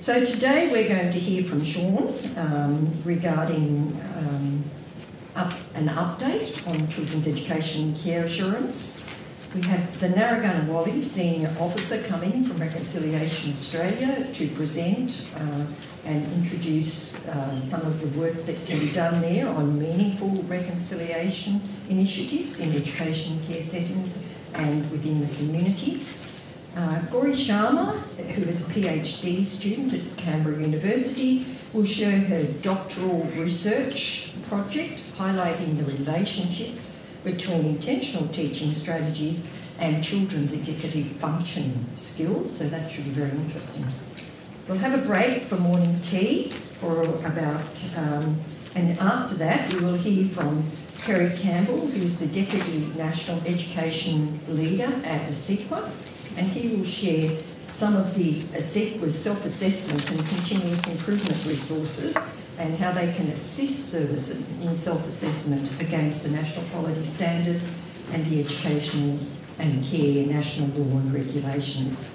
So 0.00 0.24
today 0.24 0.72
we're 0.72 0.88
going 0.88 1.12
to 1.12 1.18
hear 1.18 1.44
from 1.44 1.62
Sean 1.62 2.14
um, 2.38 2.90
regarding 3.04 4.00
um, 4.16 4.64
up, 5.36 5.52
an 5.74 5.88
update 5.88 6.66
on 6.66 6.88
children's 6.88 7.28
education 7.28 7.94
care 7.96 8.24
assurance. 8.24 8.98
We 9.54 9.60
have 9.60 10.00
the 10.00 10.08
Narragunnawali 10.08 11.04
Senior 11.04 11.54
Officer 11.60 12.02
coming 12.04 12.44
from 12.44 12.56
Reconciliation 12.56 13.52
Australia 13.52 14.26
to 14.32 14.48
present 14.48 15.26
uh, 15.36 15.66
and 16.06 16.24
introduce 16.32 17.22
uh, 17.26 17.60
some 17.60 17.82
of 17.82 18.00
the 18.00 18.18
work 18.18 18.46
that 18.46 18.56
can 18.66 18.78
be 18.78 18.90
done 18.92 19.20
there 19.20 19.50
on 19.50 19.78
meaningful 19.78 20.30
reconciliation 20.44 21.60
initiatives 21.90 22.58
in 22.58 22.74
education 22.74 23.38
care 23.46 23.62
settings 23.62 24.24
and 24.54 24.90
within 24.90 25.20
the 25.20 25.36
community. 25.36 26.06
Uh, 26.76 27.00
Gauri 27.10 27.32
Sharma, 27.32 27.98
who 28.34 28.42
is 28.42 28.60
a 28.60 28.72
PhD 28.72 29.44
student 29.44 29.92
at 29.92 30.16
Canberra 30.16 30.60
University, 30.60 31.44
will 31.72 31.84
show 31.84 32.10
her 32.10 32.44
doctoral 32.62 33.24
research 33.36 34.32
project 34.48 35.02
highlighting 35.18 35.76
the 35.76 35.84
relationships 35.92 37.04
between 37.24 37.66
intentional 37.66 38.28
teaching 38.28 38.74
strategies 38.74 39.52
and 39.80 40.02
children's 40.04 40.52
executive 40.52 41.06
function 41.16 41.84
skills, 41.96 42.56
so 42.56 42.68
that 42.68 42.90
should 42.90 43.04
be 43.04 43.10
very 43.10 43.30
interesting. 43.30 43.84
We'll 44.68 44.78
have 44.78 44.94
a 44.94 45.04
break 45.04 45.42
for 45.42 45.56
morning 45.56 46.00
tea 46.02 46.52
for 46.80 47.02
about, 47.26 47.82
um, 47.96 48.40
and 48.76 48.96
after 48.98 49.34
that 49.36 49.74
we 49.74 49.80
will 49.80 49.94
hear 49.94 50.28
from 50.28 50.64
Kerry 51.02 51.36
Campbell, 51.38 51.86
who's 51.88 52.18
the 52.18 52.26
Deputy 52.26 52.86
National 52.96 53.40
Education 53.44 54.38
Leader 54.48 54.92
at 55.04 55.28
ACECQA, 55.28 55.90
and 56.40 56.48
he 56.52 56.68
will 56.68 56.84
share 56.86 57.38
some 57.74 57.94
of 57.94 58.14
the 58.14 58.40
ACECQA's 58.56 59.14
self-assessment 59.14 60.10
and 60.10 60.26
continuous 60.26 60.82
improvement 60.86 61.36
resources 61.44 62.16
and 62.56 62.78
how 62.78 62.90
they 62.92 63.12
can 63.12 63.28
assist 63.28 63.90
services 63.90 64.58
in 64.62 64.74
self-assessment 64.74 65.70
against 65.82 66.22
the 66.22 66.30
National 66.30 66.64
Quality 66.70 67.04
Standard 67.04 67.60
and 68.12 68.24
the 68.30 68.40
Educational 68.40 69.18
and 69.58 69.84
Care 69.84 70.26
National 70.28 70.68
Law 70.68 70.96
and 71.00 71.12
Regulations. 71.12 72.10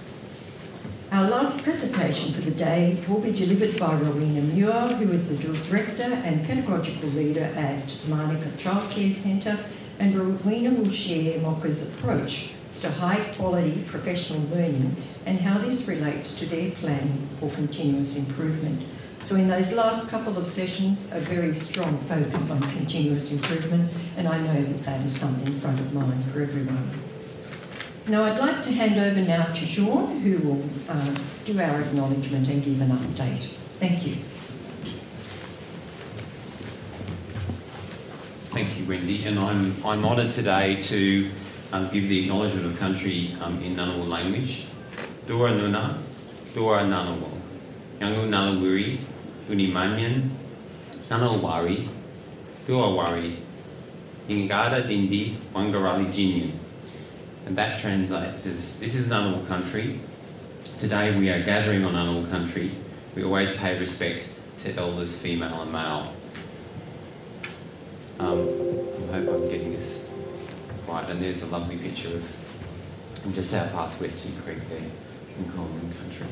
Our 1.12 1.30
last 1.30 1.62
presentation 1.62 2.34
for 2.34 2.42
the 2.42 2.50
day 2.50 2.98
will 3.08 3.20
be 3.20 3.32
delivered 3.32 3.80
by 3.80 3.94
Rowena 3.94 4.42
Muir, 4.42 4.96
who 4.98 5.12
is 5.12 5.38
the 5.38 5.54
Director 5.66 6.02
and 6.02 6.44
Pedagogical 6.48 7.10
Leader 7.10 7.44
at 7.56 7.96
Manuka 8.08 8.50
Childcare 8.58 9.14
Centre, 9.14 9.60
and 10.00 10.16
Rowena 10.16 10.72
will 10.72 10.90
share 10.90 11.40
MOCA's 11.42 11.94
approach 11.94 12.55
to 12.82 12.92
high 12.92 13.24
quality 13.34 13.84
professional 13.88 14.42
learning 14.50 14.96
and 15.26 15.40
how 15.40 15.58
this 15.58 15.88
relates 15.88 16.34
to 16.36 16.46
their 16.46 16.72
plan 16.72 17.28
for 17.40 17.50
continuous 17.52 18.16
improvement. 18.16 18.82
So 19.22 19.36
in 19.36 19.48
those 19.48 19.74
last 19.74 20.08
couple 20.10 20.38
of 20.38 20.48
sessions, 20.48 21.12
a 21.12 21.20
very 21.20 21.56
strong 21.56 21.98
focus 22.06 22.52
on 22.52 22.62
continuous 22.62 23.32
improvement, 23.32 23.92
and 24.18 24.28
I 24.28 24.38
know 24.38 24.62
that 24.62 24.86
that 24.86 25.04
is 25.04 25.20
something 25.20 25.60
front 25.60 25.80
of 25.80 25.94
mind 25.94 26.24
for 26.26 26.42
everyone. 26.42 26.90
Now 28.08 28.24
I'd 28.24 28.40
like 28.40 28.62
to 28.64 28.72
hand 28.72 29.00
over 29.00 29.20
now 29.20 29.46
to 29.46 29.66
Sean, 29.66 30.20
who 30.20 30.38
will 30.48 30.64
uh, 30.88 31.16
do 31.44 31.60
our 31.60 31.82
acknowledgement 31.82 32.48
and 32.50 32.64
give 32.64 32.80
an 32.82 32.92
update. 32.92 33.48
Thank 33.80 34.06
you. 34.06 34.18
Thank 38.52 38.80
you, 38.80 38.86
Wendy, 38.86 39.26
and 39.26 39.40
I'm, 39.40 39.76
I'm 39.84 40.06
honoured 40.06 40.34
today 40.34 40.80
to 40.84 41.32
um, 41.76 41.90
give 41.90 42.08
the 42.08 42.22
acknowledgement 42.22 42.66
of 42.66 42.80
country 42.80 43.36
um, 43.42 43.62
in 43.62 43.76
Ngunnawal 43.76 44.08
language. 44.08 44.68
Dora 45.28 45.52
Nuna, 45.52 45.98
Dora 46.54 46.84
Ngunnawal, 46.84 47.30
Yangu 48.00 48.30
Nalawiri, 48.30 49.04
Unimanyan, 49.50 50.30
Nanawari, 51.10 51.90
Duawari, 52.66 53.38
Ingada 54.30 54.84
Dindi, 54.84 55.36
Wangarali 55.54 56.14
Jinyan. 56.14 56.54
And 57.46 57.58
that 57.58 57.82
translates 57.82 58.46
as 58.46 58.80
this 58.80 58.96
is 58.96 59.08
Ngunnawal 59.08 59.46
country. 59.50 60.00
Today 60.80 61.18
we 61.18 61.30
are 61.30 61.44
gathering 61.44 61.84
on 61.84 61.94
Ngunnawal 61.94 62.30
country. 62.32 62.72
We 63.16 63.26
always 63.26 63.52
pay 63.52 63.78
respect 63.78 64.30
to 64.60 64.74
elders, 64.76 65.14
female 65.14 65.62
and 65.62 65.72
male. 65.74 66.14
Um, 68.18 68.48
I 69.10 69.18
hope 69.18 69.28
I'm 69.28 69.50
getting 69.50 69.74
this 69.74 70.05
right. 70.88 71.10
And 71.10 71.22
there's 71.22 71.42
a 71.42 71.48
lovely 71.48 71.78
picture 71.78 72.10
of 72.10 73.34
just 73.34 73.54
out 73.54 73.72
past 73.72 74.00
Weston 74.00 74.36
Creek 74.44 74.60
there 74.70 74.78
in 74.80 75.52
Coleman 75.52 75.94
Country. 75.94 76.28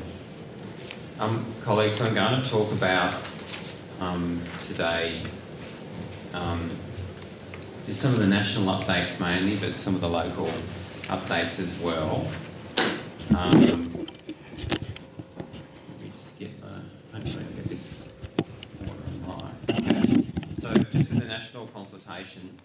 Um, 1.18 1.44
colleagues, 1.62 2.00
I'm 2.00 2.14
going 2.14 2.42
to 2.42 2.48
talk 2.48 2.70
about 2.72 3.14
um, 4.00 4.40
today 4.64 5.22
um, 6.32 6.70
just 7.86 8.00
some 8.00 8.14
of 8.14 8.20
the 8.20 8.26
national 8.26 8.66
updates 8.74 9.20
mainly, 9.20 9.56
but 9.56 9.78
some 9.78 9.94
of 9.94 10.00
the 10.00 10.08
local 10.08 10.50
updates 11.04 11.60
as 11.60 11.78
well. 11.80 12.26
Um. 13.36 13.90
So 20.60 20.72
just 20.74 21.10
with 21.10 21.20
the 21.20 21.26
national 21.26 21.66
consultation, 21.68 22.56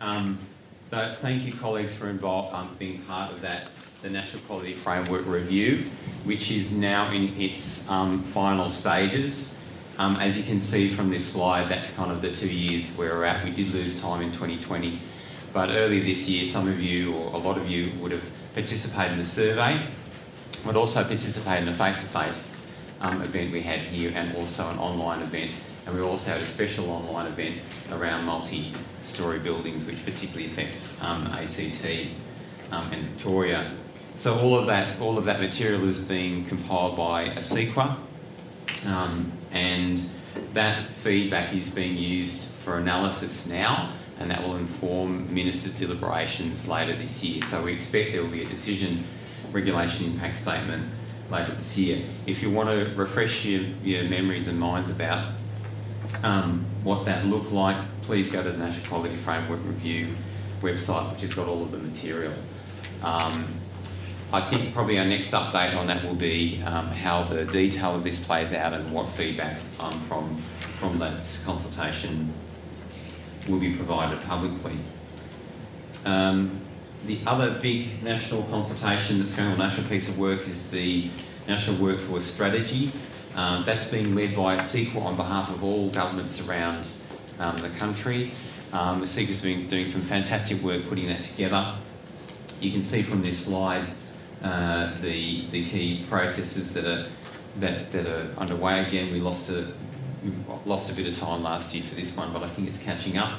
um, 0.00 0.38
thank 0.90 1.44
you 1.44 1.52
colleagues 1.52 1.92
for 1.92 2.08
involved, 2.08 2.54
um, 2.54 2.74
being 2.78 3.02
part 3.02 3.32
of 3.32 3.40
that 3.40 3.68
the 4.02 4.10
National 4.10 4.40
Quality 4.42 4.74
Framework 4.74 5.26
Review, 5.26 5.84
which 6.24 6.52
is 6.52 6.70
now 6.70 7.10
in 7.10 7.34
its 7.40 7.88
um, 7.90 8.22
final 8.22 8.68
stages. 8.68 9.54
Um, 9.98 10.16
as 10.16 10.36
you 10.36 10.44
can 10.44 10.60
see 10.60 10.88
from 10.88 11.10
this 11.10 11.26
slide, 11.26 11.68
that's 11.68 11.92
kind 11.94 12.12
of 12.12 12.22
the 12.22 12.30
two 12.30 12.48
years 12.48 12.96
we're 12.96 13.24
at. 13.24 13.44
We 13.44 13.50
did 13.50 13.72
lose 13.72 14.00
time 14.00 14.22
in 14.22 14.30
2020, 14.30 15.00
but 15.52 15.70
earlier 15.70 16.04
this 16.04 16.28
year, 16.28 16.44
some 16.44 16.68
of 16.68 16.80
you, 16.80 17.14
or 17.14 17.34
a 17.34 17.38
lot 17.38 17.56
of 17.58 17.68
you, 17.68 17.90
would 17.98 18.12
have 18.12 18.24
participated 18.54 19.12
in 19.12 19.18
the 19.18 19.24
survey, 19.24 19.80
but 20.64 20.76
also 20.76 21.02
participated 21.02 21.66
in 21.66 21.74
a 21.74 21.76
face-to-face 21.76 22.60
um, 23.00 23.22
event 23.22 23.50
we 23.50 23.62
had 23.62 23.80
here 23.80 24.12
and 24.14 24.36
also 24.36 24.70
an 24.70 24.78
online 24.78 25.22
event. 25.22 25.50
And 25.86 25.96
we 25.96 26.02
also 26.02 26.30
had 26.30 26.40
a 26.40 26.44
special 26.44 26.90
online 26.90 27.26
event 27.26 27.56
around 27.90 28.24
multi-storey 29.06 29.38
buildings, 29.38 29.84
which 29.84 30.04
particularly 30.04 30.46
affects 30.46 31.00
um, 31.02 31.26
ACT 31.28 31.84
um, 32.72 32.92
and 32.92 33.02
Victoria. 33.02 33.70
So 34.16 34.38
all 34.38 34.58
of 34.58 34.66
that, 34.66 35.00
all 35.00 35.18
of 35.18 35.24
that 35.26 35.40
material 35.40 35.88
is 35.88 36.00
being 36.00 36.44
compiled 36.46 36.96
by 36.96 37.28
ACECQA, 37.30 37.96
um, 38.86 39.30
and 39.52 40.02
that 40.54 40.90
feedback 40.90 41.54
is 41.54 41.70
being 41.70 41.96
used 41.96 42.50
for 42.64 42.78
analysis 42.78 43.46
now, 43.46 43.92
and 44.18 44.30
that 44.30 44.42
will 44.42 44.56
inform 44.56 45.32
ministers' 45.32 45.78
deliberations 45.78 46.66
later 46.66 46.96
this 46.96 47.22
year. 47.22 47.42
So 47.42 47.62
we 47.62 47.72
expect 47.72 48.12
there 48.12 48.22
will 48.22 48.30
be 48.30 48.42
a 48.42 48.48
decision 48.48 49.04
regulation 49.52 50.06
impact 50.06 50.38
statement 50.38 50.82
later 51.30 51.54
this 51.54 51.78
year. 51.78 52.04
If 52.26 52.42
you 52.42 52.50
want 52.50 52.70
to 52.70 52.92
refresh 52.96 53.44
your, 53.44 53.62
your 53.84 54.04
memories 54.04 54.48
and 54.48 54.58
minds 54.58 54.90
about 54.90 55.34
um, 56.22 56.64
what 56.82 57.04
that 57.04 57.26
looked 57.26 57.52
like, 57.52 57.76
please 58.02 58.28
go 58.30 58.42
to 58.42 58.50
the 58.50 58.58
National 58.58 58.86
Quality 58.86 59.16
Framework 59.16 59.60
Review 59.64 60.08
website, 60.60 61.12
which 61.12 61.22
has 61.22 61.34
got 61.34 61.48
all 61.48 61.62
of 61.62 61.72
the 61.72 61.78
material. 61.78 62.32
Um, 63.02 63.46
I 64.32 64.40
think 64.40 64.74
probably 64.74 64.98
our 64.98 65.04
next 65.04 65.30
update 65.30 65.76
on 65.76 65.86
that 65.86 66.02
will 66.04 66.14
be 66.14 66.60
um, 66.64 66.88
how 66.88 67.22
the 67.22 67.44
detail 67.44 67.94
of 67.94 68.02
this 68.02 68.18
plays 68.18 68.52
out 68.52 68.72
and 68.72 68.90
what 68.92 69.08
feedback 69.10 69.60
um, 69.78 70.00
from, 70.02 70.36
from 70.80 70.98
that 70.98 71.38
consultation 71.44 72.32
will 73.48 73.60
be 73.60 73.74
provided 73.74 74.20
publicly. 74.22 74.76
Um, 76.04 76.60
the 77.06 77.20
other 77.26 77.50
big 77.60 78.02
national 78.02 78.42
consultation 78.44 79.20
that's 79.20 79.36
going 79.36 79.50
on, 79.50 79.58
national 79.58 79.86
piece 79.88 80.08
of 80.08 80.18
work, 80.18 80.46
is 80.48 80.70
the 80.70 81.08
National 81.46 81.76
Workforce 81.76 82.24
Strategy. 82.24 82.90
Um, 83.36 83.64
that's 83.64 83.84
being 83.84 84.14
led 84.14 84.34
by 84.34 84.56
ACECQA 84.56 84.96
on 84.96 85.14
behalf 85.16 85.50
of 85.50 85.62
all 85.62 85.90
governments 85.90 86.40
around 86.48 86.88
um, 87.38 87.58
the 87.58 87.68
country. 87.70 88.32
Um, 88.72 89.02
ACECQA's 89.02 89.42
been 89.42 89.68
doing 89.68 89.84
some 89.84 90.00
fantastic 90.00 90.62
work 90.62 90.88
putting 90.88 91.06
that 91.08 91.22
together. 91.22 91.76
You 92.60 92.72
can 92.72 92.82
see 92.82 93.02
from 93.02 93.22
this 93.22 93.44
slide 93.44 93.84
uh, 94.42 94.90
the, 95.02 95.46
the 95.48 95.66
key 95.66 96.06
processes 96.08 96.72
that 96.72 96.86
are, 96.86 97.06
that, 97.60 97.92
that 97.92 98.06
are 98.06 98.30
underway. 98.38 98.80
Again, 98.86 99.12
we 99.12 99.20
lost 99.20 99.50
a, 99.50 99.70
lost 100.64 100.90
a 100.90 100.94
bit 100.94 101.06
of 101.06 101.18
time 101.18 101.42
last 101.42 101.74
year 101.74 101.84
for 101.84 101.94
this 101.94 102.16
one, 102.16 102.32
but 102.32 102.42
I 102.42 102.48
think 102.48 102.68
it's 102.68 102.78
catching 102.78 103.18
up. 103.18 103.32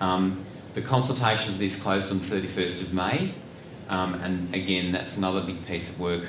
Um, 0.00 0.44
the 0.74 0.82
consultation 0.82 1.54
for 1.54 1.58
this 1.58 1.80
closed 1.80 2.10
on 2.10 2.20
31st 2.20 2.82
of 2.82 2.92
May, 2.92 3.32
um, 3.88 4.14
and 4.14 4.54
again, 4.54 4.92
that's 4.92 5.16
another 5.16 5.40
big 5.40 5.64
piece 5.66 5.88
of 5.88 5.98
work 5.98 6.24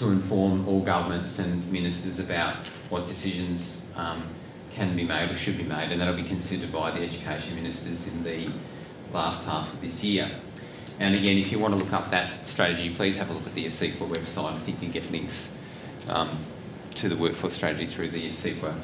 to 0.00 0.08
inform 0.08 0.66
all 0.66 0.80
governments 0.80 1.38
and 1.40 1.70
ministers 1.70 2.18
about 2.20 2.56
what 2.88 3.06
decisions 3.06 3.84
um, 3.96 4.22
can 4.70 4.96
be 4.96 5.04
made 5.04 5.30
or 5.30 5.34
should 5.34 5.58
be 5.58 5.62
made, 5.62 5.92
and 5.92 6.00
that'll 6.00 6.16
be 6.16 6.22
considered 6.22 6.72
by 6.72 6.90
the 6.90 7.00
education 7.00 7.54
ministers 7.54 8.06
in 8.06 8.24
the 8.24 8.48
last 9.12 9.44
half 9.44 9.70
of 9.70 9.78
this 9.82 10.02
year. 10.02 10.30
And 11.00 11.14
again, 11.14 11.36
if 11.36 11.52
you 11.52 11.58
want 11.58 11.74
to 11.74 11.78
look 11.78 11.92
up 11.92 12.10
that 12.12 12.46
strategy, 12.46 12.94
please 12.94 13.14
have 13.18 13.28
a 13.28 13.34
look 13.34 13.46
at 13.46 13.54
the 13.54 13.66
ACECQA 13.66 14.08
website. 14.08 14.54
I 14.54 14.58
think 14.60 14.80
you 14.80 14.90
can 14.90 15.02
get 15.02 15.12
links 15.12 15.54
um, 16.08 16.30
to 16.94 17.10
the 17.10 17.16
workforce 17.16 17.52
strategy 17.52 17.84
through 17.84 18.08
the 18.08 18.30
ACECQA 18.30 18.74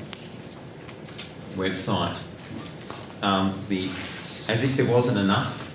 website. 1.54 2.18
Um, 3.22 3.58
the, 3.70 3.88
as 4.48 4.62
if 4.62 4.76
there 4.76 4.84
wasn't 4.84 5.16
enough 5.16 5.66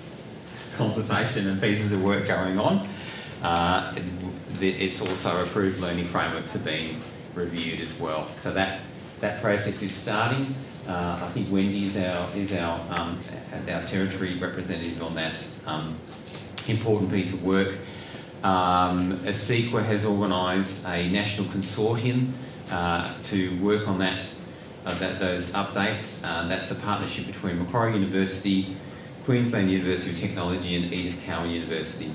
consultation 0.78 1.48
and 1.48 1.60
pieces 1.60 1.92
of 1.92 2.04
work 2.04 2.28
going 2.28 2.60
on, 2.60 2.88
uh, 3.42 3.92
it's 4.62 5.02
also 5.02 5.44
approved 5.44 5.80
learning 5.80 6.06
frameworks 6.06 6.56
are 6.56 6.60
being 6.60 7.00
reviewed 7.34 7.80
as 7.82 7.98
well. 8.00 8.30
So 8.38 8.54
that, 8.54 8.82
that 9.20 9.42
process 9.42 9.82
is 9.82 9.94
starting. 9.94 10.54
Uh, 10.88 11.20
I 11.22 11.30
think 11.30 11.52
Wendy 11.52 11.86
is 11.86 11.98
our, 11.98 12.36
is 12.36 12.54
our, 12.54 12.80
um, 12.96 13.20
our 13.70 13.84
territory 13.86 14.38
representative 14.38 15.02
on 15.02 15.16
that 15.16 15.38
um, 15.66 15.96
important 16.68 17.12
piece 17.12 17.34
of 17.34 17.44
work. 17.44 17.76
Um, 18.44 19.20
ACECQA 19.20 19.86
has 19.86 20.06
organised 20.06 20.84
a 20.86 21.08
national 21.10 21.48
consortium 21.48 22.32
uh, 22.72 23.14
to 23.24 23.56
work 23.62 23.88
on 23.88 24.00
that, 24.00 24.28
uh, 24.86 24.98
that 24.98 25.20
those 25.20 25.52
updates. 25.52 26.24
Uh, 26.24 26.48
that's 26.48 26.72
a 26.72 26.76
partnership 26.76 27.28
between 27.28 27.60
Macquarie 27.60 27.94
University, 27.94 28.76
Queensland 29.26 29.70
University 29.70 30.12
of 30.12 30.20
Technology 30.20 30.76
and 30.76 30.92
Edith 30.92 31.22
Cowan 31.24 31.52
University. 31.52 32.12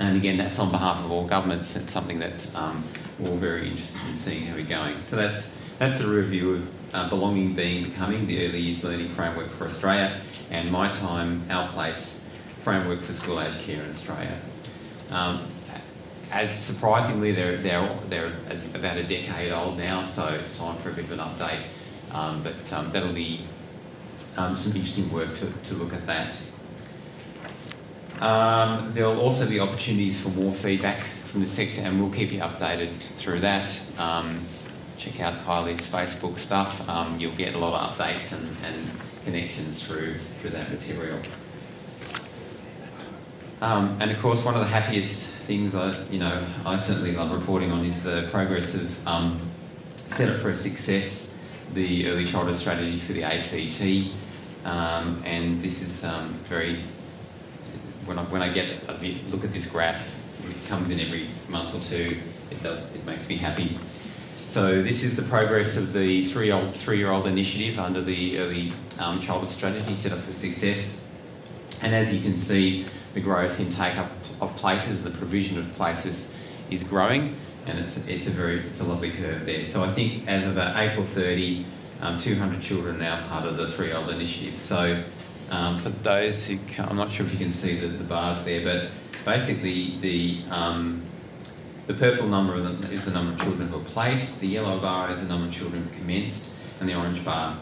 And 0.00 0.16
again, 0.16 0.36
that's 0.36 0.58
on 0.58 0.70
behalf 0.70 1.04
of 1.04 1.10
all 1.10 1.26
governments. 1.26 1.74
It's 1.76 1.92
something 1.92 2.18
that 2.20 2.54
um, 2.54 2.84
we're 3.18 3.30
all 3.30 3.36
very 3.36 3.68
interested 3.68 4.00
in 4.08 4.14
seeing 4.14 4.46
how 4.46 4.54
we're 4.54 4.64
going. 4.64 5.02
So 5.02 5.16
that's 5.16 5.56
that's 5.78 5.98
the 5.98 6.08
review 6.08 6.54
of 6.54 6.94
uh, 6.94 7.08
belonging, 7.08 7.54
being, 7.54 7.84
becoming 7.84 8.26
the 8.26 8.46
early 8.46 8.60
years 8.60 8.82
learning 8.82 9.10
framework 9.10 9.50
for 9.52 9.64
Australia, 9.64 10.20
and 10.50 10.70
my 10.70 10.90
time, 10.90 11.42
our 11.50 11.68
place 11.68 12.20
framework 12.62 13.02
for 13.02 13.12
school 13.12 13.40
aged 13.40 13.60
care 13.60 13.82
in 13.82 13.90
Australia. 13.90 14.36
Um, 15.10 15.46
as 16.30 16.50
surprisingly, 16.50 17.32
they're, 17.32 17.56
they're, 17.58 17.96
they're 18.08 18.32
about 18.74 18.96
a 18.98 19.04
decade 19.04 19.52
old 19.52 19.78
now, 19.78 20.02
so 20.02 20.26
it's 20.28 20.58
time 20.58 20.76
for 20.78 20.90
a 20.90 20.92
bit 20.92 21.04
of 21.04 21.12
an 21.12 21.20
update. 21.20 21.62
Um, 22.10 22.42
but 22.42 22.72
um, 22.72 22.90
that'll 22.90 23.12
be 23.12 23.44
um, 24.36 24.56
some 24.56 24.72
interesting 24.72 25.10
work 25.12 25.32
to, 25.36 25.50
to 25.50 25.74
look 25.76 25.92
at 25.92 26.06
that. 26.06 26.40
Um, 28.20 28.92
there'll 28.92 29.20
also 29.20 29.48
be 29.48 29.60
opportunities 29.60 30.20
for 30.20 30.30
more 30.30 30.52
feedback 30.52 31.04
from 31.26 31.40
the 31.40 31.46
sector, 31.46 31.82
and 31.82 32.00
we'll 32.00 32.10
keep 32.10 32.32
you 32.32 32.40
updated 32.40 32.96
through 33.16 33.40
that. 33.40 33.80
Um, 33.98 34.44
check 34.96 35.20
out 35.20 35.34
Kylie's 35.44 35.86
Facebook 35.86 36.38
stuff. 36.38 36.88
Um, 36.88 37.20
you'll 37.20 37.36
get 37.36 37.54
a 37.54 37.58
lot 37.58 37.80
of 37.80 37.96
updates 37.96 38.36
and, 38.36 38.56
and 38.64 38.90
connections 39.24 39.82
through 39.82 40.16
through 40.40 40.50
that 40.50 40.70
material. 40.70 41.18
Um, 43.60 43.96
and 44.00 44.10
of 44.10 44.18
course, 44.20 44.44
one 44.44 44.54
of 44.54 44.60
the 44.60 44.66
happiest 44.66 45.28
things 45.46 45.74
I, 45.74 46.00
you 46.10 46.18
know, 46.18 46.44
I 46.64 46.76
certainly 46.76 47.12
love 47.12 47.32
reporting 47.32 47.72
on 47.72 47.84
is 47.84 48.02
the 48.02 48.28
progress 48.30 48.74
of 48.74 49.06
um, 49.06 49.40
Set 50.10 50.28
Up 50.28 50.40
for 50.40 50.50
a 50.50 50.54
Success, 50.54 51.34
the 51.74 52.08
early 52.08 52.24
childhood 52.24 52.56
strategy 52.56 52.98
for 52.98 53.12
the 53.12 53.24
ACT. 53.24 54.12
Um, 54.64 55.22
and 55.24 55.60
this 55.60 55.82
is 55.82 56.04
very 56.44 56.82
when 58.08 58.18
I, 58.18 58.22
when 58.24 58.42
I 58.42 58.52
get 58.52 58.88
a 58.88 58.92
look 59.28 59.44
at 59.44 59.52
this 59.52 59.66
graph, 59.66 60.08
it 60.48 60.68
comes 60.68 60.90
in 60.90 60.98
every 60.98 61.28
month 61.48 61.74
or 61.74 61.80
two. 61.80 62.16
It 62.50 62.62
does. 62.62 62.82
It 62.94 63.04
makes 63.04 63.28
me 63.28 63.36
happy. 63.36 63.78
So 64.46 64.82
this 64.82 65.04
is 65.04 65.14
the 65.14 65.22
progress 65.22 65.76
of 65.76 65.92
the 65.92 66.24
three-year-old 66.24 67.26
initiative 67.26 67.78
under 67.78 68.00
the 68.00 68.38
early 68.38 68.72
um, 68.98 69.20
childhood 69.20 69.50
strategy 69.50 69.94
set 69.94 70.12
up 70.12 70.20
for 70.20 70.32
success. 70.32 71.04
And 71.82 71.94
as 71.94 72.12
you 72.12 72.22
can 72.22 72.38
see, 72.38 72.86
the 73.12 73.20
growth 73.20 73.60
in 73.60 73.70
take-up 73.70 74.10
of 74.40 74.56
places, 74.56 75.04
the 75.04 75.10
provision 75.10 75.58
of 75.58 75.70
places, 75.72 76.34
is 76.70 76.82
growing, 76.82 77.36
and 77.66 77.78
it's 77.78 77.96
it's 78.06 78.26
a 78.26 78.30
very 78.30 78.60
it's 78.60 78.80
a 78.80 78.84
lovely 78.84 79.10
curve 79.10 79.44
there. 79.44 79.64
So 79.64 79.84
I 79.84 79.92
think 79.92 80.26
as 80.26 80.46
of 80.46 80.56
uh, 80.56 80.72
April 80.76 81.04
30, 81.04 81.66
um, 82.00 82.18
200 82.18 82.62
children 82.62 82.96
are 82.96 82.98
now 82.98 83.28
part 83.28 83.44
of 83.44 83.58
the 83.58 83.70
three-year-old 83.70 84.08
initiative. 84.08 84.58
So 84.58 85.02
um, 85.50 85.80
for 85.80 85.90
those 85.90 86.46
who, 86.46 86.58
I'm 86.78 86.96
not 86.96 87.10
sure 87.10 87.26
if 87.26 87.32
you 87.32 87.38
can 87.38 87.52
see 87.52 87.78
the, 87.80 87.88
the 87.88 88.04
bars 88.04 88.44
there, 88.44 88.62
but 88.64 88.90
basically 89.24 89.98
the 89.98 90.42
um, 90.50 91.02
the 91.86 91.94
purple 91.94 92.28
number 92.28 92.54
is 92.92 93.06
the 93.06 93.10
number 93.10 93.32
of 93.32 93.40
children 93.40 93.68
who 93.68 93.78
are 93.78 93.84
placed, 93.84 94.40
the 94.40 94.46
yellow 94.46 94.78
bar 94.78 95.10
is 95.10 95.22
the 95.22 95.26
number 95.26 95.48
of 95.48 95.54
children 95.54 95.84
who 95.84 95.98
commenced, 95.98 96.52
and 96.80 96.88
the 96.88 96.94
orange 96.94 97.24
bar 97.24 97.58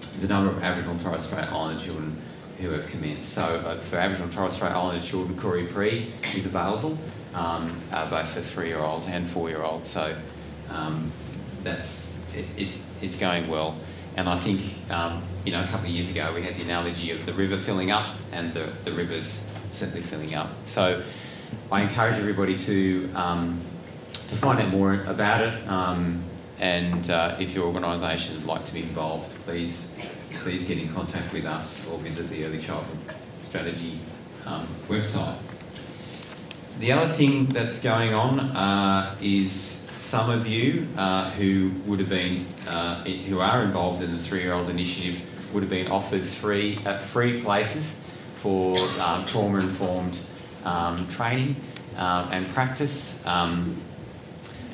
is 0.00 0.22
the 0.22 0.28
number 0.28 0.50
of 0.50 0.62
Aboriginal 0.62 0.94
and 0.94 1.02
Torres 1.02 1.24
Strait 1.24 1.44
Islander 1.44 1.84
children 1.84 2.18
who 2.58 2.70
have 2.70 2.86
commenced. 2.86 3.28
So 3.34 3.42
uh, 3.42 3.78
for 3.80 3.96
Aboriginal 3.96 4.28
and 4.28 4.32
Torres 4.32 4.54
Strait 4.54 4.72
Islander 4.72 5.04
children, 5.04 5.38
Koori 5.38 5.70
Pre 5.70 6.10
is 6.34 6.46
available, 6.46 6.96
um, 7.34 7.78
uh, 7.92 8.08
both 8.08 8.28
for 8.30 8.40
three-year-old 8.40 9.04
and 9.04 9.30
four-year-old. 9.30 9.86
So 9.86 10.16
um, 10.70 11.12
that's 11.62 12.08
it, 12.34 12.46
it, 12.56 12.68
it's 13.02 13.16
going 13.16 13.46
well. 13.46 13.76
And 14.16 14.30
I 14.30 14.36
think, 14.36 14.62
um, 14.90 15.22
you 15.44 15.52
know, 15.52 15.62
a 15.62 15.66
couple 15.66 15.86
of 15.86 15.92
years 15.92 16.08
ago 16.08 16.32
we 16.34 16.42
had 16.42 16.56
the 16.56 16.62
analogy 16.62 17.10
of 17.10 17.26
the 17.26 17.34
river 17.34 17.58
filling 17.58 17.90
up 17.90 18.16
and 18.32 18.52
the, 18.54 18.72
the 18.84 18.92
river's 18.92 19.48
simply 19.72 20.00
filling 20.00 20.34
up. 20.34 20.48
So 20.64 21.02
I 21.70 21.82
encourage 21.82 22.18
everybody 22.18 22.58
to, 22.60 23.10
um, 23.14 23.60
to 24.10 24.36
find 24.36 24.58
out 24.58 24.70
more 24.70 25.04
about 25.04 25.42
it. 25.42 25.70
Um, 25.70 26.24
and 26.58 27.10
uh, 27.10 27.36
if 27.38 27.54
your 27.54 27.66
organisation 27.66 28.36
would 28.36 28.46
like 28.46 28.64
to 28.64 28.72
be 28.72 28.82
involved, 28.82 29.30
please, 29.44 29.92
please 30.32 30.62
get 30.62 30.78
in 30.78 30.92
contact 30.94 31.30
with 31.34 31.44
us 31.44 31.86
or 31.90 31.98
visit 31.98 32.28
the 32.30 32.46
Early 32.46 32.58
Childhood 32.58 33.16
Strategy 33.42 33.98
um, 34.46 34.66
website. 34.88 35.36
The 36.78 36.92
other 36.92 37.12
thing 37.12 37.46
that's 37.46 37.80
going 37.80 38.14
on 38.14 38.40
uh, 38.40 39.16
is 39.20 39.75
some 40.06 40.30
of 40.30 40.46
you 40.46 40.86
uh, 40.96 41.30
who 41.32 41.72
would 41.84 41.98
have 41.98 42.08
been, 42.08 42.46
uh, 42.68 43.02
who 43.02 43.40
are 43.40 43.64
involved 43.64 44.02
in 44.04 44.12
the 44.12 44.22
three-year-old 44.22 44.70
initiative 44.70 45.20
would 45.52 45.64
have 45.64 45.70
been 45.70 45.88
offered 45.88 46.24
three 46.24 46.78
uh, 46.86 46.98
free 46.98 47.42
places 47.42 47.98
for 48.36 48.78
um, 49.00 49.26
trauma-informed 49.26 50.20
um, 50.64 51.08
training 51.08 51.56
uh, 51.96 52.28
and 52.30 52.46
practice. 52.50 53.26
Um, 53.26 53.82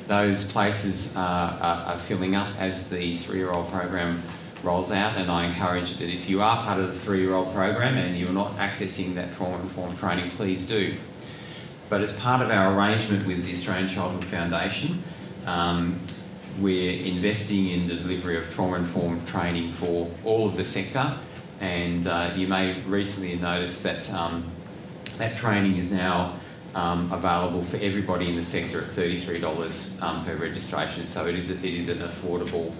those 0.05 0.43
places 0.43 1.17
are, 1.17 1.53
are, 1.59 1.97
filling 1.97 2.35
up 2.35 2.55
as 2.59 2.91
the 2.91 3.17
three-year-old 3.17 3.69
program 3.71 4.21
rolls 4.61 4.91
out, 4.91 5.17
and 5.17 5.31
I 5.31 5.47
encourage 5.47 5.97
that 5.97 6.09
if 6.09 6.29
you 6.29 6.43
are 6.43 6.57
part 6.57 6.79
of 6.79 6.93
the 6.93 6.99
three-year-old 6.99 7.51
program 7.53 7.97
and 7.97 8.19
you're 8.19 8.29
not 8.29 8.55
accessing 8.57 9.15
that 9.15 9.33
trauma-informed 9.33 9.97
training, 9.97 10.29
please 10.31 10.63
do. 10.63 10.95
But 11.89 12.01
as 12.01 12.15
part 12.19 12.43
of 12.43 12.51
our 12.51 12.77
arrangement 12.77 13.25
with 13.25 13.43
the 13.43 13.51
Australian 13.51 13.87
Childhood 13.87 14.25
Foundation, 14.25 15.01
um, 15.45 15.99
we're 16.59 17.03
investing 17.03 17.69
in 17.69 17.87
the 17.87 17.95
delivery 17.95 18.37
of 18.37 18.53
trauma-informed 18.53 19.27
training 19.27 19.73
for 19.73 20.09
all 20.23 20.47
of 20.47 20.55
the 20.55 20.63
sector, 20.63 21.17
and 21.59 22.07
uh, 22.07 22.33
you 22.35 22.47
may 22.47 22.79
recently 22.81 23.31
have 23.31 23.41
noticed 23.41 23.83
that 23.83 24.11
um, 24.13 24.49
that 25.17 25.35
training 25.35 25.77
is 25.77 25.91
now 25.91 26.37
um, 26.75 27.11
available 27.11 27.63
for 27.63 27.77
everybody 27.77 28.29
in 28.29 28.35
the 28.35 28.43
sector 28.43 28.81
at 28.81 28.87
$33 28.87 30.01
um, 30.01 30.25
per 30.25 30.35
registration. 30.35 31.05
So 31.05 31.27
it 31.27 31.35
is 31.35 31.51
a, 31.51 31.53
it 31.55 31.73
is 31.73 31.89
an 31.89 31.99
affordable 31.99 32.73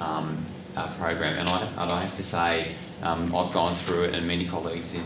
um, 0.00 0.44
uh, 0.76 0.92
program, 0.94 1.38
and 1.38 1.48
I, 1.48 1.62
and 1.62 1.92
I 1.92 2.02
have 2.02 2.16
to 2.16 2.24
say 2.24 2.72
um, 3.02 3.34
I've 3.34 3.52
gone 3.52 3.74
through 3.74 4.04
it, 4.04 4.14
and 4.14 4.26
many 4.26 4.46
colleagues 4.46 4.94
in 4.94 5.04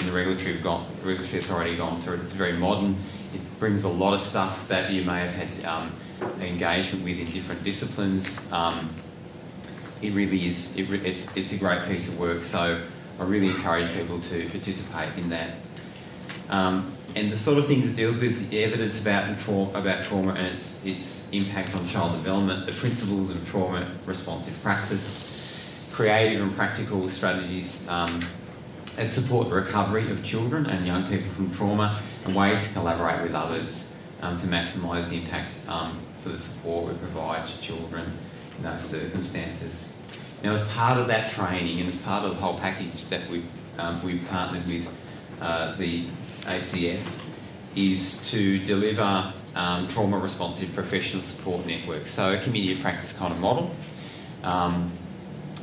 in 0.00 0.06
the 0.06 0.12
regulatory, 0.12 0.54
have 0.54 0.62
gone, 0.62 0.86
regulatory 1.02 1.38
authority 1.38 1.76
gone 1.76 2.00
through 2.00 2.14
it. 2.14 2.20
It's 2.20 2.32
very 2.32 2.52
modern. 2.52 2.96
It 3.34 3.40
brings 3.58 3.84
a 3.84 3.88
lot 3.88 4.14
of 4.14 4.20
stuff 4.20 4.68
that 4.68 4.92
you 4.92 5.04
may 5.04 5.20
have 5.20 5.34
had 5.34 5.64
um, 5.64 5.92
engagement 6.40 7.04
with 7.04 7.18
in 7.18 7.26
different 7.26 7.62
disciplines. 7.64 8.40
Um, 8.52 8.94
it 10.02 10.12
really 10.12 10.46
is, 10.46 10.76
it, 10.76 10.90
it's, 11.04 11.26
it's 11.36 11.52
a 11.52 11.56
great 11.56 11.84
piece 11.86 12.08
of 12.08 12.18
work, 12.18 12.44
so 12.44 12.82
I 13.18 13.24
really 13.24 13.48
encourage 13.48 13.92
people 13.94 14.20
to 14.20 14.48
participate 14.50 15.10
in 15.16 15.30
that. 15.30 15.54
Um, 16.48 16.92
and 17.14 17.32
the 17.32 17.36
sort 17.36 17.56
of 17.56 17.66
things 17.66 17.88
it 17.88 17.96
deals 17.96 18.18
with, 18.18 18.50
the 18.50 18.62
evidence 18.62 19.00
about, 19.00 19.30
about 19.74 20.04
trauma 20.04 20.32
and 20.32 20.54
its, 20.54 20.84
its 20.84 21.30
impact 21.30 21.74
on 21.74 21.86
child 21.86 22.12
development, 22.12 22.66
the 22.66 22.72
principles 22.72 23.30
of 23.30 23.48
trauma 23.48 23.88
responsive 24.04 24.54
practice, 24.62 25.26
creative 25.92 26.42
and 26.42 26.54
practical 26.54 27.08
strategies 27.08 27.88
um, 27.88 28.22
that 28.96 29.10
support 29.10 29.48
the 29.48 29.54
recovery 29.54 30.10
of 30.10 30.22
children 30.22 30.66
and 30.66 30.86
young 30.86 31.08
people 31.08 31.30
from 31.32 31.50
trauma, 31.50 32.02
and 32.26 32.34
ways 32.34 32.68
to 32.68 32.74
collaborate 32.74 33.22
with 33.22 33.34
others 33.34 33.92
um, 34.20 34.38
to 34.38 34.46
maximise 34.46 35.08
the 35.08 35.16
impact 35.16 35.52
um, 35.68 35.98
for 36.26 36.32
the 36.32 36.38
support 36.38 36.92
we 36.92 36.98
provide 36.98 37.46
to 37.46 37.60
children 37.60 38.12
in 38.56 38.64
those 38.64 38.82
circumstances. 38.82 39.86
Now, 40.42 40.54
as 40.54 40.62
part 40.72 40.98
of 40.98 41.06
that 41.06 41.30
training 41.30 41.78
and 41.78 41.88
as 41.88 41.96
part 41.98 42.24
of 42.24 42.30
the 42.30 42.36
whole 42.36 42.58
package 42.58 43.04
that 43.10 43.28
we've, 43.28 43.46
um, 43.78 44.02
we've 44.02 44.26
partnered 44.28 44.66
with 44.66 44.88
uh, 45.40 45.76
the 45.76 46.04
ACF, 46.42 47.00
is 47.76 48.28
to 48.30 48.58
deliver 48.64 49.32
um, 49.54 49.86
trauma 49.86 50.18
responsive 50.18 50.74
professional 50.74 51.22
support 51.22 51.64
networks. 51.64 52.10
So, 52.10 52.32
a 52.32 52.38
community 52.42 52.72
of 52.72 52.80
practice 52.80 53.12
kind 53.12 53.32
of 53.32 53.38
model. 53.38 53.74
Um, 54.42 54.90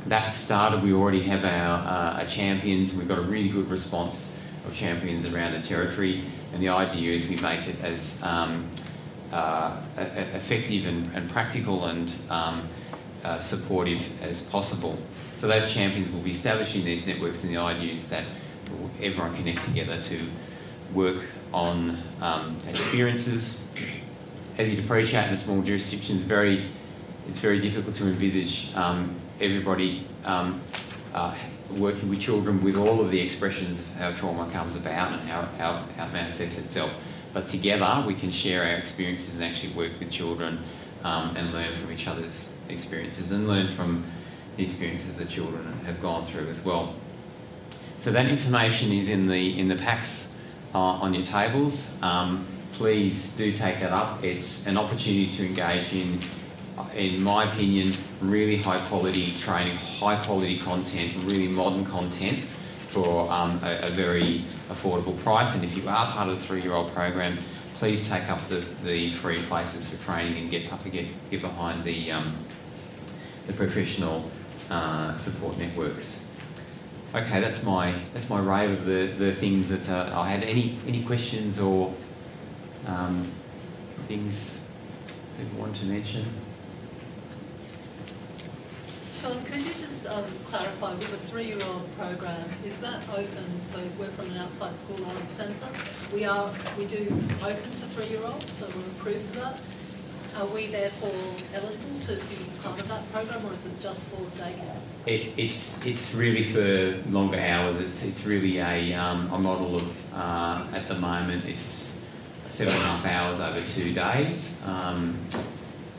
that 0.06 0.30
started, 0.30 0.82
we 0.82 0.92
already 0.94 1.22
have 1.22 1.44
our, 1.44 1.78
uh, 1.86 2.20
our 2.20 2.26
champions, 2.26 2.92
and 2.92 3.00
we've 3.00 3.08
got 3.08 3.18
a 3.18 3.22
really 3.22 3.48
good 3.48 3.70
response 3.70 4.38
of 4.66 4.74
champions 4.74 5.26
around 5.26 5.52
the 5.52 5.66
territory, 5.66 6.24
and 6.52 6.62
the 6.62 6.68
idea 6.68 7.12
is 7.12 7.28
we 7.28 7.36
make 7.36 7.66
it 7.66 7.76
as 7.82 8.22
um, 8.22 8.68
uh, 9.34 9.76
effective 9.96 10.86
and, 10.86 11.10
and, 11.14 11.28
practical 11.28 11.86
and 11.86 12.14
um, 12.30 12.68
uh, 13.24 13.38
supportive 13.40 14.00
as 14.22 14.40
possible. 14.42 14.96
So 15.34 15.48
those 15.48 15.72
champions 15.72 16.08
will 16.10 16.20
be 16.20 16.30
establishing 16.30 16.84
these 16.84 17.04
networks 17.04 17.42
and 17.42 17.52
the 17.52 17.60
idea 17.60 17.94
is 17.94 18.08
that 18.10 18.24
everyone 19.02 19.34
can 19.34 19.44
connect 19.44 19.64
together 19.64 20.00
to 20.02 20.20
work 20.94 21.24
on 21.52 21.98
um, 22.22 22.56
experiences. 22.68 23.66
As 24.56 24.72
you'd 24.72 24.84
appreciate 24.84 25.26
in 25.26 25.34
a 25.34 25.36
small 25.36 25.60
jurisdiction, 25.62 26.18
it's 26.18 26.24
very, 26.24 26.66
it's 27.28 27.40
very 27.40 27.60
difficult 27.60 27.96
to 27.96 28.04
envisage 28.04 28.72
um, 28.76 29.16
everybody 29.40 30.06
um, 30.24 30.62
uh, 31.12 31.34
working 31.72 32.08
with 32.08 32.20
children 32.20 32.62
with 32.62 32.76
all 32.76 33.00
of 33.00 33.10
the 33.10 33.18
expressions 33.18 33.80
of 33.80 33.86
how 33.96 34.12
trauma 34.12 34.48
comes 34.52 34.76
about 34.76 35.12
and 35.18 35.28
how, 35.28 35.42
how, 35.58 35.84
how 35.96 36.06
it 36.06 36.12
manifests 36.12 36.58
itself. 36.58 36.92
But 37.34 37.48
together 37.48 38.04
we 38.06 38.14
can 38.14 38.30
share 38.30 38.62
our 38.62 38.76
experiences 38.76 39.34
and 39.34 39.44
actually 39.44 39.74
work 39.74 39.90
with 39.98 40.10
children 40.10 40.60
um, 41.02 41.36
and 41.36 41.52
learn 41.52 41.76
from 41.76 41.92
each 41.92 42.06
other's 42.06 42.52
experiences 42.68 43.32
and 43.32 43.46
learn 43.48 43.68
from 43.68 44.04
the 44.56 44.64
experiences 44.64 45.16
that 45.16 45.28
children 45.28 45.64
have 45.84 46.00
gone 46.00 46.24
through 46.26 46.48
as 46.48 46.64
well. 46.64 46.94
So 47.98 48.12
that 48.12 48.26
information 48.26 48.92
is 48.92 49.10
in 49.10 49.26
the 49.26 49.58
in 49.58 49.66
the 49.68 49.74
packs 49.76 50.32
uh, 50.74 50.78
on 50.78 51.12
your 51.12 51.24
tables. 51.24 51.98
Um, 52.02 52.46
please 52.74 53.36
do 53.36 53.52
take 53.52 53.80
that 53.80 53.92
up. 53.92 54.22
It's 54.22 54.66
an 54.66 54.76
opportunity 54.76 55.30
to 55.36 55.46
engage 55.46 55.92
in, 55.92 56.20
in 56.94 57.22
my 57.22 57.52
opinion, 57.52 57.94
really 58.20 58.56
high 58.56 58.80
quality 58.88 59.32
training, 59.38 59.76
high 59.76 60.22
quality 60.24 60.58
content, 60.58 61.12
really 61.24 61.48
modern 61.48 61.84
content 61.84 62.40
for 62.94 63.28
um, 63.32 63.60
a, 63.64 63.88
a, 63.88 63.90
very 63.90 64.42
affordable 64.70 65.18
price. 65.18 65.52
And 65.56 65.64
if 65.64 65.76
you 65.76 65.88
are 65.88 66.12
part 66.12 66.28
of 66.28 66.38
the 66.38 66.46
three-year-old 66.46 66.92
program, 66.94 67.36
please 67.74 68.08
take 68.08 68.30
up 68.30 68.40
the, 68.48 68.60
the 68.84 69.10
free 69.14 69.42
places 69.42 69.88
for 69.88 70.02
training 70.04 70.38
and 70.38 70.48
get 70.48 70.70
get, 70.92 71.06
get 71.28 71.40
behind 71.42 71.82
the 71.82 72.12
um, 72.12 72.36
the 73.48 73.52
professional 73.52 74.30
uh, 74.70 75.16
support 75.16 75.58
networks. 75.58 76.28
Okay, 77.14 77.40
that's 77.40 77.64
my 77.64 77.94
that's 78.12 78.30
my 78.30 78.38
rave 78.38 78.70
of 78.78 78.84
the, 78.86 79.06
the 79.18 79.34
things 79.34 79.70
that 79.70 79.88
uh, 79.90 80.20
I 80.20 80.30
had. 80.30 80.44
Any 80.44 80.78
any 80.86 81.02
questions 81.02 81.58
or 81.58 81.92
um, 82.86 83.28
things 84.06 84.60
people 85.36 85.58
want 85.58 85.74
to 85.76 85.84
mention? 85.86 86.24
Sean, 89.20 89.44
could 89.44 89.58
you 89.58 89.74
just 89.74 89.93
um, 90.06 90.24
clarify 90.46 90.92
with 90.94 91.10
the 91.10 91.16
three-year-old 91.28 91.88
program, 91.96 92.44
is 92.64 92.76
that 92.78 93.06
open? 93.10 93.62
So 93.64 93.78
we're 93.98 94.10
from 94.10 94.30
an 94.30 94.38
outside 94.38 94.76
school 94.76 94.98
knowledge 94.98 95.24
centre. 95.24 95.68
We 96.12 96.24
are 96.24 96.50
we 96.78 96.86
do 96.86 97.06
open 97.42 97.70
to 97.80 97.86
three-year-olds, 97.86 98.52
so 98.52 98.66
we're 98.66 98.82
approved 98.98 99.28
for 99.30 99.40
that. 99.40 99.60
Are 100.36 100.46
we 100.46 100.66
therefore 100.66 101.12
eligible 101.54 102.00
to 102.06 102.16
be 102.16 102.36
part 102.62 102.80
of 102.80 102.88
that 102.88 103.10
program, 103.12 103.46
or 103.46 103.52
is 103.52 103.66
it 103.66 103.78
just 103.78 104.06
for 104.06 104.16
daycare? 104.36 104.76
It, 105.06 105.32
it's 105.36 105.84
it's 105.86 106.14
really 106.14 106.44
for 106.44 107.00
longer 107.10 107.38
hours. 107.38 107.78
It's 107.80 108.02
it's 108.02 108.24
really 108.24 108.58
a 108.58 108.94
um, 108.94 109.32
a 109.32 109.38
model 109.38 109.76
of 109.76 110.14
uh, 110.14 110.66
at 110.72 110.88
the 110.88 110.96
moment 110.96 111.44
it's 111.44 112.02
seven 112.48 112.72
and 112.74 112.82
a 112.82 112.86
half 112.86 113.06
hours 113.06 113.40
over 113.40 113.64
two 113.66 113.92
days, 113.94 114.60
um, 114.66 115.16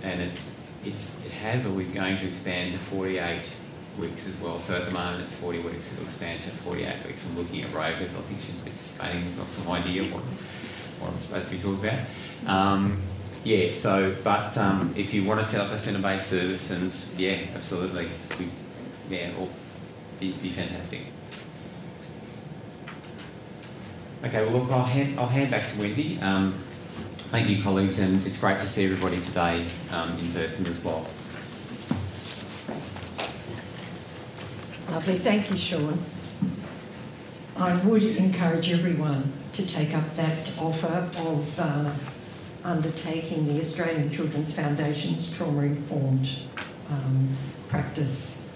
and 0.03 0.21
it's 0.21 0.55
it's 0.83 1.15
it 1.25 1.31
has 1.31 1.65
always 1.65 1.89
going 1.89 2.17
to 2.17 2.27
expand 2.27 2.73
to 2.73 2.79
48 2.79 3.51
weeks 3.97 4.27
as 4.27 4.37
well. 4.39 4.59
So 4.59 4.75
at 4.75 4.85
the 4.85 4.91
moment 4.91 5.23
it's 5.23 5.33
40 5.35 5.59
weeks. 5.59 5.91
It'll 5.93 6.05
expand 6.05 6.41
to 6.43 6.49
48 6.49 7.05
weeks. 7.05 7.25
I'm 7.27 7.37
looking 7.37 7.63
at 7.63 7.73
Rovers. 7.73 8.15
I 8.15 8.21
think 8.21 8.39
she's 8.41 8.59
participating. 8.61 9.23
I've 9.23 9.37
Got 9.37 9.49
some 9.49 9.71
idea 9.71 10.03
what 10.13 10.23
what 10.99 11.11
I'm 11.11 11.19
supposed 11.19 11.49
to 11.49 11.55
be 11.55 11.61
talking 11.61 11.85
about. 11.85 11.99
Um, 12.47 13.01
yeah, 13.43 13.71
so, 13.73 14.15
but 14.23 14.57
um, 14.57 14.93
if 14.97 15.13
you 15.13 15.23
want 15.23 15.39
to 15.39 15.45
set 15.45 15.59
up 15.61 15.71
a 15.71 15.77
centre-based 15.77 16.27
service, 16.27 16.71
and 16.71 16.95
yeah, 17.15 17.37
absolutely, 17.53 18.07
we, 18.39 18.49
yeah, 19.09 19.29
it'll 19.29 19.51
be, 20.19 20.31
be 20.33 20.49
fantastic. 20.49 21.01
Okay, 24.23 24.43
well, 24.43 24.61
look, 24.61 24.71
I'll 24.71 24.83
hand, 24.83 25.19
I'll 25.19 25.27
hand 25.27 25.51
back 25.51 25.71
to 25.71 25.79
Wendy. 25.79 26.19
Um, 26.21 26.55
thank 27.29 27.47
you, 27.47 27.61
colleagues, 27.61 27.99
and 27.99 28.25
it's 28.25 28.39
great 28.39 28.59
to 28.61 28.67
see 28.67 28.85
everybody 28.85 29.21
today 29.21 29.67
um, 29.91 30.17
in 30.17 30.31
person 30.31 30.65
as 30.65 30.83
well. 30.83 31.05
Lovely, 34.95 35.17
thank 35.17 35.51
you, 35.51 35.57
Sean. 35.57 36.01
I 37.57 37.75
would 37.83 38.01
encourage 38.01 38.71
everyone 38.71 39.29
to 39.51 39.67
take 39.67 39.93
up 39.93 40.15
that 40.15 40.57
offer 40.57 41.09
of 41.17 41.59
uh, 41.59 41.93
undertaking 42.63 43.45
the 43.45 43.59
Australian 43.59 44.09
Children's 44.09 44.53
Foundation's 44.53 45.29
trauma 45.35 45.63
informed 45.63 46.29
um, 46.89 47.27
practice 47.67 48.47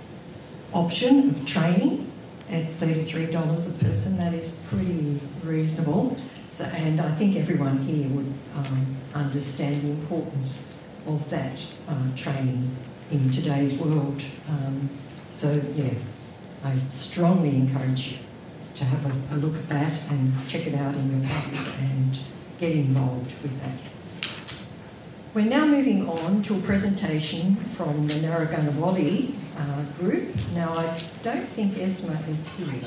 option 0.72 1.32
of 1.32 1.46
training 1.46 2.10
at 2.50 2.72
$33 2.72 3.28
a 3.28 3.84
person. 3.84 4.16
That 4.16 4.34
is 4.34 4.64
pretty 4.70 5.20
reasonable. 5.44 6.16
So, 6.46 6.64
and 6.64 7.02
I 7.02 7.14
think 7.16 7.36
everyone 7.36 7.80
here 7.80 8.08
would 8.16 8.34
um, 8.56 8.96
understand 9.14 9.82
the 9.82 9.90
importance 9.90 10.72
of 11.06 11.30
that 11.32 11.60
uh, 11.90 12.16
training 12.16 12.74
in 13.12 13.30
today's 13.30 13.74
world. 13.74 14.24
Um, 14.48 14.90
so, 15.30 15.62
yeah, 15.76 15.92
I 16.64 16.78
strongly 16.90 17.56
encourage 17.56 18.12
you 18.12 18.18
to 18.76 18.86
have 18.86 19.06
a, 19.06 19.36
a, 19.36 19.38
look 19.38 19.56
at 19.56 19.70
that 19.70 20.00
and 20.10 20.34
check 20.48 20.68
it 20.68 20.76
out 20.76 20.96
in 20.96 21.12
your 21.12 21.30
pubs 21.30 21.76
and 21.80 22.20
get 22.60 22.74
involved 22.74 23.32
with 23.42 23.60
that. 23.62 24.30
We're 25.34 25.46
now 25.46 25.66
moving 25.66 26.08
on 26.10 26.42
to 26.44 26.56
a 26.56 26.62
presentation 26.62 27.56
from 27.78 28.08
the 28.08 28.16
Narragunnawali 28.16 29.34
uh, 29.58 29.84
group. 30.00 30.36
Now, 30.54 30.74
I 30.74 31.02
don't 31.24 31.48
think 31.50 31.76
Esma 31.76 32.28
is 32.28 32.48
here. 32.50 32.82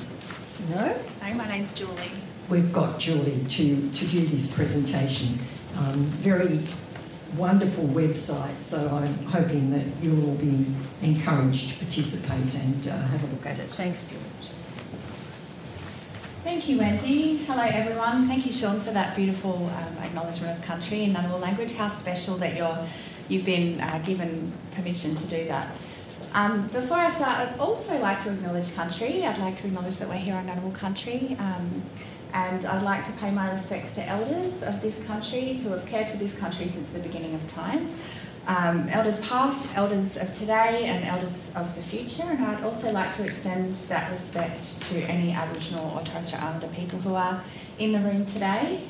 No? 0.70 0.96
No, 1.26 1.34
my 1.34 1.48
name's 1.48 1.72
Julie. 1.72 2.10
We've 2.48 2.72
got 2.72 2.98
Julie 2.98 3.44
to, 3.48 3.90
to 3.90 4.06
do 4.06 4.26
this 4.26 4.52
presentation. 4.52 5.38
Um, 5.78 6.04
very 6.20 6.60
wonderful 7.36 7.84
website, 7.84 8.62
so 8.62 8.88
I'm 8.88 9.24
hoping 9.24 9.70
that 9.70 9.86
you'll 10.02 10.30
all 10.30 10.36
be 10.36 10.66
encouraged 11.02 11.70
to 11.70 11.76
participate 11.76 12.54
and 12.54 12.88
uh, 12.88 12.96
have 12.96 13.22
a 13.24 13.26
look 13.26 13.46
at 13.46 13.58
it. 13.58 13.70
Thanks, 13.70 14.04
George. 14.06 14.52
Thank 16.44 16.68
you, 16.68 16.78
Wendy. 16.78 17.38
Hello, 17.44 17.62
everyone. 17.62 18.26
Thank 18.26 18.44
you, 18.46 18.52
Sean, 18.52 18.80
for 18.80 18.90
that 18.90 19.14
beautiful 19.14 19.70
um, 19.76 19.98
acknowledgement 20.02 20.58
of 20.58 20.64
country 20.64 21.04
in 21.04 21.14
Ngunnawal 21.14 21.40
language. 21.40 21.72
How 21.72 21.88
special 21.88 22.36
that 22.38 22.56
you're, 22.56 22.86
you've 23.28 23.44
been 23.44 23.80
uh, 23.80 24.02
given 24.04 24.52
permission 24.72 25.14
to 25.14 25.26
do 25.26 25.46
that. 25.46 25.68
Um, 26.34 26.66
before 26.68 26.96
I 26.96 27.10
start, 27.12 27.48
I'd 27.48 27.58
also 27.58 27.98
like 27.98 28.24
to 28.24 28.32
acknowledge 28.32 28.74
country. 28.74 29.24
I'd 29.24 29.38
like 29.38 29.56
to 29.58 29.66
acknowledge 29.68 29.98
that 29.98 30.08
we're 30.08 30.16
here 30.16 30.34
on 30.34 30.46
Ngunnawal 30.46 30.74
country. 30.74 31.36
Um, 31.38 31.82
and 32.32 32.64
I'd 32.64 32.82
like 32.82 33.04
to 33.06 33.12
pay 33.12 33.30
my 33.30 33.52
respects 33.52 33.94
to 33.94 34.06
elders 34.06 34.62
of 34.62 34.80
this 34.80 34.98
country 35.06 35.54
who 35.54 35.70
have 35.70 35.84
cared 35.86 36.08
for 36.08 36.16
this 36.16 36.34
country 36.36 36.68
since 36.68 36.90
the 36.90 37.00
beginning 37.00 37.34
of 37.34 37.46
time 37.46 37.88
um, 38.46 38.88
elders 38.88 39.20
past, 39.20 39.68
elders 39.76 40.16
of 40.16 40.32
today, 40.34 40.84
and 40.86 41.04
elders 41.04 41.50
of 41.54 41.74
the 41.76 41.82
future. 41.82 42.24
And 42.24 42.44
I'd 42.44 42.64
also 42.64 42.90
like 42.90 43.14
to 43.16 43.24
extend 43.24 43.74
that 43.88 44.10
respect 44.10 44.82
to 44.90 45.02
any 45.04 45.32
Aboriginal 45.32 45.96
or 45.96 46.04
Torres 46.04 46.28
Strait 46.28 46.42
Islander 46.42 46.68
people 46.68 46.98
who 46.98 47.14
are 47.14 47.42
in 47.78 47.92
the 47.92 48.00
room 48.00 48.26
today. 48.26 48.82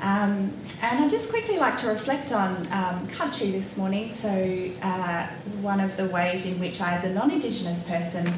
Um, 0.00 0.52
and 0.82 1.04
I'd 1.04 1.10
just 1.10 1.30
quickly 1.30 1.56
like 1.56 1.78
to 1.78 1.88
reflect 1.88 2.32
on 2.32 2.66
um, 2.72 3.06
country 3.08 3.50
this 3.50 3.76
morning. 3.76 4.14
So, 4.16 4.70
uh, 4.82 5.28
one 5.60 5.80
of 5.80 5.96
the 5.96 6.06
ways 6.06 6.44
in 6.46 6.58
which 6.58 6.80
I, 6.80 6.96
as 6.96 7.04
a 7.04 7.12
non 7.12 7.30
Indigenous 7.30 7.82
person, 7.84 8.34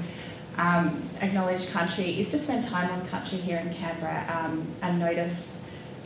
um, 0.58 1.08
acknowledge 1.20 1.70
country 1.70 2.20
is 2.20 2.30
to 2.30 2.38
spend 2.38 2.64
time 2.64 2.90
on 2.90 3.06
country 3.08 3.38
here 3.38 3.58
in 3.58 3.72
Canberra 3.74 4.26
um, 4.38 4.66
and 4.82 4.98
notice 4.98 5.52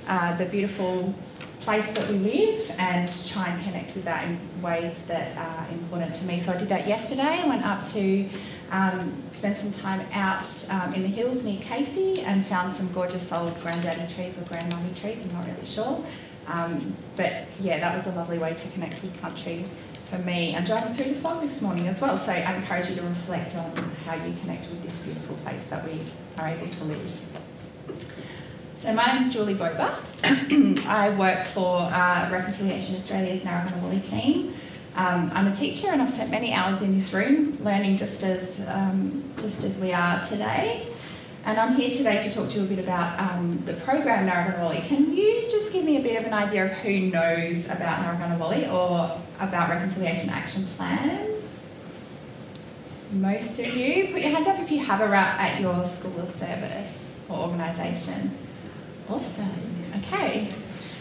uh, 0.08 0.36
the 0.36 0.46
beautiful 0.46 1.14
place 1.60 1.90
that 1.92 2.08
we 2.10 2.18
live 2.18 2.70
and 2.78 3.08
try 3.26 3.48
and 3.48 3.62
connect 3.64 3.94
with 3.94 4.04
that 4.04 4.26
in 4.26 4.38
ways 4.62 4.94
that 5.06 5.36
are 5.36 5.68
important 5.70 6.14
to 6.16 6.24
me. 6.24 6.40
So 6.40 6.52
I 6.52 6.56
did 6.56 6.68
that 6.70 6.88
yesterday. 6.88 7.40
I 7.42 7.46
went 7.46 7.64
up 7.64 7.86
to 7.88 8.28
um, 8.70 9.22
spend 9.32 9.56
some 9.58 9.72
time 9.72 10.06
out 10.12 10.46
um, 10.70 10.94
in 10.94 11.02
the 11.02 11.08
hills 11.08 11.44
near 11.44 11.60
Casey 11.60 12.22
and 12.22 12.46
found 12.46 12.76
some 12.76 12.90
gorgeous 12.92 13.30
old 13.30 13.58
granddaddy 13.60 14.12
trees 14.14 14.38
or 14.38 14.42
grandmummy 14.42 14.98
trees, 14.98 15.18
I'm 15.22 15.32
not 15.32 15.46
really 15.46 15.66
sure. 15.66 16.04
Um, 16.46 16.96
but 17.16 17.46
yeah, 17.60 17.78
that 17.78 17.96
was 17.96 18.12
a 18.12 18.16
lovely 18.16 18.38
way 18.38 18.54
to 18.54 18.68
connect 18.70 19.00
with 19.02 19.20
country 19.20 19.64
for 20.10 20.18
me 20.18 20.54
and 20.54 20.66
driving 20.66 20.92
through 20.94 21.14
the 21.14 21.20
fog 21.20 21.40
this 21.40 21.60
morning 21.60 21.86
as 21.86 22.00
well. 22.00 22.18
So 22.18 22.32
I 22.32 22.54
encourage 22.56 22.88
you 22.88 22.96
to 22.96 23.02
reflect 23.02 23.54
on 23.54 23.72
how 24.04 24.14
you 24.14 24.34
connect 24.40 24.68
with 24.68 24.82
this 24.82 24.92
beautiful 24.98 25.36
place 25.36 25.62
that 25.70 25.84
we 25.86 26.00
are 26.38 26.48
able 26.48 26.66
to 26.66 26.84
live. 26.84 27.12
So 28.78 28.92
my 28.92 29.06
name 29.06 29.22
is 29.22 29.32
Julie 29.32 29.54
Boba. 29.54 29.94
I 30.86 31.10
work 31.10 31.44
for 31.44 31.80
uh, 31.82 32.28
Reconciliation 32.30 32.96
Australia's 32.96 33.42
Narragunnawali 33.42 34.08
team. 34.08 34.54
Um, 34.96 35.30
I'm 35.32 35.46
a 35.46 35.52
teacher 35.52 35.88
and 35.88 36.02
I've 36.02 36.10
spent 36.10 36.30
many 36.30 36.52
hours 36.52 36.82
in 36.82 36.98
this 36.98 37.12
room 37.12 37.56
learning 37.62 37.98
just 37.98 38.22
as, 38.24 38.50
um, 38.66 39.22
just 39.40 39.62
as 39.62 39.78
we 39.78 39.92
are 39.92 40.26
today. 40.26 40.88
And 41.44 41.58
I'm 41.58 41.74
here 41.74 41.90
today 41.90 42.20
to 42.20 42.30
talk 42.30 42.50
to 42.50 42.58
you 42.58 42.64
a 42.64 42.68
bit 42.68 42.78
about 42.78 43.18
um, 43.18 43.62
the 43.64 43.72
program 43.72 44.28
Narragunnawali 44.28 44.86
Can 44.86 45.14
you 45.14 45.48
just 45.50 45.72
give 45.72 45.84
me 45.84 45.96
a 45.96 46.02
bit 46.02 46.20
of 46.20 46.26
an 46.26 46.34
idea 46.34 46.66
of 46.66 46.72
who 46.72 47.00
knows 47.00 47.64
about 47.66 48.04
Narragunnawali 48.04 48.70
or 48.70 49.18
about 49.40 49.70
Reconciliation 49.70 50.28
Action 50.28 50.66
Plans? 50.76 51.64
Most 53.12 53.58
of 53.58 53.74
you. 53.74 54.12
Put 54.12 54.20
your 54.20 54.30
hand 54.30 54.48
up 54.48 54.58
if 54.60 54.70
you 54.70 54.80
have 54.80 55.00
a 55.00 55.08
RAP 55.08 55.40
at 55.40 55.60
your 55.60 55.84
school 55.86 56.20
or 56.20 56.30
service 56.30 56.92
or 57.28 57.38
organisation. 57.38 58.36
Awesome. 59.08 59.50
Okay. 59.98 60.52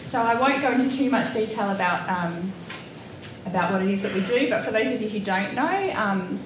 So 0.08 0.20
I 0.20 0.40
won't 0.40 0.62
go 0.62 0.72
into 0.72 0.96
too 0.96 1.10
much 1.10 1.34
detail 1.34 1.70
about 1.70 2.08
um, 2.08 2.50
about 3.46 3.72
what 3.72 3.82
it 3.82 3.90
is 3.90 4.02
that 4.02 4.14
we 4.14 4.22
do, 4.22 4.48
but 4.48 4.64
for 4.64 4.70
those 4.70 4.92
of 4.92 5.00
you 5.00 5.08
who 5.08 5.20
don't 5.20 5.54
know, 5.54 5.92
um, 5.94 6.40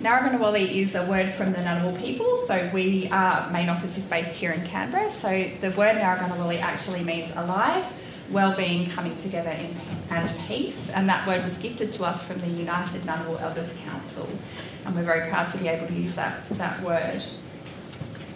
Narragunnawali 0.00 0.72
is 0.72 0.94
a 0.94 1.06
word 1.06 1.32
from 1.32 1.52
the 1.52 1.58
Ngunnawal 1.58 1.98
people. 1.98 2.44
So 2.46 2.70
we, 2.72 3.08
our 3.10 3.50
main 3.50 3.70
office 3.70 3.96
is 3.96 4.06
based 4.06 4.34
here 4.38 4.52
in 4.52 4.64
Canberra. 4.66 5.10
So 5.10 5.28
the 5.60 5.70
word 5.70 5.96
Narragunnawali 5.96 6.60
actually 6.60 7.02
means 7.02 7.32
alive, 7.34 7.84
well-being, 8.30 8.90
coming 8.90 9.16
together 9.16 9.50
in, 9.50 9.74
and 10.10 10.30
peace. 10.46 10.90
And 10.90 11.08
that 11.08 11.26
word 11.26 11.42
was 11.44 11.54
gifted 11.54 11.92
to 11.94 12.04
us 12.04 12.22
from 12.22 12.40
the 12.40 12.50
United 12.50 13.02
Ngunnawal 13.02 13.40
Elders 13.40 13.68
Council. 13.84 14.28
And 14.84 14.94
we're 14.94 15.02
very 15.02 15.30
proud 15.30 15.50
to 15.52 15.58
be 15.58 15.68
able 15.68 15.86
to 15.86 15.94
use 15.94 16.14
that, 16.14 16.46
that 16.50 16.80
word. 16.82 17.22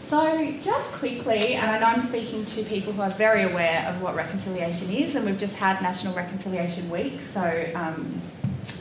So 0.09 0.53
just 0.61 0.93
quickly, 0.95 1.55
and 1.55 1.71
I 1.71 1.79
know 1.79 1.87
I'm 1.87 2.09
speaking 2.09 2.45
to 2.47 2.65
people 2.65 2.93
who 2.93 3.03
are 3.03 3.11
very 3.11 3.45
aware 3.45 3.87
of 3.87 4.01
what 4.03 4.17
reconciliation 4.17 4.91
is, 4.93 5.15
and 5.15 5.25
we've 5.25 5.39
just 5.39 5.55
had 5.55 5.81
National 5.83 6.17
Reconciliation 6.17 6.91
Week, 6.91 7.21
so 7.33 7.71
um, 7.77 8.21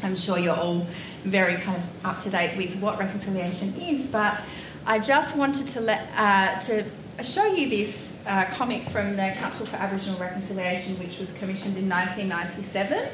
I'm 0.03 0.15
sure 0.15 0.37
you're 0.37 0.55
all 0.55 0.85
very 1.23 1.57
kind 1.57 1.77
of 1.77 2.05
up 2.05 2.21
to 2.21 2.29
date 2.29 2.57
with 2.57 2.75
what 2.77 2.99
reconciliation 2.99 3.75
is, 3.75 4.07
but 4.07 4.41
I 4.85 4.99
just 4.99 5.35
wanted 5.35 5.67
to 5.69 5.81
let 5.81 6.09
uh, 6.15 6.59
to 6.61 6.85
show 7.21 7.45
you 7.45 7.69
this 7.69 8.11
uh, 8.25 8.45
comic 8.45 8.87
from 8.89 9.15
the 9.15 9.33
Council 9.37 9.65
for 9.65 9.75
Aboriginal 9.75 10.19
Reconciliation, 10.19 10.97
which 10.99 11.19
was 11.19 11.31
commissioned 11.33 11.77
in 11.77 11.89
1997. 11.89 13.09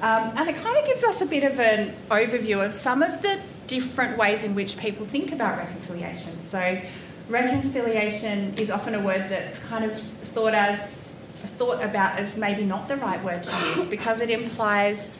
Um, 0.00 0.32
and 0.36 0.48
it 0.48 0.56
kind 0.56 0.76
of 0.76 0.84
gives 0.84 1.04
us 1.04 1.20
a 1.20 1.26
bit 1.26 1.44
of 1.44 1.60
an 1.60 1.94
overview 2.10 2.64
of 2.64 2.72
some 2.72 3.02
of 3.02 3.22
the 3.22 3.40
different 3.66 4.18
ways 4.18 4.42
in 4.42 4.54
which 4.54 4.76
people 4.76 5.06
think 5.06 5.32
about 5.32 5.58
reconciliation. 5.58 6.36
So, 6.50 6.80
reconciliation 7.28 8.54
is 8.54 8.70
often 8.70 8.94
a 8.94 9.00
word 9.00 9.30
that's 9.30 9.58
kind 9.58 9.84
of 9.84 10.00
thought 10.00 10.54
as 10.54 10.80
thought 11.58 11.82
about 11.82 12.18
as 12.18 12.36
maybe 12.36 12.64
not 12.64 12.88
the 12.88 12.96
right 12.96 13.22
word 13.24 13.42
to 13.42 13.52
use 13.76 13.86
because 13.88 14.20
it 14.20 14.30
implies 14.30 15.18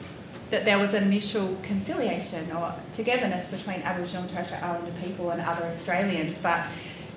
that 0.52 0.66
there 0.66 0.78
was 0.78 0.92
initial 0.92 1.56
conciliation 1.62 2.52
or 2.52 2.74
togetherness 2.94 3.48
between 3.48 3.80
Aboriginal 3.82 4.24
and 4.24 4.30
Torres 4.30 4.46
Strait 4.48 4.62
Islander 4.62 4.92
people 5.02 5.30
and 5.30 5.40
other 5.40 5.64
Australians. 5.64 6.38
But 6.42 6.66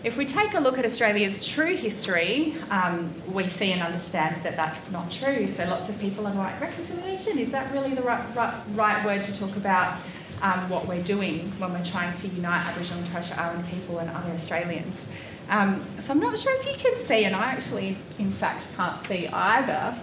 if 0.06 0.16
we 0.16 0.26
take 0.26 0.54
a 0.54 0.60
look 0.60 0.78
at 0.78 0.86
Australia's 0.86 1.46
true 1.46 1.76
history, 1.76 2.56
um, 2.70 3.14
we 3.34 3.50
see 3.50 3.74
and 3.74 3.82
understand 3.82 4.42
that 4.44 4.56
that's 4.56 4.90
not 4.90 5.12
true. 5.12 5.50
So 5.50 5.66
lots 5.66 5.90
of 5.90 6.00
people 6.00 6.26
are 6.26 6.34
like, 6.34 6.62
reconciliation, 6.62 7.38
is 7.38 7.52
that 7.52 7.74
really 7.74 7.94
the 7.94 8.04
right, 8.04 8.24
right, 8.38 8.56
right 8.74 9.06
word 9.06 9.22
to 9.26 9.38
talk 9.38 9.58
about 9.58 10.00
um, 10.42 10.70
what 10.70 10.88
we're 10.88 11.04
doing 11.04 11.52
when 11.60 11.74
we're 11.74 11.84
trying 11.84 12.16
to 12.16 12.28
unite 12.30 12.66
Aboriginal 12.68 13.00
and 13.00 13.12
Torres 13.12 13.26
Strait 13.26 13.40
Islander 13.40 13.68
people 13.70 14.00
and 14.00 14.10
other 14.12 14.32
Australians? 14.32 15.08
Um, 15.50 15.86
so 16.00 16.14
I'm 16.14 16.22
not 16.22 16.40
sure 16.40 16.54
if 16.56 16.66
you 16.66 16.78
can 16.78 16.96
see, 17.06 17.26
and 17.26 17.36
I 17.36 17.52
actually, 17.52 17.98
in 18.18 18.32
fact, 18.32 18.66
can't 18.78 19.06
see 19.08 19.28
either. 19.28 19.98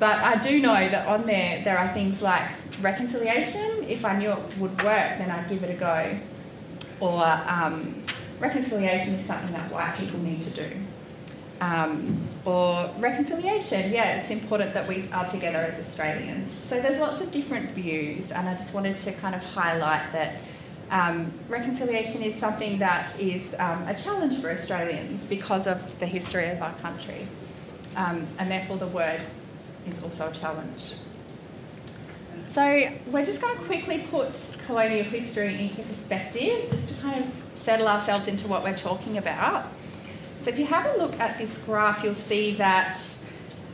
But 0.00 0.18
I 0.20 0.36
do 0.36 0.60
know 0.60 0.88
that 0.88 1.06
on 1.06 1.24
there, 1.24 1.62
there 1.62 1.78
are 1.78 1.92
things 1.92 2.22
like 2.22 2.48
reconciliation. 2.80 3.84
If 3.86 4.06
I 4.06 4.16
knew 4.16 4.30
it 4.30 4.58
would 4.58 4.70
work, 4.82 5.18
then 5.18 5.30
I'd 5.30 5.46
give 5.50 5.62
it 5.62 5.70
a 5.70 5.78
go. 5.78 6.16
Or 7.00 7.22
um, 7.46 8.02
reconciliation 8.38 9.14
is 9.14 9.26
something 9.26 9.52
that 9.52 9.70
white 9.70 9.98
people 9.98 10.18
need 10.20 10.42
to 10.44 10.50
do. 10.50 10.72
Um, 11.60 12.26
or 12.46 12.90
reconciliation, 12.98 13.92
yeah, 13.92 14.20
it's 14.20 14.30
important 14.30 14.72
that 14.72 14.88
we 14.88 15.06
are 15.12 15.28
together 15.28 15.58
as 15.58 15.86
Australians. 15.86 16.50
So 16.50 16.80
there's 16.80 16.98
lots 16.98 17.20
of 17.20 17.30
different 17.30 17.72
views, 17.72 18.32
and 18.32 18.48
I 18.48 18.54
just 18.54 18.72
wanted 18.72 18.96
to 18.98 19.12
kind 19.12 19.34
of 19.34 19.42
highlight 19.42 20.10
that 20.12 20.36
um, 20.90 21.30
reconciliation 21.50 22.22
is 22.22 22.40
something 22.40 22.78
that 22.78 23.20
is 23.20 23.54
um, 23.58 23.86
a 23.86 23.94
challenge 23.94 24.40
for 24.40 24.50
Australians 24.50 25.26
because 25.26 25.66
of 25.66 25.98
the 25.98 26.06
history 26.06 26.48
of 26.48 26.62
our 26.62 26.72
country, 26.76 27.28
um, 27.96 28.26
and 28.38 28.50
therefore 28.50 28.78
the 28.78 28.86
word 28.86 29.20
is 29.86 30.02
also 30.02 30.28
a 30.28 30.32
challenge. 30.32 30.94
So 32.52 32.90
we're 33.06 33.24
just 33.24 33.40
going 33.40 33.56
to 33.56 33.64
quickly 33.64 34.06
put 34.10 34.36
colonial 34.66 35.04
history 35.04 35.60
into 35.60 35.82
perspective, 35.82 36.68
just 36.68 36.94
to 36.94 37.00
kind 37.00 37.24
of 37.24 37.30
settle 37.62 37.86
ourselves 37.86 38.26
into 38.26 38.48
what 38.48 38.64
we're 38.64 38.76
talking 38.76 39.18
about. 39.18 39.66
So 40.42 40.50
if 40.50 40.58
you 40.58 40.66
have 40.66 40.86
a 40.94 40.98
look 40.98 41.18
at 41.20 41.38
this 41.38 41.56
graph, 41.66 42.02
you'll 42.02 42.14
see 42.14 42.54
that 42.54 42.98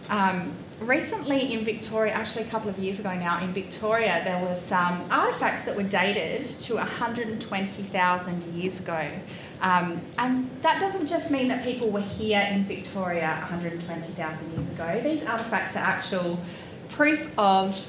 um, 0.08 0.52
recently 0.80 1.52
in 1.52 1.64
Victoria, 1.64 2.12
actually 2.12 2.44
a 2.44 2.48
couple 2.48 2.68
of 2.68 2.78
years 2.78 2.98
ago 2.98 3.14
now, 3.14 3.42
in 3.42 3.52
Victoria, 3.52 4.20
there 4.24 4.42
were 4.42 4.58
some 4.68 5.08
artefacts 5.08 5.64
that 5.64 5.76
were 5.76 5.82
dated 5.82 6.46
to 6.46 6.74
120,000 6.74 8.54
years 8.54 8.78
ago. 8.78 9.08
Um, 9.60 10.00
and 10.18 10.50
that 10.62 10.80
doesn't 10.80 11.06
just 11.06 11.30
mean 11.30 11.48
that 11.48 11.64
people 11.64 11.90
were 11.90 12.00
here 12.00 12.46
in 12.50 12.64
Victoria 12.64 13.38
120,000 13.40 14.52
years 14.52 14.70
ago. 14.70 15.00
These 15.02 15.22
artefacts 15.22 15.74
are 15.74 15.78
actual 15.78 16.38
proof 16.90 17.30
of 17.38 17.80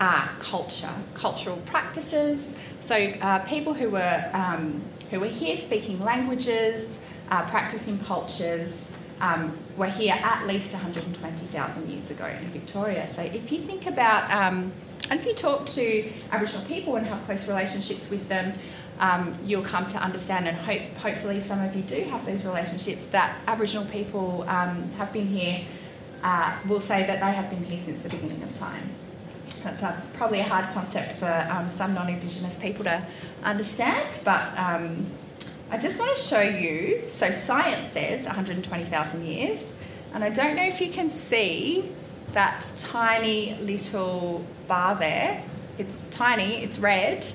uh, 0.00 0.28
culture, 0.38 0.92
cultural 1.14 1.56
practices. 1.66 2.52
So 2.80 2.94
uh, 2.94 3.40
people 3.40 3.74
who 3.74 3.90
were 3.90 4.30
um, 4.32 4.82
who 5.10 5.20
were 5.20 5.26
here 5.26 5.56
speaking 5.56 6.02
languages, 6.04 6.88
uh, 7.30 7.48
practicing 7.48 7.98
cultures, 8.00 8.84
um, 9.20 9.56
were 9.76 9.86
here 9.86 10.14
at 10.14 10.46
least 10.46 10.72
120,000 10.72 11.90
years 11.90 12.10
ago 12.10 12.26
in 12.26 12.48
Victoria. 12.50 13.08
So 13.14 13.22
if 13.22 13.50
you 13.50 13.58
think 13.58 13.86
about, 13.86 14.30
um, 14.30 14.72
and 15.10 15.18
if 15.18 15.26
you 15.26 15.34
talk 15.34 15.66
to 15.66 16.10
Aboriginal 16.30 16.64
people 16.66 16.96
and 16.96 17.06
have 17.06 17.24
close 17.24 17.48
relationships 17.48 18.10
with 18.10 18.28
them, 18.28 18.52
um, 19.00 19.36
you'll 19.44 19.62
come 19.62 19.86
to 19.86 19.98
understand, 19.98 20.48
and 20.48 20.56
hope, 20.56 20.82
hopefully 20.96 21.40
some 21.40 21.62
of 21.62 21.74
you 21.74 21.82
do 21.82 22.02
have 22.04 22.24
those 22.26 22.44
relationships, 22.44 23.06
that 23.06 23.36
Aboriginal 23.46 23.86
people 23.86 24.44
um, 24.48 24.90
have 24.92 25.12
been 25.12 25.26
here, 25.26 25.64
uh, 26.22 26.56
will 26.66 26.80
say 26.80 27.06
that 27.06 27.20
they 27.20 27.32
have 27.32 27.48
been 27.50 27.64
here 27.64 27.80
since 27.84 28.02
the 28.02 28.08
beginning 28.08 28.42
of 28.42 28.52
time. 28.54 28.90
That's 29.62 29.82
a, 29.82 30.02
probably 30.14 30.40
a 30.40 30.44
hard 30.44 30.72
concept 30.74 31.18
for 31.18 31.46
um, 31.50 31.68
some 31.76 31.94
non 31.94 32.08
Indigenous 32.08 32.56
people 32.56 32.84
to 32.84 33.04
understand, 33.44 34.18
but 34.24 34.56
um, 34.58 35.06
I 35.70 35.78
just 35.78 35.98
want 35.98 36.16
to 36.16 36.22
show 36.22 36.40
you. 36.40 37.02
So, 37.16 37.30
science 37.30 37.92
says 37.92 38.24
120,000 38.24 39.26
years, 39.26 39.60
and 40.14 40.24
I 40.24 40.30
don't 40.30 40.56
know 40.56 40.64
if 40.64 40.80
you 40.80 40.90
can 40.90 41.10
see 41.10 41.90
that 42.32 42.70
tiny 42.78 43.54
little 43.60 44.44
bar 44.66 44.94
there. 44.94 45.42
It's 45.78 46.04
tiny, 46.10 46.62
it's 46.62 46.78
red. 46.78 47.26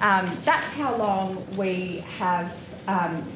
Um, 0.00 0.36
that's 0.44 0.72
how 0.74 0.96
long 0.96 1.44
we 1.56 2.04
have 2.18 2.56
um, 2.86 3.30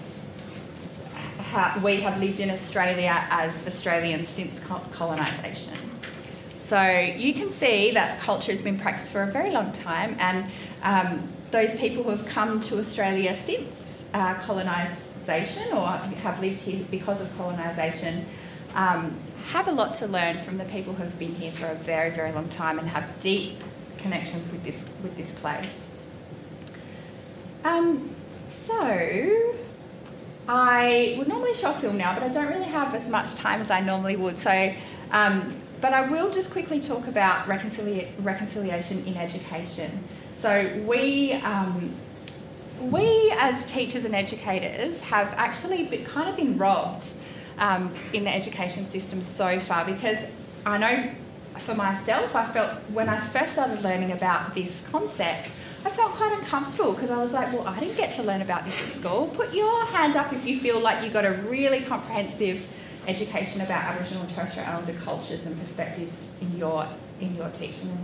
ha- 1.38 1.80
we 1.84 2.00
have 2.00 2.18
lived 2.20 2.40
in 2.40 2.50
Australia 2.50 3.26
as 3.30 3.54
Australians 3.66 4.28
since 4.28 4.58
colonisation. 4.92 5.74
So 6.56 6.82
you 6.82 7.34
can 7.34 7.50
see 7.50 7.90
that 7.92 8.20
culture 8.20 8.52
has 8.52 8.62
been 8.62 8.78
practiced 8.78 9.10
for 9.10 9.22
a 9.22 9.30
very 9.30 9.50
long 9.50 9.72
time, 9.72 10.16
and 10.18 10.46
um, 10.82 11.28
those 11.50 11.74
people 11.74 12.02
who 12.02 12.10
have 12.10 12.26
come 12.26 12.60
to 12.62 12.78
Australia 12.78 13.36
since 13.44 14.04
uh, 14.14 14.34
colonisation 14.34 15.72
or 15.72 15.86
have 15.86 16.40
lived 16.40 16.60
here 16.60 16.84
because 16.90 17.20
of 17.20 17.36
colonisation 17.36 18.24
um, 18.74 19.14
have 19.44 19.68
a 19.68 19.72
lot 19.72 19.94
to 19.94 20.06
learn 20.06 20.38
from 20.40 20.56
the 20.56 20.64
people 20.66 20.94
who 20.94 21.02
have 21.02 21.18
been 21.18 21.34
here 21.34 21.52
for 21.52 21.66
a 21.66 21.74
very, 21.74 22.10
very 22.10 22.32
long 22.32 22.48
time 22.48 22.78
and 22.78 22.88
have 22.88 23.04
deep 23.20 23.58
connections 23.98 24.50
with 24.50 24.64
this, 24.64 24.76
with 25.02 25.16
this 25.16 25.30
place. 25.40 25.68
Um, 27.64 28.10
so, 28.66 29.54
I 30.48 31.14
would 31.18 31.28
normally 31.28 31.54
show 31.54 31.72
film 31.72 31.96
now, 31.96 32.14
but 32.14 32.22
I 32.22 32.28
don't 32.28 32.48
really 32.48 32.64
have 32.64 32.94
as 32.94 33.08
much 33.08 33.34
time 33.36 33.60
as 33.60 33.70
I 33.70 33.80
normally 33.80 34.16
would. 34.16 34.38
So, 34.38 34.72
um, 35.12 35.54
but 35.80 35.92
I 35.92 36.08
will 36.08 36.30
just 36.30 36.50
quickly 36.50 36.80
talk 36.80 37.06
about 37.06 37.46
reconcilia- 37.46 38.08
reconciliation 38.20 39.04
in 39.06 39.16
education. 39.16 40.02
So 40.40 40.70
we 40.86 41.32
um, 41.34 41.94
we 42.80 43.32
as 43.38 43.64
teachers 43.66 44.04
and 44.04 44.14
educators 44.14 45.00
have 45.02 45.32
actually 45.36 45.84
been, 45.84 46.04
kind 46.04 46.28
of 46.28 46.36
been 46.36 46.58
robbed 46.58 47.06
um, 47.58 47.94
in 48.12 48.24
the 48.24 48.34
education 48.34 48.88
system 48.90 49.22
so 49.22 49.60
far 49.60 49.84
because 49.84 50.18
I 50.66 50.78
know 50.78 51.10
for 51.58 51.74
myself, 51.74 52.34
I 52.34 52.46
felt 52.50 52.70
when 52.90 53.08
I 53.08 53.20
first 53.20 53.52
started 53.52 53.82
learning 53.82 54.12
about 54.12 54.54
this 54.54 54.72
concept, 54.90 55.52
I 55.84 55.90
felt 55.90 56.12
quite 56.12 56.32
uncomfortable 56.32 56.92
because 56.92 57.10
I 57.10 57.20
was 57.20 57.32
like, 57.32 57.52
well, 57.52 57.66
I 57.66 57.80
didn't 57.80 57.96
get 57.96 58.14
to 58.16 58.22
learn 58.22 58.42
about 58.42 58.64
this 58.64 58.80
at 58.82 58.92
school. 58.92 59.28
Put 59.34 59.52
your 59.52 59.84
hand 59.86 60.14
up 60.16 60.32
if 60.32 60.46
you 60.46 60.60
feel 60.60 60.78
like 60.78 61.04
you 61.04 61.10
got 61.10 61.24
a 61.24 61.32
really 61.48 61.82
comprehensive 61.82 62.66
education 63.08 63.62
about 63.62 63.82
Aboriginal 63.84 64.22
and 64.22 64.30
Torres 64.30 64.52
Strait 64.52 64.68
Islander 64.68 64.92
cultures 65.00 65.44
and 65.44 65.58
perspectives 65.58 66.12
in 66.40 66.56
your 66.56 66.86
in 67.20 67.34
your 67.34 67.48
teaching, 67.50 67.96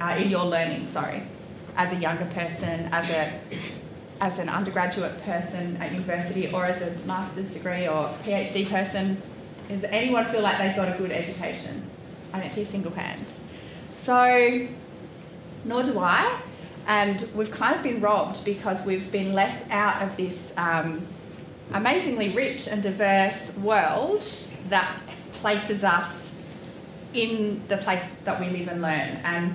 uh, 0.00 0.16
in 0.20 0.30
your 0.30 0.44
learning. 0.44 0.88
Sorry, 0.92 1.22
as 1.76 1.92
a 1.92 1.96
younger 1.96 2.26
person, 2.26 2.88
as 2.92 3.08
a 3.10 3.40
as 4.20 4.38
an 4.38 4.48
undergraduate 4.48 5.20
person 5.22 5.76
at 5.78 5.92
university 5.92 6.50
or 6.52 6.64
as 6.64 6.80
a 6.80 7.06
master's 7.06 7.52
degree 7.52 7.88
or 7.88 8.14
PhD 8.24 8.68
person, 8.68 9.20
does 9.68 9.84
anyone 9.84 10.24
feel 10.26 10.42
like 10.42 10.58
they've 10.58 10.76
got 10.76 10.94
a 10.94 10.96
good 10.96 11.10
education? 11.10 11.82
I 12.32 12.40
don't 12.40 12.54
see 12.54 12.62
a 12.62 12.70
single 12.70 12.92
hand. 12.92 13.32
So, 14.04 14.68
nor 15.64 15.82
do 15.82 15.98
I. 15.98 16.40
And 16.86 17.28
we've 17.34 17.50
kind 17.50 17.74
of 17.74 17.82
been 17.82 18.00
robbed 18.00 18.44
because 18.44 18.80
we've 18.82 19.10
been 19.10 19.32
left 19.32 19.68
out 19.70 20.02
of 20.02 20.16
this 20.16 20.38
um, 20.56 21.06
amazingly 21.72 22.30
rich 22.30 22.68
and 22.68 22.82
diverse 22.82 23.56
world 23.56 24.24
that 24.68 24.88
places 25.32 25.84
us 25.84 26.10
in 27.12 27.62
the 27.68 27.76
place 27.78 28.02
that 28.24 28.40
we 28.40 28.48
live 28.50 28.68
and 28.68 28.82
learn. 28.82 29.18
And 29.24 29.54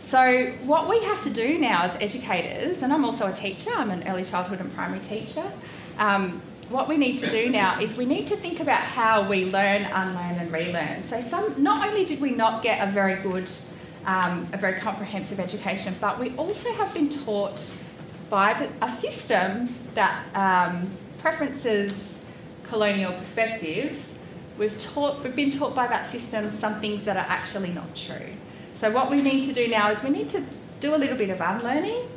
so, 0.00 0.46
what 0.64 0.88
we 0.88 1.02
have 1.04 1.22
to 1.24 1.30
do 1.30 1.58
now 1.58 1.82
as 1.82 1.94
educators, 2.00 2.82
and 2.82 2.92
I'm 2.92 3.04
also 3.04 3.26
a 3.26 3.32
teacher, 3.32 3.70
I'm 3.76 3.90
an 3.90 4.08
early 4.08 4.24
childhood 4.24 4.60
and 4.60 4.74
primary 4.74 5.00
teacher. 5.00 5.44
Um, 5.98 6.40
what 6.70 6.88
we 6.88 6.96
need 6.96 7.18
to 7.18 7.30
do 7.30 7.50
now 7.50 7.78
is 7.80 7.96
we 7.96 8.06
need 8.06 8.26
to 8.28 8.36
think 8.36 8.60
about 8.60 8.80
how 8.80 9.28
we 9.28 9.46
learn, 9.46 9.82
unlearn, 9.84 10.36
and 10.38 10.50
relearn. 10.50 11.02
So, 11.02 11.20
some 11.20 11.62
not 11.62 11.86
only 11.88 12.06
did 12.06 12.20
we 12.20 12.30
not 12.30 12.62
get 12.62 12.86
a 12.86 12.90
very 12.90 13.22
good, 13.22 13.50
um, 14.06 14.48
a 14.52 14.56
very 14.56 14.80
comprehensive 14.80 15.40
education, 15.40 15.94
but 16.00 16.18
we 16.18 16.34
also 16.36 16.72
have 16.74 16.92
been 16.94 17.08
taught 17.08 17.72
by 18.30 18.68
a 18.82 19.00
system 19.00 19.74
that 19.94 20.24
um, 20.34 20.90
preferences 21.18 22.18
colonial 22.64 23.12
perspectives. 23.12 24.14
We've 24.58 24.76
taught, 24.78 25.22
we've 25.22 25.36
been 25.36 25.50
taught 25.50 25.74
by 25.74 25.86
that 25.86 26.10
system 26.10 26.50
some 26.50 26.80
things 26.80 27.04
that 27.04 27.16
are 27.16 27.26
actually 27.28 27.70
not 27.70 27.94
true. 27.94 28.32
So 28.76 28.90
what 28.90 29.10
we 29.10 29.22
need 29.22 29.46
to 29.46 29.52
do 29.52 29.68
now 29.68 29.90
is 29.90 30.02
we 30.02 30.10
need 30.10 30.28
to 30.30 30.44
do 30.80 30.94
a 30.94 30.98
little 30.98 31.16
bit 31.16 31.30
of 31.30 31.40
unlearning 31.40 32.08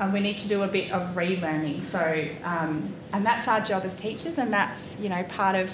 and 0.00 0.12
we 0.12 0.20
need 0.20 0.38
to 0.38 0.48
do 0.48 0.62
a 0.62 0.68
bit 0.68 0.92
of 0.92 1.14
relearning. 1.14 1.82
So, 1.84 2.28
um, 2.44 2.94
and 3.12 3.24
that's 3.26 3.48
our 3.48 3.60
job 3.60 3.84
as 3.84 3.94
teachers, 3.94 4.38
and 4.38 4.52
that's 4.52 4.94
you 5.00 5.08
know 5.08 5.22
part 5.24 5.56
of 5.56 5.70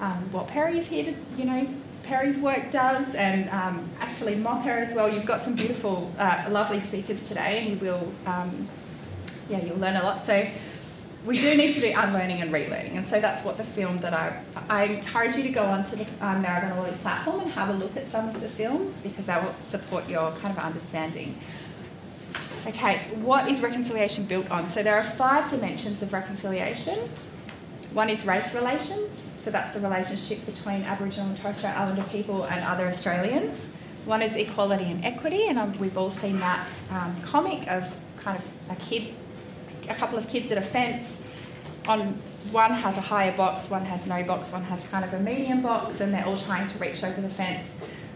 um, 0.00 0.30
what 0.32 0.48
Perry 0.48 0.78
is 0.78 0.86
here 0.86 1.04
to 1.04 1.14
you 1.36 1.44
know 1.44 1.66
Perry's 2.04 2.38
work 2.38 2.70
does, 2.70 3.14
and 3.14 3.48
um, 3.50 3.88
actually 4.00 4.36
Mocha 4.36 4.70
as 4.70 4.94
well. 4.94 5.12
You've 5.12 5.26
got 5.26 5.42
some 5.42 5.54
beautiful, 5.54 6.12
uh, 6.18 6.46
lovely 6.50 6.80
speakers 6.80 7.20
today, 7.26 7.60
and 7.60 7.70
you 7.70 7.76
will 7.76 8.12
um, 8.26 8.68
yeah 9.48 9.62
you'll 9.62 9.78
learn 9.78 9.96
a 9.96 10.02
lot. 10.02 10.24
So 10.24 10.46
we 11.24 11.40
do 11.40 11.56
need 11.56 11.72
to 11.72 11.80
do 11.80 11.92
unlearning 11.96 12.42
and 12.42 12.52
relearning, 12.52 12.96
and 12.96 13.06
so 13.06 13.20
that's 13.20 13.44
what 13.44 13.56
the 13.56 13.64
film 13.64 13.96
that 13.98 14.12
I 14.12 14.40
I 14.68 14.84
encourage 14.84 15.36
you 15.36 15.42
to 15.44 15.48
go 15.48 15.64
onto 15.64 15.96
the 15.96 16.06
um, 16.20 16.44
platform 16.98 17.40
and 17.40 17.50
have 17.52 17.70
a 17.70 17.74
look 17.74 17.96
at 17.96 18.10
some 18.10 18.28
of 18.28 18.40
the 18.40 18.48
films 18.50 18.94
because 19.02 19.26
that 19.26 19.42
will 19.42 19.54
support 19.60 20.08
your 20.08 20.30
kind 20.32 20.56
of 20.56 20.62
understanding. 20.62 21.36
Okay, 22.66 22.98
what 23.16 23.50
is 23.50 23.60
reconciliation 23.60 24.24
built 24.24 24.50
on? 24.50 24.68
So 24.70 24.82
there 24.82 24.96
are 24.96 25.04
five 25.04 25.50
dimensions 25.50 26.00
of 26.02 26.12
reconciliation. 26.12 26.98
One 27.92 28.08
is 28.08 28.24
race 28.24 28.54
relations, 28.54 29.10
so 29.44 29.50
that's 29.50 29.74
the 29.74 29.80
relationship 29.80 30.44
between 30.46 30.82
Aboriginal 30.84 31.28
and 31.28 31.36
Torres 31.36 31.58
Strait 31.58 31.76
Islander 31.76 32.04
people 32.04 32.44
and 32.44 32.64
other 32.64 32.88
Australians. 32.88 33.58
One 34.06 34.22
is 34.22 34.34
equality 34.36 34.84
and 34.84 35.04
equity, 35.04 35.48
and 35.48 35.58
um, 35.58 35.72
we've 35.78 35.98
all 35.98 36.10
seen 36.10 36.38
that 36.40 36.66
um, 36.90 37.20
comic 37.22 37.70
of 37.70 37.94
kind 38.16 38.38
of 38.38 38.44
a 38.70 38.80
kid 38.80 39.14
a 39.88 39.94
couple 39.94 40.18
of 40.18 40.26
kids 40.28 40.50
at 40.50 40.56
a 40.56 40.62
fence. 40.62 41.18
On 41.88 42.18
one 42.50 42.72
has 42.72 42.96
a 42.96 43.02
higher 43.02 43.36
box, 43.36 43.68
one 43.68 43.84
has 43.84 44.06
no 44.06 44.22
box, 44.22 44.50
one 44.50 44.62
has 44.64 44.82
kind 44.84 45.04
of 45.04 45.12
a 45.12 45.20
medium 45.20 45.60
box, 45.60 46.00
and 46.00 46.12
they're 46.12 46.24
all 46.24 46.38
trying 46.38 46.66
to 46.68 46.78
reach 46.78 47.04
over 47.04 47.20
the 47.20 47.28
fence. 47.28 47.66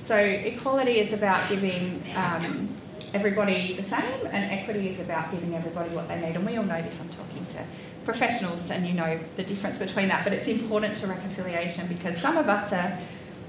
So 0.07 0.17
equality 0.17 1.01
is 1.01 1.13
about 1.13 1.47
giving 1.51 2.03
um, 2.17 2.75
everybody 3.13 3.75
the 3.75 3.83
same, 3.83 4.27
and 4.31 4.51
equity 4.51 4.89
is 4.89 5.01
about 5.01 5.31
giving 5.31 5.55
everybody 5.55 5.91
what 5.91 6.09
they 6.09 6.19
need. 6.19 6.37
And 6.37 6.47
we 6.47 6.57
all 6.57 6.65
know 6.65 6.81
this. 6.81 6.99
I'm 6.99 7.11
talking 7.11 7.45
to 7.47 7.65
professionals, 8.09 8.71
and 8.71 8.87
you 8.87 8.95
know 8.95 9.21
the 9.37 9.45
difference 9.45 9.77
between 9.77 10.09
that. 10.09 10.25
But 10.25 10.33
it's 10.33 10.49
important 10.49 10.97
to 10.99 11.07
reconciliation 11.07 11.87
because 11.89 12.17
some 12.17 12.39
of 12.39 12.49
us 12.49 12.73
are 12.73 12.99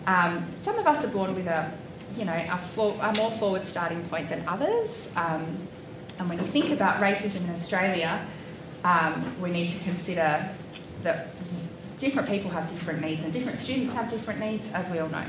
um, 0.05 0.45
some 0.63 0.77
of 0.77 0.85
us 0.85 1.03
are 1.05 1.07
born 1.07 1.33
with 1.33 1.47
a 1.47 1.71
you 2.17 2.25
know 2.25 2.33
a, 2.33 2.57
for, 2.75 2.93
a 3.01 3.15
more 3.15 3.31
forward 3.31 3.65
starting 3.65 4.03
point 4.09 4.27
than 4.27 4.45
others. 4.47 4.89
Um, 5.15 5.57
and 6.17 6.27
when 6.27 6.39
you 6.39 6.47
think 6.47 6.71
about 6.71 7.01
racism 7.01 7.45
in 7.45 7.51
Australia, 7.51 8.25
um, 8.83 9.33
we 9.41 9.49
need 9.49 9.69
to 9.69 9.79
consider 9.85 10.45
that 11.03 11.27
different 11.99 12.27
people 12.27 12.51
have 12.51 12.69
different 12.69 12.99
needs 12.99 13.23
and 13.23 13.31
different 13.31 13.57
students 13.57 13.93
have 13.93 14.09
different 14.09 14.41
needs, 14.41 14.67
as 14.73 14.89
we 14.89 14.99
all 14.99 15.07
know. 15.07 15.25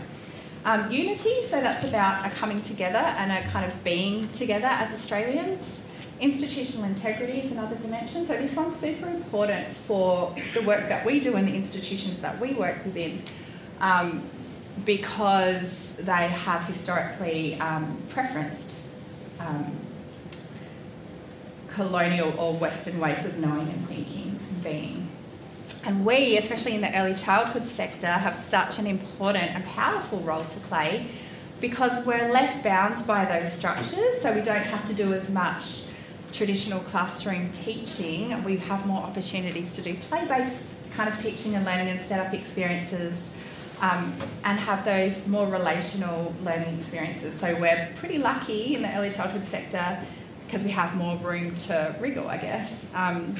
Um, 0.64 0.90
unity, 0.90 1.44
so 1.44 1.60
that's 1.60 1.84
about 1.88 2.26
a 2.26 2.30
coming 2.34 2.60
together 2.62 2.98
and 2.98 3.30
a 3.30 3.48
kind 3.50 3.64
of 3.64 3.84
being 3.84 4.28
together 4.30 4.66
as 4.66 4.92
Australians. 4.92 5.79
Institutional 6.20 6.84
integrity 6.84 7.40
is 7.40 7.50
another 7.50 7.76
dimension. 7.76 8.26
So 8.26 8.36
this 8.36 8.54
one's 8.54 8.76
super 8.76 9.08
important 9.08 9.66
for 9.86 10.34
the 10.52 10.60
work 10.62 10.86
that 10.88 11.06
we 11.06 11.18
do 11.18 11.36
in 11.36 11.46
the 11.46 11.54
institutions 11.54 12.20
that 12.20 12.38
we 12.38 12.52
work 12.52 12.84
within 12.84 13.22
um, 13.80 14.22
because 14.84 15.94
they 15.96 16.28
have 16.28 16.64
historically 16.64 17.54
um, 17.60 17.98
preferenced 18.10 18.74
um, 19.38 19.74
colonial 21.68 22.38
or 22.38 22.54
Western 22.54 22.98
ways 22.98 23.24
of 23.24 23.38
knowing 23.38 23.68
and 23.68 23.88
thinking 23.88 24.38
and 24.48 24.62
being. 24.62 25.08
And 25.84 26.04
we, 26.04 26.36
especially 26.36 26.74
in 26.74 26.82
the 26.82 26.94
early 26.98 27.14
childhood 27.14 27.66
sector, 27.66 28.08
have 28.08 28.36
such 28.36 28.78
an 28.78 28.86
important 28.86 29.54
and 29.54 29.64
powerful 29.64 30.20
role 30.20 30.44
to 30.44 30.60
play 30.60 31.06
because 31.60 32.04
we're 32.04 32.30
less 32.30 32.62
bound 32.62 33.06
by 33.06 33.24
those 33.24 33.52
structures, 33.54 34.20
so 34.20 34.34
we 34.34 34.42
don't 34.42 34.62
have 34.62 34.86
to 34.86 34.94
do 34.94 35.14
as 35.14 35.30
much 35.30 35.89
traditional 36.32 36.80
classroom 36.80 37.50
teaching. 37.52 38.42
We 38.44 38.56
have 38.58 38.86
more 38.86 39.02
opportunities 39.02 39.72
to 39.72 39.82
do 39.82 39.94
play 39.94 40.26
based 40.26 40.74
kind 40.94 41.08
of 41.08 41.20
teaching 41.20 41.54
and 41.54 41.64
learning 41.64 41.88
and 41.88 42.00
set 42.00 42.24
up 42.24 42.34
experiences. 42.34 43.20
Um, 43.82 44.12
and 44.44 44.58
have 44.58 44.84
those 44.84 45.26
more 45.26 45.46
relational 45.46 46.34
learning 46.42 46.78
experiences. 46.78 47.40
So 47.40 47.58
we're 47.58 47.88
pretty 47.96 48.18
lucky 48.18 48.74
in 48.74 48.82
the 48.82 48.94
early 48.94 49.10
childhood 49.10 49.46
sector 49.46 49.98
because 50.44 50.64
we 50.64 50.70
have 50.70 50.94
more 50.96 51.16
room 51.16 51.54
to 51.54 51.96
wriggle, 51.98 52.28
I 52.28 52.36
guess. 52.36 52.70
Um, 52.94 53.36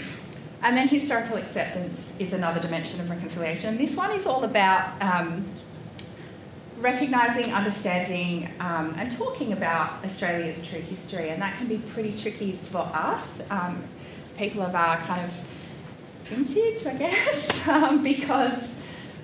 and 0.63 0.77
then 0.77 0.89
historical 0.89 1.37
acceptance 1.37 2.01
is 2.19 2.33
another 2.33 2.61
dimension 2.61 3.01
of 3.01 3.11
reconciliation. 3.11 3.77
This 3.77 3.97
one 3.97 4.13
is 4.13 4.27
all 4.27 4.45
about 4.45 5.01
um, 5.03 5.47
recognising, 6.81 7.53
understanding, 7.53 8.51
um, 8.61 8.95
and 8.97 9.13
talking 9.13 9.53
about 9.53 10.05
Australia's 10.05 10.67
true 10.67 10.81
history, 10.81 11.31
and 11.31 11.41
that 11.43 11.57
can 11.59 11.69
be 11.69 11.79
pretty 11.79 12.17
tricky 12.17 12.53
for 12.71 12.79
us, 12.79 13.43
um, 13.51 13.83
people 14.37 14.63
of 14.63 14.75
our 14.75 14.97
kind 14.99 15.25
of 15.25 15.33
vintage, 16.25 16.87
I 16.87 16.95
guess, 16.95 17.69
um, 17.69 18.03
because 18.03 18.69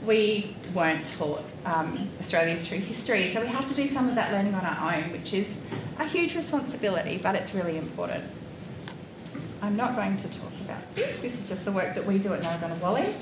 we 0.05 0.55
weren't 0.75 1.07
taught 1.07 1.43
um, 1.65 2.09
Australia's 2.21 2.69
true 2.69 2.79
history. 2.79 3.33
So 3.33 3.41
we 3.41 3.49
have 3.49 3.67
to 3.69 3.75
do 3.75 3.89
some 3.89 4.09
of 4.09 4.15
that 4.15 4.33
learning 4.33 4.55
on 4.55 4.65
our 4.65 4.95
own, 4.95 5.11
which 5.11 5.33
is 5.33 5.53
a 5.99 6.07
huge 6.07 6.37
responsibility, 6.37 7.19
but 7.23 7.35
it's 7.35 7.55
really 7.55 7.79
important. 7.79 8.25
I'm 9.63 9.77
not 9.77 9.97
going 9.97 10.17
to 10.19 10.29
talk 10.31 10.53
about 10.65 10.95
this. 10.95 11.19
This 11.21 11.35
is 11.41 11.49
just 11.49 11.65
the 11.65 11.73
work 11.73 11.95
that 11.95 12.05
we 12.05 12.19
do 12.19 12.35
at 12.35 12.43
Narragunnawali 12.43 13.15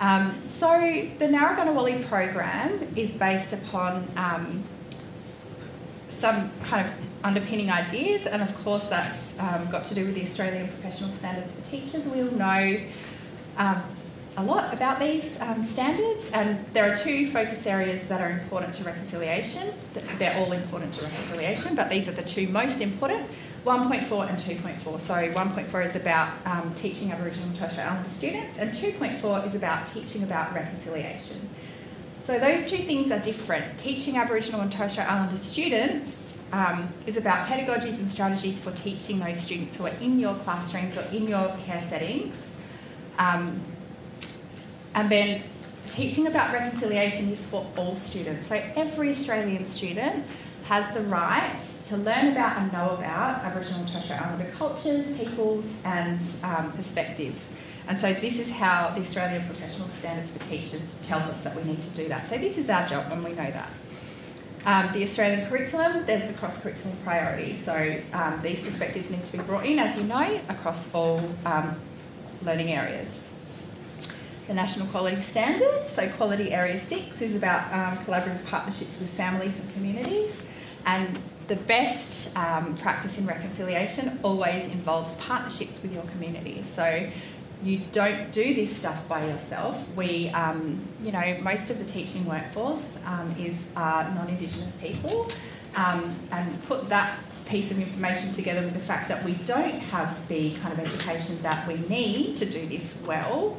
Um, 0.00 0.36
so 0.48 0.68
the 1.18 1.26
Narragunnawali 1.26 2.06
program 2.08 2.92
is 2.96 3.12
based 3.12 3.52
upon 3.52 4.08
um, 4.16 4.64
some 6.18 6.50
kind 6.64 6.86
of 6.86 6.94
underpinning 7.24 7.70
ideas, 7.70 8.26
and 8.26 8.42
of 8.42 8.54
course 8.64 8.84
that's 8.88 9.38
um, 9.38 9.70
got 9.70 9.84
to 9.86 9.94
do 9.94 10.04
with 10.04 10.14
the 10.14 10.24
Australian 10.24 10.68
Professional 10.68 11.12
Standards 11.12 11.52
for 11.52 11.70
Teachers. 11.70 12.04
We 12.06 12.22
all 12.22 12.30
know 12.30 12.80
um, 13.56 13.82
a 14.36 14.42
lot 14.42 14.72
about 14.72 14.98
these 14.98 15.24
um, 15.40 15.66
standards, 15.66 16.28
and 16.32 16.64
there 16.72 16.90
are 16.90 16.94
two 16.94 17.30
focus 17.30 17.66
areas 17.66 18.06
that 18.08 18.20
are 18.20 18.30
important 18.30 18.74
to 18.76 18.84
reconciliation. 18.84 19.72
They're 20.18 20.36
all 20.36 20.52
important 20.52 20.94
to 20.94 21.04
reconciliation, 21.04 21.76
but 21.76 21.90
these 21.90 22.08
are 22.08 22.12
the 22.12 22.22
two 22.22 22.48
most 22.48 22.80
important 22.80 23.28
1.4 23.64 24.28
and 24.28 24.38
2.4. 24.38 25.00
So, 25.00 25.14
1.4 25.14 25.86
is 25.86 25.96
about 25.96 26.34
um, 26.46 26.74
teaching 26.74 27.12
Aboriginal 27.12 27.46
and 27.48 27.56
Torres 27.56 27.72
Strait 27.72 27.86
Islander 27.86 28.10
students, 28.10 28.58
and 28.58 28.72
2.4 28.72 29.46
is 29.46 29.54
about 29.54 29.92
teaching 29.92 30.24
about 30.24 30.52
reconciliation. 30.52 31.48
So, 32.24 32.38
those 32.38 32.68
two 32.68 32.78
things 32.78 33.12
are 33.12 33.20
different. 33.20 33.78
Teaching 33.78 34.16
Aboriginal 34.16 34.62
and 34.62 34.72
Torres 34.72 34.92
Strait 34.92 35.08
Islander 35.08 35.36
students 35.36 36.32
um, 36.52 36.88
is 37.06 37.16
about 37.16 37.46
pedagogies 37.46 37.98
and 37.98 38.10
strategies 38.10 38.58
for 38.58 38.72
teaching 38.72 39.20
those 39.20 39.40
students 39.40 39.76
who 39.76 39.86
are 39.86 39.94
in 40.00 40.18
your 40.18 40.34
classrooms 40.36 40.96
or 40.96 41.02
in 41.12 41.28
your 41.28 41.56
care 41.64 41.84
settings. 41.88 42.34
Um, 43.18 43.60
and 44.94 45.10
then 45.10 45.42
teaching 45.88 46.26
about 46.26 46.52
reconciliation 46.52 47.30
is 47.32 47.40
for 47.40 47.66
all 47.76 47.96
students. 47.96 48.48
So 48.48 48.56
every 48.76 49.10
Australian 49.10 49.66
student 49.66 50.26
has 50.64 50.92
the 50.94 51.02
right 51.02 51.58
to 51.86 51.96
learn 51.96 52.28
about 52.28 52.58
and 52.58 52.72
know 52.72 52.90
about 52.90 53.44
Aboriginal 53.44 53.80
and 53.80 53.88
Torres 53.88 54.04
Strait 54.04 54.20
Islander 54.20 54.50
cultures, 54.52 55.12
peoples, 55.16 55.66
and 55.84 56.20
um, 56.42 56.72
perspectives. 56.72 57.42
And 57.88 57.98
so 57.98 58.12
this 58.14 58.38
is 58.38 58.48
how 58.48 58.92
the 58.94 59.00
Australian 59.00 59.44
Professional 59.46 59.88
Standards 59.88 60.30
for 60.30 60.38
Teachers 60.48 60.82
tells 61.02 61.24
us 61.24 61.40
that 61.42 61.54
we 61.56 61.64
need 61.64 61.82
to 61.82 61.90
do 61.90 62.08
that. 62.08 62.28
So 62.28 62.38
this 62.38 62.56
is 62.56 62.70
our 62.70 62.86
job 62.86 63.10
and 63.10 63.24
we 63.24 63.30
know 63.30 63.50
that. 63.50 63.70
Um, 64.64 64.92
the 64.92 65.02
Australian 65.02 65.48
curriculum, 65.48 66.06
there's 66.06 66.26
the 66.30 66.38
cross 66.38 66.56
curriculum 66.58 66.96
priority. 67.02 67.54
So 67.64 68.00
um, 68.12 68.40
these 68.42 68.60
perspectives 68.60 69.10
need 69.10 69.24
to 69.24 69.32
be 69.32 69.38
brought 69.38 69.66
in, 69.66 69.80
as 69.80 69.96
you 69.96 70.04
know, 70.04 70.40
across 70.48 70.86
all 70.94 71.20
um, 71.44 71.74
learning 72.42 72.70
areas. 72.70 73.08
The 74.46 74.54
National 74.54 74.86
Quality 74.88 75.20
Standard, 75.22 75.88
so 75.88 76.08
Quality 76.10 76.52
Area 76.52 76.78
6 76.78 77.20
is 77.20 77.34
about 77.34 77.72
um, 77.72 78.04
collaborative 78.04 78.44
partnerships 78.46 78.98
with 78.98 79.10
families 79.10 79.58
and 79.58 79.72
communities. 79.72 80.32
And 80.86 81.18
the 81.48 81.56
best 81.56 82.34
um, 82.36 82.76
practice 82.76 83.18
in 83.18 83.26
reconciliation 83.26 84.18
always 84.22 84.64
involves 84.72 85.16
partnerships 85.16 85.82
with 85.82 85.92
your 85.92 86.04
community. 86.04 86.64
So 86.74 87.08
you 87.62 87.80
don't 87.92 88.32
do 88.32 88.54
this 88.54 88.76
stuff 88.76 89.06
by 89.08 89.26
yourself. 89.26 89.76
We, 89.96 90.28
um, 90.30 90.80
you 91.02 91.12
know, 91.12 91.38
most 91.42 91.70
of 91.70 91.78
the 91.78 91.84
teaching 91.84 92.24
workforce 92.24 92.84
um, 93.06 93.34
is 93.38 93.56
uh, 93.76 94.10
non-Indigenous 94.14 94.74
people, 94.76 95.30
um, 95.76 96.16
and 96.32 96.62
put 96.64 96.88
that 96.88 97.18
piece 97.46 97.70
of 97.70 97.78
information 97.78 98.32
together 98.34 98.62
with 98.62 98.74
the 98.74 98.80
fact 98.80 99.08
that 99.08 99.24
we 99.24 99.34
don't 99.34 99.78
have 99.78 100.26
the 100.28 100.54
kind 100.54 100.72
of 100.72 100.80
education 100.80 101.40
that 101.42 101.66
we 101.68 101.76
need 101.88 102.36
to 102.36 102.46
do 102.46 102.66
this 102.66 102.94
well. 103.06 103.56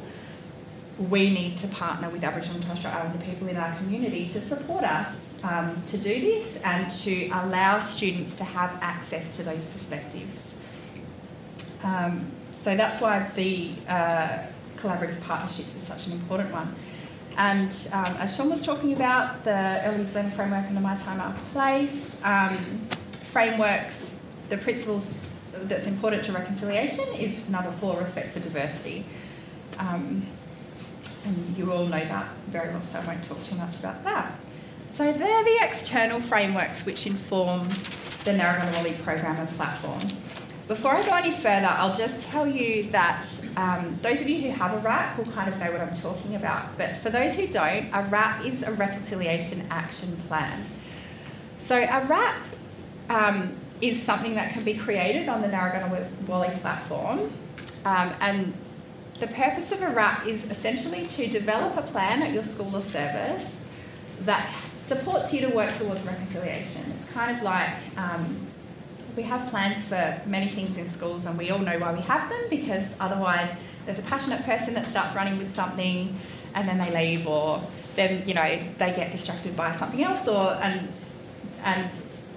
We 0.98 1.30
need 1.30 1.56
to 1.58 1.68
partner 1.68 2.08
with 2.10 2.22
Aboriginal 2.24 2.56
and 2.56 2.64
Torres 2.64 2.78
Strait 2.80 2.94
Islander 2.94 3.24
people 3.24 3.48
in 3.48 3.56
our 3.56 3.74
community 3.76 4.28
to 4.28 4.40
support 4.40 4.84
us 4.84 5.33
um, 5.44 5.82
to 5.86 5.98
do 5.98 6.20
this 6.20 6.56
and 6.64 6.90
to 6.90 7.28
allow 7.28 7.78
students 7.78 8.34
to 8.34 8.44
have 8.44 8.70
access 8.80 9.30
to 9.36 9.42
those 9.42 9.62
perspectives. 9.66 10.42
Um, 11.82 12.30
so 12.52 12.74
that's 12.74 13.00
why 13.00 13.30
the 13.36 13.72
uh, 13.86 14.46
collaborative 14.76 15.20
partnerships 15.20 15.76
is 15.76 15.82
such 15.86 16.06
an 16.06 16.12
important 16.12 16.50
one. 16.50 16.74
And 17.36 17.70
um, 17.92 18.16
as 18.16 18.34
Sean 18.34 18.48
was 18.48 18.64
talking 18.64 18.94
about, 18.94 19.44
the 19.44 19.82
Early 19.84 20.06
Learning 20.14 20.32
Framework 20.32 20.66
and 20.68 20.76
the 20.76 20.80
My 20.80 20.96
Time 20.96 21.20
Our 21.20 21.34
Place 21.52 22.16
um, 22.24 22.80
frameworks, 23.10 24.10
the 24.48 24.56
principles 24.56 25.06
that's 25.52 25.86
important 25.86 26.24
to 26.24 26.32
reconciliation 26.32 27.04
is 27.14 27.48
number 27.48 27.70
four, 27.72 27.98
respect 27.98 28.32
for 28.32 28.40
diversity. 28.40 29.04
Um, 29.78 30.26
and 31.26 31.56
you 31.56 31.72
all 31.72 31.86
know 31.86 32.04
that 32.04 32.28
very 32.48 32.70
well, 32.70 32.82
so 32.82 32.98
I 33.00 33.06
won't 33.06 33.24
talk 33.24 33.42
too 33.44 33.56
much 33.56 33.78
about 33.78 34.04
that. 34.04 34.38
So 34.94 35.12
they're 35.12 35.44
the 35.44 35.58
external 35.60 36.20
frameworks 36.20 36.86
which 36.86 37.08
inform 37.08 37.68
the 38.24 38.30
Narragunnawali 38.30 39.02
program 39.02 39.36
and 39.38 39.48
platform. 39.56 40.00
Before 40.68 40.92
I 40.92 41.04
go 41.04 41.12
any 41.14 41.32
further, 41.32 41.66
I'll 41.68 41.96
just 41.96 42.20
tell 42.20 42.46
you 42.46 42.84
that 42.90 43.26
um, 43.56 43.98
those 44.02 44.20
of 44.20 44.28
you 44.28 44.40
who 44.40 44.50
have 44.50 44.72
a 44.72 44.78
RAP 44.78 45.18
will 45.18 45.32
kind 45.32 45.52
of 45.52 45.58
know 45.58 45.72
what 45.72 45.80
I'm 45.80 45.94
talking 45.94 46.36
about. 46.36 46.78
But 46.78 46.96
for 46.96 47.10
those 47.10 47.34
who 47.34 47.48
don't, 47.48 47.86
a 47.92 48.06
RAP 48.08 48.46
is 48.46 48.62
a 48.62 48.72
Reconciliation 48.72 49.66
Action 49.68 50.16
Plan. 50.28 50.64
So 51.58 51.76
a 51.76 52.04
RAP 52.06 52.36
um, 53.10 53.56
is 53.80 54.00
something 54.00 54.36
that 54.36 54.52
can 54.52 54.62
be 54.62 54.74
created 54.74 55.28
on 55.28 55.42
the 55.42 55.48
Narragansett 55.48 56.06
Wally 56.28 56.56
platform. 56.60 57.32
Um, 57.84 58.14
and 58.20 58.54
the 59.18 59.26
purpose 59.26 59.72
of 59.72 59.82
a 59.82 59.90
RAP 59.90 60.24
is 60.28 60.44
essentially 60.44 61.08
to 61.08 61.26
develop 61.26 61.76
a 61.76 61.82
plan 61.82 62.22
at 62.22 62.32
your 62.32 62.44
school 62.44 62.76
of 62.76 62.84
service 62.86 63.56
that 64.20 64.48
supports 64.86 65.32
you 65.32 65.40
to 65.42 65.48
work 65.48 65.72
towards 65.76 66.04
reconciliation. 66.04 66.82
It's 67.00 67.12
kind 67.12 67.36
of 67.36 67.42
like 67.42 67.70
um, 67.96 68.46
we 69.16 69.22
have 69.22 69.48
plans 69.48 69.82
for 69.84 70.20
many 70.26 70.48
things 70.48 70.76
in 70.76 70.90
schools, 70.90 71.26
and 71.26 71.38
we 71.38 71.50
all 71.50 71.58
know 71.58 71.78
why 71.78 71.92
we 71.92 72.00
have 72.02 72.28
them 72.28 72.42
because 72.50 72.84
otherwise, 73.00 73.50
there's 73.86 73.98
a 73.98 74.02
passionate 74.02 74.42
person 74.42 74.74
that 74.74 74.86
starts 74.86 75.14
running 75.14 75.38
with 75.38 75.54
something 75.54 76.18
and 76.54 76.68
then 76.68 76.78
they 76.78 76.90
leave, 76.90 77.26
or 77.26 77.62
then 77.96 78.26
you 78.26 78.34
know 78.34 78.58
they 78.78 78.92
get 78.94 79.10
distracted 79.10 79.56
by 79.56 79.74
something 79.76 80.02
else, 80.02 80.26
or 80.28 80.54
and 80.62 80.92
and 81.62 81.90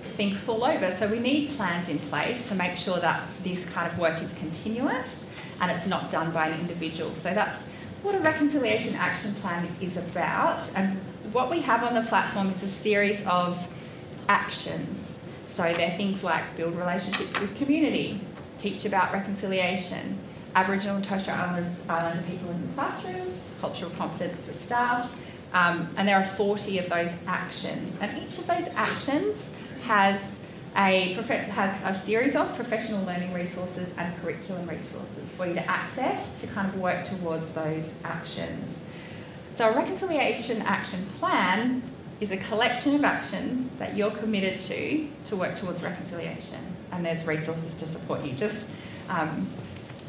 things 0.03 0.37
fall 0.39 0.63
over. 0.63 0.95
So 0.97 1.07
we 1.07 1.19
need 1.19 1.51
plans 1.51 1.89
in 1.89 1.99
place 1.99 2.47
to 2.49 2.55
make 2.55 2.75
sure 2.77 2.99
that 2.99 3.27
this 3.43 3.65
kind 3.65 3.91
of 3.91 3.97
work 3.99 4.21
is 4.21 4.33
continuous 4.33 5.23
and 5.61 5.71
it's 5.71 5.85
not 5.85 6.11
done 6.11 6.31
by 6.31 6.47
an 6.47 6.59
individual. 6.59 7.13
So 7.13 7.33
that's 7.33 7.61
what 8.03 8.15
a 8.15 8.19
reconciliation 8.19 8.95
action 8.95 9.33
plan 9.35 9.67
is 9.81 9.97
about. 9.97 10.69
And 10.75 10.99
what 11.33 11.49
we 11.49 11.61
have 11.61 11.83
on 11.83 11.93
the 11.93 12.01
platform 12.09 12.49
is 12.49 12.63
a 12.63 12.69
series 12.69 13.25
of 13.25 13.67
actions 14.29 15.07
so 15.57 15.63
they're 15.73 15.97
things 15.97 16.23
like 16.23 16.55
build 16.55 16.77
relationships 16.77 17.39
with 17.39 17.55
community, 17.57 18.21
teach 18.59 18.85
about 18.85 19.11
reconciliation, 19.11 20.19
Aboriginal 20.53 20.97
and 20.97 21.03
Torres 21.03 21.23
Strait 21.23 21.35
Islander, 21.35 22.21
people 22.29 22.51
in 22.51 22.61
the 22.61 22.73
classroom, 22.75 23.27
cultural 23.59 23.89
competence 23.97 24.45
for 24.45 24.53
staff, 24.53 25.19
um, 25.53 25.89
and 25.97 26.07
there 26.07 26.15
are 26.15 26.23
40 26.23 26.77
of 26.77 26.89
those 26.89 27.09
actions. 27.25 27.97
And 28.01 28.21
each 28.21 28.37
of 28.37 28.45
those 28.45 28.67
actions 28.75 29.49
has 29.81 30.21
a, 30.75 31.13
has 31.13 31.81
a 31.83 32.05
series 32.05 32.35
of 32.35 32.53
professional 32.55 33.03
learning 33.05 33.33
resources 33.33 33.91
and 33.97 34.15
curriculum 34.21 34.69
resources 34.69 35.27
for 35.35 35.47
you 35.47 35.55
to 35.55 35.67
access 35.67 36.39
to 36.41 36.45
kind 36.45 36.67
of 36.71 36.79
work 36.79 37.03
towards 37.03 37.51
those 37.53 37.89
actions. 38.03 38.77
So 39.57 39.67
a 39.67 39.75
reconciliation 39.75 40.61
action 40.61 41.03
plan 41.17 41.81
is 42.21 42.29
a 42.29 42.37
collection 42.37 42.93
of 42.93 43.03
actions 43.03 43.67
that 43.79 43.97
you're 43.97 44.11
committed 44.11 44.59
to 44.59 45.07
to 45.25 45.35
work 45.35 45.55
towards 45.55 45.81
reconciliation, 45.81 46.59
and 46.91 47.03
there's 47.03 47.25
resources 47.25 47.73
to 47.77 47.87
support 47.87 48.23
you. 48.23 48.33
Just 48.33 48.69
um, 49.09 49.47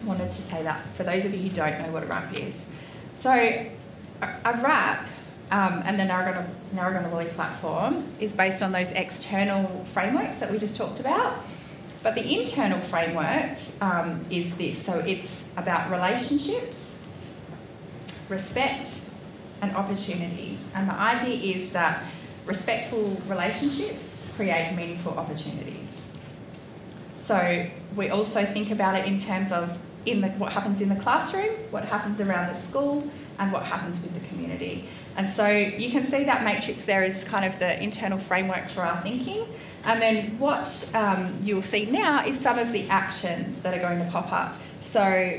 wanted 0.05 0.31
to 0.33 0.43
say 0.43 0.63
that 0.65 0.85
for 0.97 1.05
those 1.05 1.25
of 1.25 1.33
you 1.33 1.41
who 1.41 1.49
don't 1.49 1.81
know 1.81 1.91
what 1.91 2.03
a 2.03 2.07
RAP 2.07 2.39
is. 2.39 2.55
So, 3.21 3.33
a, 3.33 3.71
a 4.21 4.61
RAP 4.61 5.07
um, 5.51 5.83
and 5.87 5.99
the 5.99 6.05
Narragunnawali, 6.05 6.51
Narragunnawali 6.75 7.31
platform 7.31 8.05
is 8.21 8.35
based 8.35 8.63
on 8.63 8.71
those 8.71 8.91
external 8.91 9.83
frameworks 9.95 10.41
that 10.41 10.53
we 10.53 10.59
just 10.59 10.77
talked 10.77 11.01
about. 11.01 11.43
But 12.03 12.15
the 12.15 12.39
internal 12.39 12.81
framework 12.81 13.57
um, 13.81 14.27
is 14.31 14.55
this 14.57 14.85
so 14.85 14.99
it's 14.99 15.45
about 15.57 15.91
relationships, 15.91 16.91
respect, 18.29 19.08
and 19.63 19.75
opportunities. 19.75 20.59
And 20.75 20.89
the 20.89 20.95
idea 20.95 21.57
is 21.57 21.71
that 21.71 22.05
respectful 22.47 23.17
relationships 23.27 24.29
create 24.37 24.75
meaningful 24.75 25.13
opportunities. 25.19 25.89
So 27.25 27.67
we 27.95 28.09
also 28.09 28.45
think 28.45 28.71
about 28.71 28.95
it 28.95 29.07
in 29.07 29.19
terms 29.19 29.53
of 29.53 29.77
in 30.07 30.21
the, 30.21 30.29
what 30.31 30.53
happens 30.53 30.81
in 30.81 30.89
the 30.89 30.97
classroom, 30.97 31.51
what 31.71 31.85
happens 31.85 32.21
around 32.21 32.55
the 32.55 32.61
school, 32.63 33.07
and 33.39 33.53
what 33.53 33.65
happens 33.65 34.01
with 34.01 34.15
the 34.15 34.27
community. 34.29 34.85
And 35.17 35.29
so 35.29 35.47
you 35.49 35.91
can 35.91 36.05
see 36.05 36.25
that 36.25 36.45
matrix 36.45 36.85
there 36.85 37.03
is 37.03 37.25
kind 37.25 37.45
of 37.45 37.59
the 37.59 37.81
internal 37.83 38.19
framework 38.19 38.69
for 38.69 38.81
our 38.83 39.01
thinking. 39.03 39.47
And 39.85 40.01
then 40.01 40.39
what 40.39 40.91
um, 40.95 41.39
you'll 41.43 41.63
see 41.63 41.87
now 41.87 42.25
is 42.25 42.39
some 42.41 42.59
of 42.59 42.73
the 42.73 42.89
actions 42.89 43.61
that 43.61 43.75
are 43.75 43.81
going 43.81 43.99
to 43.99 44.11
pop 44.11 44.33
up. 44.33 44.57
So 44.81 45.39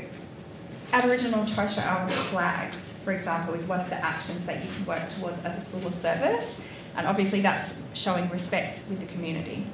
Aboriginal 0.92 1.40
and 1.40 1.48
Torres 1.54 1.72
Strait 1.72 1.86
Islander 1.86 2.12
flags 2.12 2.76
for 3.04 3.12
example, 3.12 3.54
is 3.54 3.66
one 3.66 3.80
of 3.80 3.88
the 3.88 3.96
actions 4.04 4.44
that 4.46 4.64
you 4.64 4.70
can 4.74 4.86
work 4.86 5.08
towards 5.10 5.42
as 5.44 5.56
a 5.56 5.64
school 5.64 5.86
of 5.86 5.94
service. 5.94 6.48
And 6.96 7.06
obviously, 7.06 7.40
that's 7.40 7.72
showing 7.94 8.28
respect 8.30 8.82
with 8.88 9.00
the 9.00 9.06
community. 9.06 9.64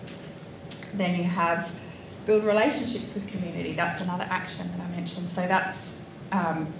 Then 0.95 1.17
you 1.17 1.25
have 1.25 1.71
build 2.27 2.45
relationships 2.45 3.15
with 3.15 3.27
community. 3.29 3.73
That's 3.73 4.01
another 4.01 4.27
action 4.31 4.71
that 4.73 4.81
I 4.81 4.89
mentioned. 4.91 5.29
So 5.31 5.47
that's 5.47 5.95
um, 6.33 6.73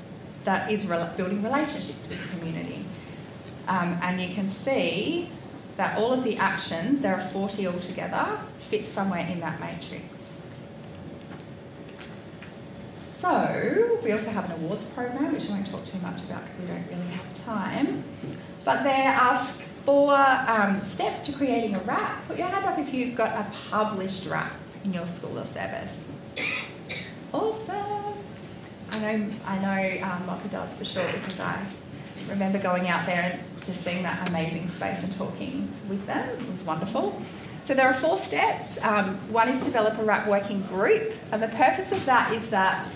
that 0.45 0.71
is 0.71 0.87
re- 0.87 1.09
building 1.17 1.43
relationships 1.43 2.07
with 2.09 2.21
the 2.21 2.39
community. 2.39 2.85
Um, 3.69 3.99
and 4.03 4.21
you 4.21 4.35
can 4.35 4.49
see 4.49 5.29
that 5.77 5.99
all 5.99 6.13
of 6.13 6.23
the 6.23 6.37
actions, 6.37 7.01
there 7.01 7.15
are 7.15 7.21
40 7.21 7.67
altogether, 7.67 8.39
fit 8.61 8.87
somewhere 8.87 9.27
in 9.27 9.41
that 9.41 9.61
matrix. 9.61 10.05
So, 13.21 13.99
we 14.05 14.13
also 14.13 14.31
have 14.31 14.45
an 14.45 14.53
awards 14.53 14.85
program, 14.85 15.33
which 15.33 15.49
I 15.49 15.51
won't 15.51 15.67
talk 15.67 15.85
too 15.87 15.99
much 15.99 16.23
about 16.25 16.45
because 16.45 16.61
we 16.61 16.67
don't 16.67 16.87
really 16.89 17.11
have 17.13 17.45
time. 17.45 18.05
But 18.65 18.83
there 18.83 19.15
are 19.15 19.47
four 19.87 20.15
um, 20.15 20.81
steps 20.83 21.21
to 21.21 21.33
creating 21.33 21.75
a 21.77 21.81
RAP. 21.81 22.27
Put 22.29 22.37
your 22.37 22.47
hand 22.49 22.65
up 22.67 22.79
if 22.79 22.93
you've 22.93 23.15
got 23.15 23.33
a 23.33 23.51
published 23.71 24.27
RAP 24.27 24.53
in 24.85 24.93
your 24.93 25.07
school 25.07 25.39
or 25.39 25.47
service. 25.47 25.91
Awesome. 27.33 28.15
I 28.93 29.01
know, 29.01 29.31
I 29.47 29.59
know 29.59 30.07
um, 30.07 30.27
Mocha 30.27 30.49
does 30.49 30.73
for 30.75 30.85
sure 30.85 31.11
because 31.13 31.41
I 31.41 31.65
remember 32.29 32.59
going 32.59 32.89
out 32.89 33.07
there 33.07 33.23
and 33.23 33.65
just 33.65 33.83
seeing 33.83 34.03
that 34.03 34.29
amazing 34.29 34.69
space 34.71 35.03
and 35.03 35.13
talking 35.13 35.73
with 35.89 36.05
them. 36.07 36.29
It 36.29 36.53
was 36.53 36.65
wonderful. 36.65 37.21
So 37.65 37.75
there 37.75 37.89
are 37.89 37.95
four 37.95 38.19
steps. 38.19 38.79
Um, 38.83 39.17
one 39.33 39.49
is 39.49 39.65
develop 39.65 39.99
a 39.99 40.05
RAP 40.05 40.29
working 40.29 40.63
group, 40.63 41.15
and 41.33 41.43
the 41.43 41.49
purpose 41.49 41.91
of 41.91 42.05
that 42.07 42.33
is 42.33 42.49
that 42.51 42.87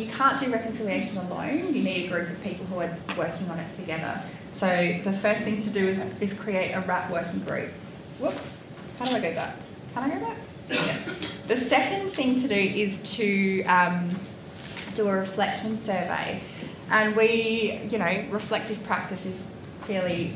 you 0.00 0.10
can't 0.10 0.40
do 0.40 0.50
reconciliation 0.50 1.18
alone. 1.18 1.74
You 1.74 1.82
need 1.82 2.06
a 2.06 2.08
group 2.08 2.30
of 2.30 2.42
people 2.42 2.64
who 2.66 2.80
are 2.80 2.96
working 3.16 3.48
on 3.50 3.58
it 3.58 3.74
together. 3.74 4.22
So 4.56 4.98
the 5.04 5.12
first 5.12 5.42
thing 5.42 5.60
to 5.60 5.70
do 5.70 5.88
is, 5.88 6.20
is 6.20 6.38
create 6.38 6.72
a 6.72 6.80
RAP 6.80 7.10
working 7.10 7.40
group. 7.40 7.70
Whoops, 8.18 8.42
how 8.98 9.06
do 9.06 9.16
I 9.16 9.20
go 9.20 9.34
back? 9.34 9.56
Can 9.94 10.10
I 10.10 10.14
go 10.14 10.26
back? 10.26 10.36
Yeah. 10.70 10.98
The 11.48 11.56
second 11.56 12.12
thing 12.12 12.38
to 12.40 12.48
do 12.48 12.54
is 12.54 13.00
to 13.16 13.62
um, 13.64 14.08
do 14.94 15.08
a 15.08 15.12
reflection 15.12 15.78
survey. 15.78 16.40
And 16.90 17.14
we, 17.14 17.80
you 17.90 17.98
know, 17.98 18.24
reflective 18.30 18.82
practice 18.84 19.24
is 19.26 19.36
clearly 19.82 20.34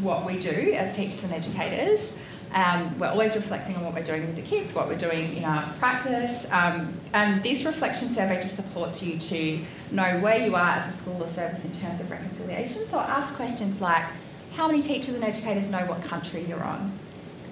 what 0.00 0.26
we 0.26 0.38
do 0.38 0.72
as 0.74 0.96
teachers 0.96 1.22
and 1.22 1.32
educators. 1.32 2.08
Um, 2.54 2.96
we're 3.00 3.08
always 3.08 3.34
reflecting 3.34 3.74
on 3.74 3.84
what 3.84 3.94
we're 3.94 4.04
doing 4.04 4.24
with 4.26 4.36
the 4.36 4.42
kids, 4.42 4.72
what 4.74 4.86
we're 4.86 4.96
doing 4.96 5.36
in 5.36 5.44
our 5.44 5.64
practice, 5.80 6.46
um, 6.52 6.94
and 7.12 7.42
this 7.42 7.64
reflection 7.64 8.10
survey 8.10 8.40
just 8.40 8.54
supports 8.54 9.02
you 9.02 9.18
to 9.18 9.58
know 9.90 10.20
where 10.20 10.38
you 10.38 10.54
are 10.54 10.68
as 10.68 10.94
a 10.94 10.98
school 10.98 11.20
or 11.20 11.26
service 11.26 11.64
in 11.64 11.72
terms 11.72 12.00
of 12.00 12.08
reconciliation. 12.08 12.88
So 12.90 12.98
I 12.98 13.06
ask 13.06 13.34
questions 13.34 13.80
like, 13.80 14.04
how 14.52 14.68
many 14.68 14.82
teachers 14.82 15.16
and 15.16 15.24
educators 15.24 15.68
know 15.68 15.84
what 15.86 16.00
country 16.04 16.46
you're 16.48 16.62
on? 16.62 16.96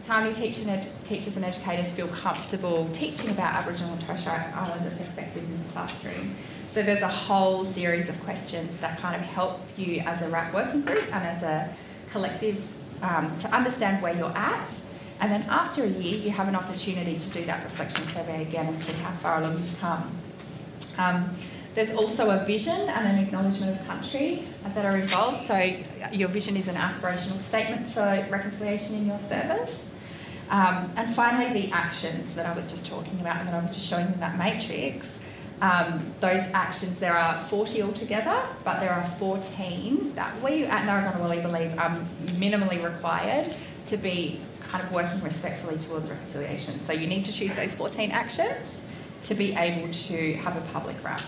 How 0.07 0.21
many 0.21 0.35
teachers 0.35 0.67
and, 0.67 0.89
teachers 1.05 1.35
and 1.35 1.45
educators 1.45 1.91
feel 1.91 2.07
comfortable 2.07 2.89
teaching 2.93 3.31
about 3.31 3.55
Aboriginal 3.55 3.93
and 3.95 4.01
Torres 4.03 4.21
Strait 4.21 4.39
Islander 4.55 4.91
perspectives 4.97 5.49
in 5.49 5.59
the 5.65 5.73
classroom? 5.73 6.37
So 6.73 6.85
there's 6.85 7.03
a 7.03 7.09
whole 7.09 7.65
series 7.65 8.09
of 8.09 8.23
questions 8.23 8.79
that 8.81 9.01
kind 9.01 9.17
of 9.17 9.23
help 9.23 9.61
you 9.77 9.99
as 10.07 10.23
a 10.23 10.29
RAP 10.29 10.55
working 10.55 10.83
group 10.83 11.13
and 11.13 11.27
as 11.27 11.43
a 11.43 11.75
collective 12.13 12.65
um, 13.03 13.37
to 13.41 13.53
understand 13.53 14.01
where 14.01 14.17
you're 14.17 14.37
at 14.37 14.71
and 15.21 15.31
then 15.31 15.43
after 15.49 15.85
a 15.85 15.89
year, 15.89 16.19
you 16.19 16.31
have 16.31 16.49
an 16.49 16.57
opportunity 16.57 17.19
to 17.19 17.29
do 17.31 17.45
that 17.47 17.63
reflection 17.65 18.07
survey 18.09 18.43
again 18.43 18.67
and 18.67 18.83
see 18.83 18.93
how 18.95 19.13
far 19.17 19.41
along 19.41 19.63
you've 19.63 19.79
come. 19.79 20.11
Um, 20.99 21.37
there's 21.75 21.91
also 21.91 22.31
a 22.31 22.45
vision 22.45 22.79
and 22.89 23.09
an 23.09 23.25
acknowledgement 23.25 23.81
of 23.81 23.87
country 23.87 24.47
that 24.75 24.85
are 24.85 24.99
involved. 24.99 25.47
So 25.47 25.75
your 26.13 26.29
vision 26.29 26.57
is 26.57 26.69
an 26.69 26.75
aspirational 26.75 27.41
statement 27.41 27.89
for 27.89 28.27
reconciliation 28.31 28.95
in 28.95 29.07
your 29.07 29.19
service. 29.19 29.81
Um, 30.51 30.93
and 30.97 31.15
finally, 31.15 31.63
the 31.63 31.73
actions 31.73 32.35
that 32.35 32.45
I 32.45 32.53
was 32.53 32.67
just 32.67 32.85
talking 32.85 33.19
about 33.21 33.37
and 33.37 33.49
that 33.49 33.55
I 33.55 33.63
was 33.63 33.73
just 33.73 33.87
showing 33.87 34.07
in 34.07 34.21
that 34.21 34.37
matrix. 34.37 35.07
Um, 35.63 36.13
those 36.21 36.43
actions, 36.53 36.99
there 36.99 37.17
are 37.17 37.41
40 37.45 37.83
altogether, 37.83 38.45
but 38.65 38.81
there 38.81 38.93
are 38.93 39.07
14 39.19 40.13
that 40.15 40.43
we 40.43 40.65
at 40.65 40.85
Narragunnawali 40.85 41.41
believe 41.41 41.79
are 41.79 41.97
minimally 42.39 42.85
required 42.85 43.55
to 43.89 43.97
be 43.97 44.41
kind 44.73 44.83
of 44.83 44.91
working 44.91 45.21
respectfully 45.23 45.77
towards 45.79 46.09
reconciliation. 46.09 46.81
So 46.81 46.95
you 46.95 47.07
need 47.07 47.27
to 47.27 47.33
choose 47.33 47.55
those 47.55 47.75
14 47.75 48.11
actions 48.11 48.83
to 49.25 49.35
be 49.35 49.53
able 49.55 49.93
to 49.93 50.33
have 50.37 50.57
a 50.57 50.63
public 50.73 50.97
RAP. 51.05 51.21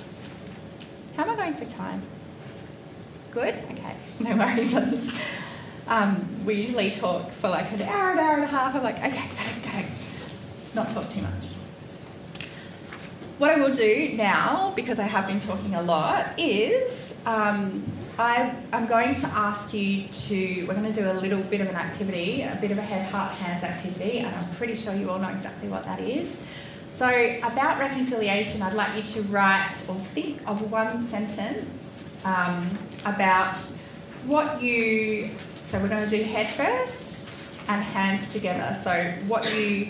How 1.15 1.25
am 1.25 1.31
I 1.31 1.37
going 1.37 1.55
for 1.55 1.67
time? 1.67 2.03
Good? 3.31 3.55
Okay, 3.73 3.95
no 4.21 4.37
worries. 4.37 4.75
um, 5.87 6.27
we 6.47 6.55
usually 6.55 6.93
talk 6.93 7.31
for 7.33 7.51
like 7.51 7.71
an 7.73 7.83
hour, 7.83 8.13
an 8.13 8.19
hour 8.19 8.35
and 8.35 8.45
a 8.45 8.47
half. 8.47 8.75
I'm 8.75 8.83
like, 8.83 8.97
okay, 8.97 9.11
go, 9.13 9.71
go. 9.71 9.85
Not 10.75 10.89
talk 10.89 11.11
too 11.11 11.21
much. 11.21 11.57
What 13.37 13.51
I 13.51 13.57
will 13.57 13.75
do 13.75 14.15
now, 14.17 14.73
because 14.75 14.99
I 14.99 15.07
have 15.07 15.27
been 15.27 15.41
talking 15.41 15.75
a 15.75 15.83
lot, 15.83 16.39
is 16.39 17.04
um, 17.27 17.85
I, 18.19 18.55
am 18.73 18.87
going 18.87 19.15
to 19.17 19.27
ask 19.27 19.73
you 19.73 20.07
to, 20.09 20.67
we're 20.67 20.75
going 20.75 20.93
to 20.93 21.01
do 21.01 21.11
a 21.11 21.15
little 21.15 21.41
bit 21.43 21.61
of 21.61 21.69
an 21.69 21.75
activity, 21.75 22.43
a 22.43 22.57
bit 22.61 22.71
of 22.71 22.79
a 22.79 22.83
head, 22.83 23.11
heart, 23.11 23.33
hands 23.33 23.65
activity, 23.65 24.19
and 24.19 24.35
I'm 24.35 24.49
pretty 24.55 24.77
sure 24.77 24.95
you 24.95 25.11
all 25.11 25.19
know 25.19 25.31
exactly 25.31 25.69
what 25.69 25.85
that 25.85 26.01
is. 26.01 26.37
So, 26.97 27.09
about 27.43 27.81
reconciliation, 27.81 28.63
I'd 28.63 28.75
like 28.75 28.97
you 28.97 29.03
to 29.03 29.29
write 29.29 29.75
or 29.89 29.97
think 29.97 30.47
of 30.47 30.71
one 30.71 31.05
sentence 31.09 32.05
um, 32.25 32.79
about 33.05 33.57
what 34.27 34.63
you, 34.63 35.31
so 35.65 35.81
we're 35.81 35.89
going 35.89 36.09
to 36.09 36.17
do 36.17 36.23
head 36.23 36.51
first 36.53 37.29
and 37.67 37.83
hands 37.83 38.33
together. 38.33 38.79
So, 38.85 39.13
what 39.27 39.53
you, 39.57 39.89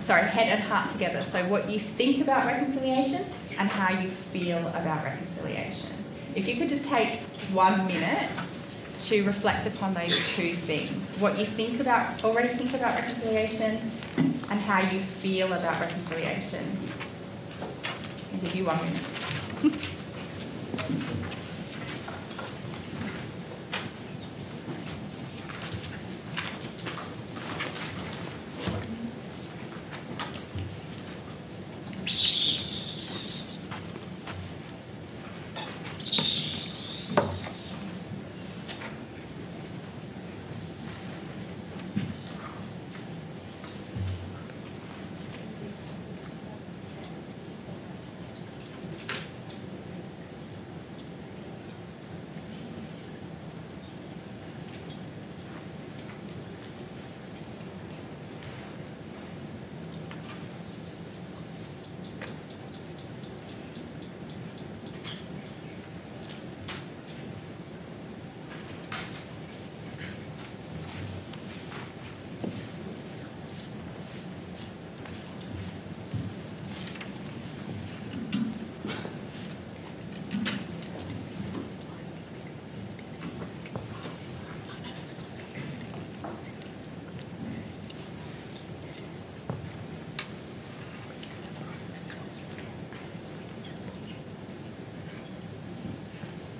sorry, 0.00 0.28
head 0.28 0.48
and 0.48 0.62
heart 0.62 0.90
together. 0.90 1.22
So, 1.22 1.48
what 1.48 1.70
you 1.70 1.78
think 1.78 2.20
about 2.20 2.46
reconciliation 2.46 3.24
and 3.58 3.70
how 3.70 3.98
you 3.98 4.10
feel 4.10 4.58
about 4.58 5.02
reconciliation. 5.04 6.03
If 6.34 6.48
you 6.48 6.56
could 6.56 6.68
just 6.68 6.84
take 6.84 7.20
one 7.52 7.86
minute 7.86 8.30
to 9.00 9.24
reflect 9.24 9.66
upon 9.66 9.94
those 9.94 10.16
two 10.30 10.54
things 10.56 10.90
what 11.20 11.38
you 11.38 11.46
think 11.46 11.80
about, 11.80 12.24
already 12.24 12.48
think 12.48 12.74
about 12.74 12.98
reconciliation, 12.98 13.90
and 14.16 14.60
how 14.60 14.80
you 14.90 14.98
feel 14.98 15.52
about 15.52 15.80
reconciliation. 15.80 16.76
I'll 18.32 18.40
give 18.40 18.54
you 18.56 18.64
one 18.64 18.84
minute. 18.84 19.88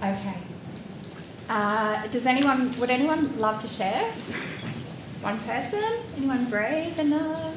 Okay. 0.04 0.34
Uh, 1.54 2.04
does 2.08 2.26
anyone, 2.26 2.76
would 2.80 2.90
anyone 2.90 3.38
love 3.38 3.60
to 3.60 3.68
share? 3.68 4.10
One 5.20 5.38
person? 5.42 5.84
Anyone 6.16 6.46
brave 6.46 6.98
enough? 6.98 7.54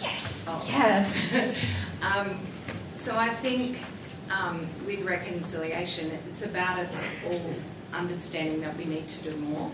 Yes. 0.00 0.32
Oh. 0.46 0.64
Yes. 0.66 1.54
um, 2.02 2.38
so 2.94 3.14
I 3.14 3.28
think 3.28 3.76
um, 4.30 4.66
with 4.86 5.02
reconciliation, 5.02 6.10
it's 6.26 6.40
about 6.40 6.78
us 6.78 7.04
all 7.26 7.54
understanding 7.92 8.62
that 8.62 8.74
we 8.78 8.86
need 8.86 9.06
to 9.06 9.22
do 9.22 9.36
more. 9.36 9.70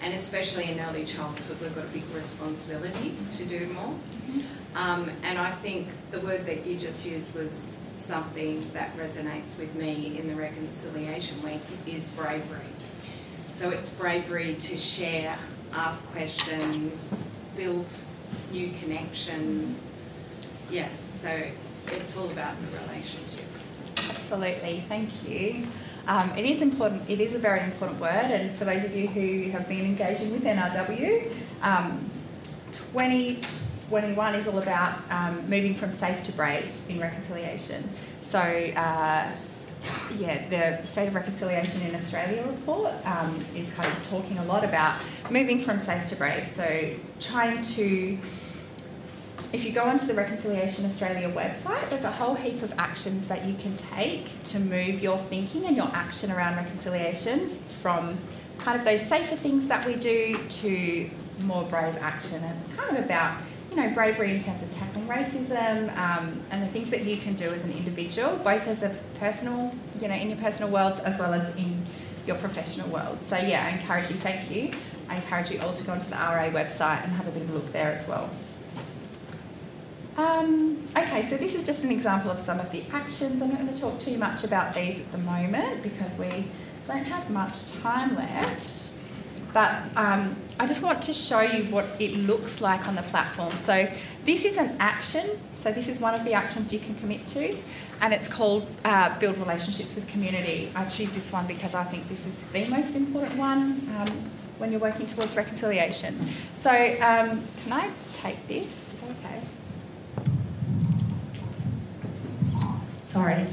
And 0.00 0.14
especially 0.14 0.70
in 0.70 0.80
early 0.80 1.04
childhood, 1.04 1.60
we've 1.60 1.74
got 1.74 1.84
a 1.84 1.88
big 1.88 2.08
responsibility 2.14 3.14
to 3.32 3.44
do 3.44 3.66
more. 3.74 3.94
Um, 4.74 5.10
and 5.22 5.36
I 5.38 5.50
think 5.56 5.88
the 6.10 6.20
word 6.20 6.46
that 6.46 6.64
you 6.64 6.78
just 6.78 7.04
used 7.04 7.34
was 7.34 7.76
something 8.02 8.68
that 8.72 8.96
resonates 8.96 9.56
with 9.58 9.74
me 9.74 10.18
in 10.18 10.28
the 10.28 10.34
Reconciliation 10.34 11.40
Week 11.42 11.60
is 11.86 12.08
bravery. 12.10 12.66
So 13.48 13.70
it's 13.70 13.90
bravery 13.90 14.56
to 14.56 14.76
share, 14.76 15.38
ask 15.72 16.04
questions, 16.12 17.28
build 17.56 17.90
new 18.50 18.70
connections. 18.80 19.86
Yeah, 20.70 20.88
so 21.20 21.42
it's 21.88 22.16
all 22.16 22.30
about 22.30 22.54
the 22.60 22.78
relationships. 22.80 23.64
Absolutely, 24.08 24.84
thank 24.88 25.10
you. 25.28 25.66
Um, 26.08 26.30
it 26.36 26.44
is 26.44 26.60
important, 26.60 27.08
it 27.08 27.20
is 27.20 27.34
a 27.34 27.38
very 27.38 27.60
important 27.62 28.00
word, 28.00 28.10
and 28.10 28.56
for 28.56 28.64
those 28.64 28.84
of 28.84 28.96
you 28.96 29.06
who 29.06 29.50
have 29.50 29.68
been 29.68 29.84
engaging 29.84 30.32
with 30.32 30.42
NRW, 30.42 31.30
um, 31.62 32.10
2021 33.92 34.34
is 34.36 34.48
all 34.48 34.58
about 34.58 34.98
um, 35.10 35.38
moving 35.50 35.74
from 35.74 35.90
safe 35.92 36.22
to 36.22 36.32
brave 36.32 36.72
in 36.88 36.98
reconciliation. 36.98 37.86
So, 38.30 38.38
uh, 38.38 39.30
yeah, 40.16 40.48
the 40.48 40.82
State 40.82 41.08
of 41.08 41.14
Reconciliation 41.14 41.82
in 41.82 41.94
Australia 41.94 42.42
report 42.46 42.94
um, 43.04 43.44
is 43.54 43.68
kind 43.74 43.92
of 43.92 44.02
talking 44.08 44.38
a 44.38 44.44
lot 44.46 44.64
about 44.64 44.98
moving 45.30 45.60
from 45.60 45.78
safe 45.80 46.06
to 46.06 46.16
brave. 46.16 46.48
So, 46.48 46.94
trying 47.20 47.60
to 47.76 48.18
if 49.52 49.62
you 49.62 49.72
go 49.72 49.82
onto 49.82 50.06
the 50.06 50.14
Reconciliation 50.14 50.86
Australia 50.86 51.28
website, 51.30 51.90
there's 51.90 52.04
a 52.04 52.10
whole 52.10 52.34
heap 52.34 52.62
of 52.62 52.72
actions 52.78 53.28
that 53.28 53.44
you 53.44 53.52
can 53.56 53.76
take 53.76 54.24
to 54.44 54.58
move 54.58 55.02
your 55.02 55.18
thinking 55.18 55.66
and 55.66 55.76
your 55.76 55.90
action 55.92 56.32
around 56.32 56.56
reconciliation 56.56 57.50
from 57.82 58.16
kind 58.56 58.78
of 58.78 58.86
those 58.86 59.02
safer 59.10 59.36
things 59.36 59.68
that 59.68 59.84
we 59.84 59.96
do 59.96 60.38
to 60.48 61.10
more 61.40 61.64
brave 61.64 61.94
action. 61.98 62.42
And 62.42 62.58
it's 62.64 62.80
kind 62.80 62.96
of 62.96 63.04
about 63.04 63.42
you 63.72 63.82
know, 63.82 63.94
bravery 63.94 64.34
in 64.34 64.40
terms 64.40 64.62
of 64.62 64.70
tackling 64.70 65.06
racism 65.08 65.96
um, 65.96 66.40
and 66.50 66.62
the 66.62 66.66
things 66.66 66.90
that 66.90 67.04
you 67.04 67.16
can 67.16 67.34
do 67.34 67.48
as 67.50 67.64
an 67.64 67.72
individual, 67.72 68.36
both 68.38 68.66
as 68.68 68.82
a 68.82 68.90
personal, 69.18 69.74
you 70.00 70.08
know, 70.08 70.14
in 70.14 70.28
your 70.28 70.38
personal 70.38 70.70
worlds 70.70 71.00
as 71.00 71.18
well 71.18 71.32
as 71.32 71.48
in 71.56 71.84
your 72.26 72.36
professional 72.36 72.88
world. 72.90 73.18
So 73.28 73.36
yeah, 73.38 73.66
I 73.66 73.70
encourage 73.70 74.10
you, 74.10 74.16
thank 74.16 74.50
you. 74.50 74.72
I 75.08 75.16
encourage 75.16 75.50
you 75.50 75.60
all 75.60 75.72
to 75.74 75.84
go 75.84 75.92
onto 75.92 76.08
the 76.08 76.16
RA 76.16 76.50
website 76.50 77.02
and 77.02 77.12
have 77.12 77.26
a 77.26 77.30
bit 77.30 77.42
of 77.42 77.50
a 77.50 77.52
look 77.54 77.72
there 77.72 77.92
as 77.92 78.06
well. 78.06 78.30
Um, 80.18 80.86
okay, 80.94 81.26
so 81.30 81.38
this 81.38 81.54
is 81.54 81.64
just 81.64 81.84
an 81.84 81.90
example 81.90 82.30
of 82.30 82.40
some 82.40 82.60
of 82.60 82.70
the 82.70 82.84
actions. 82.92 83.40
I'm 83.40 83.48
not 83.48 83.58
going 83.58 83.72
to 83.72 83.80
talk 83.80 83.98
too 83.98 84.18
much 84.18 84.44
about 84.44 84.74
these 84.74 84.98
at 85.00 85.10
the 85.10 85.18
moment 85.18 85.82
because 85.82 86.14
we 86.18 86.46
don't 86.86 87.04
have 87.04 87.30
much 87.30 87.72
time 87.80 88.14
left. 88.14 88.91
But 89.52 89.82
um, 89.96 90.36
I 90.58 90.66
just 90.66 90.82
want 90.82 91.02
to 91.02 91.12
show 91.12 91.40
you 91.40 91.64
what 91.64 91.84
it 91.98 92.14
looks 92.16 92.60
like 92.60 92.88
on 92.88 92.94
the 92.94 93.02
platform. 93.02 93.50
So 93.52 93.88
this 94.24 94.44
is 94.44 94.56
an 94.56 94.76
action. 94.80 95.38
So 95.60 95.70
this 95.70 95.88
is 95.88 96.00
one 96.00 96.14
of 96.14 96.24
the 96.24 96.32
actions 96.32 96.72
you 96.72 96.80
can 96.80 96.94
commit 96.96 97.24
to, 97.28 97.56
and 98.00 98.12
it's 98.12 98.26
called 98.26 98.66
uh, 98.84 99.16
Build 99.20 99.38
Relationships 99.38 99.94
with 99.94 100.08
Community. 100.08 100.72
I 100.74 100.84
choose 100.86 101.12
this 101.12 101.30
one 101.30 101.46
because 101.46 101.74
I 101.74 101.84
think 101.84 102.08
this 102.08 102.18
is 102.26 102.34
the 102.52 102.74
most 102.74 102.96
important 102.96 103.38
one 103.38 103.88
um, 103.96 104.08
when 104.58 104.72
you're 104.72 104.80
working 104.80 105.06
towards 105.06 105.36
reconciliation. 105.36 106.28
So 106.56 106.70
um, 106.70 107.46
can 107.62 107.72
I 107.72 107.90
take 108.20 108.48
this? 108.48 108.66
Is 108.66 109.00
that 109.02 109.10
okay? 109.10 109.40
Sorry. 113.06 113.46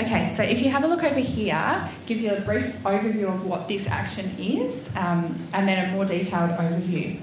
Okay, 0.00 0.32
so 0.34 0.42
if 0.42 0.62
you 0.62 0.70
have 0.70 0.82
a 0.82 0.86
look 0.86 1.04
over 1.04 1.20
here, 1.20 1.86
gives 2.06 2.22
you 2.22 2.32
a 2.32 2.40
brief 2.40 2.74
overview 2.84 3.24
of 3.24 3.44
what 3.44 3.68
this 3.68 3.86
action 3.86 4.34
is, 4.38 4.88
um, 4.96 5.38
and 5.52 5.68
then 5.68 5.90
a 5.90 5.92
more 5.92 6.06
detailed 6.06 6.52
overview. 6.52 7.20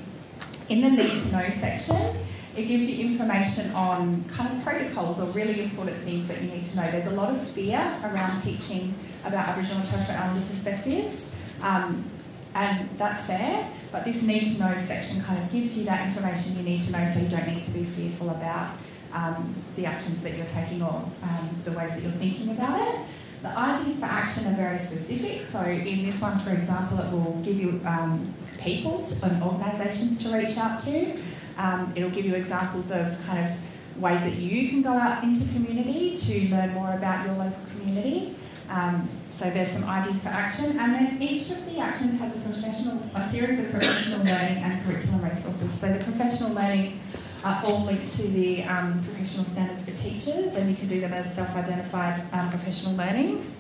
In 0.70 0.82
the 0.82 0.92
need 0.92 1.20
to 1.20 1.32
know 1.32 1.50
section, 1.60 2.16
it 2.56 2.66
gives 2.66 2.88
you 2.88 3.08
information 3.08 3.72
on 3.72 4.24
kind 4.26 4.56
of 4.56 4.64
protocols 4.64 5.20
or 5.20 5.26
really 5.32 5.64
important 5.64 5.98
things 6.04 6.28
that 6.28 6.40
you 6.40 6.52
need 6.52 6.66
to 6.66 6.76
know. 6.76 6.92
There's 6.92 7.08
a 7.08 7.16
lot 7.16 7.34
of 7.34 7.48
fear 7.50 7.80
around 8.04 8.44
teaching 8.44 8.94
about 9.26 9.48
Aboriginal 9.48 9.82
and 9.82 9.90
Torres 9.90 10.04
Strait 10.04 10.20
Islander 10.20 10.48
perspectives, 10.48 11.32
um, 11.64 12.08
and 12.54 12.88
that's 13.00 13.24
fair, 13.26 13.68
but 13.92 14.06
this 14.06 14.22
need 14.22 14.54
to 14.54 14.60
know 14.60 14.78
section 14.86 15.24
kind 15.24 15.44
of 15.44 15.50
gives 15.52 15.76
you 15.76 15.84
that 15.86 16.06
information 16.06 16.58
you 16.58 16.62
need 16.62 16.84
to 16.84 16.92
know 16.92 17.12
so 17.12 17.22
you 17.22 17.28
don't 17.30 17.48
need 17.48 17.64
to 17.64 17.72
be 17.72 17.86
fearful 17.86 18.30
about 18.30 18.74
um, 19.14 19.56
the 19.76 19.86
actions 19.86 20.22
that 20.24 20.38
you're 20.38 20.46
taking 20.48 20.82
or 20.82 21.04
um, 21.24 21.50
the 21.64 21.72
ways 21.72 21.92
that 21.94 22.04
you're 22.04 22.12
thinking 22.12 22.50
about 22.50 22.88
it. 22.88 23.02
The 23.42 23.50
ideas 23.50 24.00
for 24.00 24.06
action 24.06 24.48
are 24.48 24.56
very 24.56 24.80
specific. 24.80 25.44
So 25.52 25.62
in 25.62 26.04
this 26.04 26.20
one, 26.20 26.40
for 26.40 26.52
example, 26.52 27.00
it 27.00 27.12
will 27.12 27.40
give 27.44 27.58
you 27.58 27.82
um, 27.86 28.34
people 28.60 29.08
and 29.24 29.44
organisations 29.44 30.24
to 30.24 30.36
reach 30.36 30.58
out 30.58 30.80
to. 30.84 31.20
Um, 31.58 31.94
it'll 31.96 32.10
give 32.10 32.26
you 32.26 32.36
examples 32.36 32.92
of 32.92 33.18
kind 33.26 33.46
of 33.46 34.02
ways 34.02 34.20
that 34.22 34.34
you 34.34 34.70
can 34.70 34.82
go 34.82 34.92
out 34.92 35.24
into 35.24 35.48
community 35.54 36.18
to 36.18 36.50
learn 36.50 36.74
more 36.74 36.94
about 36.94 37.26
your 37.26 37.36
local 37.36 37.60
community. 37.70 38.36
Um, 38.70 39.10
so 39.32 39.50
there's 39.52 39.72
some 39.72 39.84
ideas 39.84 40.20
for 40.22 40.30
action, 40.30 40.80
and 40.80 40.94
then 40.96 41.22
each 41.22 41.52
of 41.52 41.66
the 41.68 41.78
actions 41.78 42.20
has 42.20 42.36
a 42.36 42.40
professional, 42.40 43.00
a 43.14 43.30
series 43.30 43.60
of 43.60 43.70
professional 43.70 44.26
learning 44.26 44.58
and 44.58 44.84
curriculum 44.84 45.24
resources. 45.24 45.72
So 45.80 45.94
the 45.94 46.04
professional 46.04 46.54
learning 46.54 47.00
are 47.48 47.64
all 47.66 47.86
linked 47.86 48.14
to 48.14 48.24
the 48.24 48.64
um, 48.64 49.02
professional 49.06 49.46
standards 49.46 49.84
for 49.86 49.96
teachers, 50.04 50.54
and 50.56 50.70
you 50.70 50.76
can 50.76 50.88
do 50.88 51.00
them 51.00 51.14
as 51.14 51.34
self-identified 51.34 52.22
um, 52.34 52.50
professional 52.50 52.94
learning. 52.96 53.54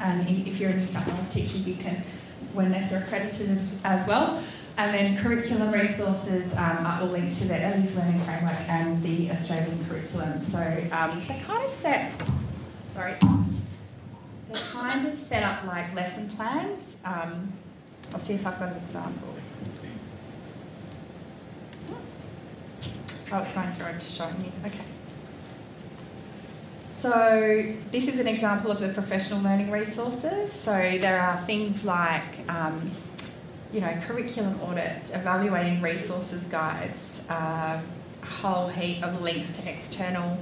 And 0.00 0.28
if 0.48 0.58
you're 0.58 0.70
a 0.70 0.76
New 0.76 0.86
South 0.86 1.06
Wales 1.06 1.32
teacher, 1.32 1.58
you 1.58 1.76
can, 1.76 2.02
when 2.52 2.72
they're 2.72 3.04
accredited 3.04 3.60
as 3.84 4.06
well. 4.08 4.42
And 4.76 4.92
then 4.92 5.16
curriculum 5.16 5.70
resources 5.70 6.52
um, 6.54 6.84
are 6.84 7.02
all 7.02 7.06
linked 7.06 7.38
to 7.38 7.44
the 7.46 7.62
Early 7.62 7.82
Years 7.82 7.94
Learning 7.94 8.20
Framework 8.22 8.68
and 8.68 9.00
the 9.04 9.30
Australian 9.30 9.84
curriculum. 9.86 10.40
So 10.40 10.58
um, 10.90 11.22
they 11.28 11.38
kind 11.46 11.64
of 11.64 11.70
set, 11.80 12.10
sorry, 12.92 13.14
they're 14.48 14.62
kind 14.72 15.06
of 15.06 15.20
set 15.20 15.44
up 15.44 15.64
like 15.64 15.94
lesson 15.94 16.28
plans. 16.30 16.82
Um, 17.04 17.52
I'll 18.12 18.20
see 18.20 18.34
if 18.34 18.44
I've 18.44 18.58
got 18.58 18.70
an 18.70 18.82
example. 18.88 19.28
Oh, 23.34 23.40
it's 23.40 23.50
going 23.50 23.72
through 23.72 23.86
and 23.86 24.00
showing 24.00 24.38
me. 24.38 24.52
Okay. 24.64 24.78
So 27.02 27.74
this 27.90 28.06
is 28.06 28.20
an 28.20 28.28
example 28.28 28.70
of 28.70 28.78
the 28.78 28.90
professional 28.90 29.42
learning 29.42 29.72
resources. 29.72 30.52
So 30.52 30.70
there 31.00 31.20
are 31.20 31.40
things 31.40 31.84
like, 31.84 32.48
um, 32.48 32.88
you 33.72 33.80
know, 33.80 33.92
curriculum 34.06 34.60
audits, 34.62 35.10
evaluating 35.10 35.82
resources 35.82 36.44
guides, 36.44 37.20
uh, 37.28 37.82
a 38.22 38.26
whole 38.26 38.68
heap 38.68 39.02
of 39.02 39.20
links 39.20 39.56
to 39.58 39.68
external, 39.68 40.38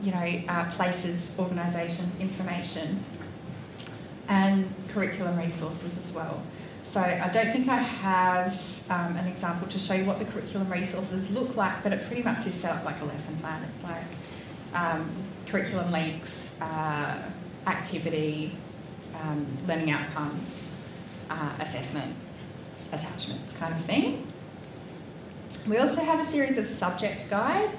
you 0.00 0.12
know, 0.12 0.40
uh, 0.48 0.70
places, 0.70 1.18
organisations, 1.40 2.08
information, 2.20 3.02
and 4.28 4.72
curriculum 4.90 5.36
resources 5.36 5.90
as 6.04 6.12
well. 6.12 6.40
So 6.84 7.00
I 7.00 7.28
don't 7.32 7.52
think 7.52 7.66
I 7.68 7.78
have 7.78 8.77
um, 8.90 9.16
an 9.16 9.26
example 9.26 9.68
to 9.68 9.78
show 9.78 9.94
you 9.94 10.04
what 10.04 10.18
the 10.18 10.24
curriculum 10.24 10.70
resources 10.70 11.28
look 11.30 11.56
like, 11.56 11.82
but 11.82 11.92
it 11.92 12.06
pretty 12.06 12.22
much 12.22 12.46
is 12.46 12.54
set 12.54 12.72
up 12.72 12.84
like 12.84 13.00
a 13.00 13.04
lesson 13.04 13.36
plan. 13.36 13.62
It's 13.62 13.84
like 13.84 14.04
um, 14.74 15.10
curriculum 15.46 15.92
links, 15.92 16.48
uh, 16.60 17.30
activity, 17.66 18.52
um, 19.14 19.46
learning 19.66 19.90
outcomes, 19.90 20.48
uh, 21.30 21.52
assessment, 21.60 22.14
attachments 22.92 23.52
kind 23.54 23.74
of 23.74 23.84
thing. 23.84 24.26
We 25.66 25.76
also 25.76 26.02
have 26.02 26.26
a 26.26 26.30
series 26.30 26.56
of 26.56 26.66
subject 26.66 27.28
guides. 27.28 27.78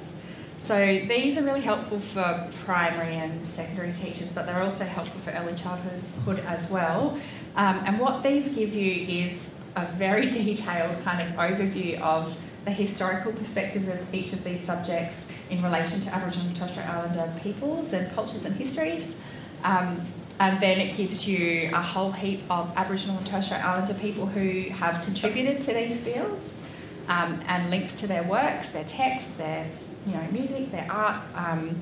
So 0.65 0.77
these 1.07 1.35
are 1.37 1.41
really 1.41 1.61
helpful 1.61 1.99
for 1.99 2.47
primary 2.63 3.15
and 3.15 3.47
secondary 3.47 3.91
teachers, 3.91 4.31
but 4.31 4.45
they're 4.45 4.61
also 4.61 4.83
helpful 4.83 5.19
for 5.21 5.31
early 5.31 5.55
childhood 5.55 6.39
as 6.45 6.69
well. 6.69 7.17
Um, 7.55 7.81
and 7.85 7.99
what 7.99 8.21
these 8.21 8.47
give 8.49 8.75
you 8.75 9.07
is 9.07 9.48
a 9.75 9.85
very 9.93 10.29
detailed 10.31 11.03
kind 11.03 11.21
of 11.21 11.35
overview 11.35 11.99
of 12.01 12.35
the 12.65 12.71
historical 12.71 13.31
perspective 13.31 13.87
of 13.87 14.13
each 14.13 14.33
of 14.33 14.43
these 14.43 14.63
subjects 14.63 15.15
in 15.49 15.63
relation 15.63 15.99
to 16.01 16.13
Aboriginal 16.13 16.47
and 16.47 16.55
Torres 16.55 16.71
Strait 16.71 16.87
Islander 16.87 17.31
peoples 17.41 17.93
and 17.93 18.11
cultures 18.11 18.45
and 18.45 18.55
histories. 18.55 19.05
Um, 19.63 20.05
and 20.39 20.59
then 20.61 20.79
it 20.79 20.95
gives 20.95 21.27
you 21.27 21.69
a 21.73 21.81
whole 21.81 22.11
heap 22.11 22.41
of 22.49 22.71
Aboriginal 22.77 23.17
and 23.17 23.25
Torres 23.25 23.45
Strait 23.45 23.63
Islander 23.63 23.93
people 23.95 24.25
who 24.25 24.69
have 24.69 25.03
contributed 25.03 25.61
to 25.61 25.73
these 25.73 25.99
fields 26.01 26.53
um, 27.07 27.41
and 27.47 27.69
links 27.69 27.93
to 27.99 28.07
their 28.07 28.23
works, 28.23 28.69
their 28.69 28.85
texts, 28.85 29.29
their 29.37 29.67
you 30.05 30.13
know, 30.13 30.25
music, 30.31 30.71
their 30.71 30.87
art, 30.89 31.21
um, 31.35 31.81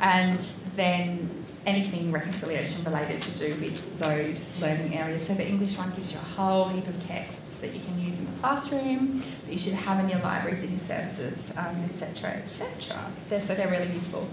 and 0.00 0.38
then 0.76 1.45
anything 1.66 2.12
reconciliation 2.12 2.82
related 2.84 3.20
to 3.20 3.38
do 3.38 3.60
with 3.60 3.98
those 3.98 4.38
learning 4.60 4.96
areas. 4.96 5.26
So 5.26 5.34
the 5.34 5.46
English 5.46 5.76
one 5.76 5.90
gives 5.90 6.12
you 6.12 6.18
a 6.18 6.22
whole 6.22 6.68
heap 6.68 6.86
of 6.86 6.98
texts 7.06 7.58
that 7.60 7.74
you 7.74 7.80
can 7.80 8.00
use 8.00 8.16
in 8.18 8.24
the 8.24 8.40
classroom, 8.40 9.22
that 9.44 9.52
you 9.52 9.58
should 9.58 9.74
have 9.74 9.98
in 10.00 10.08
your 10.08 10.20
libraries, 10.20 10.62
in 10.62 10.70
your 10.70 10.86
services, 10.86 11.50
etc., 11.50 12.30
um, 12.30 12.36
etc. 12.42 13.12
Et 13.30 13.40
so 13.42 13.54
they're 13.54 13.70
really 13.70 13.92
useful. 13.92 14.28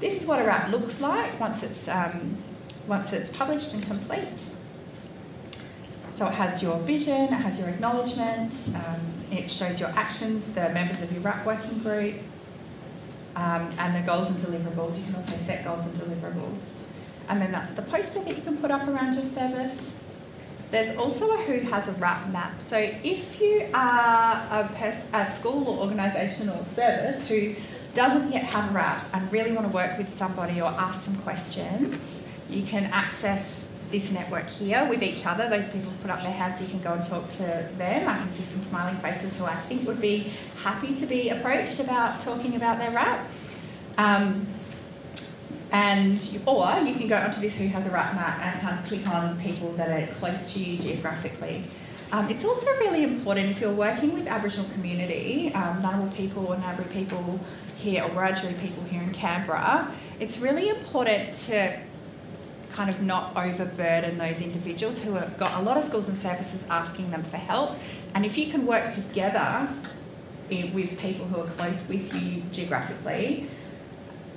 This 0.00 0.20
is 0.20 0.26
what 0.26 0.40
a 0.40 0.44
RAP 0.44 0.70
looks 0.70 1.00
like 1.00 1.38
once 1.40 1.62
it's 1.62 1.88
um, 1.88 2.36
once 2.86 3.12
it's 3.12 3.34
published 3.36 3.74
and 3.74 3.84
complete. 3.84 4.40
So 6.16 6.26
it 6.26 6.34
has 6.34 6.62
your 6.62 6.78
vision, 6.80 7.24
it 7.24 7.32
has 7.32 7.58
your 7.58 7.68
acknowledgement, 7.68 8.54
um, 8.74 9.00
it 9.30 9.50
shows 9.50 9.78
your 9.80 9.90
actions, 9.90 10.46
the 10.54 10.70
members 10.70 11.02
of 11.02 11.12
your 11.12 11.20
RAP 11.20 11.44
working 11.44 11.78
group, 11.80 12.14
um, 13.36 13.72
and 13.78 13.94
the 13.94 14.00
goals 14.00 14.28
and 14.28 14.38
deliverables. 14.38 14.98
You 14.98 15.04
can 15.04 15.14
also 15.14 15.36
set 15.44 15.64
goals 15.64 15.82
and 15.82 15.94
deliverables. 15.94 16.58
And 17.28 17.40
then 17.40 17.52
that's 17.52 17.70
the 17.74 17.82
poster 17.82 18.22
that 18.24 18.36
you 18.36 18.42
can 18.42 18.56
put 18.56 18.70
up 18.70 18.88
around 18.88 19.14
your 19.14 19.24
service. 19.26 19.76
There's 20.70 20.96
also 20.96 21.30
a 21.30 21.42
Who 21.42 21.60
Has 21.70 21.86
a 21.86 21.92
RAP 21.92 22.28
map. 22.30 22.60
So 22.60 22.76
if 22.78 23.40
you 23.40 23.68
are 23.72 24.46
a, 24.50 24.70
pers- 24.74 25.06
a 25.12 25.30
school 25.36 25.68
or 25.68 25.86
organisation 25.86 26.48
or 26.48 26.64
service 26.74 27.28
who 27.28 27.54
doesn't 27.94 28.32
yet 28.32 28.44
have 28.44 28.70
a 28.70 28.74
RAP 28.74 29.04
and 29.12 29.30
really 29.32 29.52
want 29.52 29.66
to 29.66 29.72
work 29.72 29.96
with 29.96 30.18
somebody 30.18 30.60
or 30.60 30.68
ask 30.68 31.04
some 31.04 31.16
questions, 31.18 32.20
you 32.48 32.62
can 32.62 32.84
access 32.84 33.55
this 33.90 34.10
network 34.10 34.48
here 34.48 34.86
with 34.88 35.02
each 35.02 35.26
other. 35.26 35.48
Those 35.48 35.68
people 35.68 35.92
put 36.02 36.10
up 36.10 36.22
their 36.22 36.32
hands, 36.32 36.60
you 36.60 36.68
can 36.68 36.80
go 36.80 36.94
and 36.94 37.02
talk 37.02 37.28
to 37.30 37.68
them. 37.78 38.08
I 38.08 38.18
can 38.18 38.34
see 38.34 38.44
some 38.52 38.64
smiling 38.64 38.96
faces 38.96 39.34
who 39.36 39.44
I 39.44 39.56
think 39.62 39.86
would 39.86 40.00
be 40.00 40.32
happy 40.56 40.94
to 40.94 41.06
be 41.06 41.30
approached 41.30 41.80
about 41.80 42.20
talking 42.20 42.56
about 42.56 42.78
their 42.78 42.90
RAP. 42.90 43.26
Um, 43.98 44.46
and 45.72 46.40
or 46.46 46.70
you 46.84 46.94
can 46.94 47.08
go 47.08 47.16
onto 47.16 47.40
this 47.40 47.56
Who 47.56 47.66
Has 47.68 47.86
a 47.86 47.90
RAP 47.90 48.14
map 48.14 48.38
and 48.40 48.60
kind 48.60 48.78
of 48.78 48.84
click 48.86 49.06
on 49.08 49.40
people 49.40 49.72
that 49.72 49.90
are 49.90 50.12
close 50.14 50.52
to 50.52 50.60
you 50.60 50.78
geographically. 50.78 51.64
Um, 52.12 52.30
it's 52.30 52.44
also 52.44 52.70
really 52.78 53.02
important 53.02 53.50
if 53.50 53.60
you're 53.60 53.72
working 53.72 54.14
with 54.14 54.28
Aboriginal 54.28 54.68
community, 54.70 55.52
um, 55.54 55.82
Ngunnawal 55.82 56.14
people 56.14 56.46
or 56.46 56.56
Ngambri 56.56 56.88
people 56.90 57.40
here 57.74 58.04
or 58.04 58.10
Wiradjuri 58.10 58.60
people 58.60 58.84
here 58.84 59.02
in 59.02 59.12
Canberra, 59.12 59.90
it's 60.20 60.38
really 60.38 60.68
important 60.68 61.34
to 61.34 61.76
kind 62.76 62.90
of 62.90 63.00
not 63.00 63.34
overburden 63.36 64.18
those 64.18 64.38
individuals 64.40 64.98
who 64.98 65.12
have 65.14 65.36
got 65.38 65.52
a 65.60 65.62
lot 65.62 65.76
of 65.78 65.84
schools 65.84 66.08
and 66.08 66.18
services 66.18 66.60
asking 66.68 67.10
them 67.10 67.22
for 67.24 67.38
help. 67.38 67.70
And 68.14 68.24
if 68.26 68.36
you 68.36 68.50
can 68.50 68.66
work 68.66 68.92
together 68.92 69.48
i- 70.52 70.70
with 70.74 70.98
people 70.98 71.24
who 71.26 71.40
are 71.40 71.46
close 71.58 71.80
with 71.88 72.14
you 72.14 72.42
geographically, 72.52 73.48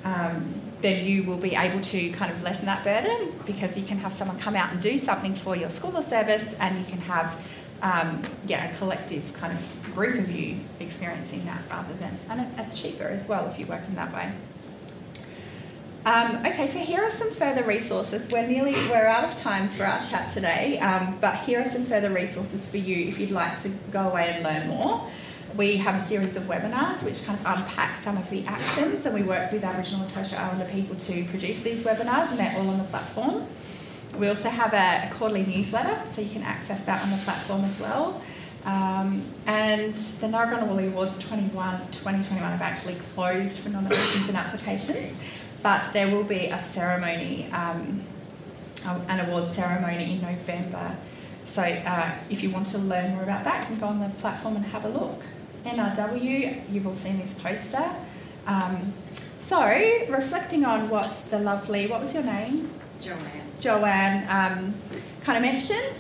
um, 0.05 0.53
then 0.81 1.05
you 1.05 1.23
will 1.23 1.37
be 1.37 1.53
able 1.55 1.81
to 1.81 2.09
kind 2.11 2.31
of 2.31 2.41
lessen 2.41 2.65
that 2.65 2.83
burden 2.85 3.33
because 3.45 3.77
you 3.77 3.83
can 3.83 3.97
have 3.97 4.13
someone 4.13 4.39
come 4.39 4.55
out 4.55 4.71
and 4.71 4.81
do 4.81 4.97
something 4.97 5.35
for 5.35 5.55
your 5.57 5.69
school 5.69 5.95
or 5.97 6.03
service, 6.03 6.55
and 6.61 6.79
you 6.79 6.85
can 6.85 7.01
have 7.01 7.35
um, 7.81 8.21
yeah 8.45 8.69
a 8.73 8.77
collective 8.77 9.23
kind 9.33 9.57
of 9.57 9.93
group 9.95 10.19
of 10.19 10.29
you 10.29 10.57
experiencing 10.81 11.45
that 11.45 11.61
rather 11.69 11.93
than 11.93 12.17
and 12.29 12.45
it's 12.59 12.79
cheaper 12.81 13.03
as 13.05 13.25
well 13.27 13.47
if 13.47 13.57
you 13.59 13.65
work 13.67 13.81
in 13.87 13.95
that 13.95 14.13
way. 14.13 14.31
Um, 16.05 16.37
okay, 16.45 16.67
so 16.67 16.79
here 16.79 17.03
are 17.03 17.11
some 17.11 17.29
further 17.31 17.63
resources. 17.63 18.31
We're 18.31 18.47
nearly 18.47 18.71
we're 18.89 19.05
out 19.05 19.25
of 19.25 19.37
time 19.37 19.67
for 19.67 19.83
our 19.83 20.01
chat 20.01 20.31
today, 20.31 20.79
um, 20.79 21.17
but 21.19 21.35
here 21.39 21.59
are 21.59 21.69
some 21.71 21.85
further 21.85 22.09
resources 22.09 22.65
for 22.65 22.77
you 22.77 23.09
if 23.09 23.19
you'd 23.19 23.31
like 23.31 23.61
to 23.63 23.69
go 23.91 24.09
away 24.09 24.29
and 24.29 24.43
learn 24.43 24.69
more. 24.69 25.05
We 25.57 25.75
have 25.75 26.01
a 26.01 26.07
series 26.07 26.37
of 26.37 26.43
webinars 26.43 27.03
which 27.03 27.25
kind 27.25 27.37
of 27.37 27.45
unpack 27.45 28.01
some 28.01 28.15
of 28.17 28.29
the 28.29 28.45
actions, 28.45 29.05
and 29.05 29.13
we 29.13 29.23
work 29.23 29.51
with 29.51 29.63
Aboriginal 29.63 30.03
and 30.03 30.13
Torres 30.13 30.27
Strait 30.27 30.39
Islander 30.39 30.71
people 30.71 30.95
to 30.95 31.25
produce 31.25 31.61
these 31.63 31.83
webinars, 31.83 32.29
and 32.29 32.39
they're 32.39 32.55
all 32.55 32.69
on 32.69 32.77
the 32.77 32.85
platform. 32.85 33.45
We 34.17 34.29
also 34.29 34.49
have 34.49 34.73
a, 34.73 35.13
quarterly 35.17 35.45
newsletter, 35.45 36.01
so 36.13 36.21
you 36.21 36.29
can 36.29 36.43
access 36.43 36.81
that 36.85 37.03
on 37.03 37.11
the 37.11 37.17
platform 37.17 37.65
as 37.65 37.77
well. 37.77 38.21
Um, 38.65 39.23
and 39.47 39.93
the 39.93 40.27
Narragunnawali 40.27 40.91
Awards 40.91 41.17
21, 41.19 41.79
2021 41.91 42.51
have 42.51 42.61
actually 42.61 42.95
closed 43.15 43.59
for 43.59 43.69
nominations 43.69 44.27
and 44.27 44.37
applications, 44.37 45.13
but 45.61 45.91
there 45.93 46.09
will 46.09 46.23
be 46.23 46.47
a 46.47 46.63
ceremony, 46.71 47.49
um, 47.51 48.03
an 48.85 49.19
awards 49.19 49.55
ceremony 49.55 50.15
in 50.15 50.21
November. 50.21 50.97
So 51.53 51.61
uh, 51.61 52.15
if 52.29 52.43
you 52.43 52.51
want 52.51 52.67
to 52.67 52.77
learn 52.77 53.13
more 53.13 53.23
about 53.23 53.43
that, 53.43 53.61
you 53.63 53.67
can 53.67 53.79
go 53.79 53.87
on 53.87 53.99
the 53.99 54.09
platform 54.19 54.55
and 54.55 54.65
have 54.65 54.85
a 54.85 54.89
look. 54.89 55.23
NRW, 55.65 56.71
you've 56.71 56.87
all 56.87 56.95
seen 56.95 57.19
this 57.19 57.33
poster. 57.33 57.89
Um, 58.47 58.93
so 59.47 59.61
reflecting 59.61 60.63
on 60.63 60.89
what 60.89 61.13
the 61.31 61.39
lovely, 61.39 61.87
what 61.87 62.01
was 62.01 62.13
your 62.13 62.23
name? 62.23 62.69
Joanne. 63.01 63.41
Joanne 63.59 64.25
um, 64.29 64.75
kind 65.21 65.37
of 65.37 65.41
mentioned. 65.41 65.97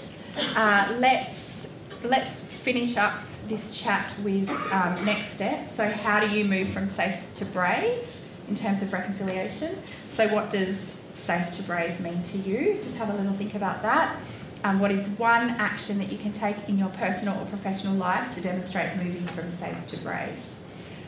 Uh, 0.55 0.95
let's 0.97 1.67
let's 2.03 2.43
finish 2.43 2.95
up 2.95 3.19
this 3.47 3.73
chat 3.73 4.13
with 4.23 4.49
um, 4.71 5.03
next 5.03 5.33
steps. 5.33 5.75
So, 5.75 5.89
how 5.89 6.19
do 6.19 6.29
you 6.29 6.45
move 6.45 6.69
from 6.69 6.87
safe 6.87 7.15
to 7.35 7.45
brave 7.45 8.07
in 8.49 8.55
terms 8.55 8.81
of 8.81 8.91
reconciliation? 8.91 9.77
So, 10.13 10.27
what 10.33 10.49
does 10.49 10.77
safe 11.15 11.51
to 11.51 11.63
brave 11.63 11.99
mean 11.99 12.21
to 12.23 12.37
you? 12.39 12.79
Just 12.83 12.97
have 12.97 13.09
a 13.09 13.13
little 13.13 13.33
think 13.33 13.55
about 13.55 13.81
that. 13.83 14.17
Um, 14.65 14.79
what 14.79 14.91
is 14.91 15.07
one 15.07 15.51
action 15.51 15.97
that 15.99 16.11
you 16.11 16.17
can 16.17 16.33
take 16.33 16.57
in 16.67 16.77
your 16.77 16.89
personal 16.89 17.39
or 17.39 17.45
professional 17.45 17.95
life 17.95 18.33
to 18.33 18.41
demonstrate 18.41 18.97
moving 18.97 19.25
from 19.27 19.49
safe 19.57 19.87
to 19.87 19.97
brave? 19.97 20.35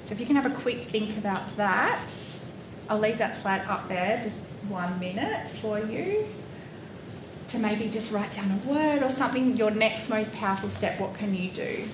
So, 0.05 0.13
if 0.13 0.19
you 0.19 0.25
can 0.25 0.35
have 0.35 0.45
a 0.45 0.55
quick 0.55 0.83
think 0.85 1.17
about 1.17 1.57
that, 1.57 2.13
I'll 2.87 2.99
leave 2.99 3.17
that 3.17 3.41
slide 3.41 3.61
up 3.67 3.87
there, 3.89 4.21
just 4.23 4.37
one 4.69 4.99
minute 4.99 5.49
for 5.61 5.79
you 5.79 6.27
to 7.49 7.59
maybe 7.59 7.89
just 7.89 8.11
write 8.11 8.31
down 8.33 8.51
a 8.51 8.71
word 8.71 9.03
or 9.03 9.11
something. 9.11 9.57
Your 9.57 9.71
next 9.71 10.09
most 10.09 10.31
powerful 10.33 10.69
step, 10.69 10.99
what 10.99 11.15
can 11.15 11.33
you 11.35 11.49
do? 11.51 11.85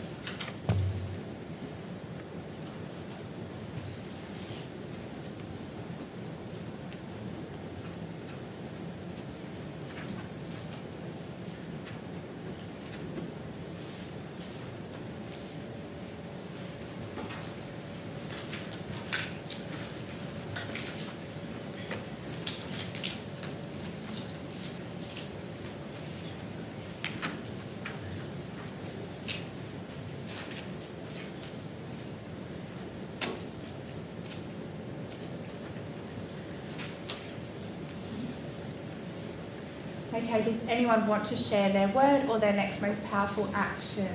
Okay, 40.18 40.42
does 40.42 40.67
anyone 40.78 41.08
want 41.08 41.26
to 41.26 41.36
share 41.36 41.74
their 41.74 41.88
word 41.88 42.30
or 42.30 42.38
their 42.38 42.54
next 42.54 42.80
most 42.84 43.04
powerful 43.06 43.50
action? 43.56 44.08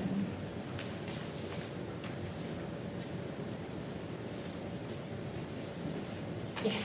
Yes, 6.64 6.82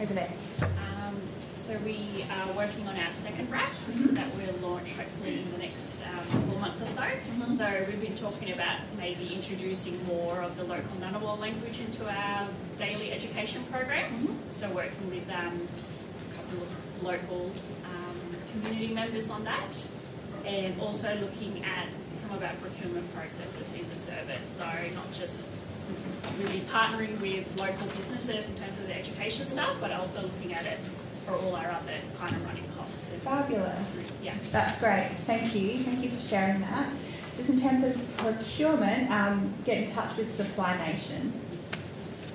over 0.00 0.12
there. 0.14 0.30
Um, 0.60 1.16
so 1.54 1.76
we 1.84 2.24
are 2.30 2.52
working 2.56 2.88
on 2.88 2.96
our 2.98 3.10
second 3.12 3.50
RAP 3.50 3.70
Mhm. 3.88 4.14
that 4.16 4.26
we'll 4.34 4.68
launch 4.70 4.88
hopefully 4.90 5.40
in 5.42 5.52
the 5.52 5.58
next 5.58 5.98
um, 6.02 6.42
four 6.42 6.58
months 6.58 6.82
or 6.82 6.86
so. 6.86 7.02
Mhm. 7.02 7.56
So 7.56 7.84
we've 7.86 8.00
been 8.00 8.16
talking 8.16 8.52
about 8.52 8.78
maybe 8.98 9.32
introducing 9.32 10.04
more 10.06 10.42
of 10.42 10.56
the 10.56 10.64
local 10.64 10.96
Ngunnawal 11.00 11.38
language 11.38 11.78
into 11.78 12.08
our 12.10 12.48
daily 12.76 13.12
education 13.12 13.64
program. 13.70 14.10
Mhm. 14.10 14.52
So 14.52 14.68
working 14.70 15.08
with 15.10 15.30
um, 15.30 15.68
of 16.62 17.02
local 17.02 17.50
um, 17.84 18.36
community 18.52 18.92
members 18.92 19.30
on 19.30 19.44
that. 19.44 19.88
And 20.44 20.78
also 20.80 21.14
looking 21.20 21.64
at 21.64 21.88
some 22.14 22.30
of 22.32 22.42
our 22.42 22.52
procurement 22.60 23.12
processes 23.14 23.72
in 23.74 23.88
the 23.88 23.96
service. 23.96 24.46
So 24.46 24.64
not 24.94 25.10
just 25.12 25.48
really 26.38 26.60
partnering 26.70 27.18
with 27.20 27.46
local 27.58 27.86
businesses 27.96 28.48
in 28.48 28.54
terms 28.56 28.76
of 28.78 28.86
the 28.86 28.96
education 28.96 29.46
stuff, 29.46 29.76
but 29.80 29.90
also 29.92 30.22
looking 30.22 30.54
at 30.54 30.66
it 30.66 30.78
for 31.26 31.34
all 31.34 31.56
our 31.56 31.70
other 31.70 31.96
kind 32.18 32.34
of 32.34 32.44
running 32.44 32.64
costs. 32.76 32.98
Fabulous. 33.22 33.86
Yeah. 34.22 34.34
That's 34.52 34.78
great. 34.78 35.10
Thank 35.26 35.54
you. 35.54 35.78
Thank 35.78 36.04
you 36.04 36.10
for 36.10 36.20
sharing 36.20 36.60
that. 36.60 36.88
Just 37.36 37.50
in 37.50 37.60
terms 37.60 37.84
of 37.84 38.16
procurement, 38.18 39.10
um, 39.10 39.52
get 39.64 39.82
in 39.82 39.90
touch 39.90 40.16
with 40.16 40.36
Supply 40.36 40.76
Nation 40.86 41.32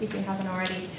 if 0.02 0.14
you 0.14 0.22
haven't 0.22 0.48
already. 0.48 0.90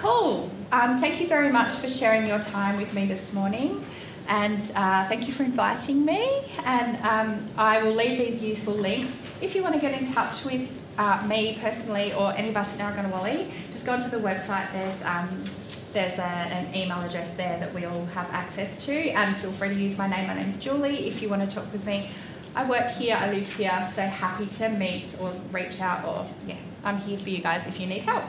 Cool. 0.00 0.50
Um, 0.72 0.98
thank 0.98 1.20
you 1.20 1.26
very 1.26 1.52
much 1.52 1.74
for 1.74 1.86
sharing 1.86 2.26
your 2.26 2.38
time 2.38 2.78
with 2.78 2.94
me 2.94 3.04
this 3.04 3.34
morning. 3.34 3.84
And 4.28 4.62
uh, 4.74 5.06
thank 5.08 5.26
you 5.26 5.32
for 5.34 5.42
inviting 5.42 6.06
me. 6.06 6.42
And 6.64 6.96
um, 7.04 7.46
I 7.58 7.82
will 7.82 7.92
leave 7.92 8.16
these 8.16 8.42
useful 8.42 8.72
links. 8.72 9.12
If 9.42 9.54
you 9.54 9.62
want 9.62 9.74
to 9.74 9.80
get 9.80 10.00
in 10.00 10.10
touch 10.10 10.42
with 10.46 10.82
uh, 10.96 11.22
me 11.26 11.58
personally 11.60 12.14
or 12.14 12.32
any 12.32 12.48
of 12.48 12.56
us 12.56 12.66
at 12.72 12.78
Narragunnawali 12.78 13.50
just 13.72 13.84
go 13.84 13.92
onto 13.92 14.08
the 14.08 14.16
website. 14.16 14.72
There's 14.72 15.02
um, 15.02 15.44
there's 15.92 16.18
a, 16.18 16.22
an 16.22 16.74
email 16.74 17.00
address 17.00 17.36
there 17.36 17.58
that 17.58 17.74
we 17.74 17.84
all 17.84 18.06
have 18.06 18.30
access 18.30 18.82
to, 18.86 18.92
and 18.92 19.36
feel 19.36 19.52
free 19.52 19.68
to 19.68 19.74
use 19.74 19.98
my 19.98 20.06
name. 20.06 20.28
My 20.28 20.34
name's 20.34 20.56
Julie. 20.56 21.08
If 21.08 21.20
you 21.20 21.28
want 21.28 21.46
to 21.46 21.54
talk 21.54 21.70
with 21.72 21.84
me, 21.84 22.08
I 22.54 22.64
work 22.64 22.88
here, 22.92 23.16
I 23.20 23.30
live 23.30 23.52
here, 23.52 23.92
so 23.94 24.00
happy 24.00 24.46
to 24.46 24.70
meet 24.70 25.14
or 25.20 25.34
reach 25.52 25.80
out, 25.80 26.06
or 26.06 26.26
yeah, 26.46 26.56
I'm 26.84 26.96
here 26.98 27.18
for 27.18 27.28
you 27.28 27.42
guys 27.42 27.66
if 27.66 27.78
you 27.78 27.86
need 27.86 28.02
help. 28.02 28.24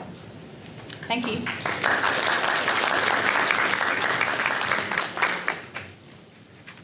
Thank 1.12 1.26
you. 1.26 1.40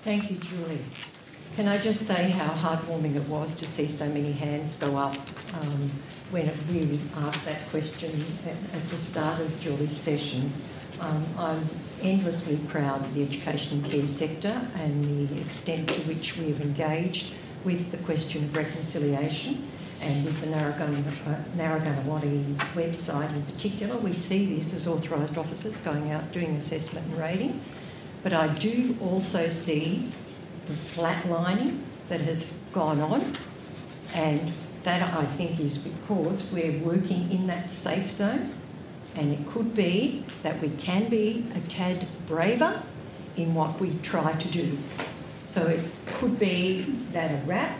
Thank 0.04 0.30
you, 0.30 0.36
Julie. 0.36 0.80
Can 1.56 1.66
I 1.66 1.78
just 1.78 2.06
say 2.06 2.28
how 2.28 2.52
heartwarming 2.52 3.16
it 3.16 3.26
was 3.26 3.54
to 3.54 3.66
see 3.66 3.88
so 3.88 4.06
many 4.10 4.32
hands 4.32 4.74
go 4.74 4.98
up 4.98 5.16
um, 5.54 5.90
when 6.30 6.52
really 6.70 7.00
asked 7.16 7.46
that 7.46 7.70
question 7.70 8.12
at, 8.44 8.76
at 8.76 8.88
the 8.88 8.98
start 8.98 9.40
of 9.40 9.60
Julie's 9.60 9.96
session. 9.96 10.52
Um, 11.00 11.24
I'm 11.38 11.66
endlessly 12.02 12.58
proud 12.68 13.02
of 13.06 13.14
the 13.14 13.22
education 13.22 13.78
and 13.78 13.90
care 13.90 14.06
sector 14.06 14.60
and 14.74 15.26
the 15.30 15.40
extent 15.40 15.88
to 15.88 16.02
which 16.02 16.36
we 16.36 16.48
have 16.48 16.60
engaged 16.60 17.32
with 17.64 17.90
the 17.92 17.98
question 17.98 18.44
of 18.44 18.54
reconciliation 18.54 19.66
and 20.00 20.24
with 20.24 20.40
the 20.40 20.46
Narragana, 20.46 21.02
Narragunnawali 21.56 22.56
website 22.74 23.32
in 23.34 23.42
particular. 23.42 23.96
We 23.96 24.12
see 24.12 24.54
this 24.54 24.72
as 24.72 24.86
authorised 24.86 25.36
officers 25.36 25.78
going 25.78 26.12
out 26.12 26.30
doing 26.32 26.56
assessment 26.56 27.06
and 27.06 27.18
rating. 27.18 27.60
But 28.22 28.32
I 28.32 28.48
do 28.54 28.96
also 29.00 29.48
see 29.48 30.10
the 30.66 30.74
flatlining 30.74 31.80
that 32.08 32.20
has 32.20 32.56
gone 32.72 33.00
on, 33.00 33.36
and 34.14 34.52
that 34.84 35.14
I 35.14 35.24
think 35.24 35.60
is 35.60 35.78
because 35.78 36.52
we're 36.52 36.78
working 36.78 37.30
in 37.30 37.46
that 37.48 37.70
safe 37.70 38.10
zone, 38.10 38.54
and 39.14 39.32
it 39.32 39.46
could 39.48 39.74
be 39.74 40.24
that 40.42 40.60
we 40.60 40.70
can 40.70 41.08
be 41.08 41.46
a 41.54 41.60
tad 41.68 42.06
braver 42.26 42.82
in 43.36 43.54
what 43.54 43.80
we 43.80 43.94
try 44.02 44.32
to 44.32 44.48
do. 44.48 44.76
So 45.46 45.66
it 45.66 45.84
could 46.14 46.38
be 46.38 46.82
that 47.12 47.30
a 47.30 47.44
RAP 47.46 47.76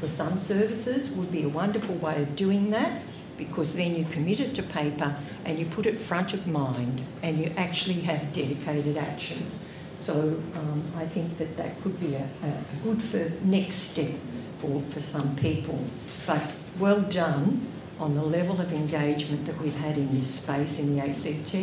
for 0.00 0.08
some 0.08 0.38
services 0.38 1.10
would 1.12 1.30
be 1.30 1.44
a 1.44 1.48
wonderful 1.48 1.94
way 1.96 2.22
of 2.22 2.34
doing 2.34 2.70
that 2.70 3.02
because 3.36 3.74
then 3.74 3.94
you 3.94 4.04
commit 4.06 4.40
it 4.40 4.54
to 4.54 4.62
paper 4.62 5.16
and 5.44 5.58
you 5.58 5.66
put 5.66 5.86
it 5.86 6.00
front 6.00 6.34
of 6.34 6.46
mind 6.46 7.02
and 7.22 7.38
you 7.38 7.52
actually 7.56 8.00
have 8.00 8.32
dedicated 8.32 8.96
actions. 8.96 9.64
So 9.96 10.40
um, 10.56 10.82
I 10.96 11.06
think 11.06 11.36
that 11.38 11.56
that 11.56 11.80
could 11.82 11.98
be 12.00 12.14
a, 12.14 12.28
a 12.42 12.76
good 12.82 13.02
for 13.02 13.30
next 13.44 13.76
step 13.76 14.10
for, 14.58 14.82
for 14.90 15.00
some 15.00 15.36
people. 15.36 15.78
But 16.26 16.42
well 16.78 17.02
done 17.02 17.66
on 17.98 18.14
the 18.14 18.22
level 18.22 18.60
of 18.60 18.72
engagement 18.72 19.44
that 19.46 19.60
we've 19.60 19.74
had 19.74 19.98
in 19.98 20.10
this 20.14 20.34
space 20.34 20.78
in 20.78 20.96
the 20.96 21.02
ACT, 21.02 21.54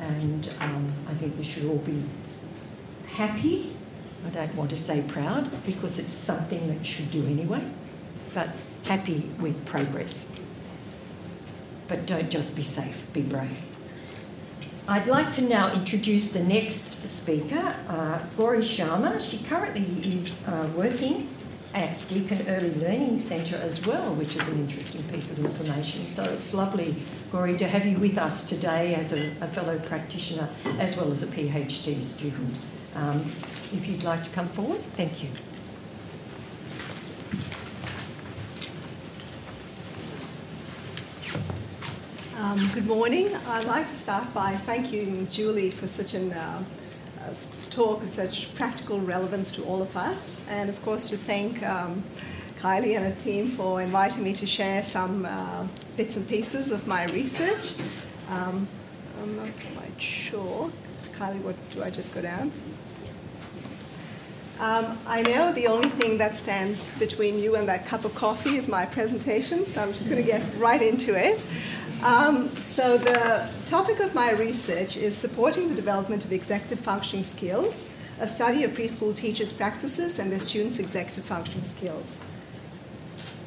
and 0.00 0.54
um, 0.60 0.92
I 1.08 1.14
think 1.14 1.38
we 1.38 1.44
should 1.44 1.66
all 1.66 1.78
be 1.78 2.02
happy. 3.06 3.76
I 4.26 4.30
don't 4.30 4.54
want 4.54 4.70
to 4.70 4.76
say 4.76 5.02
proud 5.08 5.50
because 5.64 5.98
it's 5.98 6.14
something 6.14 6.68
that 6.68 6.84
should 6.84 7.10
do 7.10 7.24
anyway, 7.26 7.62
but 8.34 8.48
happy 8.84 9.30
with 9.40 9.64
progress. 9.64 10.26
But 11.86 12.06
don't 12.06 12.30
just 12.30 12.54
be 12.54 12.62
safe, 12.62 13.06
be 13.12 13.22
brave. 13.22 13.56
I'd 14.88 15.06
like 15.06 15.32
to 15.34 15.42
now 15.42 15.72
introduce 15.72 16.32
the 16.32 16.42
next 16.42 17.06
speaker, 17.06 17.74
uh, 17.88 18.20
Gauri 18.36 18.60
Sharma. 18.60 19.20
She 19.20 19.38
currently 19.44 19.84
is 20.14 20.42
uh, 20.46 20.68
working 20.74 21.28
at 21.74 22.02
Deakin 22.08 22.48
Early 22.48 22.72
Learning 22.72 23.18
Centre 23.18 23.56
as 23.56 23.84
well, 23.84 24.14
which 24.14 24.34
is 24.34 24.48
an 24.48 24.58
interesting 24.58 25.02
piece 25.04 25.30
of 25.30 25.38
information. 25.38 26.06
So 26.06 26.24
it's 26.24 26.54
lovely, 26.54 26.94
Gauri, 27.30 27.58
to 27.58 27.68
have 27.68 27.84
you 27.84 27.98
with 27.98 28.16
us 28.16 28.48
today 28.48 28.94
as 28.94 29.12
a, 29.12 29.30
a 29.42 29.48
fellow 29.48 29.78
practitioner 29.78 30.48
as 30.78 30.96
well 30.96 31.12
as 31.12 31.22
a 31.22 31.26
PhD 31.26 32.00
student. 32.00 32.58
Um, 32.94 33.30
if 33.72 33.86
you'd 33.86 34.02
like 34.02 34.24
to 34.24 34.30
come 34.30 34.48
forward, 34.48 34.80
thank 34.96 35.22
you. 35.22 35.28
Um, 42.38 42.70
good 42.72 42.86
morning. 42.86 43.34
I'd 43.48 43.64
like 43.64 43.88
to 43.88 43.96
start 43.96 44.32
by 44.32 44.56
thanking 44.58 45.28
Julie 45.28 45.70
for 45.70 45.86
such 45.86 46.14
a 46.14 46.38
uh, 46.38 46.62
talk 47.70 48.02
of 48.02 48.08
such 48.08 48.54
practical 48.54 49.00
relevance 49.00 49.50
to 49.52 49.64
all 49.64 49.82
of 49.82 49.96
us, 49.96 50.36
and 50.48 50.70
of 50.70 50.80
course 50.82 51.04
to 51.06 51.16
thank 51.16 51.62
um, 51.68 52.02
Kylie 52.58 52.96
and 52.96 53.04
her 53.04 53.20
team 53.20 53.50
for 53.50 53.82
inviting 53.82 54.22
me 54.22 54.32
to 54.34 54.46
share 54.46 54.82
some 54.82 55.26
uh, 55.26 55.66
bits 55.96 56.16
and 56.16 56.26
pieces 56.28 56.70
of 56.70 56.86
my 56.86 57.04
research. 57.06 57.74
Um, 58.30 58.66
I'm 59.20 59.36
not 59.36 59.50
quite 59.74 60.00
sure. 60.00 60.70
Kylie, 61.18 61.42
what 61.42 61.56
do 61.70 61.82
I 61.82 61.90
just 61.90 62.14
go 62.14 62.22
down? 62.22 62.52
Um, 64.60 64.98
I 65.06 65.22
know 65.22 65.52
the 65.52 65.68
only 65.68 65.88
thing 65.90 66.18
that 66.18 66.36
stands 66.36 66.92
between 66.98 67.38
you 67.38 67.54
and 67.54 67.68
that 67.68 67.86
cup 67.86 68.04
of 68.04 68.12
coffee 68.16 68.56
is 68.56 68.66
my 68.66 68.84
presentation, 68.84 69.64
so 69.64 69.80
I'm 69.80 69.92
just 69.92 70.08
going 70.10 70.20
to 70.20 70.28
get 70.28 70.42
right 70.56 70.82
into 70.82 71.14
it. 71.14 71.46
Um, 72.02 72.54
so 72.56 72.98
the 72.98 73.48
topic 73.66 74.00
of 74.00 74.16
my 74.16 74.32
research 74.32 74.96
is 74.96 75.16
supporting 75.16 75.68
the 75.68 75.76
development 75.76 76.24
of 76.24 76.32
executive 76.32 76.80
functioning 76.80 77.24
skills, 77.24 77.88
a 78.18 78.26
study 78.26 78.64
of 78.64 78.72
preschool 78.72 79.14
teachers' 79.14 79.52
practices 79.52 80.18
and 80.18 80.32
their 80.32 80.40
students' 80.40 80.80
executive 80.80 81.24
functioning 81.24 81.64
skills. 81.64 82.16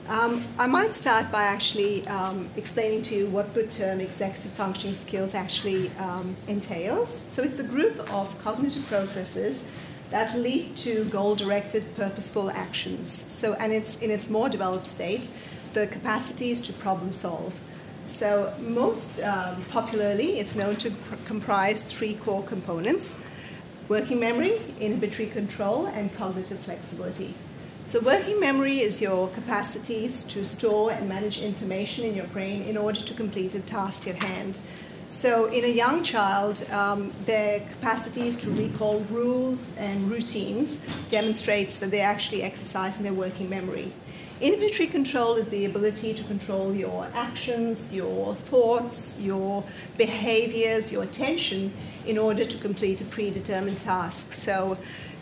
Um, 0.07 0.45
I 0.57 0.65
might 0.65 0.95
start 0.95 1.29
by 1.29 1.43
actually 1.43 2.07
um, 2.07 2.49
explaining 2.55 3.01
to 3.03 3.15
you 3.15 3.27
what 3.27 3.53
the 3.53 3.67
term 3.67 3.99
executive 3.99 4.51
functioning 4.51 4.95
skills 4.95 5.33
actually 5.33 5.91
um, 5.99 6.37
entails. 6.47 7.13
So 7.13 7.43
it's 7.43 7.59
a 7.59 7.63
group 7.63 7.99
of 8.13 8.37
cognitive 8.41 8.85
processes 8.87 9.67
that 10.11 10.37
lead 10.37 10.75
to 10.75 11.05
goal-directed, 11.05 11.95
purposeful 11.95 12.51
actions. 12.51 13.25
So, 13.29 13.53
and 13.53 13.73
it's 13.73 13.97
in 13.97 14.11
its 14.11 14.29
more 14.29 14.49
developed 14.49 14.85
state, 14.85 15.31
the 15.73 15.87
capacities 15.87 16.61
to 16.61 16.73
problem 16.73 17.13
solve. 17.13 17.53
So, 18.05 18.53
most 18.59 19.23
um, 19.23 19.63
popularly, 19.71 20.39
it's 20.39 20.53
known 20.55 20.75
to 20.77 20.91
pr- 20.91 21.15
comprise 21.25 21.81
three 21.83 22.15
core 22.15 22.43
components 22.43 23.17
working 23.87 24.19
memory, 24.19 24.61
inhibitory 24.79 25.27
control, 25.27 25.85
and 25.87 26.13
cognitive 26.15 26.59
flexibility. 26.59 27.33
So, 27.83 27.99
working 28.01 28.39
memory 28.39 28.79
is 28.79 29.01
your 29.01 29.29
capacities 29.29 30.23
to 30.25 30.43
store 30.45 30.91
and 30.91 31.07
manage 31.07 31.41
information 31.41 32.05
in 32.05 32.15
your 32.15 32.27
brain 32.27 32.63
in 32.63 32.77
order 32.77 32.99
to 32.99 33.13
complete 33.13 33.55
a 33.55 33.59
task 33.59 34.07
at 34.07 34.21
hand. 34.21 34.61
So, 35.11 35.47
in 35.47 35.65
a 35.65 35.67
young 35.67 36.05
child, 36.05 36.65
um, 36.71 37.11
their 37.25 37.59
capacities 37.59 38.37
to 38.37 38.51
recall 38.51 39.01
rules 39.09 39.75
and 39.75 40.09
routines 40.09 40.77
demonstrates 41.09 41.79
that 41.79 41.91
they're 41.91 42.07
actually 42.07 42.43
exercising 42.43 43.03
their 43.03 43.13
working 43.13 43.49
memory. 43.49 43.91
Inhibitory 44.39 44.87
control 44.87 45.35
is 45.35 45.49
the 45.49 45.65
ability 45.65 46.13
to 46.13 46.23
control 46.23 46.73
your 46.73 47.09
actions, 47.13 47.93
your 47.93 48.35
thoughts, 48.35 49.19
your 49.19 49.65
behaviors, 49.97 50.93
your 50.93 51.03
attention 51.03 51.73
in 52.05 52.17
order 52.17 52.45
to 52.45 52.57
complete 52.59 53.01
a 53.01 53.05
predetermined 53.05 53.81
task. 53.81 54.31
So, 54.31 54.77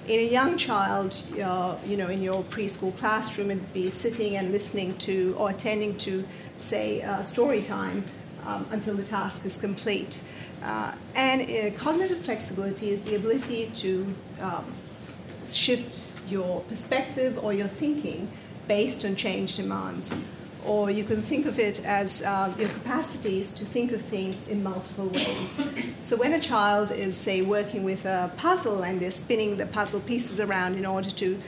in 0.08 0.20
a 0.20 0.32
young 0.32 0.56
child, 0.56 1.20
uh, 1.44 1.78
you 1.84 1.98
know, 1.98 2.10
in 2.10 2.22
your 2.22 2.44
preschool 2.44 2.96
classroom, 2.98 3.50
it'd 3.50 3.74
be 3.74 3.90
sitting 3.90 4.36
and 4.36 4.52
listening 4.52 4.96
to 5.00 5.36
or 5.40 5.50
attending 5.50 5.98
to, 5.98 6.24
say, 6.58 7.02
uh, 7.02 7.24
story 7.24 7.64
time 7.64 8.04
um, 8.46 8.66
until 8.72 8.96
the 8.96 9.04
task 9.04 9.46
is 9.46 9.58
complete. 9.58 10.22
Uh, 10.62 10.92
and 11.16 11.42
uh, 11.42 11.78
cognitive 11.78 12.20
flexibility 12.20 12.92
is 12.92 13.02
the 13.02 13.16
ability 13.16 13.72
to 13.74 14.14
um, 14.42 14.66
shift 15.46 16.14
your 16.28 16.62
perspective 16.62 17.44
or 17.44 17.54
your 17.54 17.68
thinking 17.68 18.30
based 18.68 19.06
on 19.06 19.16
change 19.16 19.56
demands. 19.56 20.20
Or 20.66 20.92
you 20.92 21.06
can 21.06 21.22
think 21.22 21.46
of 21.46 21.58
it 21.58 21.84
as 21.86 22.22
uh, 22.22 22.54
your 22.60 22.68
capacities 22.70 23.52
to 23.52 23.66
think 23.66 23.94
of 23.94 24.02
things 24.02 24.48
in 24.50 24.62
multiple 24.62 25.08
ways. 25.08 25.62
So, 26.00 26.18
when 26.18 26.34
a 26.34 26.40
child 26.40 26.92
is, 26.92 27.16
say, 27.16 27.42
working 27.42 27.84
with 27.86 28.06
a 28.06 28.30
puzzle 28.36 28.84
and 28.84 29.00
they're 29.00 29.10
spinning 29.10 29.56
the 29.56 29.66
puzzle 29.66 30.02
pieces 30.02 30.42
around 30.42 30.76
in 30.76 30.86
order 30.86 31.10
to 31.12 31.40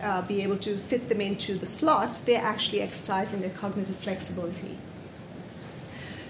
uh, 0.00 0.22
be 0.22 0.42
able 0.42 0.56
to 0.58 0.78
fit 0.78 1.10
them 1.10 1.20
into 1.20 1.58
the 1.58 1.66
slot, 1.66 2.20
they're 2.24 2.42
actually 2.42 2.80
exercising 2.80 3.40
their 3.42 3.50
cognitive 3.50 3.96
flexibility. 3.96 4.78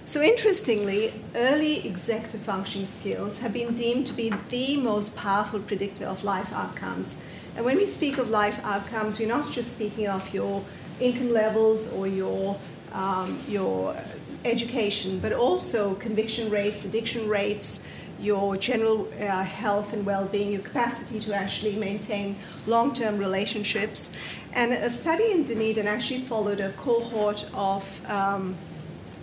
So, 0.07 0.22
interestingly, 0.22 1.14
early 1.34 1.86
executive 1.86 2.42
functioning 2.42 2.86
skills 2.86 3.38
have 3.38 3.52
been 3.52 3.74
deemed 3.74 4.07
to 4.07 4.12
be 4.12 4.30
the 4.50 4.76
most 4.76 5.16
powerful 5.16 5.61
predictor 5.61 6.05
of 6.05 6.22
life 6.24 6.52
outcomes 6.52 7.16
and 7.57 7.64
when 7.64 7.76
we 7.76 7.86
speak 7.86 8.18
of 8.18 8.30
life 8.30 8.59
outcomes, 8.64 9.18
we're 9.18 9.28
not 9.28 9.50
just 9.50 9.76
speaking 9.76 10.09
of 10.09 10.34
your 10.34 10.62
income 10.98 11.32
levels 11.32 11.92
or 11.92 12.09
your, 12.09 12.57
um, 12.92 13.38
your 13.48 13.96
education, 14.44 15.20
but 15.20 15.32
also 15.32 15.94
conviction 15.94 16.50
rates, 16.50 16.84
addiction 16.84 17.28
rates, 17.28 17.80
your 18.20 18.57
general 18.57 19.09
uh, 19.20 19.42
health 19.44 19.92
and 19.92 20.05
well 20.05 20.26
being, 20.26 20.52
your 20.52 20.62
capacity 20.62 21.20
to 21.20 21.34
actually 21.34 21.76
maintain 21.76 22.36
long 22.66 22.92
term 22.92 23.18
relationships. 23.18 24.11
And 24.52 24.72
a 24.72 24.90
study 24.90 25.30
in 25.30 25.44
Dunedin 25.44 25.86
actually 25.86 26.22
followed 26.22 26.59
a 26.59 26.72
cohort 26.72 27.48
of 27.55 27.84
um, 28.09 28.57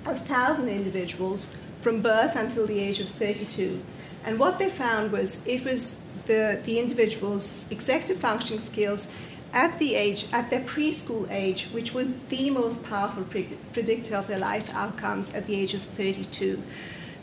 a 0.06 0.16
thousand 0.16 0.70
individuals 0.70 1.48
from 1.82 2.02
birth 2.02 2.36
until 2.36 2.68
the 2.68 2.80
age 2.80 3.00
of 3.00 3.10
32. 3.10 3.82
And 4.24 4.40
what 4.40 4.60
they 4.60 4.70
found 4.70 5.12
was 5.12 5.46
it 5.48 5.64
was 5.64 6.02
the, 6.26 6.60
the 6.64 6.80
individual's 6.80 7.56
executive 7.70 8.18
functioning 8.18 8.60
skills 8.60 9.08
at 9.54 9.78
the 9.80 9.96
age, 9.96 10.28
at 10.32 10.50
their 10.50 10.62
preschool 10.62 11.30
age, 11.30 11.68
which 11.72 11.94
was 11.94 12.10
the 12.30 12.50
most 12.50 12.86
powerful 12.86 13.24
pre- 13.24 13.58
predictor 13.74 14.16
of 14.16 14.28
their 14.28 14.40
life 14.40 14.74
outcomes 14.74 15.34
at 15.34 15.46
the 15.48 15.56
age 15.56 15.74
of 15.74 15.82
32. 15.82 16.62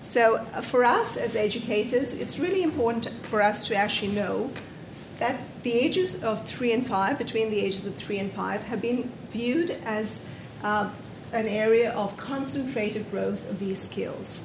So, 0.01 0.37
uh, 0.37 0.61
for 0.61 0.85
us 0.85 1.17
as 1.17 1.35
educators, 1.35 2.15
it's 2.15 2.39
really 2.39 2.63
important 2.63 3.27
for 3.27 3.43
us 3.43 3.65
to 3.69 3.75
actually 3.75 4.13
know 4.13 4.51
that 5.19 5.41
the 5.63 5.73
ages 5.73 6.23
of 6.23 6.47
three 6.47 6.73
and 6.73 6.87
five, 6.87 7.19
between 7.19 7.51
the 7.51 7.59
ages 7.59 7.87
of 7.87 7.95
three 7.97 8.19
and 8.19 8.33
five, 8.33 8.63
have 8.65 8.81
been 8.81 9.11
viewed 9.31 9.71
as 9.85 10.25
uh, 10.63 10.89
an 11.33 11.47
area 11.47 11.93
of 11.93 12.17
concentrated 12.17 13.11
growth 13.11 13.49
of 13.51 13.59
these 13.59 13.81
skills. 13.81 14.41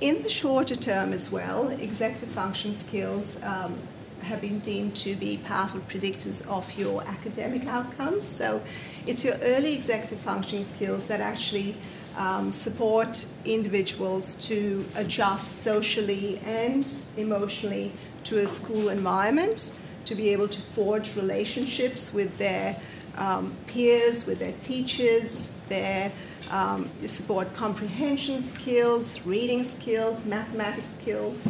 In 0.00 0.22
the 0.22 0.30
shorter 0.30 0.76
term 0.76 1.12
as 1.12 1.30
well, 1.30 1.68
executive 1.68 2.28
function 2.30 2.74
skills 2.74 3.40
um, 3.42 3.76
have 4.22 4.40
been 4.40 4.60
deemed 4.60 4.94
to 4.96 5.14
be 5.16 5.36
powerful 5.44 5.80
predictors 5.88 6.46
of 6.48 6.72
your 6.74 7.02
academic 7.04 7.66
outcomes. 7.66 8.26
So 8.26 8.62
it's 9.06 9.24
your 9.24 9.34
early 9.42 9.74
executive 9.74 10.18
functioning 10.18 10.64
skills 10.64 11.06
that 11.08 11.20
actually 11.20 11.76
um, 12.16 12.52
support 12.52 13.26
individuals 13.44 14.34
to 14.36 14.84
adjust 14.94 15.62
socially 15.62 16.40
and 16.44 16.92
emotionally 17.16 17.92
to 18.24 18.38
a 18.38 18.46
school 18.46 18.88
environment, 18.88 19.78
to 20.04 20.14
be 20.14 20.30
able 20.30 20.48
to 20.48 20.60
forge 20.60 21.16
relationships 21.16 22.12
with 22.12 22.36
their 22.38 22.76
um, 23.16 23.52
peers, 23.66 24.26
with 24.26 24.38
their 24.38 24.52
teachers, 24.60 25.50
their 25.68 26.12
um, 26.50 26.90
you 27.00 27.08
support 27.08 27.54
comprehension 27.54 28.42
skills, 28.42 29.20
reading 29.24 29.64
skills, 29.64 30.24
mathematics 30.24 30.90
skills. 30.90 31.42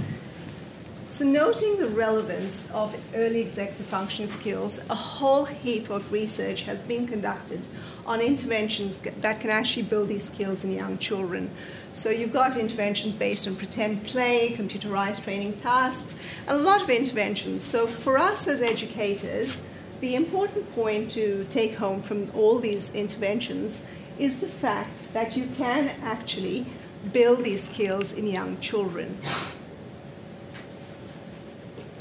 So, 1.09 1.27
noting 1.27 1.77
the 1.77 1.89
relevance 1.89 2.71
of 2.71 2.95
early 3.15 3.41
executive 3.41 3.85
function 3.85 4.27
skills, 4.29 4.81
a 4.89 4.95
whole 4.95 5.45
heap 5.45 5.91
of 5.91 6.11
research 6.11 6.63
has 6.63 6.81
been 6.81 7.07
conducted 7.07 7.67
on 8.07 8.21
interventions 8.21 9.01
that 9.01 9.41
can 9.41 9.51
actually 9.51 9.83
build 9.83 10.09
these 10.09 10.25
skills 10.25 10.65
in 10.65 10.73
young 10.73 10.97
children. 10.97 11.51
So, 11.93 12.09
you've 12.09 12.33
got 12.33 12.57
interventions 12.57 13.15
based 13.15 13.47
on 13.47 13.57
pretend 13.57 14.07
play, 14.07 14.55
computerized 14.57 15.25
training 15.25 15.57
tasks, 15.57 16.15
a 16.49 16.57
lot 16.57 16.81
of 16.81 16.89
interventions. 16.89 17.63
So, 17.63 17.87
for 17.87 18.17
us 18.17 18.49
as 18.49 18.63
educators, 18.63 19.61
the 20.03 20.17
important 20.17 20.75
point 20.75 21.09
to 21.13 21.47
take 21.49 21.77
home 21.77 22.03
from 22.03 22.29
all 22.35 22.59
these 22.59 22.93
interventions 22.93 23.83
is 24.19 24.39
the 24.39 24.49
fact 24.49 25.13
that 25.13 25.37
you 25.37 25.47
can 25.57 25.91
actually 26.03 26.67
build 27.13 27.45
these 27.45 27.69
skills 27.69 28.13
in 28.13 28.27
young 28.27 28.59
children. 28.59 29.17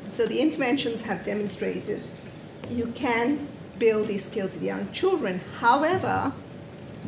So 0.07 0.25
the 0.25 0.41
interventions 0.41 1.03
have 1.03 1.23
demonstrated 1.23 2.03
you 2.71 2.87
can 2.95 3.47
build 3.77 4.07
these 4.07 4.25
skills 4.25 4.55
in 4.55 4.63
young 4.63 4.91
children. 4.91 5.39
However, 5.59 6.33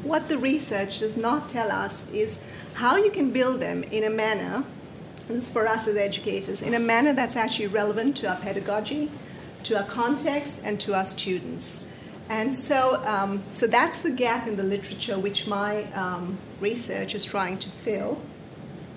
what 0.03 0.29
the 0.29 0.37
research 0.37 0.99
does 0.99 1.17
not 1.17 1.49
tell 1.49 1.71
us 1.71 2.07
is 2.11 2.39
how 2.75 2.97
you 2.97 3.09
can 3.09 3.31
build 3.31 3.59
them 3.59 3.83
in 3.83 4.03
a 4.03 4.09
manner, 4.11 4.63
and 5.27 5.37
this 5.37 5.47
is 5.47 5.51
for 5.51 5.67
us 5.67 5.87
as 5.87 5.97
educators, 5.97 6.61
in 6.61 6.75
a 6.75 6.79
manner 6.79 7.13
that's 7.13 7.35
actually 7.35 7.67
relevant 7.67 8.15
to 8.17 8.29
our 8.29 8.35
pedagogy, 8.37 9.09
to 9.63 9.77
our 9.77 9.85
context, 9.85 10.61
and 10.63 10.79
to 10.81 10.93
our 10.93 11.05
students. 11.05 11.87
And 12.29 12.55
so, 12.55 13.03
um, 13.05 13.43
so 13.51 13.67
that's 13.67 14.01
the 14.01 14.11
gap 14.11 14.47
in 14.47 14.55
the 14.55 14.63
literature 14.63 15.19
which 15.19 15.45
my 15.45 15.83
um, 15.93 16.37
research 16.59 17.15
is 17.15 17.25
trying 17.25 17.57
to 17.59 17.69
fill. 17.69 18.21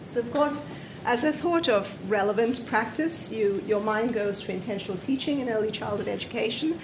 So, 0.04 0.20
of 0.20 0.32
course, 0.32 0.62
as 1.04 1.24
a 1.24 1.32
thought 1.32 1.68
of 1.68 1.96
relevant 2.10 2.64
practice, 2.66 3.32
you, 3.32 3.62
your 3.66 3.80
mind 3.80 4.14
goes 4.14 4.40
to 4.40 4.52
intentional 4.52 4.98
teaching 4.98 5.40
in 5.40 5.48
early 5.48 5.70
childhood 5.70 6.08
education. 6.08 6.78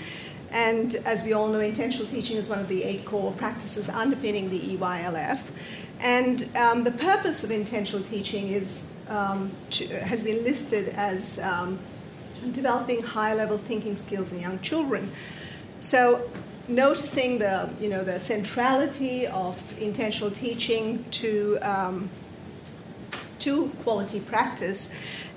And 0.50 0.94
as 1.06 1.22
we 1.22 1.32
all 1.32 1.48
know, 1.48 1.60
intentional 1.60 2.06
teaching 2.06 2.36
is 2.36 2.48
one 2.48 2.58
of 2.58 2.68
the 2.68 2.84
eight 2.84 3.04
core 3.04 3.32
practices 3.32 3.88
underpinning 3.88 4.50
the 4.50 4.76
EYLF. 4.76 5.40
And 6.00 6.48
um, 6.56 6.84
the 6.84 6.90
purpose 6.90 7.44
of 7.44 7.50
intentional 7.50 8.02
teaching 8.02 8.48
is, 8.48 8.90
um, 9.08 9.50
to, 9.70 9.86
has 10.00 10.22
been 10.22 10.42
listed 10.44 10.88
as 10.90 11.38
um, 11.38 11.78
developing 12.50 13.02
high 13.02 13.34
level 13.34 13.58
thinking 13.58 13.96
skills 13.96 14.32
in 14.32 14.40
young 14.40 14.58
children. 14.60 15.12
So, 15.80 16.30
noticing 16.68 17.38
the, 17.38 17.68
you 17.80 17.88
know, 17.88 18.04
the 18.04 18.18
centrality 18.18 19.26
of 19.26 19.60
intentional 19.80 20.30
teaching 20.30 21.04
to, 21.10 21.58
um, 21.62 22.08
to 23.40 23.68
quality 23.82 24.20
practice 24.20 24.88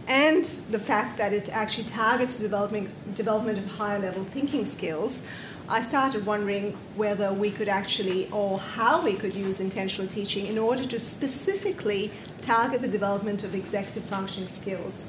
and 0.07 0.45
the 0.69 0.79
fact 0.79 1.17
that 1.17 1.33
it 1.33 1.49
actually 1.49 1.85
targets 1.85 2.37
development, 2.37 3.15
development 3.15 3.57
of 3.57 3.65
higher 3.65 3.97
level 3.97 4.23
thinking 4.25 4.65
skills, 4.65 5.21
I 5.67 5.81
started 5.81 6.27
wondering 6.27 6.77
whether 6.95 7.33
we 7.33 7.49
could 7.49 7.67
actually, 7.67 8.29
or 8.31 8.59
how 8.59 9.01
we 9.01 9.13
could 9.13 9.33
use 9.33 9.59
intentional 9.59 10.07
teaching 10.07 10.45
in 10.45 10.59
order 10.59 10.83
to 10.83 10.99
specifically 10.99 12.11
target 12.41 12.83
the 12.83 12.87
development 12.87 13.43
of 13.43 13.55
executive 13.55 14.03
functioning 14.03 14.47
skills. 14.47 15.07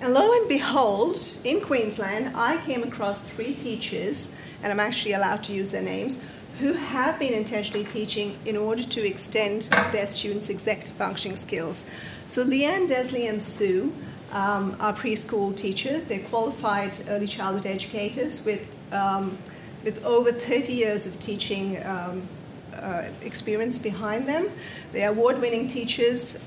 And 0.00 0.12
lo 0.12 0.32
and 0.32 0.48
behold, 0.48 1.18
in 1.44 1.60
Queensland, 1.60 2.36
I 2.36 2.58
came 2.58 2.82
across 2.82 3.22
three 3.22 3.54
teachers, 3.54 4.32
and 4.62 4.72
I'm 4.72 4.80
actually 4.80 5.12
allowed 5.12 5.42
to 5.44 5.54
use 5.54 5.70
their 5.70 5.82
names, 5.82 6.22
who 6.58 6.72
have 6.74 7.18
been 7.18 7.32
intentionally 7.32 7.84
teaching 7.84 8.36
in 8.44 8.56
order 8.56 8.82
to 8.82 9.06
extend 9.06 9.62
their 9.92 10.06
students' 10.06 10.48
executive 10.48 10.94
functioning 10.96 11.36
skills. 11.36 11.84
So 12.26 12.44
Leanne, 12.44 12.88
Desley, 12.88 13.28
and 13.28 13.40
Sue 13.40 13.92
um, 14.32 14.76
are 14.78 14.92
preschool 14.92 15.56
teachers. 15.56 16.04
They're 16.04 16.28
qualified 16.28 16.98
early 17.08 17.26
childhood 17.26 17.66
educators 17.66 18.44
with, 18.44 18.62
um, 18.92 19.38
with 19.84 20.04
over 20.04 20.32
30 20.32 20.72
years 20.72 21.06
of 21.06 21.18
teaching 21.18 21.84
um, 21.84 22.28
uh, 22.76 23.04
experience 23.22 23.78
behind 23.78 24.28
them. 24.28 24.50
They're 24.92 25.10
award 25.10 25.40
winning 25.40 25.66
teachers. 25.66 26.38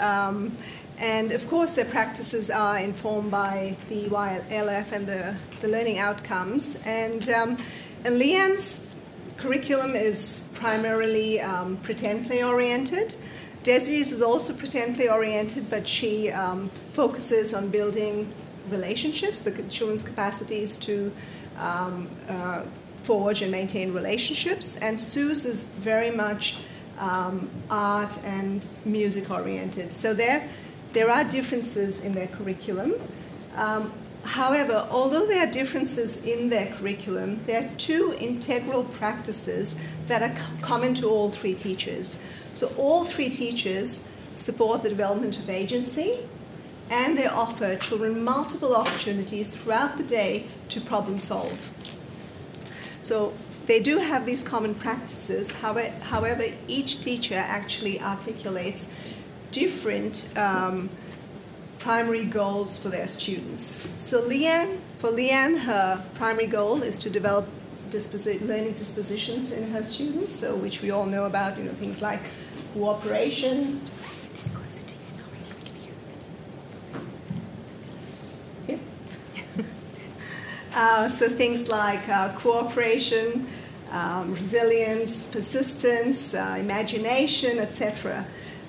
And 0.98 1.32
of 1.32 1.48
course, 1.48 1.74
their 1.74 1.86
practices 1.86 2.50
are 2.50 2.80
informed 2.80 3.30
by 3.30 3.78
the 3.88 4.08
EYLF 4.08 4.91
and 4.91 5.06
the, 5.06 5.36
the 5.62 5.68
learning 5.68 6.00
outcomes. 6.00 6.80
And, 6.86 7.30
um, 7.30 7.58
and 8.04 8.20
Leanne's 8.20 8.86
curriculum 9.38 9.95
is 9.95 10.50
primarily 10.56 11.39
um, 11.39 11.78
pretend 11.78 12.26
play 12.26 12.43
oriented. 12.43 13.16
Desi's 13.64 14.12
is 14.12 14.22
also 14.22 14.54
pretend 14.54 14.95
play 14.95 15.10
oriented, 15.10 15.70
but 15.70 15.88
she 15.88 16.32
um, 16.32 16.70
focuses 16.93 17.54
on 17.54 17.70
building 17.70 18.34
relationships, 18.70 19.39
the 19.39 19.52
children's 19.64 20.04
capacities 20.04 20.78
to 20.78 21.12
um, 21.58 22.10
uh, 22.28 22.64
forge 23.04 23.41
and 23.41 23.52
maintain 23.52 23.93
relationships. 23.93 24.78
And 24.78 25.00
Sue's 25.00 25.45
is 25.45 25.66
very 25.66 26.12
much 26.12 26.58
um, 26.98 27.50
art 27.70 28.18
and 28.24 28.68
music 28.86 29.30
oriented. 29.30 29.93
So 29.93 30.14
there, 30.14 30.50
there 30.98 31.12
are 31.12 31.24
differences 31.24 32.04
in 32.04 32.14
their 32.14 32.28
curriculum. 32.28 32.95
Um, 33.56 33.93
However, 34.24 34.86
although 34.91 35.26
there 35.26 35.48
are 35.48 35.52
differences 35.52 36.26
in 36.26 36.50
their 36.50 36.68
curriculum, 36.74 37.39
there 37.45 37.64
are 37.64 37.70
two 37.78 38.14
integral 38.20 38.84
practices 38.84 39.80
that 40.08 40.22
are 40.22 40.36
common 40.62 40.93
to 40.95 41.08
all 41.08 41.30
three 41.32 41.54
teachers. 41.54 42.20
So, 42.54 42.74
all 42.78 43.06
three 43.06 43.30
teachers 43.30 44.04
support 44.36 44.84
the 44.84 44.89
development 44.89 45.39
of 45.39 45.50
agency 45.50 46.20
and 46.89 47.18
they 47.18 47.28
offer 47.28 47.78
children 47.78 48.22
multiple 48.22 48.76
opportunities 48.76 49.50
throughout 49.50 49.95
the 49.98 50.04
day 50.04 50.48
to 50.70 50.82
problem 50.82 51.20
solve. 51.20 51.72
So, 53.02 53.34
they 53.68 53.80
do 53.80 54.00
have 54.00 54.26
these 54.26 54.43
common 54.43 54.76
practices, 54.76 55.52
however, 55.52 56.45
each 56.68 57.00
teacher 57.02 57.36
actually 57.36 58.02
articulates 58.02 58.89
different. 59.52 60.30
Um, 60.38 60.89
primary 61.80 62.26
goals 62.26 62.78
for 62.78 62.89
their 62.89 63.08
students. 63.08 63.88
So 63.95 64.22
Leanne, 64.28 64.80
for 64.98 65.10
Leanne, 65.10 65.60
her 65.60 66.04
primary 66.16 66.48
goal 66.48 66.84
is 66.84 67.00
to 67.00 67.10
develop 67.10 67.48
disposi- 67.89 68.41
learning 68.45 68.74
dispositions 68.74 69.52
in 69.52 69.70
her 69.72 69.84
students, 69.84 70.34
so 70.34 70.56
which 70.56 70.82
we 70.82 70.91
all 70.91 71.06
know 71.06 71.26
about, 71.26 71.58
you 71.58 71.64
know, 71.64 71.74
things 71.74 72.02
like 72.02 72.20
cooperation. 72.74 73.82
Uh, 80.76 81.10
so 81.10 81.28
things 81.28 81.70
like 81.70 82.08
uh, 82.08 82.32
cooperation, 82.36 83.48
um, 83.89 84.32
resilience, 84.36 85.26
persistence, 85.26 86.36
uh, 86.36 86.56
imagination, 86.60 87.58
etc. 87.58 88.24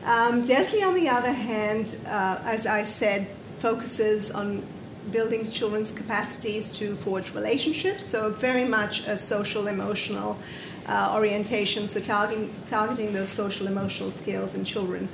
Um, 0.04 0.46
Desley, 0.46 0.86
on 0.86 0.94
the 0.94 1.08
other 1.08 1.32
hand, 1.32 2.04
uh, 2.06 2.38
as 2.44 2.66
I 2.66 2.82
said, 2.82 3.26
focuses 3.58 4.30
on 4.30 4.64
building 5.10 5.44
children's 5.44 5.90
capacities 5.90 6.70
to 6.70 6.94
forge 6.96 7.34
relationships, 7.34 8.04
so 8.04 8.30
very 8.30 8.64
much 8.64 9.06
a 9.06 9.16
social 9.16 9.66
emotional 9.66 10.38
uh, 10.86 11.12
orientation, 11.14 11.88
so 11.88 12.00
targeting, 12.00 12.54
targeting 12.66 13.12
those 13.12 13.28
social 13.28 13.66
emotional 13.66 14.10
skills 14.10 14.54
in 14.54 14.64
children. 14.64 15.08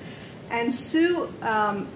And 0.51 0.73
Sue, 0.73 1.33
um, 1.43 1.89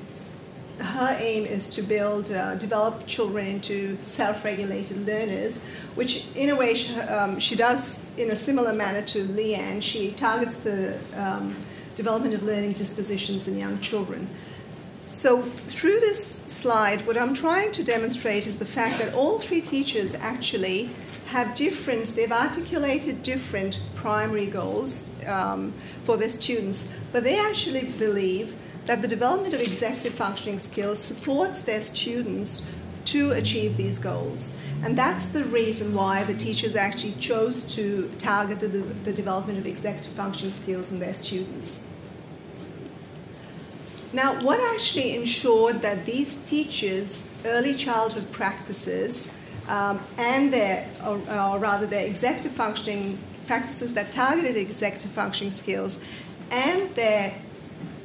her 0.79 1.17
aim 1.21 1.45
is 1.45 1.69
to 1.69 1.83
build, 1.83 2.33
uh, 2.33 2.55
develop 2.55 3.07
children 3.07 3.47
into 3.47 3.99
self 4.03 4.45
regulated 4.45 5.07
learners, 5.07 5.63
which 5.95 6.25
in 6.35 6.51
a 6.51 6.57
way 6.57 6.75
she, 6.75 6.95
um, 7.01 7.39
she, 7.41 7.57
does 7.57 7.99
in 8.17 8.31
a 8.31 8.37
similar 8.37 8.73
manner 8.73 9.03
to 9.03 9.25
Leanne. 9.27 9.83
She 9.83 10.13
targets 10.13 10.55
the 10.57 10.99
um, 11.17 11.57
development 11.99 12.33
of 12.33 12.45
learning 12.45 12.73
dispositions 12.73 13.49
in 13.49 13.59
young 13.59 13.79
children. 13.81 14.31
So, 15.09 15.43
through 15.67 15.99
this 16.01 16.23
slide, 16.47 17.05
what 17.07 17.17
I'm 17.17 17.35
trying 17.35 17.73
to 17.73 17.83
demonstrate 17.83 18.47
is 18.47 18.59
the 18.59 18.71
fact 18.79 18.99
that 19.01 19.15
all 19.15 19.39
three 19.41 19.61
teachers 19.61 20.15
actually 20.15 20.91
have 21.27 21.55
different, 21.55 22.07
they've 22.15 22.31
articulated 22.47 23.23
different 23.23 23.81
primary 23.97 24.47
goals 24.47 25.05
um, 25.27 25.73
for 26.05 26.17
their 26.17 26.31
students, 26.31 26.89
but 27.13 27.25
they 27.25 27.39
actually 27.39 27.87
believe 27.99 28.55
that 28.87 29.03
the 29.03 29.09
development 29.09 29.55
of 29.55 29.61
executive 29.61 30.15
functioning 30.15 30.59
skills 30.61 30.99
supports 31.01 31.63
their 31.63 31.83
students 31.83 32.71
to 33.07 33.33
achieve 33.33 33.77
these 33.77 33.99
goals. 33.99 34.57
And 34.85 34.97
that's 34.97 35.27
the 35.27 35.45
reason 35.45 35.95
why 35.95 36.23
the 36.25 36.35
teachers 36.35 36.77
actually 36.77 37.15
chose 37.15 37.65
to 37.75 38.09
target 38.19 38.61
the, 38.61 38.69
the 38.69 39.13
development 39.13 39.59
of 39.59 39.67
executive 39.67 40.13
functioning 40.13 40.55
skills 40.55 40.93
in 40.93 41.01
their 41.01 41.15
students. 41.15 41.88
Now, 44.13 44.41
what 44.43 44.59
actually 44.75 45.17
ensured 45.17 45.83
that 45.83 46.07
these 46.07 46.37
teachers' 46.37 47.25
early 47.45 47.75
childhood 47.75 48.31
practices 48.33 49.29
um, 49.69 50.01
and 50.17 50.53
their, 50.53 50.89
or, 51.05 51.21
or, 51.29 51.59
rather, 51.59 51.87
their 51.87 52.07
executive 52.07 52.53
functioning 52.53 53.19
practices 53.47 53.93
that 53.95 54.11
targeted 54.11 54.57
executive 54.57 55.11
functioning 55.11 55.51
skills 55.51 56.01
and 56.51 56.95
their 56.95 57.35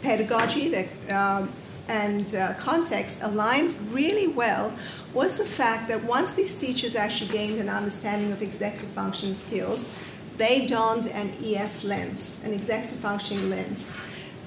pedagogy 0.02 0.68
their, 0.70 0.90
um, 1.18 1.52
and 1.88 2.36
uh, 2.36 2.54
context 2.56 3.22
aligned 3.22 3.74
really 3.94 4.28
well 4.28 4.74
was 5.14 5.38
the 5.38 5.46
fact 5.46 5.88
that 5.88 6.04
once 6.04 6.34
these 6.34 6.58
teachers 6.60 6.96
actually 6.96 7.32
gained 7.32 7.58
an 7.58 7.70
understanding 7.70 8.32
of 8.32 8.42
executive 8.42 8.90
functioning 8.90 9.36
skills, 9.36 9.90
they 10.38 10.66
donned 10.66 11.08
an 11.08 11.32
EF 11.44 11.84
lens, 11.84 12.42
an 12.44 12.54
executive 12.54 13.00
functioning 13.00 13.50
lens. 13.50 13.96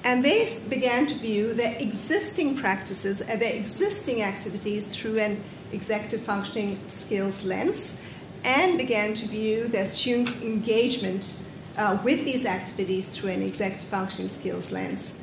And 0.03 0.23
they 0.23 0.49
began 0.69 1.05
to 1.07 1.15
view 1.15 1.53
their 1.53 1.75
existing 1.79 2.57
practices 2.57 3.21
and 3.21 3.41
their 3.41 3.53
existing 3.53 4.21
activities 4.21 4.85
through 4.85 5.19
an 5.19 5.41
executive 5.71 6.21
functioning 6.21 6.79
skills 6.87 7.43
lens 7.43 7.97
and 8.43 8.77
began 8.77 9.13
to 9.15 9.27
view 9.27 9.67
their 9.67 9.85
students' 9.85 10.41
engagement 10.41 11.43
uh, 11.77 11.97
with 12.03 12.23
these 12.23 12.45
activities 12.45 13.09
through 13.09 13.31
an 13.31 13.41
executive 13.41 13.87
functioning 13.87 14.29
skills 14.29 14.71
lens. 14.71 15.19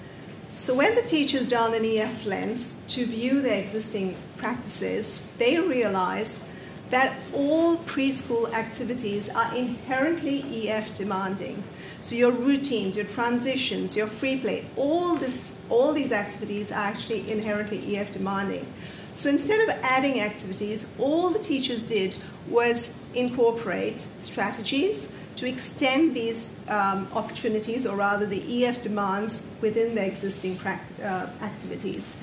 So 0.53 0.75
when 0.75 0.95
the 0.95 1.03
teachers 1.03 1.47
done 1.47 1.75
an 1.75 1.85
EF 1.85 2.27
lens 2.27 2.81
to 2.89 3.07
view 3.07 3.41
their 3.41 3.59
existing 3.59 4.17
practices, 4.37 5.25
they 5.39 5.59
realize 5.59 6.45
that 6.91 7.17
all 7.33 7.79
preschool 7.79 8.53
activities 8.53 9.29
are 9.29 9.53
inherently 9.55 10.69
EF 10.69 10.95
demanding. 10.95 11.65
So 12.05 12.17
your 12.17 12.33
routines, 12.33 12.99
your 12.99 13.07
transitions, 13.07 13.97
your 13.97 14.09
free 14.09 14.39
play, 14.39 14.67
all 14.77 15.17
this, 15.17 15.59
all 15.71 15.95
these 15.95 16.13
activities 16.13 16.71
are 16.71 16.87
actually 16.87 17.31
inherently 17.33 17.97
EF 17.97 18.11
demanding. 18.11 18.71
So 19.15 19.31
instead 19.31 19.67
of 19.67 19.75
adding 19.83 20.21
activities, 20.21 20.87
all 20.99 21.31
the 21.31 21.39
teachers 21.39 21.83
did 21.83 22.19
was 22.47 22.95
incorporate 23.15 24.03
strategies 24.21 25.09
to 25.37 25.49
extend 25.49 26.15
these 26.15 26.51
um, 26.69 27.09
opportunities, 27.15 27.87
or 27.87 27.97
rather 27.97 28.27
the 28.27 28.67
EF 28.67 28.83
demands, 28.83 29.49
within 29.63 29.95
their 29.95 30.05
existing 30.05 30.57
pract- 30.57 31.03
uh, 31.03 31.31
activities. 31.43 32.17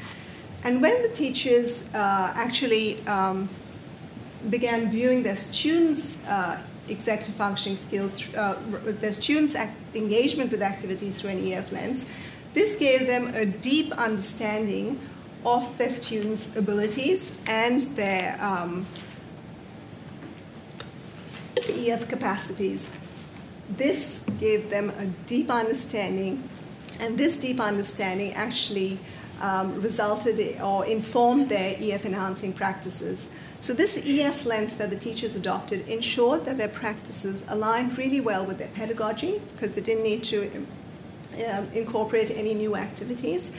And 0.63 0.79
when 0.79 1.01
the 1.01 1.09
teachers 1.09 1.91
uh, 1.95 2.33
actually 2.35 3.03
um, 3.07 3.49
began 4.51 4.91
viewing 4.91 5.23
their 5.23 5.37
students' 5.37 6.23
uh, 6.27 6.61
executive 6.91 7.35
functioning 7.35 7.77
skills, 7.77 8.33
uh, 8.35 8.57
their 8.83 9.11
students' 9.11 9.55
engagement 9.95 10.51
with 10.51 10.61
activities 10.61 11.21
through 11.21 11.31
an 11.31 11.51
EF 11.51 11.71
lens, 11.71 12.05
this 12.53 12.75
gave 12.75 13.07
them 13.07 13.33
a 13.33 13.45
deep 13.45 13.91
understanding 13.93 14.99
of 15.45 15.77
their 15.77 15.89
students' 15.89 16.55
abilities 16.55 17.37
and 17.47 17.81
their 17.95 18.37
um, 18.43 18.85
EF 21.69 22.07
capacities. 22.07 22.89
This 23.77 24.25
gave 24.39 24.69
them 24.69 24.89
a 24.99 25.05
deep 25.25 25.49
understanding, 25.49 26.47
and 26.99 27.17
this 27.17 27.37
deep 27.37 27.59
understanding 27.59 28.33
actually 28.33 28.99
um, 29.41 29.81
resulted 29.81 30.61
or 30.61 30.85
informed 30.85 31.49
their 31.49 31.75
EF 31.79 32.05
enhancing 32.05 32.53
practices. 32.53 33.29
So, 33.61 33.73
this 33.73 33.95
EF 33.95 34.43
lens 34.43 34.75
that 34.77 34.89
the 34.89 34.95
teachers 34.95 35.35
adopted 35.35 35.87
ensured 35.87 36.45
that 36.45 36.57
their 36.57 36.67
practices 36.67 37.43
aligned 37.47 37.95
really 37.95 38.19
well 38.19 38.43
with 38.43 38.57
their 38.57 38.69
pedagogy 38.69 39.39
because 39.53 39.73
they 39.73 39.81
didn't 39.81 40.03
need 40.03 40.23
to 40.25 40.65
um, 41.47 41.69
incorporate 41.71 42.31
any 42.31 42.55
new 42.55 42.75
activities. 42.75 43.51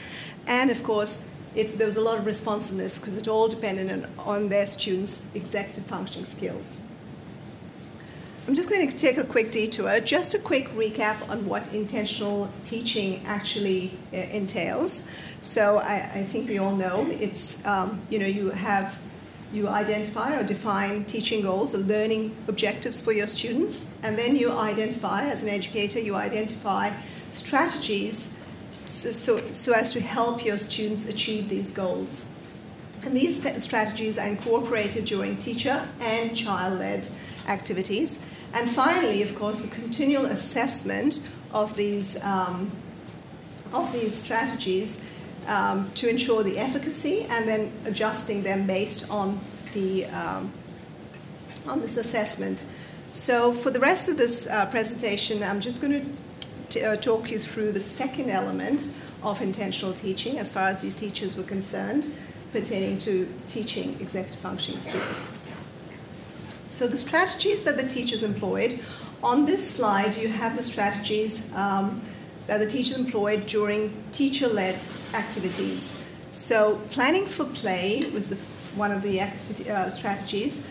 And 0.45 0.69
of 0.69 0.83
course, 0.83 1.21
it, 1.55 1.77
there 1.77 1.87
was 1.87 1.95
a 1.95 2.01
lot 2.01 2.17
of 2.17 2.25
responsiveness 2.25 2.99
because 2.99 3.15
it 3.15 3.29
all 3.29 3.47
depended 3.47 3.89
on, 3.91 4.09
on 4.17 4.49
their 4.49 4.67
students' 4.67 5.21
executive 5.35 5.85
functioning 5.85 6.25
skills. 6.25 6.81
I'm 8.45 8.55
just 8.55 8.69
going 8.69 8.89
to 8.89 8.97
take 8.97 9.17
a 9.17 9.23
quick 9.23 9.51
detour, 9.51 10.01
just 10.01 10.33
a 10.33 10.39
quick 10.39 10.67
recap 10.71 11.29
on 11.29 11.45
what 11.45 11.73
intentional 11.73 12.51
teaching 12.65 13.25
actually 13.25 13.97
uh, 14.11 14.17
entails. 14.17 15.03
So 15.39 15.77
I, 15.77 16.11
I, 16.13 16.23
think 16.25 16.49
we 16.49 16.57
all 16.57 16.75
know 16.75 17.07
it's 17.09 17.65
um, 17.65 18.01
you 18.09 18.19
know 18.19 18.25
you 18.25 18.49
have 18.49 18.97
you 19.53 19.67
identify 19.67 20.35
or 20.35 20.43
define 20.43 21.05
teaching 21.05 21.41
goals 21.41 21.75
or 21.75 21.77
learning 21.77 22.35
objectives 22.47 22.99
for 22.99 23.13
your 23.13 23.27
students, 23.27 23.93
and 24.01 24.17
then 24.17 24.35
you 24.35 24.51
identify 24.51 25.25
as 25.29 25.43
an 25.43 25.49
educator 25.49 25.99
you 25.99 26.15
identify 26.15 26.91
strategies 27.31 28.35
so, 28.85 29.11
so, 29.11 29.51
so 29.51 29.73
as 29.73 29.91
to 29.91 30.01
help 30.01 30.43
your 30.43 30.57
students 30.57 31.07
achieve 31.07 31.49
these 31.49 31.71
goals. 31.71 32.29
And 33.03 33.15
these 33.15 33.39
t- 33.39 33.59
strategies 33.59 34.17
are 34.17 34.27
incorporated 34.27 35.05
during 35.05 35.37
teacher 35.37 35.87
and 35.99 36.35
child 36.35 36.79
led 36.79 37.07
activities. 37.47 38.19
And 38.53 38.69
finally, 38.69 39.23
of 39.23 39.35
course, 39.35 39.61
the 39.61 39.67
continual 39.67 40.25
assessment 40.25 41.27
of 41.51 41.75
these, 41.75 42.21
um, 42.23 42.71
of 43.71 43.91
these 43.93 44.15
strategies 44.15 45.03
um, 45.47 45.91
to 45.95 46.09
ensure 46.09 46.43
the 46.43 46.57
efficacy 46.57 47.23
and 47.29 47.47
then 47.47 47.71
adjusting 47.85 48.43
them 48.43 48.65
based 48.65 49.09
on, 49.09 49.39
the, 49.73 50.05
um, 50.05 50.51
on 51.67 51.81
this 51.81 51.97
assessment. 51.97 52.65
So, 53.11 53.53
for 53.53 53.69
the 53.69 53.79
rest 53.79 54.09
of 54.09 54.17
this 54.17 54.47
uh, 54.47 54.65
presentation, 54.67 55.43
I'm 55.43 55.61
just 55.61 55.81
going 55.81 56.17
to 56.69 56.81
uh, 56.81 56.95
talk 56.95 57.29
you 57.29 57.37
through 57.37 57.71
the 57.71 57.79
second 57.79 58.31
element 58.31 58.95
of 59.21 59.41
intentional 59.41 59.93
teaching 59.93 60.39
as 60.39 60.49
far 60.49 60.67
as 60.67 60.79
these 60.79 60.95
teachers 60.95 61.37
were 61.37 61.43
concerned, 61.43 62.11
pertaining 62.51 62.97
to 62.99 63.31
teaching 63.47 63.97
executive 63.99 64.39
functioning 64.39 64.79
skills. 64.79 65.31
So, 66.67 66.87
the 66.87 66.97
strategies 66.97 67.63
that 67.65 67.77
the 67.77 67.87
teachers 67.87 68.23
employed 68.23 68.79
on 69.21 69.45
this 69.45 69.69
slide, 69.69 70.17
you 70.17 70.27
have 70.27 70.57
the 70.57 70.63
strategies 70.63 71.53
um, 71.53 72.01
that 72.47 72.57
the 72.57 72.67
teachers 72.67 72.97
employed 72.97 73.47
during 73.47 74.03
teacher 74.11 74.47
led 74.47 74.83
activities. 75.13 76.03
So, 76.29 76.81
planning 76.91 77.27
for 77.27 77.45
play 77.45 78.01
was 78.13 78.29
the, 78.29 78.37
one 78.75 78.91
of 78.91 79.01
the 79.01 79.21
activity, 79.21 79.69
uh, 79.69 79.89
strategies. 79.89 80.65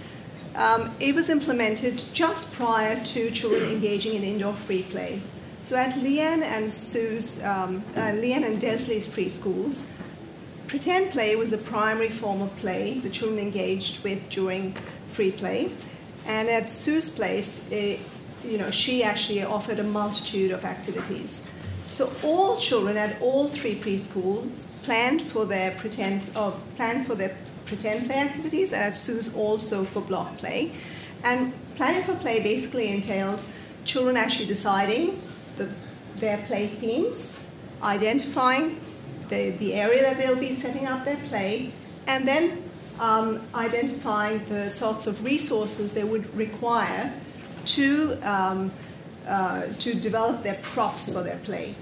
Um, 0.55 0.95
it 1.01 1.15
was 1.15 1.31
implemented 1.31 2.05
just 2.13 2.53
prior 2.53 3.03
to 3.05 3.31
children 3.31 3.71
engaging 3.71 4.15
in 4.15 4.23
indoor 4.23 4.53
free 4.53 4.83
play. 4.83 5.21
So 5.63 5.77
at 5.77 5.95
Leanne 5.95 6.43
and 6.43 6.73
Sue's, 6.73 7.43
um, 7.45 7.85
uh, 7.95 8.11
Leanne 8.11 8.45
and 8.45 8.61
Desley's 8.61 9.07
preschools, 9.07 9.85
pretend 10.67 11.13
play 11.13 11.37
was 11.37 11.53
the 11.53 11.59
primary 11.59 12.11
form 12.11 12.43
of 12.43 12.55
play 12.57 12.99
the 12.99 13.11
children 13.11 13.39
engaged 13.39 14.03
with 14.03 14.29
during 14.29 14.75
free 15.13 15.31
play. 15.31 15.71
And 16.27 16.49
at 16.49 16.71
Sue's 16.73 17.09
place, 17.09 17.71
it, 17.71 18.01
you 18.45 18.59
know, 18.59 18.71
she 18.71 19.05
actually 19.05 19.45
offered 19.45 19.79
a 19.79 19.85
multitude 19.85 20.51
of 20.51 20.65
activities. 20.65 21.47
So 21.93 22.11
all 22.23 22.57
children 22.57 22.97
at 22.97 23.21
all 23.21 23.49
three 23.49 23.79
preschools 23.79 24.67
planned 24.83 25.21
for 25.21 25.45
their 25.45 25.73
pretend 25.73 26.23
of 26.35 26.59
planned 26.77 27.07
for 27.07 27.15
their 27.15 27.37
pretend 27.67 28.07
play 28.07 28.17
activities, 28.17 28.73
and 28.73 28.83
at 28.83 28.97
Sue's 28.97 29.35
also 29.37 29.85
for 29.85 30.01
block 30.01 30.39
play. 30.39 30.73
And 31.23 31.53
planning 31.77 32.03
for 32.03 32.15
play 32.15 32.43
basically 32.43 32.89
entailed 32.89 33.45
children 33.85 34.17
actually 34.17 34.47
deciding 34.47 35.21
the, 35.59 35.69
their 36.17 36.39
play 36.47 36.69
themes, 36.69 37.39
identifying 37.83 38.81
the, 39.29 39.51
the 39.51 39.75
area 39.75 40.01
that 40.01 40.17
they'll 40.17 40.41
be 40.41 40.55
setting 40.55 40.87
up 40.87 41.05
their 41.05 41.21
play, 41.29 41.73
and 42.07 42.27
then 42.27 42.63
um, 43.01 43.47
identifying 43.55 44.43
the 44.47 44.71
sorts 44.71 45.07
of 45.07 45.23
resources 45.23 45.93
they 45.93 46.05
would 46.05 46.35
require 46.35 47.13
to, 47.67 48.19
um, 48.23 48.73
uh, 49.27 49.63
to 49.79 49.95
develop 49.95 50.43
their 50.43 50.59
props 50.63 51.13
for 51.13 51.23
their 51.23 51.39
play. 51.39 51.75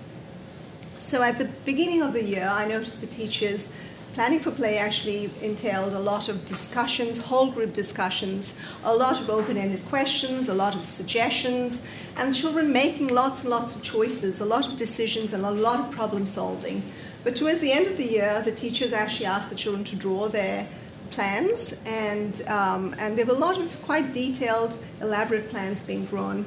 So 0.96 1.22
at 1.22 1.38
the 1.38 1.48
beginning 1.64 2.02
of 2.02 2.12
the 2.12 2.22
year, 2.22 2.46
I 2.46 2.66
noticed 2.66 3.00
the 3.00 3.06
teachers 3.06 3.72
planning 4.14 4.40
for 4.40 4.50
play 4.50 4.76
actually 4.76 5.30
entailed 5.40 5.94
a 5.94 5.98
lot 5.98 6.28
of 6.28 6.44
discussions, 6.44 7.18
whole 7.18 7.50
group 7.50 7.72
discussions, 7.72 8.54
a 8.84 8.94
lot 8.94 9.20
of 9.20 9.30
open 9.30 9.56
ended 9.56 9.86
questions, 9.88 10.48
a 10.48 10.54
lot 10.54 10.74
of 10.74 10.82
suggestions, 10.82 11.82
and 12.16 12.34
children 12.34 12.72
making 12.72 13.08
lots 13.08 13.44
and 13.44 13.50
lots 13.50 13.76
of 13.76 13.82
choices, 13.82 14.40
a 14.40 14.44
lot 14.44 14.66
of 14.66 14.76
decisions, 14.76 15.32
and 15.32 15.44
a 15.44 15.50
lot 15.50 15.80
of 15.80 15.90
problem 15.90 16.26
solving. 16.26 16.82
But 17.22 17.36
towards 17.36 17.60
the 17.60 17.72
end 17.72 17.86
of 17.86 17.96
the 17.96 18.06
year, 18.06 18.42
the 18.44 18.52
teachers 18.52 18.92
actually 18.92 19.26
asked 19.26 19.50
the 19.50 19.56
children 19.56 19.84
to 19.84 19.96
draw 19.96 20.28
their 20.28 20.66
plans, 21.10 21.74
and, 21.84 22.42
um, 22.48 22.94
and 22.98 23.16
there 23.16 23.26
were 23.26 23.34
a 23.34 23.38
lot 23.38 23.58
of 23.58 23.80
quite 23.82 24.12
detailed, 24.12 24.82
elaborate 25.00 25.50
plans 25.50 25.84
being 25.84 26.04
drawn. 26.04 26.46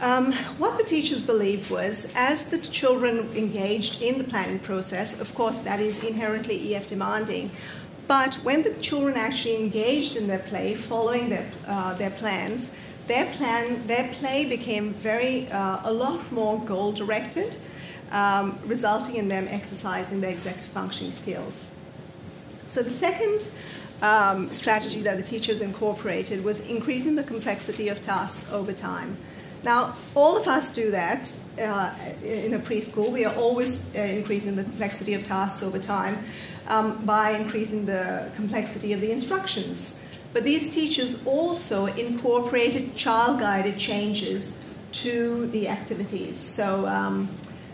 Um, 0.00 0.32
what 0.56 0.78
the 0.78 0.84
teachers 0.84 1.22
believed 1.22 1.70
was 1.70 2.10
as 2.14 2.44
the 2.44 2.56
children 2.56 3.30
engaged 3.36 4.00
in 4.00 4.16
the 4.16 4.24
planning 4.24 4.58
process, 4.58 5.20
of 5.20 5.34
course, 5.34 5.58
that 5.58 5.78
is 5.78 6.02
inherently 6.02 6.74
EF 6.74 6.86
demanding. 6.86 7.50
But 8.08 8.36
when 8.36 8.62
the 8.62 8.72
children 8.80 9.18
actually 9.18 9.56
engaged 9.56 10.16
in 10.16 10.26
their 10.26 10.38
play, 10.38 10.74
following 10.74 11.28
their, 11.28 11.50
uh, 11.66 11.92
their 11.94 12.10
plans, 12.10 12.70
their 13.08 13.26
plan, 13.32 13.86
their 13.86 14.08
play 14.14 14.46
became 14.46 14.94
very, 14.94 15.50
uh, 15.52 15.80
a 15.84 15.92
lot 15.92 16.32
more 16.32 16.58
goal 16.64 16.92
directed, 16.92 17.58
um, 18.10 18.58
resulting 18.64 19.16
in 19.16 19.28
them 19.28 19.48
exercising 19.50 20.22
their 20.22 20.30
executive 20.30 20.70
functioning 20.70 21.12
skills. 21.12 21.66
So 22.64 22.82
the 22.82 22.90
second 22.90 23.50
um, 24.00 24.50
strategy 24.50 25.02
that 25.02 25.18
the 25.18 25.22
teachers 25.22 25.60
incorporated 25.60 26.42
was 26.42 26.60
increasing 26.60 27.16
the 27.16 27.22
complexity 27.22 27.88
of 27.88 28.00
tasks 28.00 28.50
over 28.50 28.72
time. 28.72 29.16
Now, 29.64 29.96
all 30.14 30.36
of 30.36 30.48
us 30.48 30.70
do 30.70 30.90
that 30.90 31.38
uh, 31.58 31.94
in 32.24 32.54
a 32.54 32.58
preschool. 32.58 33.10
We 33.10 33.24
are 33.24 33.34
always 33.34 33.94
uh, 33.94 34.00
increasing 34.00 34.56
the 34.56 34.64
complexity 34.64 35.14
of 35.14 35.22
tasks 35.22 35.62
over 35.62 35.78
time 35.78 36.24
um, 36.66 37.04
by 37.04 37.32
increasing 37.32 37.86
the 37.86 38.30
complexity 38.34 38.92
of 38.92 39.00
the 39.00 39.10
instructions. 39.10 39.98
But 40.32 40.44
these 40.44 40.70
teachers 40.70 41.26
also 41.26 41.86
incorporated 41.86 42.94
child 42.94 43.40
guided 43.40 43.78
changes 43.78 44.64
to 44.92 45.46
the 45.48 45.68
activities. 45.68 46.38
So, 46.38 46.86
um, 46.86 47.28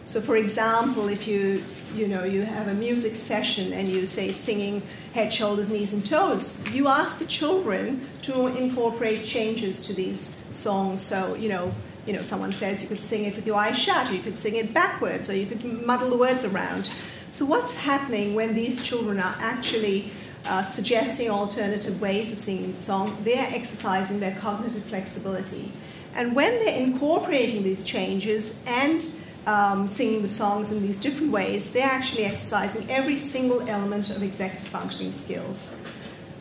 so 0.07 0.21
for 0.21 0.37
example, 0.37 1.09
if 1.09 1.27
you 1.27 1.65
you 1.95 2.09
know 2.09 2.25
you 2.25 2.43
have 2.43 2.69
a 2.69 2.75
music 2.75 3.17
session 3.17 3.73
and 3.73 3.89
you 3.89 4.07
say 4.07 4.33
singing 4.33 4.83
head, 5.13 5.33
shoulders, 5.33 5.69
knees, 5.71 5.93
and 5.93 6.05
toes, 6.07 6.65
you 6.73 6.89
ask 6.89 7.19
the 7.19 7.27
children 7.27 8.09
to 8.23 8.47
incorporate 8.47 9.25
changes 9.25 9.85
to 9.87 9.93
these 9.93 10.41
songs. 10.53 11.03
So 11.03 11.35
you 11.35 11.49
know 11.49 11.73
you 12.07 12.13
know, 12.13 12.23
someone 12.23 12.53
says 12.53 12.81
you 12.83 12.89
could 12.89 13.01
sing 13.01 13.25
it 13.25 13.35
with 13.35 13.47
your 13.47 13.57
eyes 13.57 13.77
shut, 13.77 14.09
or 14.09 14.15
you 14.15 14.23
could 14.23 14.39
sing 14.39 14.55
it 14.55 14.73
backwards, 14.73 15.29
or 15.29 15.35
you 15.35 15.47
could 15.47 15.65
muddle 15.85 16.09
the 16.09 16.17
words 16.17 16.45
around. 16.45 16.91
So, 17.31 17.45
what's 17.45 17.75
happening 17.75 18.35
when 18.35 18.55
these 18.55 18.83
children 18.83 19.19
are 19.19 19.37
actually 19.41 20.13
uh, 20.45 20.63
suggesting 20.63 21.29
alternative 21.29 22.01
ways 22.01 22.33
of 22.33 22.39
singing 22.39 22.73
the 22.73 22.79
song? 22.79 23.19
They're 23.25 23.49
exercising 23.51 24.21
their 24.21 24.37
cognitive 24.37 24.85
flexibility. 24.85 25.73
And 26.15 26.35
when 26.35 26.53
they're 26.61 26.81
incorporating 26.81 27.63
these 27.63 27.85
changes 27.85 28.55
and 28.67 29.05
um, 29.47 29.87
singing 29.87 30.23
the 30.23 30.29
songs 30.29 30.73
in 30.73 30.83
these 30.83 30.99
different 30.99 31.33
ways, 31.33 31.71
they're 31.71 31.89
actually 31.89 32.25
exercising 32.25 32.91
every 32.91 33.17
single 33.17 33.63
element 33.69 34.11
of 34.11 34.23
executive 34.23 34.69
functioning 34.69 35.13
skills. 35.13 35.75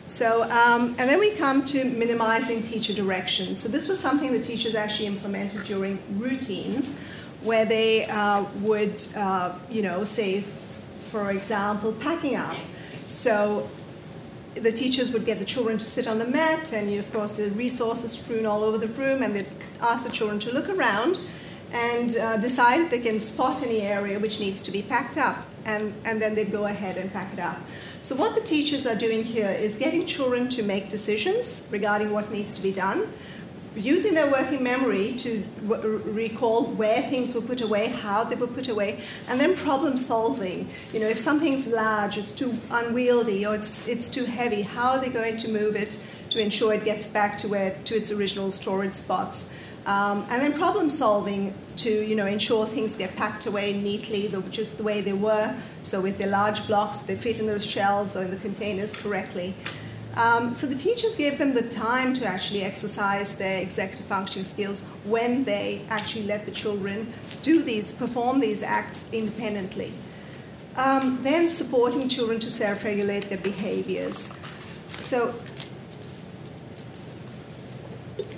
So, 0.04 0.44
um, 0.44 0.94
and 0.98 1.10
then 1.10 1.18
we 1.18 1.30
come 1.30 1.64
to 1.66 1.84
minimizing 1.84 2.62
teacher 2.62 2.92
direction. 2.92 3.54
So, 3.54 3.68
this 3.68 3.88
was 3.88 3.98
something 3.98 4.32
the 4.32 4.40
teachers 4.40 4.74
actually 4.74 5.06
implemented 5.06 5.64
during 5.64 5.98
routines, 6.18 6.96
where 7.42 7.64
they 7.64 8.06
uh, 8.06 8.44
would, 8.60 9.04
uh, 9.16 9.56
you 9.68 9.82
know, 9.82 10.04
say, 10.04 10.44
for 10.98 11.32
example, 11.32 11.92
packing 11.92 12.36
up. 12.36 12.54
So, 13.06 13.68
the 14.54 14.72
teachers 14.72 15.10
would 15.10 15.26
get 15.26 15.38
the 15.38 15.44
children 15.44 15.76
to 15.76 15.84
sit 15.84 16.06
on 16.06 16.18
the 16.18 16.24
mat, 16.24 16.72
and 16.72 16.90
you, 16.90 17.00
of 17.00 17.12
course, 17.12 17.32
the 17.32 17.50
resources 17.50 18.12
strewn 18.12 18.46
all 18.46 18.62
over 18.62 18.78
the 18.78 18.88
room, 18.88 19.22
and 19.22 19.34
they'd 19.34 19.46
ask 19.80 20.04
the 20.04 20.10
children 20.10 20.38
to 20.40 20.52
look 20.52 20.68
around 20.68 21.18
and 21.72 22.16
uh, 22.16 22.36
decide 22.36 22.80
if 22.80 22.90
they 22.90 23.00
can 23.00 23.20
spot 23.20 23.62
any 23.62 23.80
area 23.82 24.18
which 24.18 24.38
needs 24.40 24.62
to 24.62 24.70
be 24.70 24.82
packed 24.82 25.16
up, 25.16 25.44
and, 25.64 25.92
and 26.04 26.20
then 26.20 26.34
they'd 26.34 26.52
go 26.52 26.66
ahead 26.66 26.96
and 26.96 27.12
pack 27.12 27.32
it 27.32 27.38
up. 27.38 27.58
So, 28.02 28.14
what 28.14 28.34
the 28.34 28.40
teachers 28.40 28.86
are 28.86 28.94
doing 28.94 29.24
here 29.24 29.50
is 29.50 29.76
getting 29.76 30.06
children 30.06 30.48
to 30.50 30.62
make 30.62 30.88
decisions 30.88 31.66
regarding 31.70 32.12
what 32.12 32.30
needs 32.30 32.54
to 32.54 32.62
be 32.62 32.72
done, 32.72 33.12
using 33.74 34.14
their 34.14 34.30
working 34.30 34.62
memory 34.62 35.12
to 35.16 35.44
recall 35.62 36.64
where 36.64 37.02
things 37.02 37.34
were 37.34 37.40
put 37.40 37.60
away, 37.60 37.88
how 37.88 38.24
they 38.24 38.36
were 38.36 38.46
put 38.46 38.68
away, 38.68 39.00
and 39.28 39.38
then 39.40 39.56
problem 39.56 39.96
solving. 39.96 40.68
You 40.92 41.00
know, 41.00 41.08
if 41.08 41.18
something's 41.18 41.66
large, 41.66 42.16
it's 42.16 42.32
too 42.32 42.58
unwieldy, 42.70 43.44
or 43.44 43.54
it's, 43.54 43.86
it's 43.86 44.08
too 44.08 44.24
heavy, 44.24 44.62
how 44.62 44.92
are 44.92 44.98
they 44.98 45.10
going 45.10 45.36
to 45.38 45.50
move 45.50 45.76
it 45.76 46.02
to 46.30 46.40
ensure 46.40 46.72
it 46.72 46.84
gets 46.84 47.06
back 47.08 47.38
to 47.38 47.48
where 47.48 47.76
to 47.84 47.96
its 47.96 48.10
original 48.10 48.50
storage 48.50 48.94
spots? 48.94 49.52
Um, 49.86 50.26
and 50.30 50.42
then 50.42 50.52
problem 50.52 50.90
solving 50.90 51.54
to 51.76 51.90
you 51.90 52.16
know 52.16 52.26
ensure 52.26 52.66
things 52.66 52.96
get 52.96 53.14
packed 53.14 53.46
away 53.46 53.72
neatly, 53.72 54.28
just 54.50 54.78
the 54.78 54.82
way 54.82 55.00
they 55.00 55.12
were. 55.12 55.54
So 55.82 56.00
with 56.00 56.18
the 56.18 56.26
large 56.26 56.66
blocks, 56.66 56.98
they 56.98 57.14
fit 57.14 57.38
in 57.38 57.46
those 57.46 57.64
shelves 57.64 58.16
or 58.16 58.22
in 58.22 58.32
the 58.32 58.36
containers 58.36 58.92
correctly. 58.92 59.54
Um, 60.16 60.54
so 60.54 60.66
the 60.66 60.74
teachers 60.74 61.14
gave 61.14 61.38
them 61.38 61.52
the 61.52 61.68
time 61.68 62.14
to 62.14 62.26
actually 62.26 62.62
exercise 62.62 63.36
their 63.36 63.60
executive 63.60 64.06
functioning 64.06 64.48
skills 64.48 64.82
when 65.04 65.44
they 65.44 65.84
actually 65.90 66.24
let 66.24 66.46
the 66.46 66.50
children 66.50 67.12
do 67.42 67.62
these, 67.62 67.92
perform 67.92 68.40
these 68.40 68.62
acts 68.62 69.12
independently. 69.12 69.92
Um, 70.76 71.20
then 71.22 71.46
supporting 71.48 72.08
children 72.08 72.40
to 72.40 72.50
self-regulate 72.50 73.28
their 73.28 73.38
behaviors. 73.38 74.32
So 74.96 75.34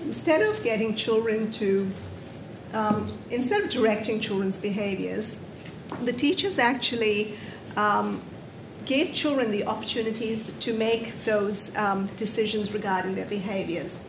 instead 0.03 0.43
of 0.43 0.63
getting 0.63 0.97
children 0.97 1.51
to, 1.53 1.91
um, 2.73 3.07
instead 3.31 3.63
of 3.63 3.71
directing 3.71 4.21
children's 4.21 4.59
behaviors, 4.59 5.41
the 6.05 6.13
teachers 6.13 6.59
actually 6.59 7.37
um, 7.77 8.21
gave 8.85 9.15
children 9.15 9.51
the 9.51 9.65
opportunities 9.65 10.43
to 10.43 10.73
make 10.75 11.25
those 11.25 11.75
um, 11.77 12.09
decisions 12.17 12.73
regarding 12.73 13.15
their 13.15 13.27
behaviors. 13.27 14.03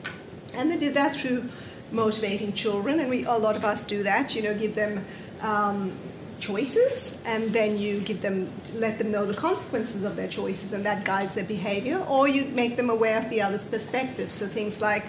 And 0.56 0.72
they 0.72 0.78
did 0.78 0.94
that 0.96 1.16
through 1.16 1.50
motivating 1.92 2.54
children, 2.54 3.00
and 3.00 3.10
we, 3.10 3.26
a 3.26 3.34
lot 3.34 3.56
of 3.56 3.66
us 3.66 3.84
do 3.84 4.04
that, 4.04 4.36
you 4.36 4.42
know, 4.42 4.54
give 4.54 4.76
them 4.76 5.06
um, 5.42 5.94
choices, 6.40 7.22
and 7.26 7.52
then 7.52 7.78
you 7.78 8.00
give 8.02 8.22
them, 8.22 8.52
let 8.76 8.98
them 8.98 9.12
know 9.12 9.26
the 9.26 9.34
consequences 9.34 10.04
of 10.04 10.16
their 10.16 10.28
choices, 10.28 10.74
and 10.74 10.86
that 10.86 11.04
guides 11.04 11.36
their 11.36 11.44
behavior, 11.46 12.00
or 12.08 12.28
you 12.28 12.46
make 12.46 12.78
them 12.78 12.90
aware 12.90 13.20
of 13.20 13.30
the 13.30 13.42
other's 13.42 13.66
perspective. 13.66 14.32
So 14.32 14.48
things 14.48 14.82
like, 14.82 15.06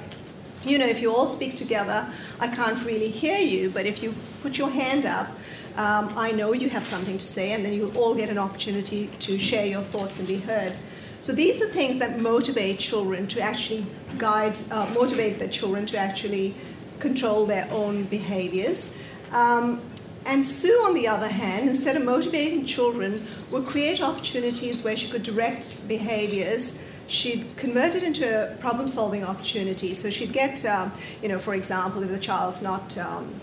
you 0.64 0.78
know, 0.78 0.86
if 0.86 1.00
you 1.00 1.14
all 1.14 1.28
speak 1.28 1.56
together, 1.56 2.06
I 2.38 2.48
can't 2.48 2.82
really 2.84 3.08
hear 3.08 3.38
you, 3.38 3.70
but 3.70 3.86
if 3.86 4.02
you 4.02 4.14
put 4.42 4.58
your 4.58 4.70
hand 4.70 5.06
up, 5.06 5.28
um, 5.76 6.12
I 6.16 6.32
know 6.32 6.52
you 6.52 6.68
have 6.68 6.84
something 6.84 7.16
to 7.16 7.26
say, 7.26 7.52
and 7.52 7.64
then 7.64 7.72
you'll 7.72 7.96
all 7.96 8.14
get 8.14 8.28
an 8.28 8.38
opportunity 8.38 9.08
to 9.20 9.38
share 9.38 9.64
your 9.64 9.82
thoughts 9.82 10.18
and 10.18 10.26
be 10.26 10.38
heard. 10.38 10.76
So 11.22 11.32
these 11.32 11.62
are 11.62 11.68
things 11.68 11.98
that 11.98 12.20
motivate 12.20 12.78
children 12.78 13.26
to 13.28 13.40
actually 13.40 13.86
guide, 14.18 14.58
uh, 14.70 14.86
motivate 14.94 15.38
the 15.38 15.48
children 15.48 15.86
to 15.86 15.98
actually 15.98 16.54
control 16.98 17.46
their 17.46 17.68
own 17.70 18.04
behaviors. 18.04 18.94
Um, 19.32 19.80
and 20.26 20.44
Sue, 20.44 20.82
on 20.84 20.94
the 20.94 21.08
other 21.08 21.28
hand, 21.28 21.68
instead 21.68 21.96
of 21.96 22.04
motivating 22.04 22.66
children, 22.66 23.26
would 23.50 23.66
create 23.66 24.02
opportunities 24.02 24.82
where 24.82 24.96
she 24.96 25.08
could 25.08 25.22
direct 25.22 25.86
behaviors 25.88 26.82
she'd 27.10 27.56
convert 27.56 27.94
it 27.94 28.02
into 28.02 28.52
a 28.52 28.54
problem 28.56 28.86
solving 28.86 29.24
opportunity. 29.24 29.94
So 29.94 30.10
she'd 30.10 30.32
get, 30.32 30.64
um, 30.64 30.92
you 31.22 31.28
know, 31.28 31.38
for 31.38 31.54
example, 31.54 32.02
if 32.02 32.08
the 32.08 32.18
child's 32.18 32.62
not, 32.62 32.96
um, 32.98 33.34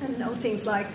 I 0.00 0.06
don't 0.06 0.18
know, 0.18 0.34
things 0.34 0.64
like 0.64 0.86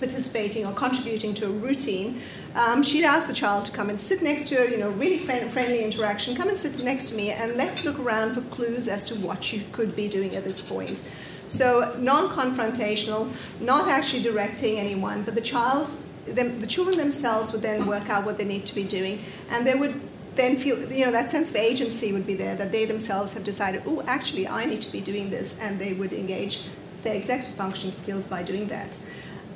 participating 0.00 0.66
or 0.66 0.72
contributing 0.72 1.32
to 1.34 1.46
a 1.46 1.50
routine, 1.50 2.20
um, 2.54 2.82
she'd 2.82 3.04
ask 3.04 3.28
the 3.28 3.34
child 3.34 3.64
to 3.66 3.70
come 3.70 3.90
and 3.90 4.00
sit 4.00 4.22
next 4.22 4.48
to 4.48 4.56
her, 4.56 4.64
you 4.64 4.78
know, 4.78 4.90
really 4.90 5.18
friend- 5.18 5.50
friendly 5.52 5.84
interaction, 5.84 6.34
come 6.34 6.48
and 6.48 6.58
sit 6.58 6.82
next 6.82 7.10
to 7.10 7.14
me 7.14 7.30
and 7.30 7.56
let's 7.56 7.84
look 7.84 7.98
around 7.98 8.34
for 8.34 8.40
clues 8.54 8.88
as 8.88 9.04
to 9.04 9.14
what 9.14 9.52
you 9.52 9.62
could 9.72 9.94
be 9.94 10.08
doing 10.08 10.34
at 10.34 10.42
this 10.44 10.60
point. 10.60 11.04
So 11.48 11.94
non 11.98 12.28
confrontational, 12.28 13.30
not 13.60 13.88
actually 13.88 14.22
directing 14.22 14.78
anyone, 14.78 15.22
but 15.22 15.34
the 15.34 15.40
child, 15.40 15.90
the 16.26 16.66
children 16.66 16.96
themselves 16.96 17.52
would 17.52 17.62
then 17.62 17.86
work 17.86 18.08
out 18.08 18.24
what 18.24 18.36
they 18.36 18.44
need 18.44 18.66
to 18.66 18.74
be 18.74 18.84
doing 18.84 19.20
and 19.50 19.66
they 19.66 19.74
would 19.74 20.00
then 20.40 20.56
feel, 20.56 20.90
you 20.90 21.04
know, 21.04 21.12
that 21.12 21.28
sense 21.28 21.50
of 21.50 21.56
agency 21.56 22.12
would 22.12 22.26
be 22.26 22.34
there 22.34 22.56
that 22.56 22.72
they 22.72 22.84
themselves 22.86 23.32
have 23.34 23.44
decided, 23.44 23.82
oh, 23.86 24.02
actually, 24.06 24.48
I 24.48 24.64
need 24.64 24.80
to 24.82 24.90
be 24.90 25.00
doing 25.00 25.30
this, 25.30 25.58
and 25.60 25.78
they 25.78 25.92
would 25.92 26.12
engage 26.12 26.62
their 27.02 27.14
executive 27.14 27.54
functioning 27.56 27.92
skills 27.92 28.26
by 28.26 28.42
doing 28.42 28.66
that. 28.68 28.96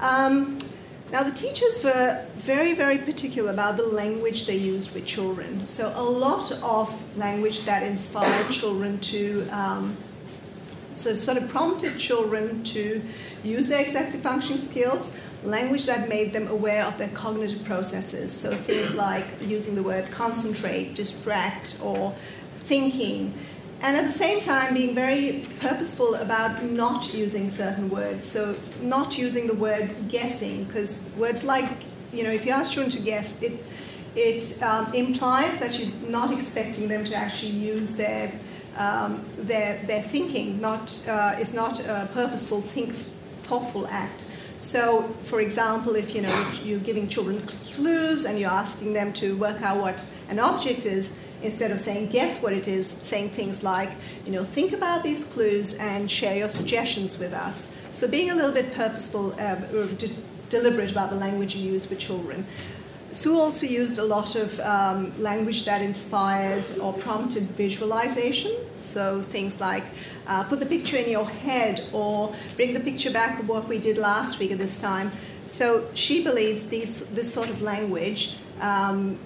Um, 0.01 0.59
now, 1.11 1.23
the 1.23 1.31
teachers 1.31 1.83
were 1.85 2.27
very, 2.37 2.75
very 2.75 2.99
particular 2.99 3.51
about 3.51 3.77
the 3.77 3.87
language 3.87 4.47
they 4.47 4.57
used 4.57 4.95
with 4.95 5.07
children. 5.07 5.65
So, 5.65 5.93
a 5.95 6.03
lot 6.03 6.51
of 6.63 6.89
language 7.17 7.63
that 7.63 7.83
inspired 7.83 8.51
children 8.51 8.99
to, 9.13 9.49
um, 9.51 9.97
so 10.93 11.13
sort 11.15 11.39
of 11.39 11.49
prompted 11.49 11.99
children 11.99 12.63
to 12.65 13.03
use 13.43 13.69
their 13.69 13.81
executive 13.81 14.21
functioning 14.21 14.63
skills, 14.63 15.17
language 15.45 15.87
that 15.87 16.09
made 16.09 16.33
them 16.33 16.49
aware 16.49 16.85
of 16.85 16.97
their 16.99 17.09
cognitive 17.09 17.65
processes. 17.65 18.33
So 18.33 18.55
things 18.57 18.95
like 18.95 19.27
using 19.41 19.75
the 19.75 19.83
word 19.83 20.11
concentrate, 20.11 20.95
distract, 20.95 21.79
or 21.83 22.17
thinking. 22.61 23.35
And 23.81 23.97
at 23.97 24.07
the 24.07 24.13
same 24.13 24.41
time, 24.41 24.73
being 24.73 24.95
very 24.95 25.45
purposeful 25.61 26.15
about 26.15 26.63
not 26.65 27.13
using 27.13 27.49
certain 27.49 27.91
words. 27.91 28.25
So, 28.25 28.57
not 28.81 29.19
using 29.19 29.47
the 29.47 29.55
word 29.55 29.95
guessing, 30.09 30.65
because 30.65 31.05
words 31.19 31.45
like, 31.45 31.69
you 32.13 32.25
know, 32.25 32.31
if 32.31 32.47
you 32.47 32.53
ask 32.53 32.73
children 32.73 32.91
to 32.93 33.03
guess, 33.03 33.43
it, 33.43 33.63
it 34.15 34.63
um, 34.63 34.93
implies 34.95 35.59
that 35.59 35.79
you're 35.79 35.95
not 36.09 36.33
expecting 36.33 36.89
them 36.89 37.05
to 37.05 37.15
actually 37.15 37.51
use 37.51 37.97
their, 37.97 38.33
um, 38.79 39.23
their, 39.39 39.83
their 39.87 40.03
thinking. 40.03 40.61
Not, 40.61 41.07
uh, 41.07 41.37
it's 41.39 41.53
not 41.53 41.81
a 41.81 42.09
purposeful, 42.15 42.63
think, 42.63 42.95
thoughtful 43.43 43.87
act. 43.89 44.25
So, 44.59 45.03
for 45.25 45.41
example, 45.41 45.95
if 45.95 46.15
you 46.15 46.23
know 46.23 46.53
you're 46.63 46.79
giving 46.79 47.09
children 47.09 47.47
clues 47.47 48.25
and 48.25 48.39
you're 48.39 48.51
asking 48.51 48.93
them 48.93 49.13
to 49.15 49.37
work 49.37 49.61
out 49.63 49.79
what 49.79 50.11
an 50.29 50.39
object 50.39 50.87
is, 50.87 51.19
instead 51.43 51.71
of 51.71 51.79
saying 51.79 52.09
guess 52.09 52.41
what 52.43 52.53
it 52.53 52.67
is, 52.67 52.89
saying 52.89 53.29
things 53.31 53.63
like, 53.63 53.91
you 54.25 54.33
know, 54.33 54.45
think 54.45 54.73
about 54.73 55.03
these 55.03 55.25
clues 55.25 55.75
and 55.75 56.11
share 56.11 56.37
your 56.37 56.49
suggestions 56.49 57.19
with 57.19 57.35
us. 57.35 57.77
So, 57.93 58.09
being 58.09 58.31
a 58.31 58.35
little 58.35 58.53
bit 58.53 58.73
purposeful, 58.73 59.39
um, 59.41 59.65
or 59.75 59.87
de- 59.87 60.11
deliberate 60.49 60.91
about 60.91 61.11
the 61.11 61.17
language 61.17 61.55
you 61.55 61.73
use 61.73 61.89
with 61.89 61.99
children. 61.99 62.47
Sue 63.15 63.39
also 63.39 63.65
used 63.65 63.99
a 63.99 64.03
lot 64.03 64.35
of 64.35 64.59
um, 64.61 65.13
language 65.23 65.65
that 65.67 65.81
inspired 65.81 66.69
or 66.83 66.93
prompted 66.93 67.45
visualization. 67.51 68.53
So 68.77 69.23
things 69.23 69.61
like 69.61 69.85
uh, 70.27 70.43
put 70.45 70.59
the 70.59 70.67
picture 70.67 70.97
in 70.97 71.09
your 71.09 71.29
head 71.29 71.81
or 71.93 72.35
bring 72.57 72.75
the 72.75 72.81
picture 72.81 73.13
back 73.13 73.39
of 73.39 73.49
what 73.49 73.69
we 73.69 73.79
did 73.79 73.99
last 73.99 74.41
week 74.41 74.51
at 74.51 74.59
this 74.59 74.81
time. 74.81 75.13
So 75.47 75.87
she 75.95 76.25
believes 76.25 76.65
these, 76.65 77.07
this 77.11 77.33
sort 77.33 77.51
of 77.51 77.63
language 77.63 78.37
um, 78.61 79.19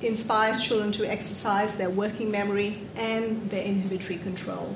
inspires 0.00 0.62
children 0.62 0.90
to 0.92 1.04
exercise 1.04 1.74
their 1.74 1.90
working 1.90 2.30
memory 2.30 2.78
and 2.96 3.50
their 3.50 3.62
inhibitory 3.62 4.18
control. 4.18 4.74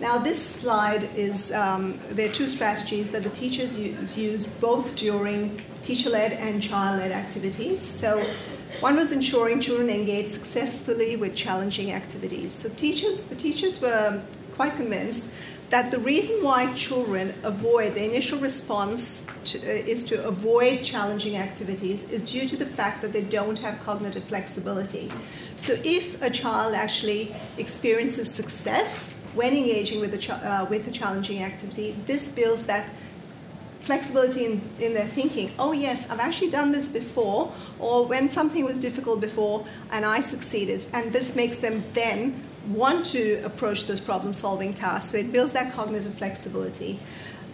Now, 0.00 0.16
this 0.16 0.42
slide 0.42 1.10
is 1.14 1.52
um, 1.52 2.00
there 2.12 2.30
are 2.30 2.32
two 2.32 2.48
strategies 2.48 3.10
that 3.10 3.22
the 3.22 3.28
teachers 3.28 3.78
use, 3.78 4.16
used 4.16 4.58
both 4.58 4.96
during 4.96 5.60
teacher 5.82 6.08
led 6.08 6.32
and 6.32 6.62
child 6.62 7.00
led 7.00 7.12
activities. 7.12 7.82
So, 7.82 8.24
one 8.80 8.96
was 8.96 9.12
ensuring 9.12 9.60
children 9.60 9.90
engage 9.90 10.30
successfully 10.30 11.16
with 11.16 11.34
challenging 11.36 11.92
activities. 11.92 12.54
So, 12.54 12.70
teachers, 12.70 13.24
the 13.24 13.34
teachers 13.34 13.82
were 13.82 14.22
quite 14.52 14.74
convinced 14.76 15.34
that 15.68 15.90
the 15.90 15.98
reason 15.98 16.42
why 16.42 16.72
children 16.72 17.34
avoid 17.42 17.94
the 17.94 18.02
initial 18.02 18.38
response 18.38 19.26
to, 19.44 19.58
uh, 19.58 19.70
is 19.70 20.02
to 20.04 20.26
avoid 20.26 20.82
challenging 20.82 21.36
activities 21.36 22.08
is 22.08 22.22
due 22.22 22.48
to 22.48 22.56
the 22.56 22.66
fact 22.66 23.02
that 23.02 23.12
they 23.12 23.22
don't 23.22 23.58
have 23.58 23.78
cognitive 23.80 24.24
flexibility. 24.24 25.12
So 25.58 25.76
if 25.84 26.20
a 26.22 26.30
child 26.30 26.74
actually 26.74 27.36
experiences 27.58 28.32
success 28.32 29.19
when 29.34 29.54
engaging 29.54 30.00
with 30.00 30.14
a, 30.14 30.18
ch- 30.18 30.30
uh, 30.30 30.66
with 30.68 30.86
a 30.88 30.90
challenging 30.90 31.42
activity, 31.42 31.96
this 32.06 32.28
builds 32.28 32.64
that 32.64 32.90
flexibility 33.80 34.44
in, 34.44 34.60
in 34.78 34.94
their 34.94 35.06
thinking. 35.08 35.50
Oh, 35.58 35.72
yes, 35.72 36.08
I've 36.10 36.20
actually 36.20 36.50
done 36.50 36.70
this 36.70 36.86
before, 36.86 37.52
or 37.78 38.06
when 38.06 38.28
something 38.28 38.64
was 38.64 38.78
difficult 38.78 39.20
before 39.20 39.64
and 39.90 40.04
I 40.04 40.20
succeeded. 40.20 40.86
And 40.92 41.12
this 41.12 41.34
makes 41.34 41.56
them 41.56 41.82
then 41.94 42.42
want 42.68 43.06
to 43.06 43.40
approach 43.42 43.86
those 43.86 44.00
problem 44.00 44.34
solving 44.34 44.74
tasks. 44.74 45.10
So 45.10 45.18
it 45.18 45.32
builds 45.32 45.52
that 45.52 45.72
cognitive 45.72 46.14
flexibility. 46.14 47.00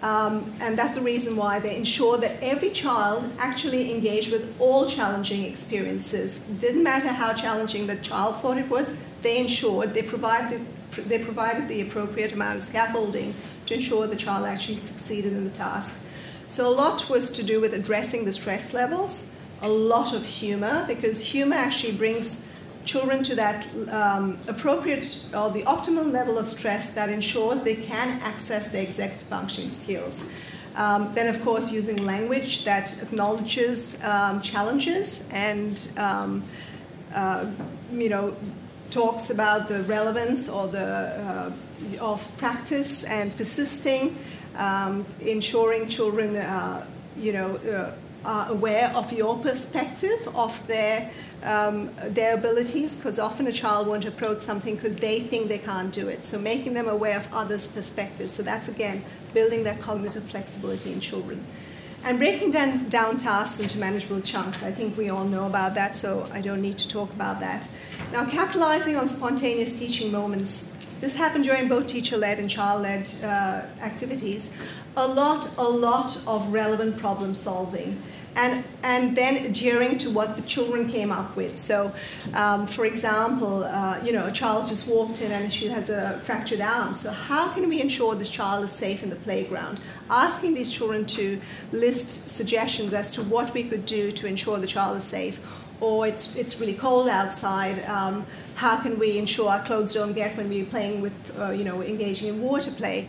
Um, 0.02 0.52
and 0.60 0.76
that's 0.76 0.94
the 0.94 1.00
reason 1.00 1.36
why 1.36 1.58
they 1.58 1.76
ensure 1.76 2.18
that 2.18 2.42
every 2.42 2.70
child 2.70 3.30
actually 3.38 3.90
engaged 3.90 4.30
with 4.30 4.54
all 4.60 4.90
challenging 4.90 5.44
experiences. 5.44 6.44
Didn't 6.58 6.82
matter 6.82 7.08
how 7.08 7.32
challenging 7.32 7.86
the 7.86 7.96
child 7.96 8.42
thought 8.42 8.58
it 8.58 8.68
was, 8.68 8.92
they 9.22 9.38
ensured 9.38 9.94
they, 9.94 10.02
provide 10.02 10.50
the, 10.50 10.60
they 10.92 11.18
provided 11.18 11.68
the 11.68 11.82
appropriate 11.82 12.32
amount 12.32 12.56
of 12.56 12.62
scaffolding 12.62 13.34
to 13.66 13.74
ensure 13.74 14.06
the 14.06 14.16
child 14.16 14.46
actually 14.46 14.76
succeeded 14.76 15.32
in 15.32 15.44
the 15.44 15.50
task. 15.50 15.98
So 16.48 16.68
a 16.68 16.70
lot 16.70 17.08
was 17.10 17.30
to 17.30 17.42
do 17.42 17.60
with 17.60 17.74
addressing 17.74 18.24
the 18.24 18.32
stress 18.32 18.72
levels, 18.72 19.28
a 19.62 19.68
lot 19.68 20.14
of 20.14 20.24
humor, 20.24 20.84
because 20.86 21.20
humor 21.20 21.56
actually 21.56 21.92
brings 21.92 22.44
children 22.84 23.22
to 23.24 23.34
that 23.34 23.66
um, 23.90 24.38
appropriate 24.46 25.26
or 25.34 25.50
the 25.50 25.62
optimal 25.64 26.10
level 26.10 26.38
of 26.38 26.46
stress 26.46 26.94
that 26.94 27.08
ensures 27.08 27.62
they 27.62 27.74
can 27.74 28.20
access 28.22 28.70
their 28.70 28.82
executive 28.82 29.26
functioning 29.26 29.70
skills. 29.70 30.24
Um, 30.76 31.12
then, 31.14 31.26
of 31.26 31.42
course, 31.42 31.72
using 31.72 32.04
language 32.04 32.64
that 32.64 33.02
acknowledges 33.02 34.00
um, 34.04 34.40
challenges 34.42 35.28
and, 35.32 35.88
um, 35.96 36.44
uh, 37.14 37.46
you 37.90 38.08
know, 38.08 38.36
talks 38.90 39.30
about 39.30 39.68
the 39.68 39.82
relevance 39.84 40.48
or 40.48 40.68
the 40.68 40.78
uh, 40.80 41.52
of 42.00 42.26
practice 42.38 43.04
and 43.04 43.36
persisting 43.36 44.16
um, 44.56 45.04
ensuring 45.20 45.88
children, 45.88 46.36
uh, 46.36 46.86
you 47.18 47.32
know, 47.32 47.56
uh, 47.56 47.92
are 48.24 48.50
aware 48.50 48.88
of 48.94 49.12
your 49.12 49.38
perspective 49.38 50.28
of 50.34 50.66
their 50.66 51.10
um, 51.42 51.90
their 52.08 52.34
abilities, 52.34 52.96
because 52.96 53.18
often 53.18 53.46
a 53.46 53.52
child 53.52 53.86
won't 53.86 54.06
approach 54.06 54.40
something 54.40 54.74
because 54.74 54.96
they 54.96 55.20
think 55.20 55.48
they 55.48 55.58
can't 55.58 55.92
do 55.92 56.08
it. 56.08 56.24
So 56.24 56.38
making 56.38 56.74
them 56.74 56.88
aware 56.88 57.18
of 57.18 57.28
others' 57.32 57.68
perspectives. 57.68 58.32
So 58.32 58.42
that's 58.42 58.68
again 58.68 59.04
building 59.34 59.62
that 59.64 59.80
cognitive 59.80 60.24
flexibility 60.24 60.92
in 60.92 61.00
children. 61.00 61.46
And 62.06 62.20
breaking 62.20 62.52
down, 62.52 62.88
down 62.88 63.16
tasks 63.16 63.58
into 63.58 63.78
manageable 63.78 64.20
chunks. 64.20 64.62
I 64.62 64.70
think 64.70 64.96
we 64.96 65.10
all 65.10 65.24
know 65.24 65.46
about 65.46 65.74
that, 65.74 65.96
so 65.96 66.24
I 66.32 66.40
don't 66.40 66.62
need 66.62 66.78
to 66.78 66.88
talk 66.88 67.10
about 67.10 67.40
that. 67.40 67.68
Now, 68.12 68.24
capitalizing 68.24 68.96
on 68.96 69.08
spontaneous 69.08 69.76
teaching 69.76 70.12
moments 70.12 70.70
this 71.00 71.16
happened 71.16 71.44
during 71.44 71.68
both 71.68 71.88
teacher-led 71.88 72.38
and 72.38 72.48
child-led 72.48 73.10
uh, 73.22 73.26
activities. 73.82 74.50
A 74.96 75.06
lot, 75.06 75.50
a 75.58 75.64
lot 75.64 76.16
of 76.26 76.52
relevant 76.52 76.96
problem 76.96 77.34
solving. 77.34 78.00
And, 78.36 78.64
and 78.82 79.16
then 79.16 79.36
adhering 79.46 79.96
to 79.98 80.10
what 80.10 80.36
the 80.36 80.42
children 80.42 80.88
came 80.88 81.10
up 81.10 81.34
with. 81.36 81.56
So, 81.56 81.90
um, 82.34 82.66
for 82.66 82.84
example, 82.84 83.64
uh, 83.64 83.98
you 84.04 84.12
know, 84.12 84.26
a 84.26 84.30
child 84.30 84.68
just 84.68 84.86
walked 84.86 85.22
in 85.22 85.32
and 85.32 85.50
she 85.50 85.68
has 85.68 85.88
a 85.88 86.20
fractured 86.26 86.60
arm. 86.60 86.92
So, 86.92 87.10
how 87.10 87.48
can 87.54 87.66
we 87.66 87.80
ensure 87.80 88.14
this 88.14 88.28
child 88.28 88.62
is 88.62 88.72
safe 88.72 89.02
in 89.02 89.08
the 89.08 89.16
playground? 89.16 89.80
Asking 90.10 90.52
these 90.52 90.70
children 90.70 91.06
to 91.06 91.40
list 91.72 92.28
suggestions 92.28 92.92
as 92.92 93.10
to 93.12 93.22
what 93.22 93.54
we 93.54 93.64
could 93.64 93.86
do 93.86 94.12
to 94.12 94.26
ensure 94.26 94.58
the 94.58 94.66
child 94.66 94.98
is 94.98 95.04
safe. 95.04 95.40
Or 95.80 96.06
it's, 96.06 96.36
it's 96.36 96.60
really 96.60 96.74
cold 96.74 97.08
outside. 97.08 97.84
Um, 97.86 98.26
how 98.54 98.76
can 98.76 98.98
we 98.98 99.18
ensure 99.18 99.50
our 99.50 99.62
clothes 99.62 99.92
don't 99.94 100.14
get 100.14 100.36
when 100.36 100.48
we're 100.48 100.64
playing 100.64 101.00
with, 101.02 101.12
uh, 101.38 101.50
you 101.50 101.64
know, 101.64 101.82
engaging 101.82 102.28
in 102.28 102.40
water 102.40 102.70
play. 102.70 103.08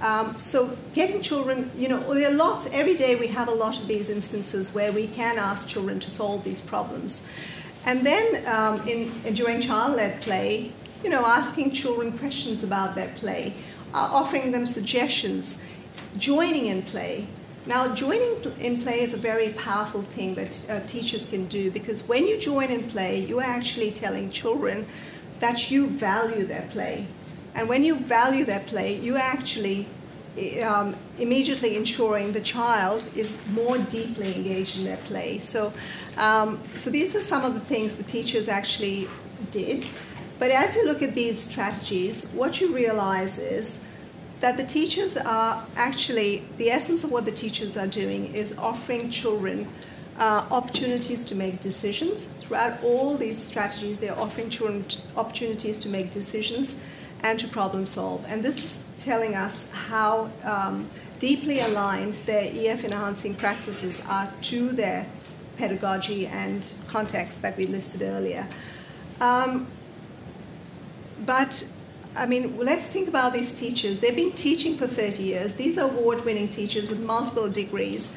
Um, 0.00 0.36
so 0.42 0.76
getting 0.92 1.22
children, 1.22 1.70
you 1.76 1.88
know, 1.88 2.14
there 2.14 2.30
are 2.30 2.34
lots, 2.34 2.66
every 2.72 2.94
day 2.94 3.16
we 3.16 3.28
have 3.28 3.48
a 3.48 3.54
lot 3.54 3.80
of 3.80 3.86
these 3.86 4.10
instances 4.10 4.74
where 4.74 4.92
we 4.92 5.06
can 5.06 5.38
ask 5.38 5.68
children 5.68 6.00
to 6.00 6.10
solve 6.10 6.44
these 6.44 6.60
problems. 6.60 7.26
And 7.86 8.04
then 8.04 8.46
um, 8.46 8.86
in, 8.88 9.12
in, 9.24 9.34
during 9.34 9.60
child-led 9.60 10.20
play, 10.22 10.72
you 11.02 11.10
know, 11.10 11.24
asking 11.24 11.72
children 11.72 12.18
questions 12.18 12.64
about 12.64 12.94
their 12.94 13.12
play, 13.16 13.54
uh, 13.92 14.08
offering 14.10 14.52
them 14.52 14.66
suggestions, 14.66 15.58
joining 16.18 16.66
in 16.66 16.82
play, 16.82 17.26
now, 17.66 17.94
joining 17.94 18.42
in 18.60 18.82
play 18.82 19.00
is 19.00 19.14
a 19.14 19.16
very 19.16 19.48
powerful 19.50 20.02
thing 20.02 20.34
that 20.34 20.70
uh, 20.70 20.80
teachers 20.86 21.24
can 21.24 21.46
do 21.46 21.70
because 21.70 22.06
when 22.06 22.26
you 22.26 22.38
join 22.38 22.70
in 22.70 22.84
play, 22.84 23.20
you 23.20 23.38
are 23.38 23.44
actually 23.44 23.90
telling 23.90 24.30
children 24.30 24.86
that 25.40 25.70
you 25.70 25.86
value 25.86 26.44
their 26.44 26.68
play. 26.70 27.06
And 27.54 27.68
when 27.68 27.84
you 27.84 27.94
value 27.94 28.44
their 28.44 28.60
play, 28.60 28.96
you 28.96 29.16
actually 29.16 29.86
um, 30.62 30.96
immediately 31.18 31.76
ensuring 31.76 32.32
the 32.32 32.40
child 32.40 33.08
is 33.14 33.34
more 33.52 33.78
deeply 33.78 34.34
engaged 34.34 34.78
in 34.78 34.84
their 34.84 34.96
play. 34.98 35.38
So, 35.38 35.72
um, 36.16 36.60
so 36.76 36.90
these 36.90 37.14
were 37.14 37.20
some 37.20 37.44
of 37.44 37.54
the 37.54 37.60
things 37.60 37.94
the 37.94 38.02
teachers 38.02 38.48
actually 38.48 39.08
did. 39.50 39.86
But 40.38 40.50
as 40.50 40.74
you 40.74 40.84
look 40.84 41.02
at 41.02 41.14
these 41.14 41.38
strategies, 41.38 42.30
what 42.32 42.60
you 42.60 42.74
realize 42.74 43.38
is 43.38 43.84
that 44.40 44.56
the 44.56 44.64
teachers 44.64 45.16
are 45.16 45.64
actually, 45.76 46.44
the 46.58 46.70
essence 46.70 47.04
of 47.04 47.12
what 47.12 47.24
the 47.24 47.32
teachers 47.32 47.76
are 47.76 47.86
doing 47.86 48.34
is 48.34 48.58
offering 48.58 49.10
children 49.10 49.68
uh, 50.18 50.46
opportunities 50.50 51.24
to 51.26 51.34
make 51.34 51.60
decisions. 51.60 52.24
Throughout 52.40 52.82
all 52.82 53.16
these 53.16 53.38
strategies, 53.38 53.98
they're 54.00 54.18
offering 54.18 54.50
children 54.50 54.84
opportunities 55.16 55.78
to 55.78 55.88
make 55.88 56.10
decisions 56.10 56.80
and 57.24 57.40
to 57.40 57.48
problem 57.48 57.86
solve. 57.86 58.24
And 58.28 58.44
this 58.44 58.62
is 58.62 58.90
telling 58.98 59.34
us 59.34 59.68
how 59.72 60.30
um, 60.44 60.86
deeply 61.18 61.60
aligned 61.60 62.14
their 62.26 62.44
EF 62.44 62.84
enhancing 62.84 63.34
practices 63.34 64.00
are 64.06 64.30
to 64.42 64.68
their 64.68 65.06
pedagogy 65.56 66.26
and 66.26 66.70
context 66.86 67.40
that 67.42 67.56
we 67.56 67.64
listed 67.64 68.02
earlier. 68.02 68.46
Um, 69.20 69.66
but 71.20 71.66
I 72.14 72.26
mean, 72.26 72.58
let's 72.58 72.86
think 72.86 73.08
about 73.08 73.32
these 73.32 73.52
teachers. 73.52 74.00
They've 74.00 74.14
been 74.14 74.32
teaching 74.32 74.76
for 74.76 74.86
30 74.86 75.22
years. 75.22 75.54
These 75.54 75.78
are 75.78 75.88
award 75.88 76.24
winning 76.24 76.48
teachers 76.48 76.90
with 76.90 77.00
multiple 77.00 77.48
degrees. 77.48 78.12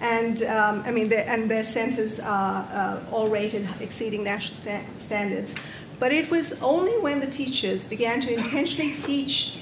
And 0.00 0.42
um, 0.44 0.82
I 0.86 0.90
mean, 0.90 1.12
and 1.12 1.50
their 1.50 1.64
centers 1.64 2.20
are 2.20 2.64
uh, 2.72 3.00
all 3.12 3.28
rated 3.28 3.68
exceeding 3.80 4.22
national 4.24 4.56
sta- 4.56 4.84
standards. 4.98 5.54
But 6.02 6.10
it 6.10 6.32
was 6.32 6.60
only 6.60 6.98
when 6.98 7.20
the 7.20 7.28
teachers 7.28 7.86
began 7.86 8.20
to 8.22 8.34
intentionally 8.34 8.94
teach 8.98 9.58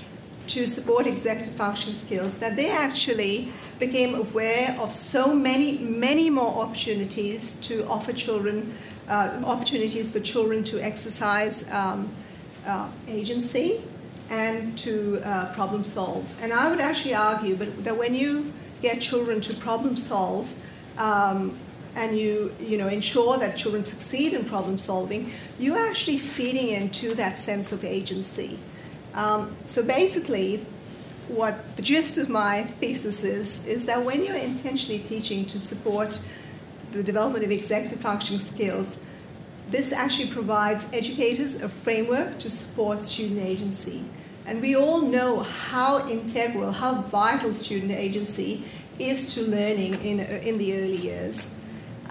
to 0.47 0.66
support 0.66 1.07
executive 1.07 1.55
function 1.55 1.93
skills 1.93 2.38
that 2.38 2.57
they 2.57 2.71
actually 2.71 3.53
became 3.79 4.14
aware 4.14 4.75
of 4.80 4.91
so 4.91 5.34
many, 5.34 5.76
many 5.76 6.30
more 6.30 6.62
opportunities 6.62 7.57
to 7.68 7.87
offer 7.87 8.14
children, 8.14 8.75
uh, 9.07 9.42
opportunities 9.45 10.11
for 10.11 10.21
children 10.21 10.64
to 10.64 10.83
exercise. 10.83 11.68
Um, 11.71 12.08
uh, 12.67 12.88
agency 13.08 13.83
and 14.30 14.79
to 14.79 15.21
uh, 15.25 15.53
problem 15.54 15.84
solve. 15.84 16.25
And 16.42 16.53
I 16.54 16.71
would 16.71 16.80
actually 16.80 17.14
argue 17.14 17.57
that 17.57 17.96
when 17.96 18.14
you 18.14 18.53
get 18.80 19.03
children 19.03 19.41
to 19.42 19.54
problem 19.57 19.96
solve 19.96 20.50
um, 20.96 21.58
and 21.95 22.17
you, 22.18 22.54
you 22.61 22.79
know, 22.79 22.88
ensure 22.88 23.37
that 23.38 23.57
children 23.57 23.84
succeed 23.84 24.33
in 24.33 24.45
problem 24.45 24.79
solving, 24.79 25.33
you're 25.58 25.79
actually 25.79 26.18
feeding 26.18 26.68
into 26.68 27.14
that 27.14 27.38
sense 27.38 27.72
of 27.72 27.84
agency. 27.84 28.58
Um, 29.14 29.57
so 29.64 29.83
basically, 29.83 30.64
what 31.29 31.76
the 31.76 31.83
gist 31.83 32.18
of 32.18 32.29
my 32.29 32.64
thesis 32.80 33.25
is, 33.25 33.67
is 33.67 33.87
that 33.87 34.04
when 34.04 34.25
you're 34.25 34.37
intentionally 34.37 35.00
teaching 35.00 35.45
to 35.46 35.61
support 35.61 36.21
the 36.92 37.03
development 37.03 37.45
of 37.45 37.50
executive 37.50 38.00
functioning 38.00 38.41
skills, 38.41 38.99
this 39.68 39.92
actually 39.92 40.29
provides 40.29 40.84
educators 40.92 41.54
a 41.57 41.68
framework 41.68 42.38
to 42.41 42.50
support 42.50 43.04
student 43.04 43.41
agency. 43.41 44.04
And 44.46 44.61
we 44.61 44.75
all 44.75 45.00
know 45.00 45.41
how 45.41 46.08
integral, 46.08 46.72
how 46.72 47.03
vital 47.03 47.53
student 47.54 47.92
agency 47.92 48.64
is 48.99 49.33
to 49.34 49.42
learning 49.42 49.95
in, 50.04 50.21
in 50.21 50.58
the 50.58 50.76
early 50.76 50.96
years. 50.96 51.46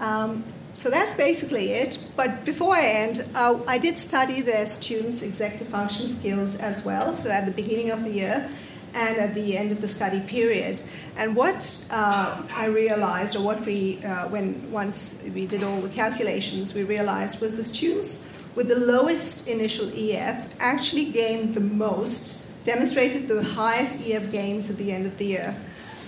Um, 0.00 0.44
so 0.74 0.90
that's 0.90 1.14
basically 1.14 1.72
it. 1.72 1.98
But 2.16 2.44
before 2.44 2.74
I 2.74 2.86
end, 2.86 3.26
uh, 3.34 3.60
I 3.66 3.78
did 3.78 3.98
study 3.98 4.40
the 4.40 4.66
students' 4.66 5.22
executive 5.22 5.68
function 5.68 6.08
skills 6.08 6.56
as 6.56 6.84
well. 6.84 7.14
So 7.14 7.30
at 7.30 7.46
the 7.46 7.52
beginning 7.52 7.90
of 7.90 8.02
the 8.02 8.10
year, 8.10 8.50
and 8.94 9.18
at 9.18 9.34
the 9.34 9.56
end 9.56 9.72
of 9.72 9.80
the 9.80 9.88
study 9.88 10.20
period. 10.20 10.82
And 11.16 11.36
what 11.36 11.86
uh, 11.90 12.42
I 12.54 12.66
realized, 12.66 13.36
or 13.36 13.42
what 13.42 13.64
we, 13.64 14.02
uh, 14.02 14.28
when 14.28 14.70
once 14.70 15.14
we 15.34 15.46
did 15.46 15.62
all 15.62 15.80
the 15.80 15.88
calculations, 15.88 16.74
we 16.74 16.82
realized 16.82 17.40
was 17.40 17.54
the 17.56 17.64
students 17.64 18.26
with 18.54 18.68
the 18.68 18.80
lowest 18.80 19.46
initial 19.46 19.90
EF 19.94 20.56
actually 20.60 21.04
gained 21.06 21.54
the 21.54 21.60
most 21.60 22.44
demonstrated 22.64 23.28
the 23.28 23.42
highest 23.42 24.06
EF 24.06 24.30
gains 24.30 24.68
at 24.68 24.76
the 24.76 24.92
end 24.92 25.06
of 25.06 25.16
the 25.18 25.24
year. 25.24 25.56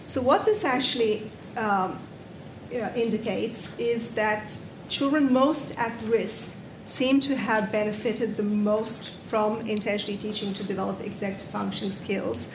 So, 0.05 0.20
what 0.20 0.44
this 0.44 0.64
actually 0.64 1.31
um, 1.56 1.98
indicates 2.94 3.69
is 3.78 4.12
that 4.12 4.57
children 4.89 5.32
most 5.32 5.77
at 5.78 5.93
risk 6.03 6.55
seem 6.86 7.20
to 7.20 7.36
have 7.36 7.73
benefited 7.73 8.36
the 8.36 8.43
most 8.43 9.11
from 9.27 9.61
intentionally 9.66 10.19
teaching 10.19 10.53
to 10.53 10.65
develop 10.65 11.01
executive 11.01 11.49
function 11.49 11.90
skills. 11.90 12.49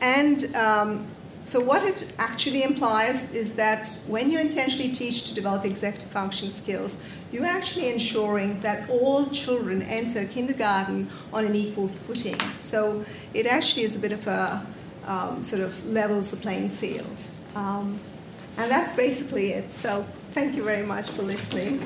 And 0.00 0.54
um, 0.54 1.06
so, 1.44 1.60
what 1.60 1.82
it 1.84 2.14
actually 2.18 2.62
implies 2.62 3.32
is 3.32 3.54
that 3.54 3.86
when 4.08 4.30
you 4.30 4.38
intentionally 4.38 4.90
teach 4.92 5.24
to 5.24 5.34
develop 5.34 5.64
executive 5.64 6.10
function 6.10 6.50
skills, 6.50 6.96
you're 7.32 7.44
actually 7.44 7.92
ensuring 7.92 8.60
that 8.60 8.88
all 8.88 9.26
children 9.26 9.82
enter 9.82 10.24
kindergarten 10.24 11.10
on 11.32 11.44
an 11.44 11.54
equal 11.54 11.88
footing. 12.06 12.38
So, 12.56 13.04
it 13.34 13.46
actually 13.46 13.82
is 13.82 13.96
a 13.96 13.98
bit 13.98 14.12
of 14.12 14.26
a 14.26 14.66
um, 15.06 15.42
sort 15.42 15.62
of 15.62 15.86
levels 15.86 16.30
the 16.30 16.38
playing 16.38 16.70
field. 16.70 17.22
Um, 17.54 18.00
and 18.56 18.70
that's 18.70 18.92
basically 18.92 19.52
it. 19.52 19.72
So, 19.72 20.06
thank 20.32 20.54
you 20.54 20.62
very 20.62 20.84
much 20.84 21.10
for 21.10 21.22
listening. 21.22 21.80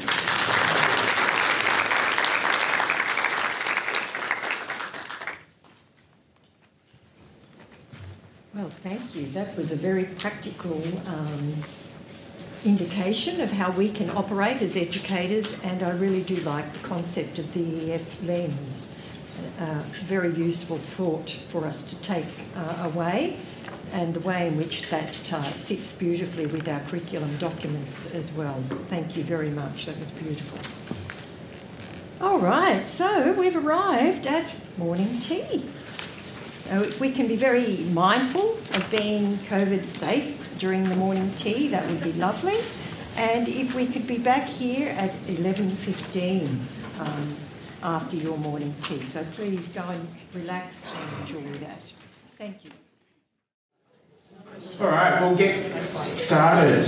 Well, 8.55 8.70
thank 8.82 9.15
you. 9.15 9.28
That 9.28 9.57
was 9.57 9.70
a 9.70 9.77
very 9.77 10.05
practical 10.05 10.82
um, 11.07 11.55
indication 12.65 13.40
of 13.40 13.53
how 13.53 13.70
we 13.70 13.89
can 13.89 14.11
operate 14.11 14.62
as 14.62 14.77
educators, 14.77 15.62
and 15.62 15.82
I 15.82 15.90
really 15.90 16.23
do 16.23 16.36
like 16.36 16.73
the 16.73 16.81
concept 16.81 17.39
of 17.39 17.53
the 17.55 17.93
EF 17.93 18.23
lens. 18.24 18.93
Uh, 19.61 19.82
very 20.07 20.35
useful 20.35 20.78
thought 20.78 21.31
for 21.49 21.65
us 21.65 21.82
to 21.82 21.97
take 22.03 22.27
uh, 22.57 22.90
away, 22.93 23.36
and 23.93 24.15
the 24.15 24.20
way 24.20 24.48
in 24.48 24.56
which 24.56 24.89
that 24.90 25.32
uh, 25.32 25.43
sits 25.52 25.93
beautifully 25.93 26.47
with 26.47 26.69
our 26.69 26.81
curriculum 26.81 27.36
documents 27.39 28.06
as 28.12 28.32
well. 28.32 28.62
Thank 28.89 29.16
you 29.16 29.24
very 29.24 29.51
much. 29.51 29.86
That 29.86 29.98
was 29.98 30.10
beautiful. 30.10 30.59
All 32.20 32.39
right, 32.39 32.86
so 32.86 33.32
we've 33.32 33.56
arrived 33.56 34.27
at 34.27 34.44
morning 34.77 35.20
tea. 35.20 35.65
Uh, 36.70 36.86
we 37.01 37.10
can 37.10 37.27
be 37.27 37.36
very 37.36 37.78
mindful 37.93 38.59
of 38.74 38.86
being 38.90 39.39
COVID 39.48 39.86
safe 39.86 40.59
during 40.59 40.89
the 40.89 40.97
morning 40.97 41.32
tea. 41.35 41.69
That 41.69 41.89
would 41.89 42.02
be 42.02 42.12
lovely. 42.15 42.59
And 43.16 43.48
if 43.48 43.74
we 43.74 43.86
could 43.86 44.06
be 44.06 44.19
back 44.19 44.47
here 44.47 44.90
at 44.90 45.12
11.15 45.27 46.59
um, 47.01 47.36
after 47.82 48.16
your 48.16 48.36
morning 48.39 48.74
tea. 48.82 49.02
So 49.02 49.24
please 49.35 49.69
go 49.69 49.82
and 49.82 50.09
relax 50.35 50.82
and 50.94 51.20
enjoy 51.20 51.59
that. 51.59 51.82
Thank 52.36 52.65
you. 52.65 52.70
All 54.80 54.89
right, 54.89 55.20
we'll 55.20 55.36
get 55.36 55.64
started. 56.05 56.85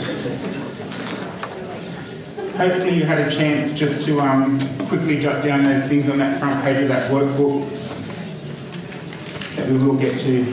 Hopefully 2.57 2.97
you 2.97 3.05
had 3.05 3.19
a 3.21 3.31
chance 3.31 3.75
just 3.75 4.05
to 4.07 4.21
um, 4.21 4.59
quickly 4.89 5.21
jot 5.21 5.45
down 5.45 5.63
those 5.63 5.89
things 5.89 6.09
on 6.09 6.19
that 6.19 6.39
front 6.39 6.65
page 6.65 6.83
of 6.83 6.89
that 6.89 7.11
workbook 7.13 7.69
that 9.55 9.69
we 9.69 9.79
will 9.79 9.95
get 9.97 10.19
to 10.21 10.45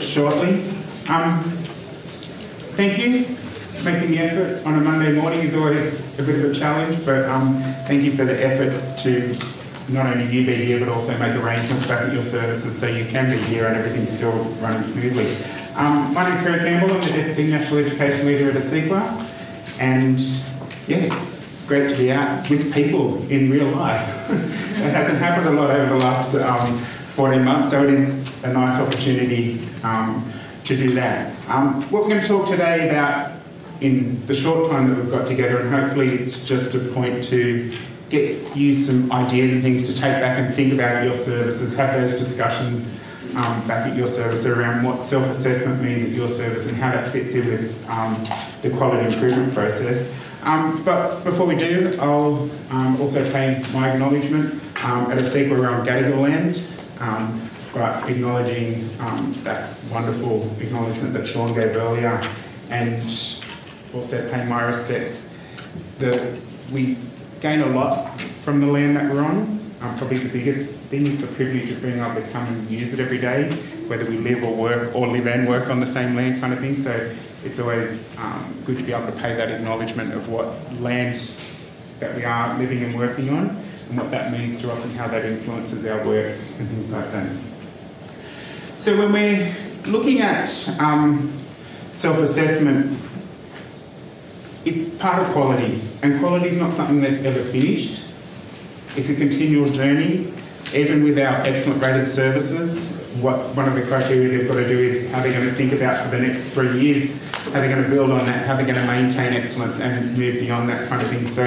shortly. 0.00 0.64
Um, 1.08 1.44
thank 2.76 2.98
you. 2.98 3.36
Making 3.84 4.10
the 4.10 4.18
effort 4.18 4.66
on 4.66 4.78
a 4.78 4.80
Monday 4.80 5.12
morning 5.12 5.40
is 5.40 5.54
always 5.54 5.94
a 6.18 6.22
bit 6.22 6.44
of 6.44 6.50
a 6.50 6.54
challenge, 6.54 7.04
but 7.04 7.24
um, 7.28 7.62
thank 7.86 8.02
you 8.02 8.16
for 8.16 8.24
the 8.24 8.44
effort 8.44 8.98
to 9.04 9.32
not 9.92 10.06
only 10.06 10.26
you 10.26 10.46
be 10.46 10.54
here, 10.54 10.78
but 10.78 10.88
also 10.88 11.16
make 11.18 11.34
arrangements 11.34 11.86
back 11.86 12.06
at 12.06 12.12
your 12.12 12.22
services 12.22 12.78
so 12.78 12.86
you 12.86 13.04
can 13.06 13.30
be 13.30 13.38
here 13.44 13.66
and 13.66 13.76
everything's 13.76 14.10
still 14.10 14.32
running 14.60 14.84
smoothly. 14.84 15.36
Um, 15.74 16.12
my 16.14 16.28
name 16.28 16.36
is 16.38 16.42
Kerry 16.42 16.58
Campbell, 16.60 16.94
I'm 16.94 17.00
the 17.00 17.08
Deputy 17.08 17.50
National 17.50 17.78
Education 17.78 18.26
Leader 18.26 18.50
at 18.50 18.56
ACECQA, 18.56 19.26
and 19.78 20.20
yeah, 20.86 21.16
it's 21.16 21.46
great 21.66 21.90
to 21.90 21.96
be 21.96 22.12
out 22.12 22.48
with 22.48 22.72
people 22.72 23.28
in 23.30 23.50
real 23.50 23.70
life. 23.70 24.06
it 24.30 24.92
hasn't 24.92 25.18
happened 25.18 25.48
a 25.48 25.60
lot 25.60 25.70
over 25.70 25.94
the 25.94 26.00
last 26.00 26.34
um, 26.36 26.78
14 27.14 27.44
months, 27.44 27.70
so 27.70 27.82
it 27.82 27.90
is 27.90 28.30
a 28.44 28.52
nice 28.52 28.80
opportunity 28.80 29.68
um, 29.82 30.32
to 30.64 30.76
do 30.76 30.90
that. 30.90 31.34
Um, 31.48 31.82
what 31.90 32.02
we're 32.02 32.10
going 32.10 32.22
to 32.22 32.28
talk 32.28 32.46
today 32.46 32.88
about 32.88 33.32
in 33.80 34.24
the 34.26 34.34
short 34.34 34.70
time 34.70 34.90
that 34.90 34.98
we've 34.98 35.10
got 35.10 35.26
together, 35.26 35.58
and 35.58 35.70
hopefully 35.70 36.08
it's 36.10 36.44
just 36.44 36.74
a 36.74 36.78
point 36.92 37.24
to 37.24 37.76
get 38.10 38.56
you 38.56 38.74
some 38.84 39.10
ideas 39.12 39.52
and 39.52 39.62
things 39.62 39.86
to 39.86 39.94
take 39.94 40.20
back 40.20 40.38
and 40.38 40.54
think 40.54 40.74
about 40.74 40.96
at 40.96 41.04
your 41.04 41.24
services, 41.24 41.72
have 41.76 42.00
those 42.00 42.18
discussions 42.18 42.84
um, 43.36 43.66
back 43.68 43.86
at 43.86 43.96
your 43.96 44.08
service 44.08 44.44
around 44.44 44.84
what 44.84 45.00
self-assessment 45.02 45.80
means 45.80 46.10
at 46.10 46.10
your 46.10 46.26
service 46.26 46.66
and 46.66 46.76
how 46.76 46.90
that 46.90 47.12
fits 47.12 47.32
in 47.34 47.46
with 47.46 47.88
um, 47.88 48.28
the 48.62 48.70
quality 48.70 49.14
improvement 49.14 49.54
process. 49.54 50.12
Um, 50.42 50.82
but 50.82 51.22
before 51.22 51.46
we 51.46 51.56
do, 51.56 51.96
I'll 52.00 52.50
um, 52.70 53.00
also 53.00 53.24
pay 53.30 53.62
my 53.72 53.92
acknowledgement 53.92 54.54
um, 54.82 55.10
at 55.12 55.18
ACECQA 55.18 55.56
around 55.56 55.86
Gadigal 55.86 56.20
land, 56.20 56.66
um, 56.98 57.48
but 57.72 58.10
acknowledging 58.10 58.88
that 59.44 59.76
wonderful 59.92 60.50
acknowledgement 60.58 61.12
that 61.12 61.28
Sean 61.28 61.54
gave 61.54 61.76
earlier 61.76 62.20
and 62.70 63.02
also 63.94 64.28
paying 64.30 64.48
my 64.48 64.62
respects. 64.62 65.28
The, 65.98 66.36
we 66.72 66.96
gain 67.40 67.60
a 67.62 67.66
lot 67.66 68.20
from 68.42 68.60
the 68.60 68.66
land 68.66 68.96
that 68.96 69.10
we're 69.10 69.22
on. 69.22 69.58
Um, 69.80 69.96
probably 69.96 70.18
the 70.18 70.28
biggest 70.28 70.70
thing 70.90 71.06
is 71.06 71.20
the 71.20 71.26
privilege 71.28 71.70
of 71.70 71.80
being 71.80 71.98
able 71.98 72.14
to 72.14 72.28
come 72.30 72.46
and 72.46 72.70
use 72.70 72.92
it 72.92 73.00
every 73.00 73.18
day, 73.18 73.50
whether 73.86 74.04
we 74.04 74.18
live 74.18 74.44
or 74.44 74.54
work 74.54 74.94
or 74.94 75.06
live 75.06 75.26
and 75.26 75.48
work 75.48 75.70
on 75.70 75.80
the 75.80 75.86
same 75.86 76.14
land 76.14 76.40
kind 76.40 76.52
of 76.52 76.58
thing. 76.58 76.76
So 76.82 77.14
it's 77.44 77.58
always 77.58 78.04
um, 78.18 78.62
good 78.66 78.76
to 78.76 78.82
be 78.82 78.92
able 78.92 79.06
to 79.10 79.18
pay 79.18 79.34
that 79.34 79.50
acknowledgement 79.50 80.12
of 80.12 80.28
what 80.28 80.48
land 80.80 81.34
that 81.98 82.14
we 82.14 82.24
are 82.24 82.58
living 82.58 82.82
and 82.82 82.94
working 82.94 83.30
on 83.30 83.48
and 83.88 83.98
what 83.98 84.10
that 84.10 84.32
means 84.32 84.60
to 84.60 84.70
us 84.70 84.84
and 84.84 84.92
how 84.94 85.08
that 85.08 85.24
influences 85.24 85.86
our 85.86 86.06
work 86.06 86.36
and 86.58 86.68
things 86.68 86.90
like 86.90 87.10
that. 87.12 87.30
So 88.76 88.96
when 88.98 89.12
we're 89.12 89.56
looking 89.86 90.20
at 90.20 90.50
um, 90.78 91.32
self-assessment, 91.92 92.98
it's 94.64 94.90
part 94.98 95.22
of 95.22 95.32
quality, 95.32 95.80
and 96.02 96.20
quality 96.20 96.48
is 96.48 96.56
not 96.56 96.72
something 96.74 97.00
that's 97.00 97.24
ever 97.24 97.44
finished. 97.44 98.04
It's 98.96 99.08
a 99.08 99.14
continual 99.14 99.66
journey. 99.66 100.32
Even 100.74 101.02
with 101.02 101.18
our 101.18 101.34
excellent 101.46 101.82
rated 101.82 102.08
services, 102.08 102.78
what 103.20 103.38
one 103.56 103.66
of 103.66 103.74
the 103.74 103.82
criteria 103.82 104.28
they've 104.38 104.48
got 104.48 104.54
to 104.54 104.68
do 104.68 104.78
is 104.78 105.10
how 105.10 105.20
they're 105.20 105.32
going 105.32 105.46
to 105.46 105.54
think 105.54 105.72
about 105.72 106.04
for 106.04 106.16
the 106.16 106.22
next 106.22 106.50
three 106.50 106.80
years, 106.80 107.20
how 107.32 107.60
they're 107.60 107.68
going 107.68 107.82
to 107.82 107.88
build 107.88 108.10
on 108.10 108.24
that, 108.26 108.46
how 108.46 108.54
they're 108.54 108.66
going 108.66 108.78
to 108.78 108.86
maintain 108.86 109.32
excellence 109.32 109.80
and 109.80 110.16
move 110.16 110.34
beyond 110.34 110.68
that 110.68 110.88
kind 110.88 111.02
of 111.02 111.08
thing. 111.08 111.26
So 111.28 111.44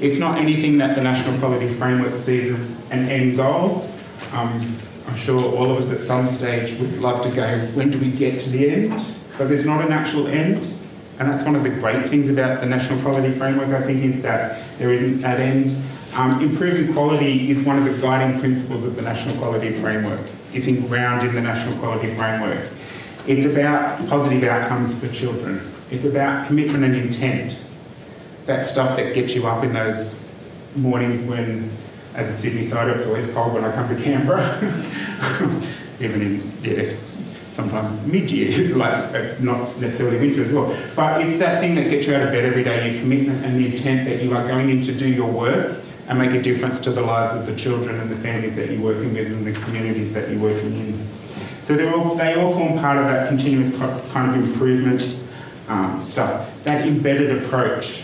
it's 0.00 0.18
not 0.18 0.38
anything 0.38 0.78
that 0.78 0.94
the 0.94 1.02
National 1.02 1.36
Quality 1.38 1.68
Framework 1.74 2.14
sees 2.14 2.52
as 2.52 2.70
an 2.90 3.08
end 3.08 3.36
goal. 3.36 3.90
Um, 4.32 4.76
I'm 5.08 5.16
sure 5.16 5.40
all 5.40 5.70
of 5.70 5.78
us 5.78 5.90
at 5.90 6.04
some 6.04 6.28
stage 6.28 6.78
would 6.78 7.00
love 7.00 7.24
to 7.24 7.30
go, 7.30 7.58
when 7.74 7.90
do 7.90 7.98
we 7.98 8.12
get 8.12 8.40
to 8.42 8.50
the 8.50 8.70
end? 8.70 9.16
But 9.36 9.48
there's 9.48 9.64
not 9.64 9.84
an 9.84 9.92
actual 9.92 10.28
end. 10.28 10.72
And 11.20 11.30
that's 11.30 11.44
one 11.44 11.54
of 11.54 11.62
the 11.62 11.68
great 11.68 12.08
things 12.08 12.30
about 12.30 12.62
the 12.62 12.66
National 12.66 12.98
Quality 13.02 13.30
Framework, 13.34 13.68
I 13.68 13.82
think, 13.82 14.02
is 14.02 14.22
that 14.22 14.64
there 14.78 14.90
isn't 14.90 15.20
that 15.20 15.38
end. 15.38 15.76
Um, 16.14 16.42
improving 16.42 16.94
quality 16.94 17.50
is 17.50 17.62
one 17.62 17.76
of 17.76 17.84
the 17.84 18.00
guiding 18.00 18.40
principles 18.40 18.86
of 18.86 18.96
the 18.96 19.02
National 19.02 19.36
Quality 19.36 19.70
Framework. 19.80 20.26
It's 20.54 20.66
ground 20.88 21.28
in 21.28 21.34
the 21.34 21.42
National 21.42 21.78
Quality 21.78 22.14
Framework. 22.14 22.66
It's 23.26 23.44
about 23.44 24.08
positive 24.08 24.42
outcomes 24.44 24.98
for 24.98 25.08
children. 25.08 25.70
It's 25.90 26.06
about 26.06 26.46
commitment 26.46 26.84
and 26.84 26.96
intent. 26.96 27.54
That 28.46 28.66
stuff 28.66 28.96
that 28.96 29.14
gets 29.14 29.34
you 29.34 29.46
up 29.46 29.62
in 29.62 29.74
those 29.74 30.24
mornings 30.74 31.20
when, 31.28 31.70
as 32.14 32.28
a 32.30 32.32
Sydney 32.32 32.64
sider, 32.64 32.92
it's 32.92 33.06
always 33.06 33.28
cold 33.30 33.52
when 33.52 33.64
I 33.64 33.72
come 33.72 33.94
to 33.94 34.02
Canberra. 34.02 34.58
Even 36.00 36.22
in, 36.22 36.52
yeah, 36.62 36.94
sometimes 37.60 38.06
mid-year, 38.06 38.74
like 38.76 39.14
uh, 39.14 39.34
not 39.40 39.78
necessarily 39.78 40.18
winter 40.18 40.44
as 40.44 40.52
well. 40.52 40.76
But 40.96 41.20
it's 41.20 41.38
that 41.38 41.60
thing 41.60 41.74
that 41.76 41.90
gets 41.90 42.06
you 42.06 42.14
out 42.14 42.22
of 42.22 42.32
bed 42.32 42.44
every 42.44 42.64
day, 42.64 42.90
your 42.90 43.00
commitment 43.00 43.44
and 43.44 43.56
the 43.56 43.74
intent 43.74 44.08
that 44.08 44.22
you 44.22 44.34
are 44.34 44.46
going 44.46 44.70
in 44.70 44.82
to 44.82 44.94
do 44.94 45.06
your 45.06 45.30
work 45.30 45.80
and 46.08 46.18
make 46.18 46.32
a 46.32 46.42
difference 46.42 46.80
to 46.80 46.90
the 46.90 47.00
lives 47.00 47.34
of 47.34 47.46
the 47.46 47.54
children 47.54 48.00
and 48.00 48.10
the 48.10 48.16
families 48.16 48.56
that 48.56 48.70
you're 48.70 48.80
working 48.80 49.14
with 49.14 49.26
and 49.26 49.46
the 49.46 49.52
communities 49.52 50.12
that 50.12 50.28
you're 50.28 50.40
working 50.40 50.72
in. 50.78 51.08
So 51.64 51.76
all, 51.94 52.16
they 52.16 52.34
all 52.34 52.52
form 52.52 52.78
part 52.78 52.98
of 52.98 53.04
that 53.04 53.28
continuous 53.28 53.70
kind 54.12 54.34
of 54.34 54.44
improvement 54.44 55.16
um, 55.68 56.02
stuff, 56.02 56.50
that 56.64 56.86
embedded 56.86 57.44
approach 57.44 58.02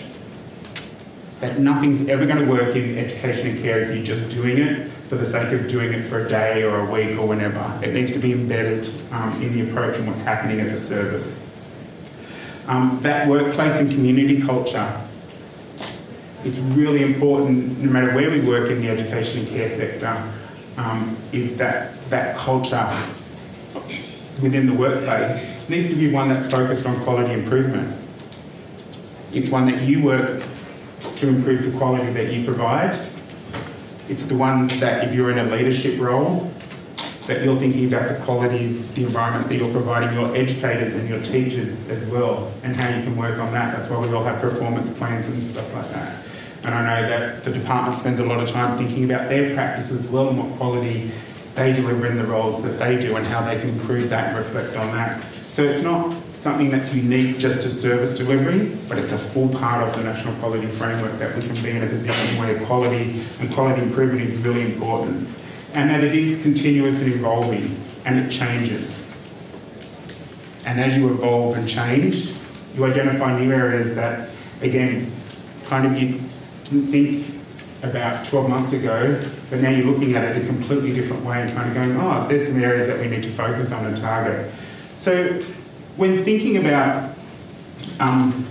that 1.41 1.59
nothing's 1.59 2.09
ever 2.09 2.25
going 2.25 2.45
to 2.45 2.51
work 2.51 2.77
in 2.77 2.97
education 2.97 3.49
and 3.49 3.61
care 3.61 3.83
if 3.83 3.95
you're 3.95 4.05
just 4.05 4.35
doing 4.35 4.59
it 4.59 4.91
for 5.09 5.17
the 5.17 5.27
sake 5.27 5.53
of 5.53 5.69
doing 5.69 5.93
it 5.93 6.03
for 6.03 6.25
a 6.25 6.29
day 6.29 6.63
or 6.63 6.81
a 6.81 6.91
week 6.91 7.19
or 7.19 7.27
whenever. 7.29 7.81
It 7.83 7.95
needs 7.95 8.13
to 8.13 8.19
be 8.19 8.33
embedded 8.33 8.91
um, 9.13 9.41
in 9.43 9.53
the 9.53 9.71
approach 9.71 9.97
and 9.97 10.07
what's 10.07 10.23
happening 10.23 10.61
at 10.61 10.73
the 10.73 10.79
service. 10.79 11.47
Um, 12.67 12.99
that 13.03 13.29
workplace 13.29 13.79
and 13.79 13.91
community 13.91 14.43
culture 14.43 15.07
it's 16.47 16.59
really 16.59 17.03
important, 17.03 17.81
no 17.81 17.91
matter 17.91 18.15
where 18.15 18.31
we 18.31 18.41
work 18.41 18.71
in 18.71 18.81
the 18.81 18.89
education 18.89 19.41
and 19.41 19.49
care 19.49 19.69
sector, 19.69 20.33
um, 20.77 21.17
is 21.33 21.57
that 21.57 21.95
that 22.09 22.37
culture 22.37 22.89
within 24.41 24.67
the 24.67 24.73
workplace 24.73 25.45
needs 25.69 25.89
to 25.89 25.97
be 25.97 26.13
one 26.13 26.29
that's 26.29 26.49
focused 26.49 26.87
on 26.87 27.03
quality 27.03 27.35
improvement. 27.35 27.97
It's 29.33 29.49
one 29.49 29.67
that 29.67 29.83
you 29.83 30.05
work 30.05 30.45
to 31.17 31.29
improve 31.29 31.73
the 31.73 31.77
quality 31.77 32.13
that 32.13 32.33
you 32.33 32.45
provide. 32.45 32.97
It's 34.09 34.25
the 34.25 34.37
one 34.37 34.69
that 34.79 35.09
if 35.09 35.15
you're 35.15 35.31
in 35.31 35.39
a 35.39 35.45
leadership 35.45 35.99
role, 36.01 36.51
that 37.27 37.45
you're 37.45 37.59
thinking 37.59 37.87
about 37.93 38.09
the 38.09 38.25
quality 38.25 38.67
of 38.67 38.95
the 38.95 39.05
environment 39.05 39.49
that 39.49 39.57
you're 39.57 39.73
providing 39.73 40.15
your 40.15 40.35
educators 40.37 40.95
and 40.95 41.09
your 41.09 41.21
teachers 41.23 41.89
as 41.89 42.05
well, 42.07 42.53
and 42.63 42.77
how 42.77 42.89
you 42.97 43.03
can 43.03 43.17
work 43.17 43.39
on 43.39 43.53
that. 43.53 43.77
That's 43.77 43.91
why 43.91 43.99
we 43.99 44.13
all 44.15 44.23
have 44.23 44.41
performance 44.41 44.91
plans 44.91 45.27
and 45.27 45.43
stuff 45.43 45.73
like 45.75 45.91
that. 45.91 46.25
And 46.63 46.75
I 46.75 47.01
know 47.01 47.09
that 47.09 47.45
the 47.45 47.51
department 47.51 47.99
spends 47.99 48.21
a 48.21 48.25
lot 48.25 48.41
of 48.41 48.49
time 48.49 48.79
thinking 48.79 49.05
about 49.05 49.29
their 49.29 49.55
practice 49.55 49.91
as 49.91 50.07
well 50.07 50.29
and 50.29 50.39
what 50.39 50.57
quality 50.57 51.11
they 51.55 51.73
deliver 51.73 52.07
in 52.07 52.17
the 52.17 52.27
roles 52.27 52.63
that 52.63 52.79
they 52.79 52.99
do 52.99 53.17
and 53.17 53.27
how 53.27 53.45
they 53.45 53.59
can 53.59 53.71
improve 53.71 54.09
that 54.11 54.29
and 54.29 54.37
reflect 54.39 54.77
on 54.77 54.93
that. 54.93 55.25
So 55.53 55.65
it's 55.65 55.83
not 55.83 56.15
something 56.47 56.71
that's 56.71 56.95
unique 56.95 57.39
just 57.39 57.61
to 57.61 57.69
service 57.69 58.17
delivery, 58.17 58.73
but 58.89 58.97
it's 58.99 59.11
a 59.11 59.19
full 59.19 59.49
part 59.49 59.83
of 59.83 59.93
the 59.97 60.05
National 60.05 60.33
Quality 60.37 60.69
Framework 60.69 61.19
that 61.19 61.35
we 61.35 61.43
can 61.43 61.61
be 61.61 61.71
in 61.71 61.83
a 61.83 61.89
position 61.89 62.39
where 62.39 62.65
quality 62.67 63.25
and 63.41 63.53
quality 63.53 63.83
improvement 63.83 64.23
is 64.31 64.33
really 64.43 64.63
important. 64.63 65.29
And 65.75 65.91
that 65.91 66.05
it 66.05 66.15
is 66.15 66.41
continuous 66.43 67.01
and 67.01 67.13
evolving 67.13 67.83
and 68.05 68.21
it 68.21 68.31
changes. 68.31 69.09
And 70.65 70.81
as 70.81 70.97
you 70.97 71.11
evolve 71.11 71.57
and 71.57 71.69
change, 71.69 72.31
you 72.77 72.85
identify 72.85 73.37
new 73.41 73.51
areas 73.51 73.97
that, 73.97 74.31
again, 74.61 75.11
kind 75.65 75.85
of 75.85 76.01
you 76.01 76.21
didn't 76.63 76.87
think 76.93 77.27
about 77.83 78.25
12 78.29 78.49
months 78.49 78.73
ago, 78.73 79.21
but 79.51 79.59
now 79.59 79.71
you're 79.71 79.87
looking 79.87 80.15
at 80.15 80.23
it 80.23 80.45
a 80.45 80.47
completely 80.47 80.95
different 80.95 81.25
way 81.25 81.43
and 81.43 81.53
kind 81.55 81.69
of 81.69 81.75
going, 81.75 81.97
oh, 81.97 82.25
there's 82.29 82.47
some 82.47 82.63
areas 82.63 82.87
that 82.87 83.01
we 83.01 83.09
need 83.09 83.25
to 83.25 83.31
focus 83.31 83.73
on 83.73 83.85
and 83.85 83.97
target. 83.97 84.49
So 84.97 85.43
when 85.97 86.25
thinking 86.25 86.59
about 86.59 87.15
um, 88.01 88.47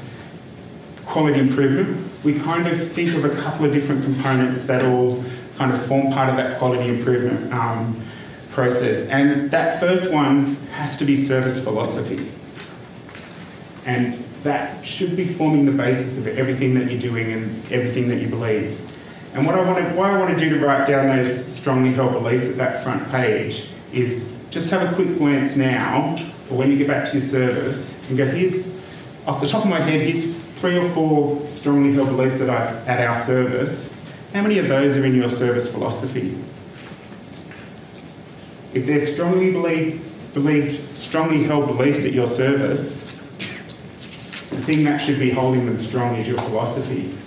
quality 1.05 1.39
improvement, 1.39 2.11
we 2.23 2.39
kind 2.39 2.67
of 2.67 2.91
think 2.91 3.13
of 3.13 3.25
a 3.25 3.41
couple 3.41 3.65
of 3.65 3.71
different 3.71 4.03
components 4.03 4.65
that 4.65 4.83
all 4.83 5.23
kind 5.57 5.71
of 5.71 5.85
form 5.85 6.11
part 6.11 6.29
of 6.29 6.35
that 6.37 6.57
quality 6.57 6.89
improvement 6.89 7.53
um, 7.53 8.01
process. 8.51 9.07
And 9.09 9.51
that 9.51 9.79
first 9.79 10.11
one 10.11 10.55
has 10.73 10.97
to 10.97 11.05
be 11.05 11.15
service 11.15 11.63
philosophy. 11.63 12.31
And 13.85 14.23
that 14.43 14.83
should 14.85 15.15
be 15.15 15.33
forming 15.33 15.65
the 15.65 15.71
basis 15.71 16.17
of 16.17 16.27
everything 16.27 16.73
that 16.75 16.91
you're 16.91 16.99
doing 16.99 17.31
and 17.31 17.71
everything 17.71 18.09
that 18.09 18.19
you 18.19 18.27
believe. 18.27 18.79
And 19.33 19.45
what 19.45 19.55
I 19.55 19.61
wanted, 19.61 19.95
why 19.95 20.11
I 20.11 20.17
wanted 20.17 20.41
you 20.41 20.49
to 20.49 20.65
write 20.65 20.87
down 20.87 21.07
those 21.07 21.45
strongly 21.45 21.93
held 21.93 22.13
beliefs 22.13 22.45
at 22.45 22.57
that 22.57 22.83
front 22.83 23.09
page 23.11 23.67
is 23.91 24.35
just 24.49 24.69
have 24.69 24.91
a 24.91 24.95
quick 24.95 25.17
glance 25.17 25.55
now, 25.55 26.15
or 26.49 26.57
when 26.57 26.71
you 26.71 26.77
get 26.77 26.87
back 26.87 27.09
to 27.11 27.19
your 27.19 27.27
service, 27.27 27.93
and 28.09 28.17
go, 28.17 28.25
here's, 28.25 28.77
off 29.25 29.41
the 29.41 29.47
top 29.47 29.63
of 29.63 29.69
my 29.69 29.81
head, 29.81 30.01
here's 30.01 30.35
three 30.55 30.77
or 30.77 30.89
four 30.91 31.47
strongly 31.49 31.93
held 31.93 32.09
beliefs 32.09 32.39
that 32.39 32.49
I 32.49 32.65
at 32.85 33.01
our 33.01 33.23
service. 33.23 33.93
How 34.33 34.41
many 34.41 34.59
of 34.59 34.67
those 34.67 34.97
are 34.97 35.05
in 35.05 35.15
your 35.15 35.29
service 35.29 35.71
philosophy? 35.71 36.37
If 38.73 38.85
they're 38.85 39.05
strongly 39.13 39.51
believed, 39.51 40.33
believed, 40.33 40.97
strongly 40.97 41.43
held 41.43 41.67
beliefs 41.67 42.03
at 42.05 42.11
your 42.11 42.27
service, 42.27 43.03
the 44.49 44.61
thing 44.61 44.83
that 44.83 44.99
should 44.99 45.19
be 45.19 45.29
holding 45.29 45.65
them 45.65 45.77
strong 45.77 46.15
is 46.15 46.27
your 46.27 46.37
philosophy. 46.39 47.17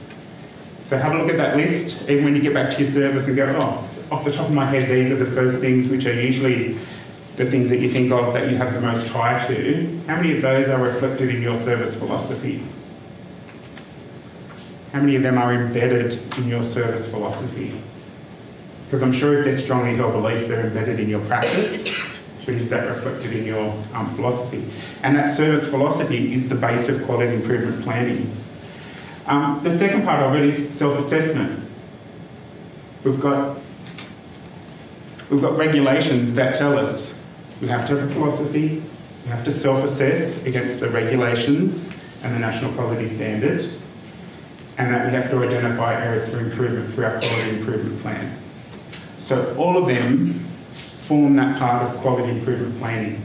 So 0.86 0.96
have 0.96 1.12
a 1.12 1.18
look 1.18 1.30
at 1.30 1.36
that 1.36 1.56
list, 1.56 2.08
even 2.08 2.24
when 2.24 2.34
you 2.34 2.42
get 2.42 2.54
back 2.54 2.70
to 2.74 2.82
your 2.82 2.90
service 2.90 3.26
and 3.26 3.36
go, 3.36 3.56
oh, 3.60 3.88
off 4.10 4.24
the 4.24 4.32
top 4.32 4.46
of 4.46 4.54
my 4.54 4.64
head, 4.64 4.88
these 4.88 5.10
are 5.10 5.16
the 5.16 5.26
first 5.26 5.58
things 5.58 5.88
which 5.90 6.06
are 6.06 6.14
usually 6.14 6.78
the 7.38 7.48
things 7.48 7.70
that 7.70 7.78
you 7.78 7.88
think 7.88 8.10
of 8.10 8.34
that 8.34 8.50
you 8.50 8.56
have 8.56 8.74
the 8.74 8.80
most 8.80 9.06
tie 9.06 9.38
to. 9.46 10.00
How 10.08 10.16
many 10.16 10.34
of 10.34 10.42
those 10.42 10.68
are 10.68 10.82
reflected 10.82 11.32
in 11.32 11.40
your 11.40 11.54
service 11.54 11.94
philosophy? 11.94 12.64
How 14.92 15.00
many 15.00 15.14
of 15.14 15.22
them 15.22 15.38
are 15.38 15.54
embedded 15.54 16.18
in 16.38 16.48
your 16.48 16.64
service 16.64 17.08
philosophy? 17.08 17.80
Because 18.84 19.02
I'm 19.02 19.12
sure 19.12 19.38
if 19.38 19.44
they're 19.44 19.56
strongly 19.56 19.94
held 19.94 20.14
beliefs, 20.14 20.48
they're 20.48 20.66
embedded 20.66 20.98
in 20.98 21.08
your 21.08 21.20
practice, 21.26 21.88
but 22.44 22.54
is 22.54 22.68
that 22.70 22.88
reflected 22.88 23.32
in 23.32 23.44
your 23.44 23.72
um, 23.94 24.12
philosophy? 24.16 24.68
And 25.04 25.14
that 25.16 25.36
service 25.36 25.68
philosophy 25.68 26.34
is 26.34 26.48
the 26.48 26.56
base 26.56 26.88
of 26.88 27.04
quality 27.04 27.36
improvement 27.36 27.84
planning. 27.84 28.34
Um, 29.26 29.60
the 29.62 29.70
second 29.70 30.02
part 30.02 30.22
of 30.24 30.34
it 30.34 30.42
is 30.42 30.74
self-assessment. 30.74 31.64
We've 33.04 33.20
got 33.20 33.58
we've 35.30 35.42
got 35.42 35.56
regulations 35.56 36.32
that 36.34 36.54
tell 36.54 36.76
us 36.76 37.17
we 37.60 37.68
have 37.68 37.86
to 37.88 37.96
have 37.96 38.10
a 38.10 38.14
philosophy, 38.14 38.82
we 39.24 39.30
have 39.30 39.44
to 39.44 39.52
self-assess 39.52 40.44
against 40.44 40.80
the 40.80 40.88
regulations 40.90 41.94
and 42.22 42.34
the 42.34 42.38
national 42.38 42.72
quality 42.72 43.06
standard, 43.06 43.66
and 44.76 44.92
that 44.92 45.06
we 45.06 45.12
have 45.12 45.30
to 45.30 45.42
identify 45.42 45.94
areas 46.02 46.28
for 46.28 46.38
improvement 46.38 46.94
through 46.94 47.04
our 47.04 47.18
quality 47.18 47.58
improvement 47.58 48.00
plan. 48.02 48.38
So 49.18 49.54
all 49.56 49.76
of 49.76 49.86
them 49.86 50.34
form 51.08 51.36
that 51.36 51.58
part 51.58 51.82
of 51.82 52.00
quality 52.00 52.30
improvement 52.38 52.78
planning. 52.78 53.24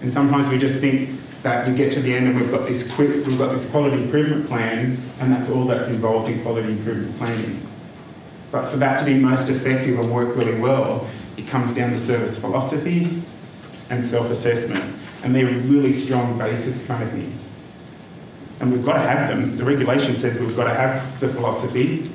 And 0.00 0.12
sometimes 0.12 0.48
we 0.48 0.58
just 0.58 0.80
think 0.80 1.10
that 1.42 1.68
we 1.68 1.74
get 1.74 1.92
to 1.92 2.00
the 2.00 2.14
end 2.14 2.26
and 2.26 2.40
we've 2.40 2.50
got 2.50 2.66
this 2.66 2.90
quick, 2.94 3.26
we've 3.26 3.38
got 3.38 3.52
this 3.52 3.70
quality 3.70 4.02
improvement 4.02 4.48
plan, 4.48 4.98
and 5.20 5.32
that's 5.32 5.50
all 5.50 5.64
that's 5.64 5.88
involved 5.88 6.30
in 6.30 6.42
quality 6.42 6.68
improvement 6.68 7.16
planning. 7.18 7.66
But 8.50 8.70
for 8.70 8.76
that 8.78 9.00
to 9.00 9.04
be 9.04 9.14
most 9.14 9.48
effective 9.48 9.98
and 9.98 10.12
work 10.12 10.36
really 10.36 10.58
well, 10.58 11.08
it 11.36 11.46
comes 11.48 11.74
down 11.74 11.90
to 11.90 11.98
service 11.98 12.38
philosophy 12.38 13.22
and 13.90 14.04
self-assessment, 14.04 14.84
and 15.22 15.34
they're 15.34 15.48
a 15.48 15.58
really 15.60 15.92
strong 15.92 16.38
basis 16.38 16.84
kind 16.86 17.02
of 17.02 17.10
thing. 17.10 17.38
And 18.60 18.72
we've 18.72 18.84
got 18.84 18.94
to 18.94 19.00
have 19.00 19.28
them. 19.28 19.56
The 19.56 19.64
regulation 19.64 20.16
says 20.16 20.38
we've 20.38 20.56
got 20.56 20.64
to 20.64 20.74
have 20.74 21.20
the 21.20 21.28
philosophy. 21.28 22.10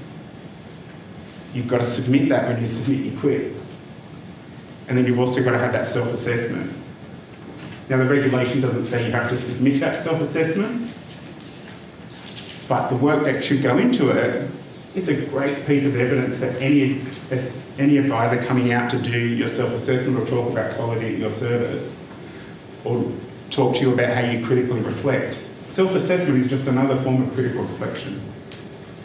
You've 1.53 1.67
got 1.67 1.79
to 1.79 1.89
submit 1.89 2.29
that 2.29 2.47
when 2.47 2.59
you 2.59 2.65
submit 2.65 2.99
your 2.99 3.21
QIP. 3.21 3.59
And 4.87 4.97
then 4.97 5.05
you've 5.05 5.19
also 5.19 5.43
got 5.43 5.51
to 5.51 5.59
have 5.59 5.73
that 5.73 5.87
self-assessment. 5.87 6.73
Now, 7.89 7.97
the 7.97 8.05
regulation 8.05 8.61
doesn't 8.61 8.85
say 8.85 9.05
you 9.05 9.11
have 9.11 9.29
to 9.29 9.35
submit 9.35 9.79
that 9.79 10.03
self 10.03 10.21
assessment, 10.21 10.91
but 12.67 12.87
the 12.89 12.95
work 12.95 13.23
that 13.25 13.43
should 13.43 13.63
go 13.63 13.79
into 13.79 14.11
it, 14.11 14.49
it's 14.93 15.09
a 15.09 15.25
great 15.25 15.65
piece 15.65 15.85
of 15.85 15.95
evidence 15.95 16.37
that 16.37 16.55
any, 16.61 17.01
any 17.79 17.97
advisor 17.97 18.43
coming 18.43 18.73
out 18.73 18.89
to 18.91 18.99
do 18.99 19.17
your 19.17 19.47
self 19.47 19.71
assessment 19.71 20.19
or 20.19 20.25
talk 20.25 20.51
about 20.51 20.73
quality 20.73 21.13
at 21.13 21.17
your 21.17 21.31
service 21.31 21.95
or 22.83 23.09
talk 23.49 23.75
to 23.75 23.81
you 23.81 23.93
about 23.93 24.13
how 24.15 24.29
you 24.29 24.45
critically 24.45 24.81
reflect. 24.81 25.41
Self 25.71 25.95
assessment 25.95 26.39
is 26.39 26.49
just 26.49 26.67
another 26.67 26.99
form 27.01 27.23
of 27.23 27.33
critical 27.33 27.63
reflection. 27.63 28.21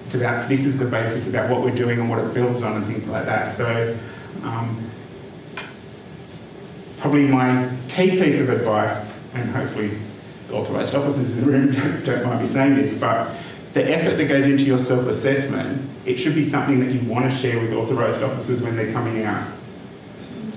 It's 0.06 0.16
about 0.16 0.48
this 0.48 0.64
is 0.64 0.76
the 0.76 0.84
basis 0.84 1.26
about 1.28 1.48
what 1.50 1.62
we're 1.62 1.74
doing 1.74 2.00
and 2.00 2.10
what 2.10 2.18
it 2.18 2.34
builds 2.34 2.62
on 2.62 2.76
and 2.76 2.86
things 2.86 3.06
like 3.06 3.26
that. 3.26 3.54
So, 3.54 3.96
um, 4.42 4.90
probably 6.98 7.26
my 7.26 7.70
key 7.88 8.10
piece 8.10 8.40
of 8.40 8.50
advice, 8.50 9.14
and 9.34 9.48
hopefully 9.50 9.98
the 10.48 10.54
authorised 10.54 10.94
officers 10.96 11.30
in 11.30 11.44
the 11.44 11.46
room 11.46 11.72
don't, 11.72 12.04
don't 12.04 12.26
mind 12.26 12.40
me 12.40 12.48
saying 12.48 12.74
this, 12.74 12.98
but 12.98 13.36
the 13.72 13.84
effort 13.84 14.16
that 14.16 14.24
goes 14.24 14.44
into 14.44 14.64
your 14.64 14.78
self-assessment, 14.78 15.93
it 16.04 16.16
should 16.16 16.34
be 16.34 16.48
something 16.48 16.80
that 16.80 16.94
you 16.94 17.08
want 17.08 17.30
to 17.30 17.36
share 17.36 17.58
with 17.58 17.72
authorised 17.72 18.22
officers 18.22 18.62
when 18.62 18.76
they're 18.76 18.92
coming 18.92 19.24
out. 19.24 19.50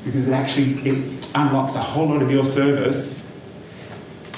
Because 0.03 0.28
it 0.28 0.34
actually 0.34 0.74
it 0.88 1.26
unlocks 1.36 1.76
a 1.76 1.82
whole 1.82 2.07
lot 2.07 2.22
of 2.22 2.32
your 2.32 2.44
service 2.44 3.32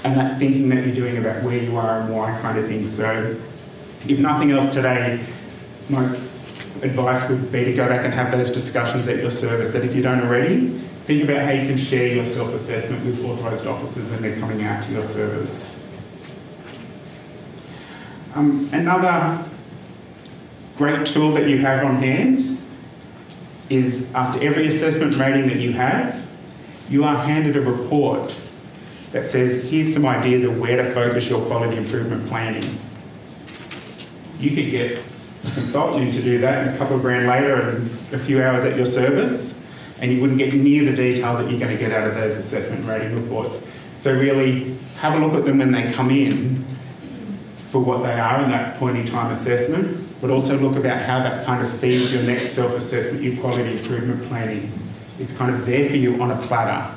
and 0.03 0.17
that 0.17 0.39
thinking 0.39 0.69
that 0.69 0.85
you're 0.85 0.95
doing 0.95 1.17
about 1.17 1.43
where 1.43 1.57
you 1.57 1.75
are 1.75 2.01
and 2.01 2.15
why 2.15 2.39
kind 2.41 2.57
of 2.57 2.67
thing. 2.67 2.87
So 2.87 3.35
if 4.07 4.19
nothing 4.19 4.51
else 4.51 4.73
today, 4.73 5.25
my 5.89 6.05
advice 6.81 7.29
would 7.29 7.51
be 7.51 7.65
to 7.65 7.73
go 7.73 7.87
back 7.87 8.05
and 8.05 8.13
have 8.13 8.31
those 8.31 8.49
discussions 8.49 9.07
at 9.07 9.17
your 9.17 9.31
service 9.31 9.73
that 9.73 9.83
if 9.83 9.93
you 9.95 10.01
don't 10.01 10.21
already, 10.21 10.79
Think 11.09 11.23
about 11.23 11.41
how 11.41 11.53
you 11.53 11.67
can 11.67 11.75
share 11.75 12.05
your 12.05 12.23
self-assessment 12.23 13.03
with 13.03 13.25
authorised 13.25 13.65
officers 13.65 14.07
when 14.11 14.21
they're 14.21 14.39
coming 14.39 14.63
out 14.63 14.83
to 14.83 14.91
your 14.91 15.01
service. 15.01 15.81
Um, 18.35 18.69
another 18.71 19.43
great 20.79 21.05
tool 21.05 21.33
that 21.33 21.49
you 21.49 21.57
have 21.57 21.83
on 21.83 21.97
hand 21.97 22.57
is 23.69 24.09
after 24.13 24.41
every 24.41 24.65
assessment 24.67 25.13
rating 25.17 25.49
that 25.49 25.57
you 25.57 25.73
have, 25.73 26.25
you 26.89 27.03
are 27.03 27.17
handed 27.17 27.57
a 27.57 27.61
report 27.61 28.33
that 29.11 29.27
says, 29.27 29.69
here's 29.69 29.93
some 29.93 30.05
ideas 30.05 30.45
of 30.45 30.57
where 30.57 30.77
to 30.77 30.93
focus 30.93 31.29
your 31.29 31.45
quality 31.47 31.75
improvement 31.75 32.25
planning. 32.29 32.79
You 34.39 34.51
could 34.51 34.71
get 34.71 34.99
a 35.43 35.51
consultant 35.51 36.13
to 36.13 36.21
do 36.21 36.39
that 36.39 36.65
and 36.65 36.73
a 36.73 36.77
couple 36.77 36.95
of 36.95 37.01
grand 37.01 37.27
later 37.27 37.71
and 37.71 37.91
a 38.13 38.17
few 38.17 38.41
hours 38.41 38.63
at 38.63 38.77
your 38.77 38.85
service 38.85 39.61
and 39.99 40.09
you 40.09 40.21
wouldn't 40.21 40.39
get 40.39 40.53
near 40.53 40.85
the 40.85 40.95
detail 40.95 41.35
that 41.35 41.51
you're 41.51 41.59
going 41.59 41.77
to 41.77 41.77
get 41.77 41.91
out 41.91 42.07
of 42.07 42.15
those 42.15 42.37
assessment 42.37 42.87
rating 42.87 43.21
reports. 43.21 43.57
So 43.99 44.13
really 44.13 44.77
have 44.99 45.21
a 45.21 45.25
look 45.25 45.33
at 45.37 45.43
them 45.43 45.57
when 45.57 45.73
they 45.73 45.91
come 45.91 46.09
in 46.09 46.63
for 47.69 47.81
what 47.81 48.01
they 48.01 48.17
are 48.17 48.41
in 48.41 48.49
that 48.51 48.79
point 48.79 48.95
in 48.95 49.05
time 49.05 49.29
assessment 49.33 49.98
but 50.21 50.29
also 50.29 50.57
look 50.57 50.75
about 50.75 51.01
how 51.01 51.19
that 51.23 51.45
kind 51.45 51.65
of 51.65 51.79
feeds 51.79 52.11
your 52.11 52.23
next 52.23 52.53
self-assessment, 52.53 53.23
your 53.23 53.39
quality 53.41 53.77
improvement 53.77 54.21
planning. 54.27 54.71
It's 55.17 55.33
kind 55.33 55.53
of 55.53 55.65
there 55.65 55.89
for 55.89 55.95
you 55.95 56.21
on 56.21 56.31
a 56.31 56.47
platter. 56.47 56.95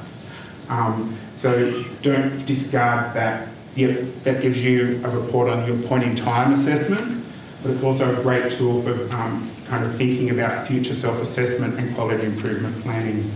Um, 0.68 1.16
so 1.36 1.84
don't 2.02 2.44
discard 2.46 3.14
that. 3.14 3.48
Yep, 3.74 4.22
that 4.24 4.42
gives 4.42 4.62
you 4.62 5.00
a 5.04 5.10
report 5.10 5.48
on 5.48 5.66
your 5.66 5.76
point 5.88 6.04
in 6.04 6.14
time 6.14 6.52
assessment, 6.52 7.24
but 7.62 7.70
it's 7.70 7.82
also 7.82 8.18
a 8.18 8.22
great 8.22 8.52
tool 8.52 8.82
for 8.82 8.92
um, 9.14 9.50
kind 9.66 9.84
of 9.84 9.96
thinking 9.96 10.30
about 10.30 10.66
future 10.66 10.94
self-assessment 10.94 11.78
and 11.78 11.94
quality 11.94 12.24
improvement 12.24 12.78
planning. 12.82 13.34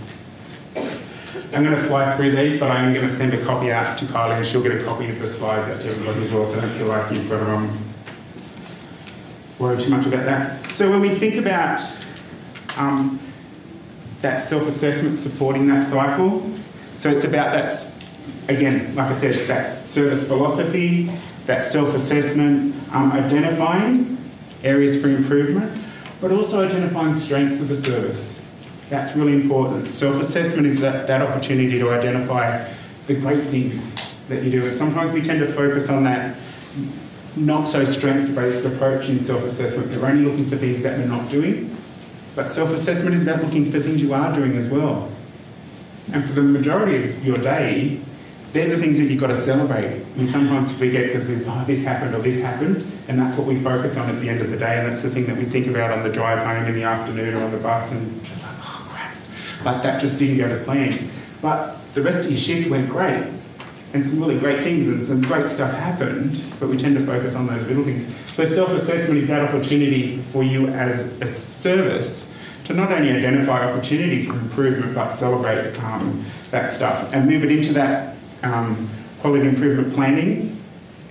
I'm 0.77 1.65
going 1.65 1.75
to 1.75 1.83
fly 1.85 2.15
through 2.17 2.37
these, 2.37 2.61
but 2.61 2.71
I'm 2.71 2.93
going 2.93 3.09
to 3.09 3.17
send 3.17 3.33
a 3.33 3.43
copy 3.45 3.71
out 3.71 3.97
to 3.99 4.05
Kylie 4.05 4.37
and 4.37 4.47
she'll 4.47 4.63
get 4.63 4.73
a 4.73 4.85
copy 4.85 5.09
of 5.09 5.19
the 5.19 5.27
slides 5.27 5.71
out 5.71 5.81
to 5.81 5.91
everybody 5.91 6.25
as 6.25 6.33
well, 6.33 6.45
so 6.45 6.61
don't 6.61 6.71
feel 6.73 6.89
like 6.89 7.11
you've 7.13 7.31
got 7.31 7.39
to 7.39 7.51
um, 7.51 7.86
worry 9.59 9.78
too 9.78 9.91
much 9.91 10.07
about 10.07 10.24
that. 10.24 10.65
So 10.73 10.91
when 10.91 11.01
we 11.01 11.15
think 11.15 11.37
about 11.37 11.81
um, 12.77 13.19
that 14.20 14.43
self-assessment 14.43 15.19
supporting 15.19 15.66
that 15.69 15.83
cycle, 15.85 16.49
so 16.99 17.11
it's 17.11 17.24
about 17.24 17.53
that, 17.53 17.93
again, 18.49 18.95
like 18.95 19.11
I 19.11 19.19
said, 19.19 19.49
that 19.49 19.85
service 19.85 20.27
philosophy, 20.27 21.11
that 21.47 21.65
self-assessment, 21.65 22.74
um, 22.93 23.12
identifying 23.12 24.19
areas 24.62 25.01
for 25.01 25.09
improvement, 25.09 25.73
but 26.20 26.33
also 26.33 26.66
identifying 26.66 27.15
strengths 27.15 27.61
of 27.61 27.69
the 27.69 27.81
service. 27.81 28.39
That's 28.89 29.16
really 29.16 29.35
important. 29.35 29.87
Self-assessment 29.87 30.66
is 30.66 30.81
that, 30.81 31.07
that 31.07 31.23
opportunity 31.23 31.78
to 31.78 31.91
identify 31.91 32.73
the 33.07 33.15
great 33.15 33.49
things 33.49 33.93
that 34.28 34.43
you 34.43 34.51
do. 34.51 34.66
And 34.66 34.77
sometimes 34.77 35.12
we 35.12 35.23
tend 35.23 35.41
to 35.41 35.53
focus 35.53 35.89
on 35.89 36.05
that 36.05 36.37
not 37.37 37.69
so 37.69 37.85
strength-based 37.85 38.65
approach 38.65 39.09
in 39.09 39.23
self-assessment. 39.23 39.95
We're 39.95 40.09
only 40.09 40.25
looking 40.25 40.47
for 40.47 40.57
things 40.57 40.83
that 40.83 40.99
we're 40.99 41.07
not 41.07 41.31
doing. 41.31 41.77
But 42.35 42.49
self-assessment 42.49 43.15
is 43.15 43.23
about 43.23 43.43
looking 43.43 43.71
for 43.71 43.81
things 43.81 44.03
you 44.03 44.15
are 44.15 44.35
doing 44.35 44.57
as 44.57 44.69
well. 44.69 45.11
And 46.13 46.25
for 46.25 46.33
the 46.35 46.43
majority 46.43 47.09
of 47.09 47.25
your 47.25 47.37
day, 47.37 48.01
they're 48.53 48.69
the 48.69 48.79
things 48.79 48.99
that 48.99 49.05
you've 49.05 49.21
got 49.21 49.29
to 49.29 49.35
celebrate. 49.35 50.03
We 50.17 50.27
sometimes 50.27 50.73
forget 50.73 51.07
because 51.09 51.27
we 51.27 51.45
oh, 51.45 51.65
this 51.67 51.85
happened 51.85 52.15
or 52.15 52.21
this 52.21 52.41
happened, 52.41 52.91
and 53.09 53.19
that's 53.19 53.37
what 53.37 53.47
we 53.47 53.61
focus 53.61 53.97
on 53.97 54.09
at 54.09 54.21
the 54.21 54.29
end 54.29 54.41
of 54.41 54.51
the 54.51 54.57
day, 54.57 54.79
and 54.79 54.91
that's 54.91 55.03
the 55.03 55.11
thing 55.11 55.27
that 55.27 55.37
we 55.37 55.45
think 55.45 55.67
about 55.67 55.91
on 55.91 56.03
the 56.05 56.11
drive 56.11 56.39
home 56.39 56.67
in 56.67 56.75
the 56.75 56.85
afternoon 56.85 57.35
or 57.35 57.43
on 57.43 57.51
the 57.51 57.59
bus, 57.59 57.91
and 57.91 58.25
just 58.25 58.43
like, 58.43 58.57
oh 58.61 58.89
crap, 58.91 59.15
like 59.65 59.83
that 59.83 60.01
just 60.01 60.19
didn't 60.19 60.39
go 60.39 60.49
to 60.49 60.65
plan. 60.65 61.11
But 61.43 61.77
the 61.95 62.03
rest 62.03 62.21
of 62.21 62.31
your 62.31 62.39
shift 62.39 62.71
went 62.71 62.89
great, 62.89 63.27
and 63.93 64.05
some 64.05 64.21
really 64.21 64.39
great 64.39 64.63
things 64.63 64.87
and 64.87 65.05
some 65.05 65.23
great 65.23 65.49
stuff 65.49 65.73
happened, 65.73 66.43
but 66.61 66.69
we 66.69 66.77
tend 66.77 66.99
to 66.99 67.05
focus 67.05 67.35
on 67.35 67.47
those 67.47 67.63
little 67.67 67.85
things. 67.85 68.07
So 68.35 68.47
self-assessment 68.47 69.19
is 69.19 69.29
that 69.29 69.43
opportunity 69.43 70.19
for 70.33 70.43
you 70.43 70.69
as 70.69 71.01
a 71.21 71.27
service 71.27 72.27
to 72.65 72.75
not 72.75 72.91
only 72.91 73.13
identify 73.13 73.71
opportunities 73.71 74.27
for 74.27 74.35
improvement, 74.35 74.95
but 74.95 75.11
celebrate 75.11 75.77
um, 75.85 76.25
that 76.51 76.75
stuff 76.75 77.13
and 77.15 77.29
move 77.29 77.45
it 77.45 77.53
into 77.53 77.73
that 77.73 78.17
um, 78.43 78.89
quality 79.21 79.49
improvement 79.49 79.95
planning 79.95 80.61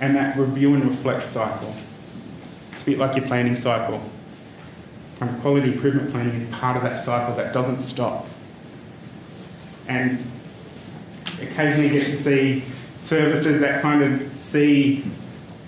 and 0.01 0.15
that 0.15 0.37
review 0.37 0.73
and 0.73 0.83
reflect 0.85 1.25
cycle. 1.27 1.73
It's 2.73 2.83
a 2.83 2.85
bit 2.85 2.97
like 2.97 3.15
your 3.15 3.25
planning 3.25 3.55
cycle. 3.55 4.01
And 5.21 5.41
quality 5.41 5.71
improvement 5.71 6.11
planning 6.11 6.35
is 6.35 6.47
part 6.49 6.75
of 6.75 6.83
that 6.83 6.99
cycle 6.99 7.35
that 7.37 7.53
doesn't 7.53 7.83
stop. 7.83 8.27
And 9.87 10.29
occasionally 11.41 11.89
get 11.89 12.05
to 12.05 12.15
see 12.15 12.63
services 12.99 13.59
that 13.61 13.81
kind 13.81 14.03
of 14.03 14.33
see 14.33 15.03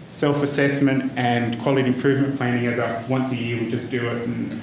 self-assessment 0.10 1.12
and 1.16 1.60
quality 1.62 1.88
improvement 1.88 2.38
planning 2.38 2.66
as 2.66 2.80
a 2.80 3.06
once 3.08 3.32
a 3.32 3.36
year 3.36 3.60
we 3.60 3.70
just 3.70 3.90
do 3.92 4.08
it 4.08 4.24
and 4.24 4.62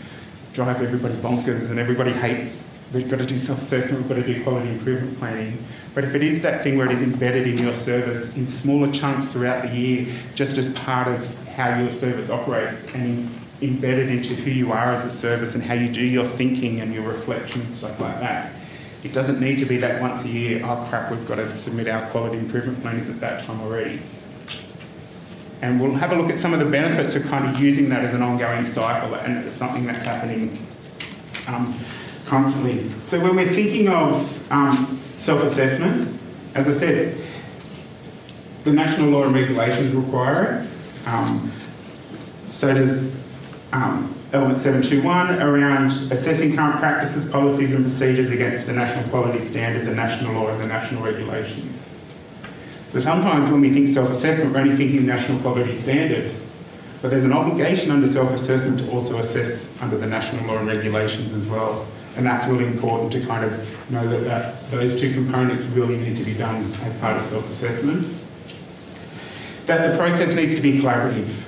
drive 0.52 0.82
everybody 0.82 1.14
bonkers 1.16 1.70
and 1.70 1.78
everybody 1.78 2.10
hates 2.10 2.64
we've 2.94 3.10
got 3.10 3.18
to 3.18 3.26
do 3.26 3.38
self-assessment, 3.38 3.98
we've 3.98 4.08
got 4.08 4.24
to 4.24 4.34
do 4.34 4.42
quality 4.42 4.68
improvement 4.68 5.18
planning. 5.18 5.58
But 5.94 6.04
if 6.04 6.14
it 6.14 6.22
is 6.22 6.42
that 6.42 6.62
thing 6.62 6.78
where 6.78 6.86
it 6.86 6.92
is 6.92 7.02
embedded 7.02 7.46
in 7.46 7.58
your 7.58 7.74
service 7.74 8.34
in 8.36 8.48
smaller 8.48 8.90
chunks 8.92 9.28
throughout 9.28 9.62
the 9.62 9.74
year, 9.74 10.14
just 10.34 10.56
as 10.58 10.68
part 10.70 11.08
of 11.08 11.46
how 11.48 11.78
your 11.78 11.90
service 11.90 12.30
operates 12.30 12.86
and 12.94 13.28
embedded 13.62 14.10
into 14.10 14.34
who 14.34 14.50
you 14.50 14.72
are 14.72 14.92
as 14.92 15.04
a 15.04 15.10
service 15.10 15.54
and 15.54 15.62
how 15.62 15.74
you 15.74 15.88
do 15.88 16.02
your 16.02 16.28
thinking 16.30 16.80
and 16.80 16.92
your 16.92 17.04
reflection 17.04 17.62
and 17.62 17.76
stuff 17.76 17.98
like 18.00 18.18
that. 18.20 18.52
It 19.04 19.12
doesn't 19.12 19.38
need 19.38 19.58
to 19.58 19.66
be 19.66 19.76
that 19.78 20.00
once 20.00 20.24
a 20.24 20.28
year, 20.28 20.64
oh 20.64 20.86
crap, 20.88 21.10
we've 21.10 21.28
got 21.28 21.36
to 21.36 21.54
submit 21.56 21.88
our 21.88 22.08
quality 22.10 22.38
improvement 22.38 22.80
plannings 22.80 23.10
at 23.10 23.20
that 23.20 23.44
time 23.44 23.60
already. 23.60 24.00
And 25.60 25.78
we'll 25.78 25.94
have 25.94 26.12
a 26.12 26.16
look 26.16 26.30
at 26.30 26.38
some 26.38 26.54
of 26.54 26.58
the 26.58 26.64
benefits 26.64 27.14
of 27.14 27.24
kind 27.24 27.54
of 27.54 27.62
using 27.62 27.90
that 27.90 28.02
as 28.02 28.14
an 28.14 28.22
ongoing 28.22 28.64
cycle 28.64 29.14
and 29.14 29.44
it's 29.44 29.54
something 29.54 29.86
that's 29.86 30.04
happening 30.04 30.66
um, 31.46 31.78
constantly. 32.24 32.90
So 33.02 33.20
when 33.20 33.36
we're 33.36 33.52
thinking 33.52 33.88
of 33.88 34.50
um, 34.50 35.00
self-assessment, 35.14 36.18
as 36.54 36.68
I 36.68 36.72
said, 36.72 37.18
the 38.64 38.72
national 38.72 39.10
law 39.10 39.24
and 39.24 39.34
regulations 39.34 39.94
require 39.94 40.66
it. 41.04 41.06
Um, 41.08 41.52
so 42.46 42.72
does 42.72 43.14
um, 43.72 44.14
element 44.34 44.58
721 44.58 45.40
around 45.40 45.86
assessing 46.10 46.56
current 46.56 46.80
practices, 46.80 47.28
policies 47.28 47.72
and 47.72 47.84
procedures 47.84 48.30
against 48.30 48.66
the 48.66 48.72
national 48.72 49.08
quality 49.08 49.40
standard, 49.40 49.86
the 49.86 49.94
national 49.94 50.34
law 50.34 50.48
and 50.48 50.60
the 50.60 50.66
national 50.66 51.02
regulations. 51.04 51.88
So 52.88 52.98
sometimes 52.98 53.50
when 53.50 53.60
we 53.60 53.72
think 53.72 53.88
self-assessment, 53.88 54.52
we're 54.52 54.60
only 54.60 54.76
thinking 54.76 55.06
national 55.06 55.40
quality 55.40 55.74
standard. 55.76 56.34
But 57.00 57.10
there's 57.10 57.24
an 57.24 57.32
obligation 57.32 57.90
under 57.90 58.10
self-assessment 58.10 58.78
to 58.80 58.90
also 58.90 59.18
assess 59.18 59.70
under 59.80 59.96
the 59.98 60.06
national 60.06 60.46
law 60.46 60.58
and 60.58 60.66
regulations 60.66 61.32
as 61.32 61.46
well. 61.46 61.86
And 62.16 62.26
that's 62.26 62.46
really 62.46 62.66
important 62.66 63.12
to 63.12 63.24
kind 63.26 63.44
of 63.44 63.90
know 63.90 64.08
that, 64.08 64.24
that 64.24 64.68
those 64.70 64.98
two 65.00 65.12
components 65.12 65.64
really 65.66 65.96
need 65.96 66.16
to 66.16 66.24
be 66.24 66.34
done 66.34 66.72
as 66.82 66.96
part 66.98 67.16
of 67.16 67.28
self-assessment. 67.28 68.06
That 69.66 69.92
the 69.92 69.98
process 69.98 70.34
needs 70.34 70.54
to 70.56 70.60
be 70.60 70.80
collaborative. 70.80 71.44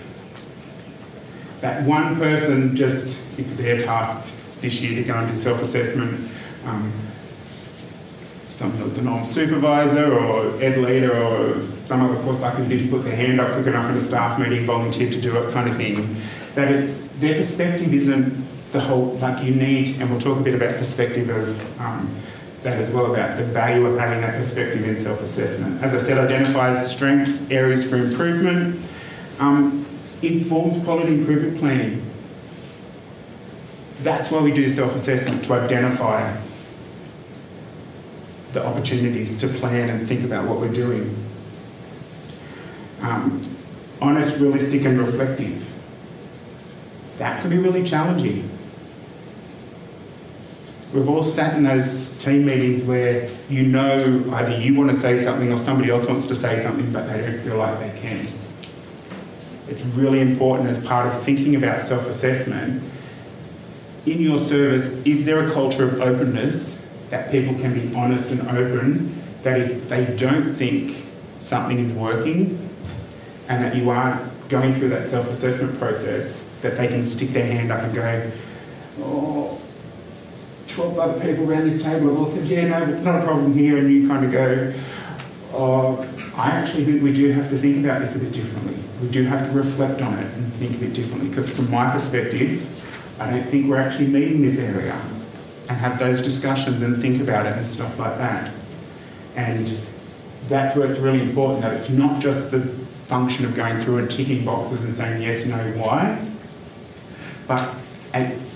That 1.67 1.83
one 1.83 2.15
person 2.15 2.77
just, 2.77 3.19
it's 3.39 3.55
their 3.55 3.77
task 3.77 4.33
this 4.61 4.81
year 4.81 4.95
to 4.95 5.03
go 5.03 5.15
and 5.15 5.29
do 5.29 5.35
self-assessment. 5.35 6.31
Um, 6.65 6.93
some 8.55 8.71
of 8.81 8.95
the 8.95 9.03
norm 9.03 9.25
supervisor 9.25 10.17
or 10.17 10.63
ed 10.63 10.79
leader 10.79 11.21
or 11.21 11.61
some 11.77 12.05
other 12.05 12.23
course 12.23 12.41
like 12.41 12.55
who 12.55 12.69
didn't 12.69 12.89
put 12.89 13.03
their 13.03 13.17
hand 13.17 13.41
up 13.41 13.53
quick 13.55 13.67
enough 13.67 13.91
in 13.91 13.97
a 13.97 14.01
staff 14.01 14.39
meeting, 14.39 14.65
volunteer 14.65 15.11
to 15.11 15.21
do 15.21 15.37
it 15.39 15.53
kind 15.53 15.69
of 15.69 15.77
thing. 15.77 16.23
That 16.55 16.71
it's, 16.71 16.97
their 17.19 17.35
perspective 17.35 17.93
isn't 17.93 18.47
the 18.71 18.81
whole, 18.81 19.15
like 19.15 19.43
you 19.43 19.53
need, 19.53 20.01
and 20.01 20.09
we'll 20.09 20.21
talk 20.21 20.39
a 20.39 20.43
bit 20.43 20.55
about 20.55 20.77
perspective 20.77 21.29
of 21.31 21.81
um, 21.81 22.15
that 22.63 22.81
as 22.81 22.89
well, 22.91 23.13
about 23.13 23.39
the 23.39 23.45
value 23.45 23.85
of 23.87 23.99
having 23.99 24.21
that 24.21 24.35
perspective 24.37 24.85
in 24.85 24.97
self-assessment. 24.97 25.83
As 25.83 25.97
I 25.97 25.99
said, 25.99 26.17
identifies 26.17 26.89
strengths, 26.89 27.51
areas 27.51 27.83
for 27.83 27.97
improvement, 27.97 28.81
um, 29.41 29.86
informs 30.23 30.83
quality 30.85 31.15
improvement 31.15 31.59
planning. 31.59 32.03
That's 34.01 34.31
why 34.31 34.41
we 34.41 34.53
do 34.53 34.69
self-assessment, 34.69 35.45
to 35.45 35.55
identify 35.55 36.39
the 38.53 38.65
opportunities 38.65 39.37
to 39.39 39.49
plan 39.49 39.91
and 39.91 40.09
think 40.09 40.25
about 40.25 40.47
what 40.49 40.61
we're 40.61 40.73
doing. 40.73 41.15
Um, 43.01 43.57
honest, 44.01 44.39
realistic 44.39 44.85
and 44.85 44.99
reflective. 44.99 45.63
That 47.19 47.41
can 47.41 47.51
be 47.51 47.59
really 47.59 47.83
challenging. 47.83 48.51
We've 50.93 51.09
all 51.09 51.25
sat 51.25 51.57
in 51.57 51.63
those 51.63 52.17
team 52.19 52.47
meetings 52.47 52.83
where 52.85 53.31
you 53.49 53.65
know 53.65 54.25
either 54.35 54.59
you 54.59 54.75
want 54.75 54.91
to 54.91 54.97
say 54.97 55.19
something 55.19 55.53
or 55.53 55.59
somebody 55.59 55.91
else 55.91 56.07
wants 56.07 56.27
to 56.29 56.37
say 56.37 56.63
something, 56.63 56.91
but 56.93 57.07
they 57.07 57.21
don't 57.21 57.41
feel 57.41 57.57
like 57.57 57.79
they 57.81 57.99
can. 58.01 58.27
It's 59.69 59.83
really 59.83 60.21
important 60.21 60.69
as 60.69 60.85
part 60.85 61.13
of 61.13 61.23
thinking 61.25 61.57
about 61.57 61.81
self 61.81 62.07
assessment. 62.07 62.83
In 64.07 64.21
your 64.21 64.39
service, 64.39 64.87
is 65.05 65.25
there 65.25 65.47
a 65.47 65.53
culture 65.53 65.85
of 65.85 66.01
openness 66.01 66.87
that 67.11 67.31
people 67.31 67.55
can 67.55 67.75
be 67.75 67.95
honest 67.97 68.29
and 68.29 68.41
open 68.49 69.23
that 69.43 69.61
if 69.61 69.89
they 69.89 70.05
don't 70.17 70.55
think 70.55 71.05
something 71.39 71.79
is 71.79 71.93
working 71.93 72.69
and 73.49 73.65
that 73.65 73.77
you 73.77 73.91
are 73.91 74.29
going 74.49 74.75
through 74.75 74.91
that 74.91 75.07
self 75.07 75.29
assessment 75.29 75.79
process, 75.79 76.33
that 76.63 76.77
they 76.77 76.87
can 76.87 77.05
stick 77.05 77.31
their 77.31 77.47
hand 77.47 77.73
up 77.73 77.83
and 77.83 77.95
go, 77.95 78.31
oh, 79.01 79.61
12 80.69 80.99
other 80.99 81.21
people 81.21 81.51
around 81.51 81.69
this 81.69 81.83
table 81.83 82.09
have 82.09 82.19
all 82.19 82.31
said, 82.31 82.45
yeah, 82.45 82.69
no, 82.69 82.85
not 83.01 83.23
a 83.23 83.25
problem 83.25 83.57
here, 83.57 83.79
and 83.79 83.91
you 83.91 84.07
kind 84.07 84.25
of 84.25 84.31
go, 84.31 84.73
oh, 85.53 86.07
I 86.37 86.51
actually 86.51 86.85
think 86.85 87.03
we 87.03 87.13
do 87.13 87.31
have 87.33 87.51
to 87.51 87.59
think 87.59 87.85
about 87.85 88.01
this 88.01 88.15
a 88.15 88.19
bit 88.19 88.33
differently. 88.33 88.86
We 89.01 89.09
do 89.09 89.25
have 89.25 89.47
to 89.47 89.53
reflect 89.53 90.01
on 90.01 90.19
it 90.19 90.35
and 90.35 90.53
think 90.55 90.75
a 90.77 90.79
bit 90.79 90.95
differently, 90.95 91.29
because 91.29 91.51
from 91.51 91.71
my 91.71 91.91
perspective, 91.91 92.67
I 93.21 93.31
don't 93.31 93.49
think 93.51 93.69
we're 93.69 93.77
actually 93.77 94.07
meeting 94.09 94.43
this 94.43 94.59
area 94.59 94.99
and 95.69 95.77
have 95.79 95.99
those 95.99 96.23
discussions 96.23 96.83
and 96.83 97.01
think 97.03 97.21
about 97.21 97.47
it 97.47 97.57
and 97.59 97.67
stuff 97.67 97.99
like 97.99 98.17
that. 98.19 98.53
And 99.35 99.79
that's 100.49 100.77
where 100.77 100.91
it's 100.91 100.99
really 100.99 101.21
important 101.21 101.63
that 101.63 101.75
it's 101.75 101.91
not 101.91 102.21
just 102.21 102.51
the 102.51 102.61
function 103.09 103.45
of 103.45 103.55
going 103.55 103.81
through 103.81 103.99
and 103.99 104.11
ticking 104.11 104.45
boxes 104.45 104.83
and 104.83 104.95
saying 104.95 105.23
yes, 105.23 105.45
no, 105.47 105.59
why, 105.83 106.19
But 107.47 107.75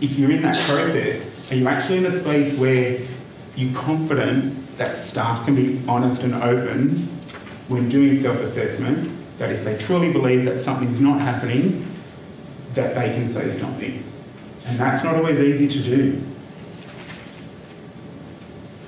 if 0.01 0.19
you're 0.19 0.31
in 0.31 0.43
that 0.43 0.59
process, 0.67 1.51
are 1.51 1.55
you 1.55 1.69
actually 1.69 1.99
in 1.99 2.07
a 2.07 2.19
space 2.19 2.55
where 2.57 3.01
you're 3.57 3.75
confident 3.75 4.77
that 4.79 5.03
staff 5.03 5.45
can 5.45 5.55
be 5.55 5.83
honest 5.87 6.23
and 6.23 6.35
open 6.35 7.09
when 7.69 7.89
doing 7.89 8.21
self-assessment, 8.23 9.20
that 9.41 9.51
if 9.51 9.65
they 9.65 9.75
truly 9.79 10.13
believe 10.13 10.45
that 10.45 10.61
something's 10.61 11.01
not 11.01 11.19
happening, 11.19 11.87
that 12.75 12.95
they 12.95 13.09
can 13.15 13.27
say 13.27 13.51
something. 13.59 14.05
And 14.67 14.79
that's 14.79 15.03
not 15.03 15.17
always 15.17 15.41
easy 15.41 15.67
to 15.67 15.83
do. 15.83 16.23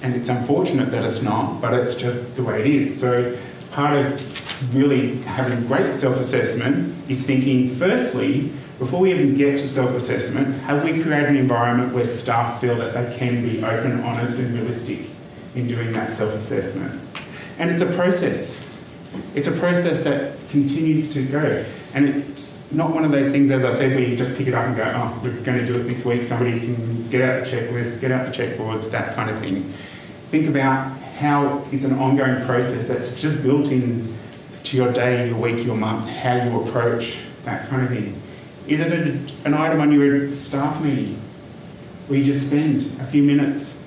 And 0.03 0.15
it's 0.15 0.29
unfortunate 0.29 0.91
that 0.91 1.05
it's 1.05 1.23
not, 1.23 1.63
but 1.63 1.73
it's 1.73 1.95
just 1.95 2.37
the 2.37 2.43
way 2.43 2.61
it 2.61 2.67
is. 2.67 3.01
So 3.01 3.39
part 3.71 3.97
of 3.97 4.75
really 4.77 5.17
having 5.23 5.67
great 5.67 5.95
self-assessment 5.95 7.11
is 7.11 7.25
thinking, 7.25 7.75
firstly, 7.75 8.53
before 8.79 9.01
we 9.01 9.15
even 9.15 9.35
get 9.35 9.57
to 9.59 9.67
self-assessment, 9.67 10.49
have 10.65 10.85
we 10.85 11.03
created 11.03 11.31
an 11.31 11.37
environment 11.37 11.95
where 11.95 12.05
staff 12.05 12.61
feel 12.61 12.77
that 12.77 12.93
they 12.93 13.17
can 13.17 13.43
be 13.43 13.65
open, 13.65 14.01
honest 14.01 14.37
and 14.37 14.53
realistic 14.53 15.07
in 15.55 15.67
doing 15.67 15.93
that 15.95 16.13
self-assessment? 16.13 17.01
And 17.59 17.71
it's 17.71 17.81
a 17.81 17.87
process. 17.97 18.63
It's 19.35 19.47
a 19.47 19.53
process 19.53 20.05
that 20.05 20.37
continues 20.53 21.13
to 21.15 21.27
go. 21.27 21.65
And 21.95 22.09
it's 22.09 22.57
not 22.71 22.95
one 22.95 23.05
of 23.05 23.11
those 23.11 23.31
things, 23.31 23.51
as 23.51 23.65
I 23.65 23.71
said, 23.71 23.91
where 23.91 24.01
you 24.01 24.17
just 24.17 24.37
pick 24.37 24.47
it 24.47 24.55
up 24.55 24.67
and 24.67 24.77
go, 24.77 24.85
oh, 24.85 25.21
we're 25.25 25.33
going 25.41 25.59
to 25.59 25.67
do 25.67 25.81
it 25.81 25.85
this 25.85 26.05
week. 26.05 26.23
Somebody 26.23 26.61
can 26.61 27.09
get 27.11 27.23
out 27.23 27.45
the 27.45 27.51
checklist, 27.51 28.01
get 28.01 28.13
out 28.13 28.27
the 28.27 28.33
checkboards, 28.33 28.91
that 28.91 29.15
kind 29.15 29.31
of 29.31 29.39
thing. 29.41 29.73
Think 30.31 30.49
about 30.49 30.97
how 31.19 31.65
it's 31.73 31.85
an 31.85 31.99
ongoing 31.99 32.45
process 32.47 32.89
that's 32.89 33.15
just 33.21 33.43
built 33.43 33.69
in 33.69 34.15
to 34.65 34.77
your 34.77 34.93
day, 34.93 35.29
your 35.29 35.39
week, 35.39 35.65
your 35.67 35.77
month, 35.77 36.07
how 36.07 36.37
you 36.37 36.63
approach 36.63 37.17
that 37.45 37.69
kind 37.69 37.83
of 37.83 37.89
thing. 37.89 38.21
Is 38.69 38.81
it 38.81 38.93
a, 38.93 39.47
an 39.47 39.55
item 39.55 39.81
on 39.81 39.91
your 39.91 40.33
staff 40.33 40.81
meeting 40.81 41.21
where 42.07 42.19
you 42.19 42.25
just 42.25 42.47
spend 42.47 43.01
a 43.01 43.07
few 43.07 43.23
minutes, 43.23 43.82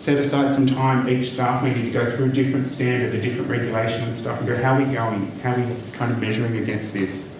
set 0.00 0.16
aside 0.16 0.50
some 0.50 0.66
time 0.66 1.06
each 1.10 1.32
staff 1.32 1.62
meeting 1.62 1.84
to 1.84 1.90
go 1.90 2.16
through 2.16 2.24
a 2.24 2.32
different 2.32 2.66
standard, 2.66 3.14
a 3.14 3.20
different 3.20 3.50
regulation 3.50 4.02
and 4.02 4.16
stuff, 4.16 4.38
and 4.38 4.48
go, 4.48 4.56
how 4.56 4.74
are 4.74 4.78
we 4.78 4.86
going? 4.86 5.30
How 5.40 5.52
are 5.52 5.58
we 5.58 5.76
kind 5.92 6.10
of 6.10 6.18
measuring 6.18 6.56
against 6.56 6.94
this? 6.94 7.30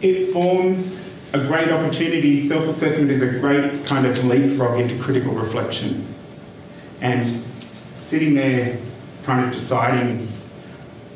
It 0.00 0.32
forms 0.32 0.98
a 1.34 1.40
great 1.40 1.70
opportunity. 1.70 2.48
Self 2.48 2.64
assessment 2.68 3.10
is 3.10 3.20
a 3.20 3.38
great 3.38 3.84
kind 3.84 4.06
of 4.06 4.24
leapfrog 4.24 4.80
into 4.80 4.98
critical 4.98 5.34
reflection. 5.34 6.06
And 7.02 7.44
sitting 7.98 8.32
there, 8.32 8.78
kind 9.24 9.44
of 9.44 9.52
deciding 9.52 10.26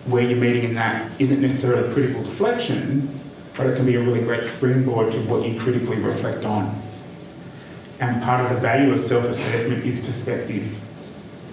where 0.05 0.23
you're 0.23 0.39
meeting 0.39 0.65
in 0.65 0.75
that 0.75 1.11
isn't 1.19 1.41
necessarily 1.41 1.91
critical 1.95 2.21
reflection, 2.21 3.21
but 3.57 3.69
it 3.69 3.77
can 3.77 3.87
be 3.87 3.95
a 3.95 4.03
really 4.03 4.21
great 4.21 4.45
springboard 4.45 5.13
to 5.13 5.19
what 5.23 5.49
you 5.49 5.59
critically 5.59 5.97
reflect 5.97 6.45
on. 6.45 6.90
And 8.01 8.23
part 8.23 8.45
of 8.45 8.51
the 8.51 8.61
value 8.61 8.93
of 8.93 9.01
self 9.01 9.25
assessment 9.25 9.85
is 9.85 10.01
perspective. 10.01 10.75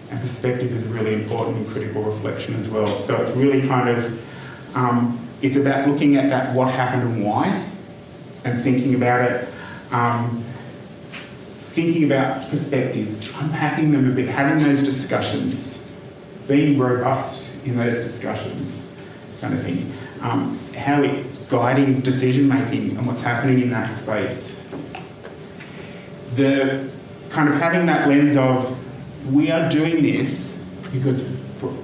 And 0.09 0.19
perspective 0.21 0.71
is 0.73 0.83
really 0.85 1.13
important 1.13 1.57
in 1.57 1.69
critical 1.69 2.01
reflection 2.01 2.55
as 2.55 2.69
well. 2.69 2.99
So 2.99 3.21
it's 3.21 3.31
really 3.31 3.67
kind 3.67 3.89
of, 3.89 4.75
um, 4.75 5.27
it's 5.41 5.57
about 5.57 5.87
looking 5.87 6.15
at 6.15 6.29
that 6.29 6.55
what 6.55 6.73
happened 6.73 7.03
and 7.03 7.25
why, 7.25 7.69
and 8.45 8.63
thinking 8.63 8.95
about 8.95 9.29
it. 9.29 9.49
Um, 9.91 10.45
thinking 11.77 12.05
about 12.05 12.49
perspectives, 12.49 13.29
unpacking 13.35 13.91
them 13.91 14.11
a 14.11 14.15
bit, 14.15 14.27
having 14.27 14.57
those 14.67 14.81
discussions, 14.81 15.87
being 16.47 16.79
robust 16.79 17.47
in 17.65 17.77
those 17.77 18.03
discussions, 18.03 18.81
kind 19.41 19.53
of 19.53 19.61
thing. 19.61 19.93
Um, 20.21 20.59
how 20.75 21.03
it's 21.03 21.37
guiding 21.43 22.01
decision 22.01 22.47
making 22.47 22.97
and 22.97 23.05
what's 23.05 23.21
happening 23.21 23.61
in 23.61 23.69
that 23.69 23.91
space. 23.91 24.56
The 26.37 26.87
kind 27.29 27.49
of 27.49 27.55
having 27.55 27.87
that 27.87 28.07
lens 28.07 28.37
of 28.37 28.77
we 29.33 29.49
are 29.51 29.67
doing 29.69 30.03
this 30.03 30.63
because 30.91 31.23
for 31.57 31.75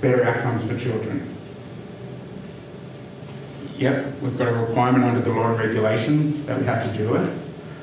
better 0.00 0.24
outcomes 0.24 0.62
for 0.64 0.78
children. 0.78 1.34
Yep, 3.76 4.22
we've 4.22 4.38
got 4.38 4.48
a 4.48 4.52
requirement 4.52 5.04
under 5.04 5.20
the 5.20 5.30
law 5.30 5.50
and 5.50 5.58
regulations 5.58 6.46
that 6.46 6.58
we 6.58 6.64
have 6.64 6.90
to 6.90 6.96
do 6.96 7.14
it, 7.16 7.30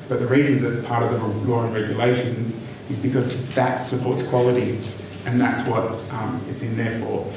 but 0.08 0.18
the 0.18 0.26
reason 0.26 0.62
that 0.62 0.72
it's 0.72 0.86
part 0.86 1.02
of 1.04 1.12
the 1.12 1.18
law 1.48 1.64
and 1.64 1.74
regulations 1.74 2.56
is 2.90 2.98
because 2.98 3.36
that 3.54 3.84
supports 3.84 4.22
quality, 4.22 4.80
and 5.26 5.40
that's 5.40 5.68
what 5.68 5.84
um, 6.10 6.44
it's 6.50 6.62
in 6.62 6.76
there 6.76 6.98
for. 7.00 7.30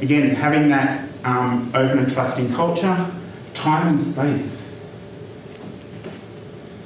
Again, 0.00 0.34
having 0.34 0.68
that 0.70 1.08
um, 1.24 1.70
open 1.74 1.98
and 1.98 2.10
trusting 2.10 2.54
culture, 2.54 3.10
time 3.52 3.88
and 3.88 4.00
space. 4.00 4.57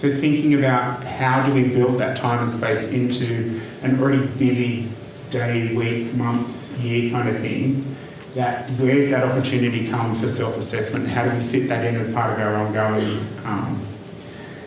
So 0.03 0.11
thinking 0.19 0.55
about 0.55 1.05
how 1.05 1.47
do 1.47 1.55
we 1.55 1.63
build 1.63 2.01
that 2.01 2.17
time 2.17 2.43
and 2.43 2.51
space 2.51 2.89
into 2.89 3.61
an 3.83 4.01
already 4.01 4.27
busy 4.27 4.89
day, 5.31 5.73
week, 5.77 6.13
month, 6.15 6.49
year 6.81 7.13
kind 7.13 7.29
of 7.29 7.41
thing, 7.41 7.97
that 8.35 8.69
where's 8.71 9.11
that 9.11 9.23
opportunity 9.23 9.89
come 9.89 10.17
for 10.17 10.27
self-assessment? 10.27 11.07
How 11.07 11.23
do 11.25 11.39
we 11.39 11.45
fit 11.45 11.69
that 11.69 11.85
in 11.85 11.95
as 11.95 12.13
part 12.13 12.33
of 12.33 12.45
our 12.45 12.53
ongoing 12.57 13.25
um, 13.45 13.87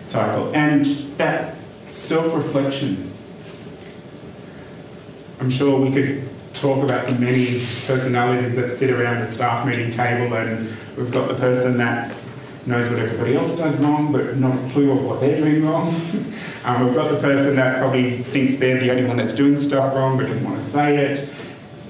cycle? 0.05 0.55
And 0.55 0.85
that 1.17 1.57
self-reflection. 1.91 3.11
I'm 5.41 5.49
sure 5.49 5.77
we 5.81 5.91
could 5.91 6.29
talk 6.53 6.81
about 6.81 7.07
the 7.07 7.11
many 7.11 7.59
personalities 7.85 8.55
that 8.55 8.71
sit 8.71 8.89
around 8.89 9.17
a 9.17 9.25
staff 9.29 9.67
meeting 9.67 9.91
table 9.91 10.33
and 10.33 10.73
we've 10.95 11.11
got 11.11 11.27
the 11.27 11.35
person 11.35 11.75
that 11.79 12.15
knows 12.65 12.89
what 12.89 12.99
everybody 12.99 13.35
else 13.35 13.55
does 13.57 13.75
wrong 13.77 14.11
but 14.11 14.37
not 14.37 14.57
a 14.57 14.69
clue 14.71 14.91
of 14.91 15.03
what 15.03 15.19
they're 15.19 15.37
doing 15.37 15.65
wrong. 15.65 15.89
um, 16.65 16.85
we've 16.85 16.95
got 16.95 17.11
the 17.11 17.19
person 17.19 17.55
that 17.55 17.77
probably 17.77 18.23
thinks 18.23 18.55
they're 18.55 18.79
the 18.79 18.89
only 18.89 19.05
one 19.05 19.17
that's 19.17 19.33
doing 19.33 19.57
stuff 19.57 19.93
wrong 19.93 20.17
but 20.17 20.27
doesn't 20.27 20.43
want 20.43 20.57
to 20.57 20.65
say 20.65 20.97
it. 20.97 21.29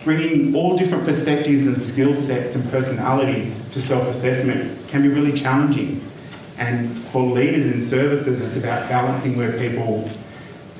Bringing 0.03 0.53
all 0.53 0.77
different 0.77 1.05
perspectives 1.05 1.65
and 1.65 1.81
skill 1.81 2.13
sets 2.13 2.55
and 2.55 2.69
personalities 2.69 3.59
to 3.71 3.81
self-assessment 3.81 4.87
can 4.87 5.01
be 5.01 5.07
really 5.07 5.33
challenging. 5.33 6.01
And 6.57 6.95
for 6.95 7.23
leaders 7.23 7.65
in 7.65 7.81
services, 7.81 8.39
it's 8.39 8.55
about 8.55 8.87
balancing 8.87 9.35
where 9.35 9.57
people 9.57 10.09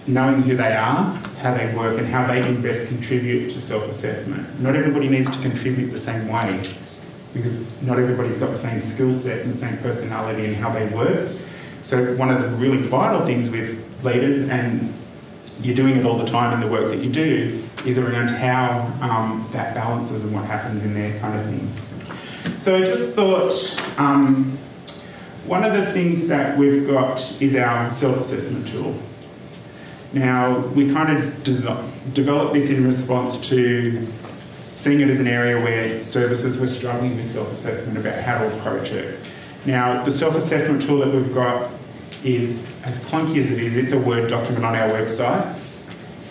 knowing 0.08 0.44
who 0.44 0.56
they 0.56 0.76
are, 0.76 1.16
how 1.42 1.56
they 1.56 1.74
work, 1.74 1.98
and 1.98 2.08
how 2.08 2.28
they 2.28 2.42
can 2.42 2.62
best 2.62 2.88
contribute 2.88 3.50
to 3.50 3.60
self 3.60 3.84
assessment. 3.90 4.62
Not 4.62 4.76
everybody 4.76 5.10
needs 5.10 5.30
to 5.32 5.42
contribute 5.42 5.92
the 5.92 6.00
same 6.00 6.28
way 6.28 6.62
because 7.36 7.52
not 7.82 8.00
everybody's 8.00 8.38
got 8.38 8.50
the 8.50 8.58
same 8.58 8.82
skill 8.82 9.14
set 9.20 9.42
and 9.42 9.54
the 9.54 9.58
same 9.58 9.78
personality 9.80 10.46
and 10.46 10.56
how 10.56 10.72
they 10.72 10.88
work. 10.88 11.30
So, 11.84 12.16
one 12.16 12.32
of 12.32 12.42
the 12.42 12.48
really 12.58 12.78
vital 12.78 13.26
things 13.26 13.50
with 13.50 13.78
leaders, 14.04 14.50
and 14.50 14.92
you're 15.62 15.76
doing 15.76 15.98
it 15.98 16.06
all 16.06 16.18
the 16.18 16.26
time 16.26 16.54
in 16.54 16.62
the 16.62 16.72
work 16.72 16.90
that 16.90 17.04
you 17.04 17.12
do, 17.12 17.62
is 17.86 17.98
around 17.98 18.30
how 18.30 18.90
um, 19.02 19.48
that 19.52 19.76
balances 19.76 20.24
and 20.24 20.34
what 20.34 20.46
happens 20.46 20.84
in 20.84 20.94
there, 20.94 21.20
kind 21.20 21.38
of 21.38 21.46
thing. 21.46 22.62
So, 22.62 22.76
I 22.78 22.86
just 22.86 23.14
thought 23.14 24.00
um, 24.00 24.58
one 25.46 25.64
of 25.66 25.74
the 25.74 25.92
things 25.92 26.28
that 26.28 26.58
we've 26.58 26.88
got 26.88 27.20
is 27.42 27.56
our 27.56 27.92
self 27.92 28.18
assessment 28.18 28.70
tool. 28.70 28.98
Now, 30.14 30.60
we 30.68 30.92
kind 30.94 31.18
of 31.18 31.44
developed 31.44 32.54
this 32.54 32.70
in 32.70 32.86
response 32.86 33.38
to 33.50 34.08
seeing 34.86 35.00
it 35.00 35.10
as 35.10 35.20
an 35.20 35.26
area 35.26 35.60
where 35.60 36.04
services 36.04 36.58
were 36.58 36.68
struggling 36.68 37.16
with 37.16 37.34
self 37.34 37.52
assessment 37.52 37.98
about 37.98 38.22
how 38.22 38.38
to 38.38 38.56
approach 38.56 38.92
it. 38.92 39.20
Now, 39.66 40.04
the 40.04 40.12
self 40.12 40.36
assessment 40.36 40.84
tool 40.84 41.00
that 41.00 41.12
we've 41.12 41.34
got 41.34 41.72
is, 42.24 42.64
as 42.84 43.00
clunky 43.00 43.38
as 43.38 43.50
it 43.50 43.60
is, 43.60 43.78
it's 43.78 43.94
a 43.94 44.00
Word 44.00 44.30
document 44.30 44.64
on 44.64 44.76
our 44.76 44.90
website 44.90 45.58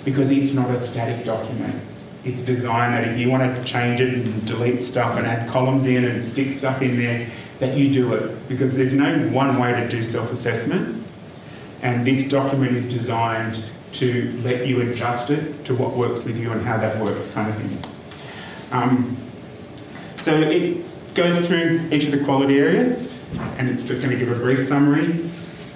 because 0.04 0.30
it's 0.30 0.52
not 0.52 0.70
a 0.70 0.80
static 0.80 1.24
document. 1.24 1.82
It's 2.24 2.42
designed 2.42 2.94
that 2.94 3.08
if 3.08 3.18
you 3.18 3.28
want 3.28 3.56
to 3.56 3.64
change 3.64 4.00
it 4.00 4.14
and 4.14 4.46
delete 4.46 4.84
stuff 4.84 5.18
and 5.18 5.26
add 5.26 5.48
columns 5.48 5.84
in 5.86 6.04
and 6.04 6.22
stick 6.22 6.52
stuff 6.52 6.80
in 6.80 6.96
there, 6.96 7.28
that 7.58 7.76
you 7.76 7.92
do 7.92 8.14
it 8.14 8.48
because 8.48 8.76
there's 8.76 8.92
no 8.92 9.18
one 9.30 9.58
way 9.58 9.72
to 9.72 9.88
do 9.88 10.00
self 10.00 10.32
assessment. 10.32 11.04
And 11.82 12.06
this 12.06 12.28
document 12.30 12.76
is 12.76 12.84
designed 12.84 13.64
to 13.94 14.40
let 14.44 14.68
you 14.68 14.88
adjust 14.88 15.30
it 15.30 15.64
to 15.64 15.74
what 15.74 15.94
works 15.94 16.22
with 16.22 16.36
you 16.36 16.52
and 16.52 16.64
how 16.64 16.76
that 16.76 17.02
works, 17.02 17.32
kind 17.32 17.50
of 17.50 17.56
thing. 17.56 17.93
Um, 18.74 19.16
so 20.22 20.34
it 20.34 20.84
goes 21.14 21.46
through 21.46 21.88
each 21.92 22.06
of 22.06 22.10
the 22.10 22.24
quality 22.24 22.58
areas, 22.58 23.14
and 23.56 23.68
it's 23.68 23.84
just 23.84 24.02
going 24.02 24.10
to 24.10 24.18
give 24.18 24.32
a 24.32 24.34
brief 24.34 24.66
summary 24.66 25.30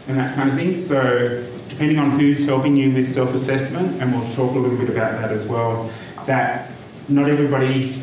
and 0.09 0.19
that 0.19 0.35
kind 0.35 0.51
of 0.51 0.57
thing. 0.57 0.75
So 0.75 1.47
depending 1.69 2.01
on 2.01 2.19
who's 2.19 2.45
helping 2.45 2.77
you 2.77 2.93
with 2.93 3.13
self-assessment, 3.15 4.03
and 4.03 4.13
we'll 4.13 4.29
talk 4.33 4.53
a 4.57 4.59
little 4.59 4.77
bit 4.77 4.91
about 4.91 5.13
that 5.21 5.31
as 5.31 5.47
well, 5.47 5.93
that 6.27 6.73
not 7.09 7.31
everybody 7.31 8.03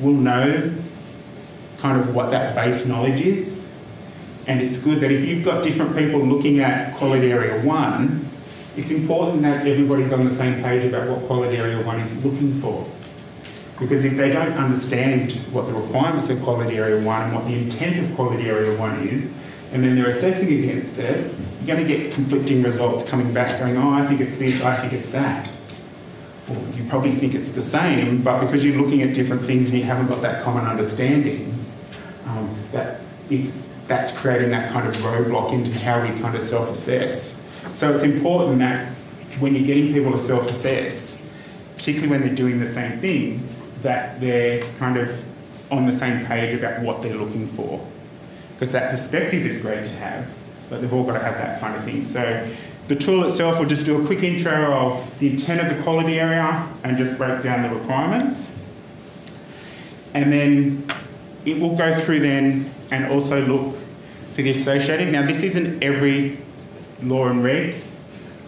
will 0.00 0.12
know 0.12 0.74
kind 1.78 1.98
of 1.98 2.14
what 2.14 2.30
that 2.30 2.54
base 2.54 2.84
knowledge 2.84 3.20
is. 3.20 3.58
And 4.46 4.60
it's 4.60 4.76
good 4.76 5.00
that 5.00 5.10
if 5.10 5.24
you've 5.24 5.46
got 5.46 5.64
different 5.64 5.96
people 5.96 6.20
looking 6.20 6.60
at 6.60 6.94
quality 6.96 7.32
area 7.32 7.64
one, 7.64 8.28
it's 8.76 8.90
important 8.90 9.40
that 9.42 9.66
everybody's 9.66 10.12
on 10.12 10.26
the 10.26 10.34
same 10.36 10.62
page 10.62 10.84
about 10.84 11.08
what 11.08 11.26
quality 11.26 11.56
area 11.56 11.82
one 11.86 12.00
is 12.00 12.24
looking 12.24 12.52
for. 12.60 12.86
Because 13.80 14.04
if 14.04 14.14
they 14.14 14.30
don't 14.30 14.52
understand 14.52 15.32
what 15.52 15.66
the 15.66 15.72
requirements 15.72 16.28
of 16.28 16.40
quality 16.42 16.76
area 16.76 17.02
one 17.02 17.22
and 17.22 17.34
what 17.34 17.46
the 17.46 17.54
intent 17.54 17.98
of 17.98 18.14
quality 18.14 18.48
area 18.48 18.78
one 18.78 19.08
is, 19.08 19.28
and 19.72 19.82
then 19.82 19.96
they're 19.96 20.08
assessing 20.08 20.52
against 20.62 20.98
it, 20.98 21.32
you're 21.64 21.76
going 21.76 21.88
to 21.88 21.96
get 21.96 22.12
conflicting 22.12 22.62
results 22.62 23.08
coming 23.08 23.32
back 23.32 23.58
going, 23.58 23.78
oh, 23.78 23.90
I 23.90 24.06
think 24.06 24.20
it's 24.20 24.36
this, 24.36 24.60
I 24.62 24.76
think 24.76 24.92
it's 24.92 25.08
that. 25.10 25.50
You 26.74 26.84
probably 26.88 27.12
think 27.12 27.34
it's 27.34 27.50
the 27.50 27.62
same, 27.62 28.22
but 28.22 28.40
because 28.40 28.64
you're 28.64 28.76
looking 28.76 29.02
at 29.02 29.14
different 29.14 29.42
things 29.42 29.68
and 29.70 29.78
you 29.78 29.84
haven't 29.84 30.08
got 30.08 30.20
that 30.22 30.42
common 30.42 30.66
understanding, 30.66 31.54
um, 32.26 32.54
that 32.72 33.00
it's, 33.30 33.62
that's 33.86 34.12
creating 34.18 34.50
that 34.50 34.72
kind 34.72 34.88
of 34.88 34.96
roadblock 34.96 35.52
into 35.52 35.76
how 35.78 36.02
we 36.02 36.08
kind 36.20 36.34
of 36.34 36.42
self-assess. 36.42 37.36
So 37.76 37.94
it's 37.94 38.04
important 38.04 38.58
that 38.58 38.92
when 39.38 39.54
you're 39.54 39.66
getting 39.66 39.92
people 39.92 40.12
to 40.12 40.18
self-assess, 40.18 41.16
particularly 41.76 42.10
when 42.10 42.20
they're 42.22 42.34
doing 42.34 42.58
the 42.58 42.70
same 42.70 43.00
things, 43.00 43.56
that 43.82 44.20
they're 44.20 44.64
kind 44.78 44.96
of 44.96 45.24
on 45.70 45.86
the 45.86 45.92
same 45.92 46.26
page 46.26 46.54
about 46.54 46.82
what 46.82 47.02
they're 47.02 47.16
looking 47.16 47.46
for. 47.48 47.86
Because 48.54 48.72
that 48.72 48.90
perspective 48.90 49.46
is 49.46 49.56
great 49.58 49.84
to 49.84 49.90
have, 49.90 50.26
but 50.68 50.80
they've 50.80 50.92
all 50.92 51.04
got 51.04 51.14
to 51.14 51.24
have 51.24 51.34
that 51.34 51.60
kind 51.60 51.76
of 51.76 51.84
thing. 51.84 52.04
So 52.04 52.48
the 52.88 52.96
tool 52.96 53.24
itself 53.24 53.58
will 53.58 53.66
just 53.66 53.84
do 53.84 54.02
a 54.02 54.06
quick 54.06 54.22
intro 54.22 54.72
of 54.74 55.18
the 55.18 55.30
intent 55.30 55.60
of 55.60 55.74
the 55.74 55.82
quality 55.82 56.18
area 56.18 56.68
and 56.82 56.96
just 56.96 57.16
break 57.16 57.42
down 57.42 57.62
the 57.62 57.74
requirements. 57.74 58.50
And 60.12 60.32
then 60.32 60.90
it 61.44 61.58
will 61.58 61.76
go 61.76 61.98
through 62.00 62.20
then 62.20 62.70
and 62.90 63.06
also 63.06 63.40
look 63.46 63.76
for 64.32 64.42
the 64.42 64.50
associated. 64.50 65.12
Now 65.12 65.24
this 65.24 65.42
isn't 65.42 65.82
every 65.82 66.38
law 67.02 67.28
and 67.28 67.42
reg, 67.42 67.76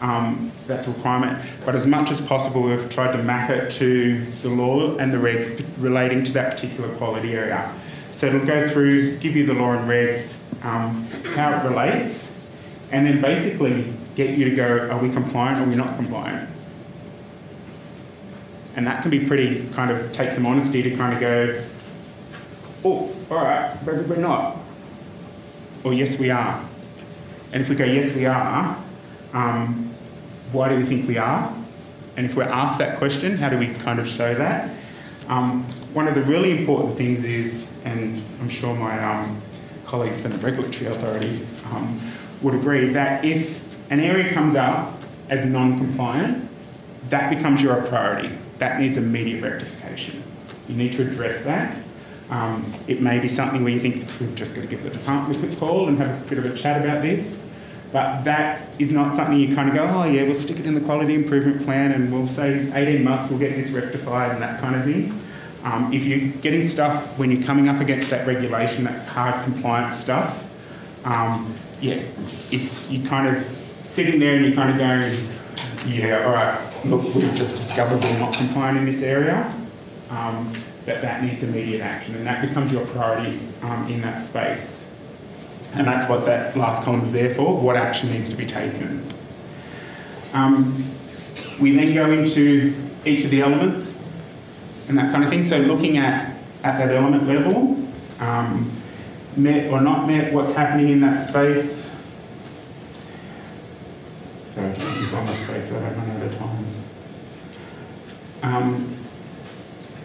um, 0.02 0.50
that's 0.66 0.88
a 0.88 0.90
requirement, 0.90 1.40
but 1.64 1.76
as 1.76 1.86
much 1.86 2.10
as 2.10 2.20
possible 2.20 2.62
we've 2.62 2.90
tried 2.90 3.12
to 3.12 3.22
map 3.22 3.50
it 3.50 3.70
to 3.70 4.24
the 4.42 4.48
law 4.48 4.96
and 4.96 5.14
the 5.14 5.18
regs 5.18 5.64
relating 5.78 6.24
to 6.24 6.32
that 6.32 6.54
particular 6.54 6.94
quality 6.96 7.34
area. 7.34 7.72
So 8.12 8.26
it'll 8.26 8.44
go 8.44 8.68
through, 8.68 9.18
give 9.18 9.36
you 9.36 9.46
the 9.46 9.54
law 9.54 9.72
and 9.72 9.88
regs, 9.88 10.34
um, 10.64 11.04
how 11.34 11.52
it 11.52 11.68
relates, 11.68 12.32
and 12.90 13.06
then 13.06 13.20
basically 13.20 13.92
get 14.16 14.36
you 14.36 14.50
to 14.50 14.56
go, 14.56 14.88
are 14.90 14.98
we 14.98 15.08
compliant 15.08 15.60
or 15.60 15.62
are 15.62 15.68
we 15.68 15.76
not 15.76 15.94
compliant? 15.96 16.50
And 18.74 18.86
that 18.86 19.02
can 19.02 19.10
be 19.10 19.24
pretty 19.24 19.68
kind 19.68 19.90
of 19.90 20.10
take 20.10 20.32
some 20.32 20.46
honesty 20.46 20.82
to 20.82 20.96
kind 20.96 21.14
of 21.14 21.20
go, 21.20 21.64
oh, 22.84 23.14
all 23.30 23.36
right, 23.36 23.78
but 23.84 24.06
we're 24.08 24.16
not. 24.16 24.58
Or 25.84 25.94
yes, 25.94 26.18
we 26.18 26.30
are. 26.30 26.64
And 27.52 27.62
if 27.62 27.68
we 27.68 27.76
go, 27.76 27.84
yes, 27.84 28.12
we 28.12 28.26
are, 28.26 28.82
um, 29.32 29.91
why 30.52 30.68
do 30.68 30.76
we 30.76 30.84
think 30.84 31.08
we 31.08 31.18
are? 31.18 31.52
And 32.16 32.26
if 32.26 32.36
we're 32.36 32.44
asked 32.44 32.78
that 32.78 32.98
question, 32.98 33.36
how 33.38 33.48
do 33.48 33.58
we 33.58 33.68
kind 33.74 33.98
of 33.98 34.06
show 34.06 34.34
that? 34.34 34.74
Um, 35.28 35.64
one 35.94 36.08
of 36.08 36.14
the 36.14 36.22
really 36.22 36.50
important 36.50 36.96
things 36.96 37.24
is, 37.24 37.66
and 37.84 38.22
I'm 38.40 38.48
sure 38.48 38.74
my 38.74 39.02
um, 39.02 39.40
colleagues 39.86 40.20
from 40.20 40.32
the 40.32 40.38
Regulatory 40.38 40.94
Authority 40.94 41.46
um, 41.70 42.00
would 42.42 42.54
agree, 42.54 42.92
that 42.92 43.24
if 43.24 43.62
an 43.90 44.00
area 44.00 44.32
comes 44.32 44.56
up 44.56 45.00
as 45.30 45.44
non-compliant, 45.46 46.48
that 47.08 47.34
becomes 47.34 47.62
your 47.62 47.80
priority. 47.82 48.30
That 48.58 48.80
needs 48.80 48.98
immediate 48.98 49.42
rectification. 49.42 50.22
You 50.68 50.76
need 50.76 50.92
to 50.94 51.02
address 51.02 51.42
that. 51.42 51.76
Um, 52.30 52.72
it 52.88 53.00
may 53.00 53.18
be 53.18 53.28
something 53.28 53.62
where 53.62 53.72
you 53.72 53.80
think 53.80 54.06
we've 54.20 54.34
just 54.34 54.54
got 54.54 54.62
to 54.62 54.66
give 54.66 54.82
the 54.82 54.90
department 54.90 55.36
a 55.36 55.46
quick 55.46 55.58
call 55.58 55.88
and 55.88 55.98
have 55.98 56.26
a 56.26 56.28
bit 56.28 56.38
of 56.38 56.46
a 56.46 56.56
chat 56.56 56.80
about 56.80 57.02
this. 57.02 57.38
But 57.92 58.24
that 58.24 58.70
is 58.78 58.90
not 58.90 59.14
something 59.14 59.36
you 59.36 59.54
kind 59.54 59.68
of 59.68 59.74
go, 59.74 59.84
oh 59.84 60.04
yeah, 60.04 60.22
we'll 60.22 60.34
stick 60.34 60.58
it 60.58 60.64
in 60.64 60.74
the 60.74 60.80
quality 60.80 61.14
improvement 61.14 61.62
plan 61.64 61.92
and 61.92 62.10
we'll 62.10 62.26
say 62.26 62.72
18 62.72 63.04
months 63.04 63.30
we'll 63.30 63.38
get 63.38 63.54
this 63.54 63.70
rectified 63.70 64.32
and 64.32 64.40
that 64.40 64.60
kind 64.60 64.74
of 64.74 64.84
thing. 64.84 65.20
Um, 65.62 65.92
if 65.92 66.04
you're 66.04 66.30
getting 66.40 66.66
stuff 66.66 67.06
when 67.18 67.30
you're 67.30 67.44
coming 67.44 67.68
up 67.68 67.80
against 67.80 68.08
that 68.10 68.26
regulation, 68.26 68.84
that 68.84 69.06
hard 69.06 69.44
compliance 69.44 69.96
stuff, 69.96 70.44
um, 71.04 71.54
yeah, 71.80 72.02
if 72.50 72.90
you're 72.90 73.06
kind 73.06 73.36
of 73.36 73.46
sitting 73.84 74.18
there 74.18 74.36
and 74.36 74.46
you're 74.46 74.54
kind 74.54 74.70
of 74.70 74.78
going, 74.78 75.28
yeah, 75.86 76.24
all 76.24 76.32
right, 76.32 76.86
look, 76.86 77.14
we've 77.14 77.34
just 77.34 77.56
discovered 77.56 78.02
we're 78.02 78.18
not 78.18 78.34
compliant 78.34 78.78
in 78.78 78.86
this 78.86 79.02
area, 79.02 79.54
um, 80.08 80.50
that 80.86 81.02
that 81.02 81.22
needs 81.22 81.42
immediate 81.42 81.82
action 81.82 82.14
and 82.14 82.26
that 82.26 82.46
becomes 82.46 82.72
your 82.72 82.86
priority 82.86 83.38
um, 83.62 83.86
in 83.88 84.00
that 84.00 84.22
space. 84.22 84.81
And 85.74 85.86
that's 85.86 86.08
what 86.08 86.26
that 86.26 86.56
last 86.56 86.82
column 86.82 87.02
is 87.02 87.12
there 87.12 87.34
for, 87.34 87.56
what 87.56 87.76
action 87.76 88.10
needs 88.10 88.28
to 88.28 88.36
be 88.36 88.46
taken. 88.46 89.06
Um, 90.34 90.84
we 91.58 91.74
then 91.74 91.94
go 91.94 92.10
into 92.10 92.74
each 93.04 93.24
of 93.24 93.30
the 93.30 93.40
elements 93.40 94.06
and 94.88 94.98
that 94.98 95.10
kind 95.12 95.24
of 95.24 95.30
thing. 95.30 95.44
So 95.44 95.58
looking 95.58 95.96
at, 95.96 96.36
at 96.62 96.78
that 96.78 96.94
element 96.94 97.26
level, 97.26 97.82
um, 98.20 98.70
met 99.36 99.70
or 99.70 99.80
not 99.80 100.06
met, 100.06 100.32
what's 100.32 100.52
happening 100.52 100.90
in 100.90 101.00
that 101.00 101.18
space. 101.18 101.96
Sorry, 104.54 104.68
my 104.68 105.34
space 105.34 105.68
so 105.68 105.78
I 105.78 105.80
don't 105.80 105.96
run 105.96 106.10
out 106.10 106.22
of 106.22 106.38
time. 106.38 106.66
Um, 108.42 108.96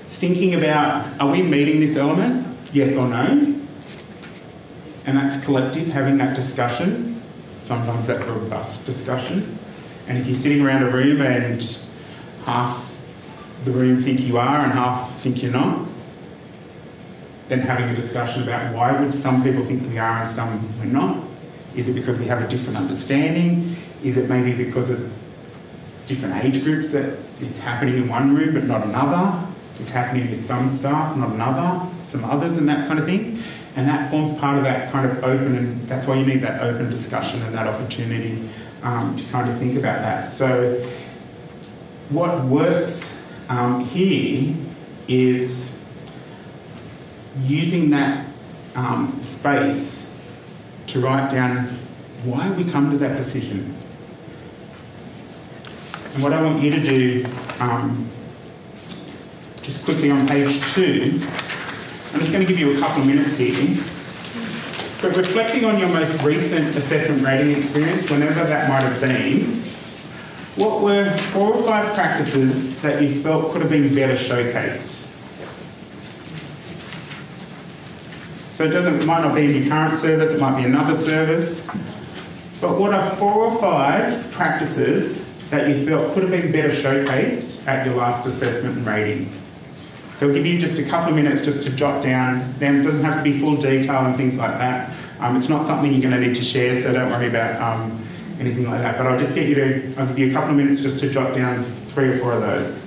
thinking 0.10 0.56
about, 0.56 1.20
are 1.20 1.30
we 1.30 1.42
meeting 1.42 1.80
this 1.80 1.96
element? 1.96 2.48
Yes 2.72 2.96
or 2.96 3.08
no? 3.08 3.56
And 5.08 5.18
that's 5.18 5.44
collective, 5.44 5.88
having 5.88 6.18
that 6.18 6.36
discussion, 6.36 7.22
sometimes 7.62 8.08
that 8.08 8.26
robust 8.28 8.86
discussion. 8.86 9.58
And 10.08 10.18
if 10.18 10.28
you're 10.28 10.36
sitting 10.36 10.62
around 10.62 10.84
a 10.84 10.92
room 10.92 11.22
and 11.22 11.78
half 12.44 12.98
the 13.64 13.72
room 13.72 14.04
think 14.04 14.20
you 14.20 14.38
are 14.38 14.60
and 14.60 14.72
half 14.72 15.18
think 15.22 15.42
you're 15.42 15.52
not, 15.52 15.88
then 17.48 17.60
having 17.60 17.88
a 17.88 17.96
discussion 17.96 18.44
about 18.44 18.76
why 18.76 18.92
would 19.00 19.16
some 19.16 19.44
people 19.44 19.66
think 19.66 19.90
we 19.90 19.98
are 19.98 20.24
and 20.24 20.30
some 20.30 20.62
we're 20.80 20.86
not. 20.86 21.24
Is 21.74 21.88
it 21.88 21.94
because 21.94 22.18
we 22.18 22.26
have 22.26 22.42
a 22.42 22.48
different 22.50 22.78
understanding? 22.78 23.78
Is 24.04 24.18
it 24.18 24.30
maybe 24.30 24.52
because 24.52 24.90
of 24.90 25.10
different 26.08 26.44
age 26.44 26.64
groups 26.66 26.92
that 26.92 27.18
it's 27.40 27.60
happening 27.60 27.96
in 27.96 28.10
one 28.10 28.36
room 28.36 28.56
but 28.56 28.66
not 28.66 28.86
another? 28.86 29.48
It's 29.80 29.90
happening 29.90 30.30
with 30.30 30.46
some 30.46 30.76
staff, 30.78 31.16
not 31.16 31.30
another, 31.30 31.88
some 32.04 32.26
others, 32.26 32.58
and 32.58 32.68
that 32.68 32.88
kind 32.88 33.00
of 33.00 33.06
thing. 33.06 33.42
And 33.78 33.88
that 33.88 34.10
forms 34.10 34.38
part 34.40 34.58
of 34.58 34.64
that 34.64 34.92
kind 34.92 35.10
of 35.10 35.24
open, 35.24 35.56
and 35.56 35.88
that's 35.88 36.08
why 36.08 36.16
you 36.16 36.26
need 36.26 36.42
that 36.42 36.62
open 36.62 36.90
discussion 36.90 37.44
and 37.44 37.54
that 37.54 37.68
opportunity 37.68 38.50
um, 38.82 39.16
to 39.16 39.24
kind 39.26 39.48
of 39.48 39.60
think 39.60 39.78
about 39.78 40.02
that. 40.02 40.28
So, 40.28 40.84
what 42.10 42.44
works 42.46 43.22
um, 43.50 43.86
here 43.86 44.56
is 45.08 45.78
using 47.44 47.92
that 47.92 48.26
um, 48.74 49.22
space 49.22 50.10
to 50.88 51.00
write 51.00 51.30
down 51.30 51.68
why 52.24 52.50
we 52.50 52.64
come 52.64 52.90
to 52.90 52.98
that 52.98 53.16
decision. 53.16 53.76
And 56.16 56.24
what 56.24 56.34
I 56.34 56.42
want 56.42 56.64
you 56.64 56.72
to 56.72 56.84
do, 56.84 57.28
um, 57.60 58.10
just 59.62 59.86
quickly 59.86 60.10
on 60.10 60.28
page 60.28 60.60
two, 60.74 61.22
I'm 62.18 62.24
just 62.24 62.34
going 62.34 62.48
to 62.48 62.52
give 62.52 62.60
you 62.60 62.76
a 62.76 62.80
couple 62.80 63.04
of 63.04 63.08
minutes 63.08 63.38
here. 63.38 63.78
But 65.04 65.16
reflecting 65.16 65.66
on 65.66 65.78
your 65.78 65.90
most 65.90 66.20
recent 66.24 66.76
assessment 66.76 67.24
rating 67.24 67.56
experience, 67.56 68.10
whenever 68.10 68.44
that 68.44 68.68
might 68.68 68.82
have 68.82 69.00
been, 69.00 69.62
what 70.56 70.82
were 70.82 71.16
four 71.32 71.54
or 71.54 71.62
five 71.62 71.94
practices 71.94 72.82
that 72.82 73.04
you 73.04 73.22
felt 73.22 73.52
could 73.52 73.62
have 73.62 73.70
been 73.70 73.94
better 73.94 74.14
showcased? 74.14 75.06
So 78.56 78.64
it 78.64 78.70
doesn't, 78.70 79.06
might 79.06 79.22
not 79.22 79.36
be 79.36 79.56
in 79.56 79.62
your 79.62 79.72
current 79.72 80.00
service, 80.00 80.32
it 80.32 80.40
might 80.40 80.60
be 80.60 80.64
another 80.68 80.98
service. 80.98 81.64
But 82.60 82.80
what 82.80 82.96
are 82.96 83.16
four 83.18 83.46
or 83.46 83.62
five 83.62 84.32
practices 84.32 85.24
that 85.52 85.70
you 85.70 85.86
felt 85.86 86.16
could 86.16 86.24
have 86.24 86.32
been 86.32 86.52
better 86.52 86.70
showcased 86.70 87.68
at 87.68 87.86
your 87.86 87.94
last 87.94 88.26
assessment 88.26 88.78
and 88.78 88.88
rating? 88.88 89.32
So 90.18 90.26
we'll 90.26 90.36
give 90.36 90.48
you 90.48 90.58
just 90.58 90.80
a 90.80 90.84
couple 90.84 91.10
of 91.10 91.16
minutes 91.16 91.44
just 91.44 91.62
to 91.64 91.70
jot 91.70 92.04
down. 92.04 92.56
Then 92.58 92.80
it 92.80 92.84
doesn't 92.84 93.04
have 93.04 93.18
to 93.18 93.24
be 93.24 93.40
full 93.40 93.56
detail 93.56 94.04
and 94.04 94.18
things 94.18 94.36
like 94.36 94.58
that. 94.58 94.96
Um, 95.20 95.38
it's 95.38 95.48
not 95.48 95.68
something 95.68 95.92
you're 95.92 96.02
going 96.02 96.20
to 96.20 96.28
need 96.28 96.36
to 96.36 96.44
share, 96.44 96.82
so 96.82 96.92
don't 96.92 97.12
worry 97.12 97.28
about 97.28 97.62
um, 97.62 98.04
anything 98.40 98.68
like 98.68 98.82
that. 98.82 98.98
But 98.98 99.06
I'll 99.06 99.20
just 99.20 99.36
get 99.36 99.48
you 99.48 99.54
to, 99.56 99.94
I'll 99.98 100.08
give 100.08 100.18
you 100.18 100.32
a 100.32 100.34
couple 100.34 100.50
of 100.50 100.56
minutes 100.56 100.82
just 100.82 101.00
to 101.02 101.10
jot 101.10 101.36
down 101.36 101.64
three 101.94 102.10
or 102.10 102.18
four 102.18 102.34
of 102.34 102.42
those. 102.42 102.87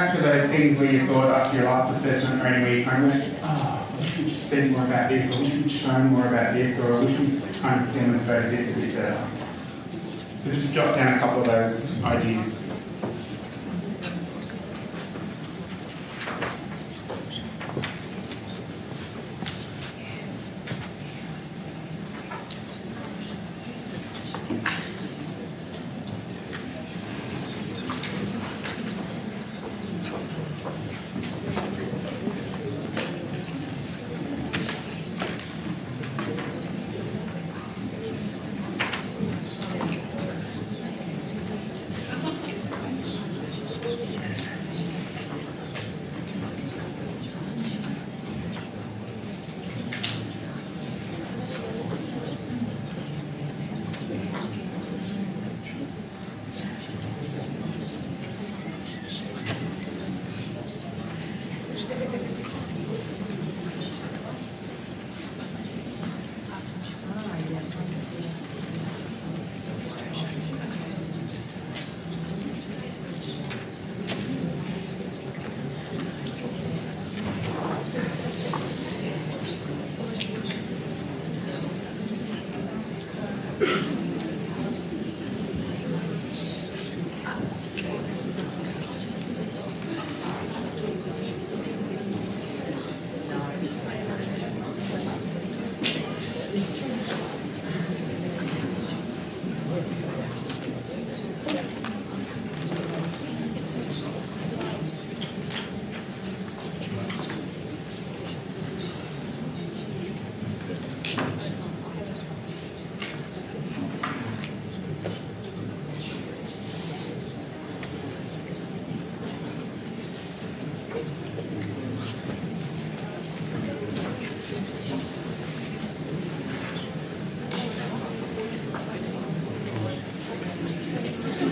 Back 0.00 0.16
to 0.16 0.22
those 0.22 0.48
things 0.48 0.78
where 0.78 0.90
you 0.90 1.06
thought 1.06 1.28
after 1.28 1.58
your 1.58 1.66
last 1.66 1.94
assessment 1.98 2.40
or 2.40 2.74
you 2.74 2.82
kind 2.86 3.04
of 3.04 3.10
went, 3.10 3.34
oh, 3.34 3.44
ah, 3.44 3.86
I 3.86 3.96
wish 3.98 4.16
we'd 4.16 4.30
said 4.30 4.70
more 4.70 4.86
about 4.86 5.10
this, 5.10 5.30
or 5.30 5.36
I 5.36 5.40
wish 5.40 5.52
we'd 5.52 5.70
shown 5.70 6.06
more 6.06 6.26
about 6.26 6.54
this, 6.54 6.78
or 6.80 7.04
wish 7.04 7.18
we'd 7.18 7.54
kind 7.60 7.86
of 7.86 7.94
demonstrated 7.94 8.50
this 8.50 8.74
a 8.74 8.80
bit 8.80 8.94
better. 8.94 9.26
So 10.42 10.52
just 10.52 10.72
jot 10.72 10.96
down 10.96 11.18
a 11.18 11.20
couple 11.20 11.40
of 11.40 11.46
those 11.48 12.02
ideas. 12.02 12.39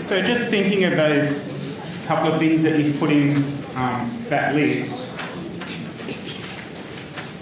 So 0.09 0.19
just 0.23 0.49
thinking 0.49 0.85
of 0.85 0.97
those 0.97 1.47
couple 2.07 2.33
of 2.33 2.39
things 2.39 2.63
that 2.63 2.79
you've 2.79 2.99
put 2.99 3.11
in 3.11 3.35
um, 3.75 4.25
that 4.27 4.55
list, 4.55 5.07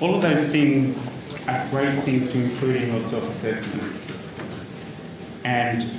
all 0.01 0.15
of 0.15 0.21
those 0.21 0.49
things 0.49 0.97
are 1.47 1.65
great 1.69 1.97
things 2.03 2.29
to 2.29 2.41
include 2.43 2.83
in 2.83 2.93
your 2.93 3.01
self-assessment. 3.03 3.93
And 5.45 5.89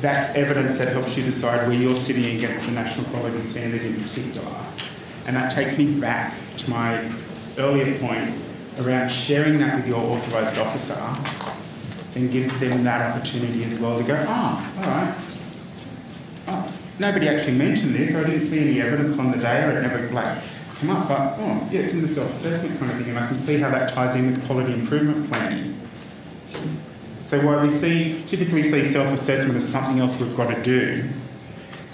that's 0.00 0.32
evidence 0.36 0.78
that 0.78 0.92
helps 0.92 1.16
you 1.16 1.24
decide 1.24 1.66
where 1.66 1.76
you're 1.76 1.96
sitting 1.96 2.36
against 2.36 2.64
the 2.64 2.70
national 2.70 3.06
quality 3.06 3.42
standard 3.48 3.82
in 3.82 4.00
particular. 4.00 4.46
And 5.26 5.34
that 5.34 5.50
takes 5.50 5.76
me 5.76 5.98
back 5.98 6.34
to 6.58 6.70
my 6.70 7.12
earlier 7.58 7.98
point 7.98 8.32
around 8.78 9.08
sharing 9.08 9.58
that 9.58 9.74
with 9.74 9.88
your 9.88 9.98
authorised 9.98 10.56
officer 10.56 11.50
and 12.14 12.30
gives 12.30 12.48
them 12.60 12.84
that 12.84 13.10
opportunity 13.10 13.64
as 13.64 13.76
well 13.80 13.98
to 13.98 14.04
go, 14.04 14.24
ah, 14.28 14.72
oh, 14.76 14.82
all 14.82 14.86
right, 14.88 15.27
nobody 16.98 17.28
actually 17.28 17.56
mentioned 17.56 17.94
this, 17.94 18.14
I 18.14 18.24
didn't 18.24 18.48
see 18.48 18.60
any 18.60 18.80
evidence 18.80 19.18
on 19.18 19.30
the 19.30 19.38
day, 19.38 19.62
or 19.64 19.78
it 19.78 19.82
never 19.82 20.10
like 20.10 20.42
come 20.78 20.90
up, 20.90 21.08
but 21.08 21.38
oh, 21.38 21.68
yeah, 21.70 21.80
it's 21.80 21.92
in 21.92 22.02
the 22.02 22.08
self-assessment 22.08 22.78
kind 22.78 22.92
of 22.92 22.98
thing, 22.98 23.10
and 23.10 23.18
I 23.18 23.26
can 23.26 23.38
see 23.38 23.58
how 23.58 23.70
that 23.70 23.92
ties 23.92 24.16
in 24.16 24.32
with 24.32 24.46
quality 24.46 24.72
improvement 24.72 25.28
planning. 25.28 25.80
So 27.26 27.40
while 27.44 27.60
we 27.60 27.70
see 27.70 28.24
typically 28.26 28.62
see 28.62 28.84
self-assessment 28.84 29.56
as 29.56 29.68
something 29.68 29.98
else 29.98 30.18
we've 30.18 30.36
got 30.36 30.54
to 30.54 30.62
do, 30.62 31.08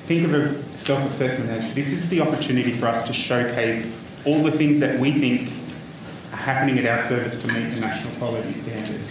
think 0.07 0.27
of 0.27 0.35
a 0.35 0.63
self-assessment 0.77 1.51
as 1.51 1.75
this 1.75 1.89
is 1.89 2.09
the 2.09 2.21
opportunity 2.21 2.73
for 2.73 2.87
us 2.87 3.07
to 3.07 3.13
showcase 3.13 3.91
all 4.25 4.43
the 4.43 4.53
things 4.53 4.81
that 4.81 4.99
we 5.01 5.19
think 5.19 5.51
are 6.33 6.37
happening 6.37 6.79
at 6.79 6.87
our 6.87 7.09
service 7.09 7.41
to 7.43 7.49
meet 7.49 7.75
the 7.75 7.81
national 7.81 8.15
quality 8.17 8.53
standards. 8.53 9.09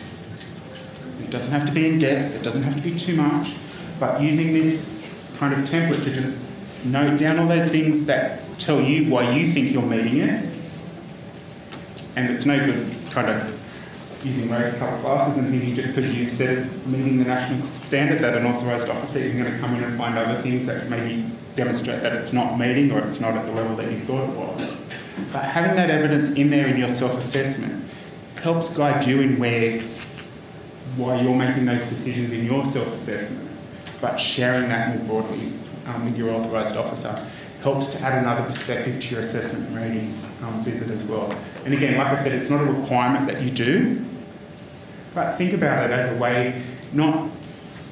It 1.22 1.30
doesn't 1.30 1.52
have 1.52 1.66
to 1.66 1.74
be 1.74 1.88
in 1.88 2.00
depth, 2.00 2.36
it 2.36 2.44
doesn't 2.44 2.64
have 2.64 2.76
to 2.76 2.82
be 2.82 2.96
too 2.96 3.16
much, 3.16 3.56
but 4.00 4.22
using 4.22 4.54
this 4.54 4.93
kind 5.38 5.54
of 5.54 5.60
template 5.62 6.04
to 6.04 6.14
just 6.14 6.40
note 6.86 7.20
down 7.20 7.40
all 7.40 7.48
those 7.48 7.70
things 7.70 8.06
that 8.06 8.42
tell 8.60 8.82
you 8.82 9.10
why 9.10 9.32
you 9.32 9.52
think 9.52 9.72
you're 9.72 9.82
meeting 9.82 10.18
it. 10.18 10.50
And 12.16 12.30
it's 12.30 12.46
no 12.46 12.64
good 12.64 12.96
kind 13.12 13.30
of 13.30 13.60
using 14.26 14.50
rose 14.50 14.74
colour 14.76 15.00
glasses 15.02 15.38
and 15.38 15.50
thinking 15.50 15.76
just 15.76 15.96
because 15.96 16.16
you've 16.16 16.32
said 16.32 16.58
it's 16.58 16.86
meeting 16.86 17.18
the 17.18 17.26
national 17.26 17.68
standard 17.72 18.20
that 18.20 18.38
an 18.38 18.46
authorised 18.46 18.88
officer 18.90 19.20
is 19.20 19.34
going 19.34 19.52
to 19.52 19.60
come 19.60 19.76
in 19.76 19.84
and 19.84 19.98
find 19.98 20.18
other 20.18 20.42
things 20.42 20.66
that 20.66 20.90
maybe 20.90 21.26
demonstrate 21.56 22.02
that 22.02 22.14
it's 22.14 22.32
not 22.32 22.58
meeting 22.58 22.92
or 22.92 23.00
it's 23.06 23.20
not 23.20 23.34
at 23.34 23.46
the 23.46 23.52
level 23.52 23.76
that 23.76 23.92
you 23.92 24.00
thought 24.00 24.30
it 24.30 24.36
was. 24.36 24.78
But 25.32 25.44
having 25.44 25.76
that 25.76 25.90
evidence 25.90 26.38
in 26.38 26.50
there 26.50 26.68
in 26.68 26.78
your 26.78 26.90
self-assessment 26.90 27.90
helps 28.36 28.70
guide 28.70 29.06
you 29.06 29.22
in 29.22 29.38
where 29.40 29.80
why 30.96 31.22
you're 31.22 31.36
making 31.36 31.66
those 31.66 31.84
decisions 31.88 32.32
in 32.32 32.46
your 32.46 32.64
self-assessment, 32.72 33.50
but 34.04 34.18
sharing 34.18 34.68
that 34.68 34.90
more 35.08 35.22
broadly 35.22 35.54
um, 35.88 36.04
with 36.04 36.18
your 36.18 36.30
authorised 36.36 36.76
officer 36.76 37.26
helps 37.62 37.88
to 37.88 38.02
add 38.02 38.22
another 38.22 38.44
perspective 38.44 39.02
to 39.02 39.12
your 39.12 39.22
assessment 39.22 39.66
and 39.66 39.78
rating 39.78 40.14
um, 40.42 40.62
visit 40.62 40.92
as 40.92 41.02
well. 41.04 41.34
And 41.64 41.74
again, 41.74 41.98
like 41.98 42.08
I 42.08 42.22
said, 42.22 42.34
it's 42.34 42.50
not 42.50 42.60
a 42.60 42.66
requirement 42.66 43.28
that 43.28 43.42
you 43.42 43.50
do, 43.50 44.04
but 45.16 45.38
think 45.38 45.54
about 45.54 45.86
it 45.86 45.92
as 45.92 46.14
a 46.14 46.20
way 46.20 46.62
not 46.92 47.30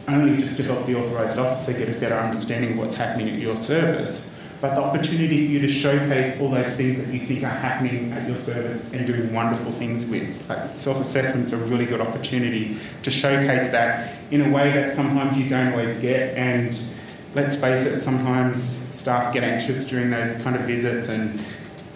only 0.09 0.37
just 0.37 0.57
to 0.57 0.63
help 0.63 0.85
the 0.85 0.95
authorised 0.95 1.39
officer 1.39 1.71
get 1.71 1.87
a 1.87 1.97
better 1.97 2.19
understanding 2.19 2.73
of 2.73 2.79
what's 2.79 2.95
happening 2.95 3.29
at 3.29 3.39
your 3.39 3.55
service, 3.55 4.27
but 4.61 4.75
the 4.75 4.81
opportunity 4.81 5.47
for 5.47 5.51
you 5.51 5.59
to 5.59 5.67
showcase 5.67 6.39
all 6.39 6.51
those 6.51 6.71
things 6.75 6.97
that 6.97 7.07
you 7.07 7.25
think 7.25 7.43
are 7.43 7.47
happening 7.47 8.11
at 8.11 8.27
your 8.27 8.37
service 8.37 8.83
and 8.93 9.07
doing 9.07 9.33
wonderful 9.33 9.71
things 9.71 10.05
with. 10.05 10.47
Like 10.47 10.77
self-assessment's 10.77 11.51
a 11.51 11.57
really 11.57 11.87
good 11.87 11.99
opportunity 11.99 12.77
to 13.01 13.09
showcase 13.09 13.71
that 13.71 14.17
in 14.29 14.41
a 14.41 14.53
way 14.55 14.71
that 14.71 14.95
sometimes 14.95 15.35
you 15.35 15.49
don't 15.49 15.71
always 15.71 15.99
get. 15.99 16.37
And 16.37 16.79
let's 17.33 17.55
face 17.55 17.87
it, 17.87 18.01
sometimes 18.01 18.79
staff 18.87 19.33
get 19.33 19.43
anxious 19.43 19.87
during 19.87 20.11
those 20.11 20.39
kind 20.43 20.55
of 20.55 20.61
visits 20.61 21.07
and 21.09 21.43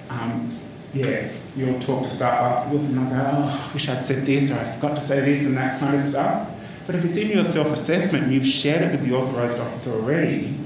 um, 0.09 0.49
yeah, 0.91 1.29
you'll 1.55 1.79
talk 1.79 2.01
to 2.01 2.09
staff 2.09 2.33
afterwards 2.33 2.87
and 2.87 2.97
they'll 2.97 3.09
go, 3.09 3.31
oh, 3.31 3.69
I 3.69 3.73
wish 3.73 3.87
I'd 3.89 4.03
said 4.03 4.25
this 4.25 4.49
or 4.49 4.55
I 4.55 4.63
forgot 4.71 4.95
to 4.95 5.01
say 5.01 5.19
this 5.19 5.41
and 5.41 5.55
that 5.55 5.79
kind 5.79 5.99
of 5.99 6.09
stuff. 6.09 6.49
But 6.87 6.95
if 6.95 7.05
it's 7.05 7.17
in 7.17 7.29
your 7.29 7.43
self-assessment 7.43 8.23
and 8.23 8.33
you've 8.33 8.47
shared 8.47 8.81
it 8.81 8.91
with 8.91 9.07
the 9.07 9.15
authorised 9.15 9.59
officer 9.59 9.91
already, 9.91 10.57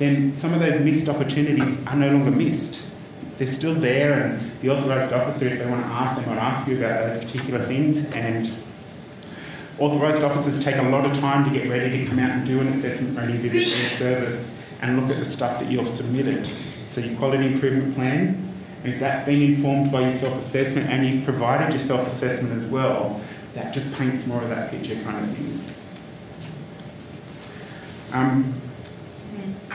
then 0.00 0.34
some 0.34 0.54
of 0.54 0.60
those 0.60 0.80
missed 0.80 1.10
opportunities 1.10 1.76
are 1.86 1.94
no 1.94 2.10
longer 2.10 2.30
missed. 2.30 2.82
They're 3.36 3.46
still 3.46 3.74
there, 3.74 4.14
and 4.14 4.60
the 4.62 4.70
authorised 4.70 5.12
officer, 5.12 5.46
if 5.46 5.58
they 5.58 5.66
want 5.66 5.82
to 5.82 5.88
ask, 5.88 6.18
they 6.18 6.26
might 6.26 6.38
ask 6.38 6.66
you 6.66 6.78
about 6.78 7.10
those 7.10 7.22
particular 7.22 7.62
things. 7.66 8.10
And 8.12 8.50
authorised 9.78 10.22
officers 10.22 10.64
take 10.64 10.76
a 10.76 10.82
lot 10.82 11.04
of 11.04 11.12
time 11.18 11.44
to 11.44 11.50
get 11.50 11.68
ready 11.68 12.02
to 12.02 12.06
come 12.06 12.18
out 12.18 12.30
and 12.30 12.46
do 12.46 12.60
an 12.60 12.68
assessment 12.68 13.18
or 13.18 13.20
any 13.20 13.36
visit 13.36 13.64
to 13.66 13.96
service 13.98 14.50
and 14.80 14.98
look 14.98 15.14
at 15.14 15.22
the 15.22 15.30
stuff 15.30 15.60
that 15.60 15.70
you've 15.70 15.86
submitted. 15.86 16.48
So 16.88 17.02
your 17.02 17.18
quality 17.18 17.46
improvement 17.46 17.94
plan, 17.94 18.54
and 18.82 18.94
if 18.94 19.00
that's 19.00 19.26
been 19.26 19.42
informed 19.42 19.92
by 19.92 20.08
your 20.08 20.18
self-assessment 20.18 20.88
and 20.88 21.06
you've 21.06 21.24
provided 21.24 21.74
your 21.74 21.86
self-assessment 21.86 22.54
as 22.54 22.64
well, 22.64 23.20
that 23.52 23.74
just 23.74 23.92
paints 23.94 24.26
more 24.26 24.42
of 24.42 24.48
that 24.48 24.70
picture 24.70 24.94
kind 25.02 25.22
of 25.22 25.36
thing. 25.36 25.64
Um, 28.12 28.59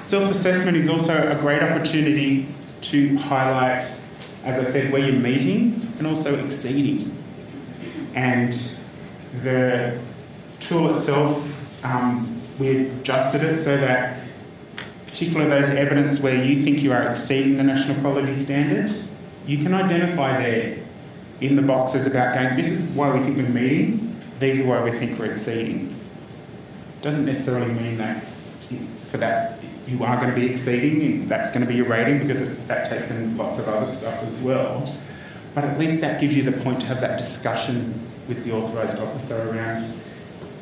Self-assessment 0.05 0.77
is 0.77 0.87
also 0.87 1.31
a 1.31 1.35
great 1.41 1.63
opportunity 1.63 2.45
to 2.81 3.17
highlight, 3.17 3.87
as 4.43 4.67
I 4.67 4.71
said, 4.71 4.91
where 4.91 5.01
you're 5.01 5.19
meeting 5.19 5.91
and 5.97 6.05
also 6.05 6.37
exceeding. 6.45 7.11
And 8.13 8.53
the 9.41 9.99
tool 10.59 10.95
itself, 10.95 11.43
um, 11.83 12.39
we 12.59 12.85
adjusted 12.85 13.41
it 13.41 13.63
so 13.63 13.77
that 13.77 14.19
particularly 15.07 15.49
those 15.49 15.71
evidence 15.71 16.19
where 16.19 16.35
you 16.35 16.61
think 16.61 16.83
you 16.83 16.93
are 16.93 17.09
exceeding 17.09 17.57
the 17.57 17.63
national 17.63 17.99
quality 18.01 18.39
standard, 18.39 18.95
you 19.47 19.57
can 19.63 19.73
identify 19.73 20.39
there 20.39 20.77
in 21.41 21.55
the 21.55 21.63
boxes 21.63 22.05
about 22.05 22.35
going, 22.35 22.55
this 22.55 22.67
is 22.67 22.85
why 22.91 23.11
we 23.11 23.23
think 23.23 23.37
we're 23.37 23.49
meeting, 23.49 24.21
these 24.39 24.59
are 24.59 24.65
why 24.65 24.83
we 24.83 24.91
think 24.99 25.17
we're 25.17 25.31
exceeding. 25.31 25.99
Doesn't 27.01 27.25
necessarily 27.25 27.73
mean 27.73 27.97
that 27.97 28.23
for 29.09 29.17
that 29.17 29.64
you 29.87 30.03
are 30.03 30.17
going 30.17 30.29
to 30.29 30.35
be 30.35 30.47
exceeding, 30.47 31.27
that's 31.27 31.49
going 31.49 31.61
to 31.61 31.67
be 31.67 31.75
your 31.75 31.87
rating 31.87 32.19
because 32.19 32.41
it, 32.41 32.67
that 32.67 32.89
takes 32.89 33.09
in 33.11 33.37
lots 33.37 33.59
of 33.59 33.67
other 33.67 33.93
stuff 33.95 34.23
as 34.23 34.33
well. 34.37 34.91
But 35.53 35.63
at 35.63 35.79
least 35.79 36.01
that 36.01 36.19
gives 36.19 36.35
you 36.35 36.43
the 36.43 36.51
point 36.63 36.81
to 36.81 36.85
have 36.87 37.01
that 37.01 37.17
discussion 37.17 37.99
with 38.27 38.43
the 38.43 38.51
authorised 38.51 38.97
officer 38.99 39.49
around 39.49 39.93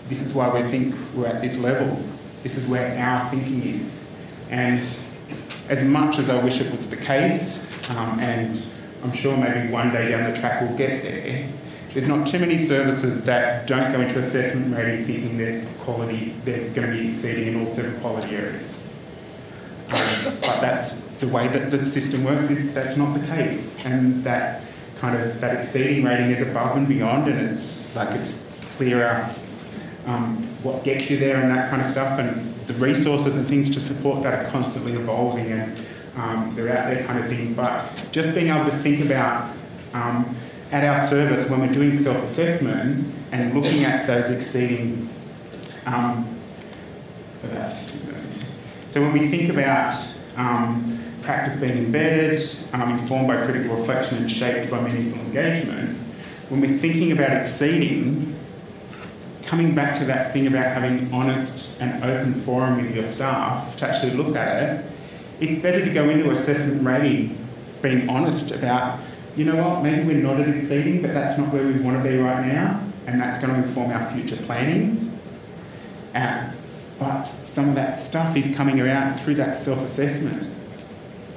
this 0.09 0.21
is 0.21 0.33
why 0.33 0.49
we 0.49 0.69
think 0.69 0.95
we're 1.15 1.27
at 1.27 1.41
this 1.41 1.57
level, 1.57 1.97
this 2.43 2.57
is 2.57 2.65
where 2.67 2.97
our 2.99 3.29
thinking 3.29 3.79
is. 3.79 3.95
And 4.49 4.85
as 5.69 5.83
much 5.83 6.19
as 6.19 6.29
I 6.29 6.43
wish 6.43 6.59
it 6.59 6.71
was 6.71 6.89
the 6.89 6.97
case, 6.97 7.63
um, 7.91 8.19
and 8.19 8.61
I'm 9.03 9.13
sure 9.13 9.35
maybe 9.35 9.71
one 9.71 9.91
day 9.91 10.09
down 10.09 10.31
the 10.31 10.37
track 10.39 10.61
we'll 10.61 10.77
get 10.77 11.01
there, 11.03 11.49
there's 11.93 12.07
not 12.07 12.27
too 12.27 12.39
many 12.39 12.57
services 12.57 13.23
that 13.23 13.67
don't 13.67 13.91
go 13.91 14.01
into 14.01 14.19
assessment 14.19 14.75
rating 14.75 15.05
thinking 15.05 15.37
they're 15.37 15.65
quality, 15.81 16.35
they're 16.43 16.69
going 16.71 16.91
to 16.91 16.97
be 16.97 17.09
exceeding 17.09 17.47
in 17.47 17.59
all 17.59 17.73
seven 17.73 17.99
quality 18.01 18.35
areas. 18.35 18.82
Um, 19.93 20.37
but 20.41 20.59
that's 20.59 20.93
the 21.19 21.27
way 21.27 21.47
that 21.47 21.69
the 21.69 21.85
system 21.85 22.23
works. 22.23 22.49
Is 22.49 22.73
that's 22.73 22.97
not 22.97 23.13
the 23.13 23.25
case, 23.27 23.71
and 23.85 24.23
that 24.23 24.63
kind 24.99 25.19
of 25.19 25.39
that 25.39 25.55
exceeding 25.55 26.03
rating 26.03 26.31
is 26.31 26.41
above 26.41 26.77
and 26.77 26.87
beyond, 26.87 27.27
and 27.27 27.49
it's 27.49 27.95
like 27.95 28.09
it's 28.11 28.33
clearer 28.77 29.29
um, 30.05 30.47
what 30.63 30.83
gets 30.83 31.09
you 31.09 31.17
there 31.17 31.37
and 31.37 31.51
that 31.51 31.69
kind 31.69 31.81
of 31.81 31.91
stuff, 31.91 32.19
and 32.19 32.55
the 32.65 32.73
resources 32.75 33.35
and 33.35 33.47
things 33.47 33.69
to 33.71 33.79
support 33.79 34.23
that 34.23 34.33
are 34.33 34.49
constantly 34.49 34.93
evolving 34.93 35.51
and 35.51 35.77
um, 36.15 36.53
they're 36.55 36.75
out 36.75 36.93
there 36.93 37.03
kind 37.05 37.23
of 37.23 37.29
thing. 37.29 37.53
But 37.53 38.03
just 38.11 38.33
being 38.33 38.47
able 38.47 38.69
to 38.69 38.77
think 38.77 39.03
about 39.03 39.55
um, 39.93 40.35
at 40.71 40.83
our 40.83 41.07
service 41.07 41.49
when 41.49 41.61
we're 41.61 41.73
doing 41.73 41.97
self-assessment 41.97 43.13
and 43.31 43.53
looking 43.53 43.83
at 43.83 44.07
those 44.07 44.29
exceeding. 44.29 45.09
Um, 45.85 46.29
so 48.93 49.01
when 49.01 49.11
we 49.11 49.27
think 49.27 49.49
about 49.49 49.95
um, 50.37 50.99
practice 51.23 51.59
being 51.59 51.79
embedded, 51.79 52.39
um, 52.73 52.99
informed 52.99 53.27
by 53.27 53.43
critical 53.43 53.75
reflection 53.75 54.19
and 54.19 54.29
shaped 54.29 54.69
by 54.69 54.79
meaningful 54.81 55.19
engagement, 55.21 55.97
when 56.49 56.61
we're 56.61 56.77
thinking 56.77 57.11
about 57.11 57.31
exceeding, 57.31 58.35
coming 59.41 59.73
back 59.73 59.97
to 59.97 60.05
that 60.05 60.31
thing 60.31 60.45
about 60.45 60.65
having 60.65 61.11
honest 61.11 61.71
and 61.81 62.03
open 62.03 62.39
forum 62.43 62.83
with 62.83 62.95
your 62.95 63.03
staff 63.05 63.75
to 63.77 63.89
actually 63.89 64.13
look 64.13 64.35
at 64.35 64.61
it, 64.61 64.85
it's 65.39 65.59
better 65.63 65.83
to 65.83 65.91
go 65.91 66.11
into 66.11 66.29
assessment 66.29 66.85
rating 66.85 67.35
being 67.81 68.07
honest 68.07 68.51
about 68.51 68.99
you 69.35 69.45
know 69.45 69.55
what, 69.55 69.81
maybe 69.81 70.03
we're 70.03 70.21
not 70.21 70.39
at 70.39 70.47
exceeding, 70.49 71.01
but 71.01 71.15
that's 71.15 71.39
not 71.39 71.51
where 71.51 71.65
we 71.65 71.79
want 71.79 71.97
to 71.97 72.07
be 72.07 72.17
right 72.17 72.45
now, 72.45 72.79
and 73.07 73.19
that's 73.19 73.39
going 73.39 73.51
to 73.51 73.67
inform 73.67 73.89
our 73.89 74.07
future 74.11 74.37
planning. 74.37 75.19
Uh, 76.13 76.51
but 76.99 77.25
some 77.43 77.69
of 77.69 77.75
that 77.75 77.99
stuff 77.99 78.35
is 78.35 78.55
coming 78.55 78.79
around 78.79 79.19
through 79.19 79.35
that 79.35 79.55
self 79.55 79.79
assessment. 79.79 80.49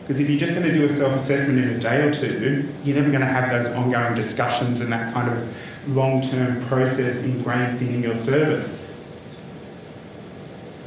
Because 0.02 0.20
if 0.20 0.30
you're 0.30 0.38
just 0.38 0.52
going 0.52 0.62
to 0.66 0.72
do 0.72 0.86
a 0.86 0.94
self 0.94 1.14
assessment 1.14 1.58
in 1.58 1.68
a 1.70 1.78
day 1.78 2.02
or 2.02 2.12
two, 2.12 2.72
you're 2.84 2.96
never 2.96 3.10
going 3.10 3.20
to 3.20 3.26
have 3.26 3.50
those 3.50 3.74
ongoing 3.74 4.14
discussions 4.14 4.80
and 4.80 4.92
that 4.92 5.12
kind 5.12 5.30
of 5.30 5.56
long 5.88 6.22
term 6.22 6.64
process 6.66 7.16
ingrained 7.24 7.78
thing 7.78 7.94
in 7.94 8.02
your 8.02 8.14
service. 8.14 8.92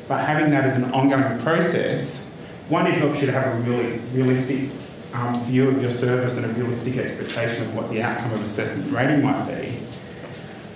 But 0.08 0.26
having 0.26 0.50
that 0.52 0.66
as 0.66 0.76
an 0.76 0.86
ongoing 0.92 1.40
process, 1.40 2.20
one, 2.70 2.88
it 2.88 2.94
helps 2.94 3.20
you 3.20 3.28
to 3.28 3.32
have 3.32 3.48
a 3.48 3.70
really 3.70 4.00
realistic 4.14 4.70
um, 5.14 5.44
view 5.46 5.70
of 5.70 5.82
your 5.82 5.92
service 5.92 6.38
and 6.38 6.46
a 6.46 6.50
realistic 6.50 6.98
expectation 6.98 7.64
of 7.64 7.76
what 7.76 7.90
the 7.90 8.02
outcome 8.02 8.34
of 8.34 8.42
assessment 8.42 8.92
rating 8.92 9.24
might 9.24 9.48
be. 9.48 9.79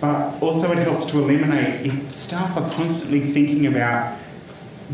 But 0.04 0.44
also 0.44 0.70
it 0.74 0.80
helps 0.80 1.06
to 1.12 1.20
eliminate 1.20 1.86
if 1.86 2.12
staff 2.12 2.58
are 2.58 2.70
constantly 2.72 3.32
thinking 3.32 3.68
about 3.68 4.18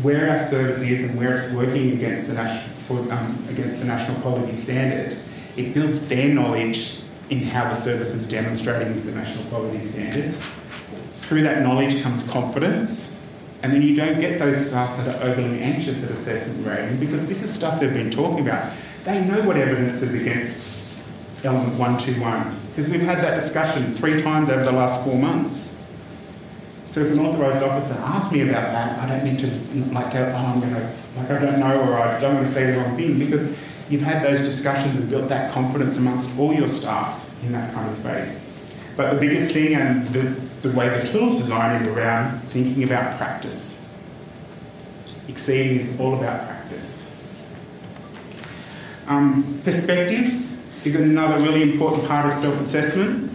where 0.02 0.30
our 0.30 0.46
service 0.46 0.80
is 0.82 1.02
and 1.02 1.18
where 1.18 1.36
it's 1.36 1.52
working 1.52 1.94
against 1.94 2.28
the, 2.28 2.34
national, 2.34 2.76
for, 2.76 3.12
um, 3.12 3.44
against 3.48 3.80
the 3.80 3.86
national 3.86 4.20
quality 4.20 4.54
standard, 4.54 5.18
it 5.56 5.74
builds 5.74 6.00
their 6.02 6.32
knowledge 6.32 7.00
in 7.28 7.40
how 7.40 7.64
the 7.64 7.74
service 7.74 8.14
is 8.14 8.24
demonstrating 8.24 9.04
the 9.04 9.10
national 9.10 9.42
quality 9.46 9.80
standard. 9.80 10.32
Through 11.22 11.42
that 11.42 11.62
knowledge 11.62 12.00
comes 12.04 12.22
confidence, 12.22 13.12
and 13.64 13.72
then 13.72 13.82
you 13.82 13.96
don't 13.96 14.20
get 14.20 14.38
those 14.38 14.68
staff 14.68 14.96
that 14.96 15.08
are 15.08 15.28
overly 15.28 15.60
anxious 15.60 16.04
at 16.04 16.12
assessment 16.12 16.64
rating 16.64 17.00
because 17.00 17.26
this 17.26 17.42
is 17.42 17.52
stuff 17.52 17.80
they've 17.80 17.92
been 17.92 18.12
talking 18.12 18.46
about. 18.46 18.72
They 19.02 19.24
know 19.24 19.42
what 19.42 19.56
evidence 19.56 20.02
is 20.02 20.14
against 20.14 20.78
element 21.42 21.76
121 21.80 22.59
because 22.70 22.90
we've 22.90 23.02
had 23.02 23.18
that 23.18 23.40
discussion 23.40 23.94
three 23.94 24.22
times 24.22 24.48
over 24.48 24.64
the 24.64 24.72
last 24.72 25.04
four 25.04 25.18
months. 25.18 25.74
So 26.86 27.00
if 27.00 27.12
an 27.12 27.20
authorised 27.20 27.62
officer 27.62 27.94
asks 27.94 28.32
me 28.32 28.42
about 28.42 28.72
that, 28.72 28.98
I 28.98 29.08
don't 29.08 29.24
need 29.24 29.38
to 29.40 29.46
like 29.92 30.12
go, 30.12 30.24
oh, 30.24 30.36
I'm 30.36 30.60
going 30.60 30.74
to, 30.74 30.96
like 31.16 31.30
I 31.30 31.44
don't 31.44 31.60
know 31.60 31.80
or 31.80 31.94
I 31.94 32.18
don't 32.20 32.34
want 32.34 32.46
to 32.46 32.52
say 32.52 32.70
the 32.70 32.78
wrong 32.78 32.96
thing 32.96 33.18
because 33.18 33.48
you've 33.88 34.02
had 34.02 34.24
those 34.24 34.40
discussions 34.40 34.96
and 34.96 35.08
built 35.08 35.28
that 35.28 35.52
confidence 35.52 35.96
amongst 35.96 36.30
all 36.38 36.52
your 36.52 36.68
staff 36.68 37.28
in 37.42 37.52
that 37.52 37.72
kind 37.74 37.88
of 37.88 37.96
space. 37.98 38.40
But 38.96 39.14
the 39.14 39.20
biggest 39.20 39.52
thing 39.52 39.74
and 39.74 40.06
the, 40.08 40.34
the 40.62 40.76
way 40.76 40.88
the 40.88 41.06
tool's 41.06 41.40
design 41.40 41.80
is 41.80 41.88
around 41.88 42.40
thinking 42.50 42.82
about 42.82 43.16
practice. 43.16 43.80
Exceeding 45.28 45.78
is 45.78 46.00
all 46.00 46.14
about 46.14 46.44
practice. 46.46 47.10
Um, 49.06 49.60
perspectives 49.64 50.49
is 50.84 50.94
another 50.94 51.44
really 51.44 51.62
important 51.62 52.06
part 52.06 52.26
of 52.26 52.38
self-assessment. 52.38 53.30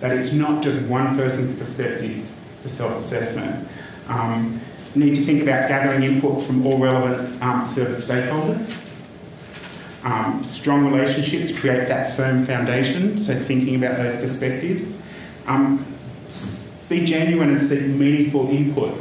That 0.00 0.16
it's 0.16 0.32
not 0.32 0.62
just 0.62 0.80
one 0.88 1.16
person's 1.16 1.56
perspective 1.56 2.28
for 2.62 2.68
self-assessment. 2.68 3.68
Um, 4.08 4.60
need 4.94 5.14
to 5.14 5.24
think 5.24 5.42
about 5.42 5.68
gathering 5.68 6.02
input 6.02 6.42
from 6.44 6.66
all 6.66 6.78
relevant 6.78 7.42
um, 7.42 7.64
service 7.64 8.04
stakeholders. 8.04 8.78
Um, 10.04 10.42
strong 10.42 10.92
relationships 10.92 11.56
create 11.56 11.86
that 11.86 12.16
firm 12.16 12.44
foundation, 12.44 13.18
so 13.18 13.38
thinking 13.38 13.76
about 13.76 13.96
those 13.96 14.16
perspectives. 14.16 14.96
Um, 15.46 15.86
be 16.88 17.04
genuine 17.04 17.50
and 17.50 17.62
seek 17.62 17.82
meaningful 17.82 18.48
input. 18.50 18.98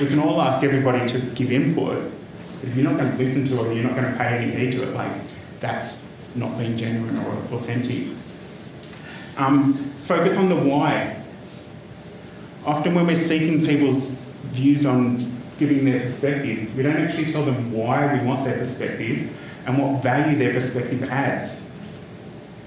We 0.00 0.06
can 0.06 0.18
all 0.18 0.42
ask 0.42 0.64
everybody 0.64 1.06
to 1.08 1.20
give 1.20 1.52
input, 1.52 2.10
but 2.60 2.68
if 2.68 2.76
you're 2.76 2.84
not 2.84 2.98
going 2.98 3.12
to 3.12 3.16
listen 3.16 3.46
to 3.46 3.70
it 3.70 3.74
you're 3.74 3.84
not 3.84 3.94
going 3.94 4.10
to 4.10 4.18
pay 4.18 4.38
any 4.38 4.50
heed 4.50 4.72
to 4.72 4.82
it, 4.82 4.94
like 4.94 5.12
that's 5.64 5.98
not 6.34 6.58
being 6.58 6.76
genuine 6.76 7.16
or 7.18 7.32
authentic. 7.56 8.08
Um, 9.38 9.72
focus 10.02 10.36
on 10.36 10.50
the 10.50 10.56
why. 10.56 11.22
Often 12.66 12.94
when 12.94 13.06
we're 13.06 13.16
seeking 13.16 13.64
people's 13.64 14.08
views 14.52 14.84
on 14.84 15.32
giving 15.58 15.84
their 15.84 16.00
perspective, 16.00 16.74
we 16.76 16.82
don't 16.82 16.96
actually 16.96 17.32
tell 17.32 17.44
them 17.44 17.72
why 17.72 18.14
we 18.14 18.26
want 18.26 18.44
their 18.44 18.58
perspective 18.58 19.30
and 19.66 19.78
what 19.78 20.02
value 20.02 20.36
their 20.36 20.52
perspective 20.52 21.02
adds. 21.04 21.62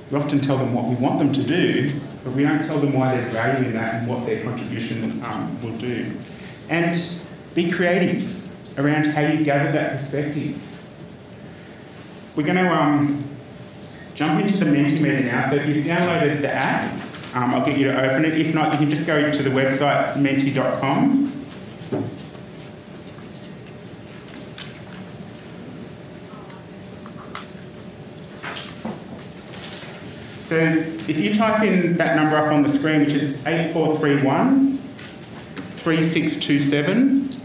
We 0.09 0.17
often 0.17 0.39
tell 0.39 0.57
them 0.57 0.73
what 0.73 0.85
we 0.85 0.95
want 0.95 1.19
them 1.19 1.33
to 1.33 1.43
do, 1.43 1.99
but 2.23 2.33
we 2.33 2.43
don't 2.43 2.63
tell 2.65 2.79
them 2.79 2.93
why 2.93 3.15
there's 3.15 3.31
value 3.31 3.67
in 3.67 3.73
that 3.73 3.95
and 3.95 4.07
what 4.07 4.25
their 4.25 4.41
contribution 4.43 5.23
um, 5.23 5.61
will 5.61 5.77
do. 5.77 6.11
And 6.69 6.97
be 7.53 7.69
creative 7.69 8.33
around 8.79 9.05
how 9.05 9.21
you 9.21 9.43
gather 9.43 9.71
that 9.71 9.97
perspective. 9.97 10.59
We're 12.37 12.43
going 12.43 12.57
to 12.57 12.71
um, 12.71 13.25
jump 14.13 14.39
into 14.39 14.59
the 14.59 14.65
Mentimeter 14.65 15.25
now. 15.25 15.49
So 15.49 15.55
if 15.55 15.67
you've 15.67 15.83
downloaded 15.83 16.41
the 16.41 16.53
app, 16.53 16.83
um, 17.35 17.51
I'll 17.51 17.65
get 17.65 17.79
you 17.79 17.85
to 17.85 17.99
open 17.99 18.25
it. 18.25 18.39
If 18.39 18.53
not, 18.53 18.73
you 18.73 18.77
can 18.77 18.91
just 18.91 19.07
go 19.07 19.31
to 19.31 19.43
the 19.43 19.49
website 19.49 20.17
menti.com. 20.17 21.33
So 30.45 30.57
if 31.07 31.17
you 31.17 31.33
type 31.33 31.63
in 31.63 31.97
that 31.97 32.15
number 32.15 32.37
up 32.37 32.53
on 32.53 32.61
the 32.61 32.69
screen, 32.69 32.99
which 32.99 33.13
is 33.13 33.33
8431 33.47 34.77
3627, 35.77 37.36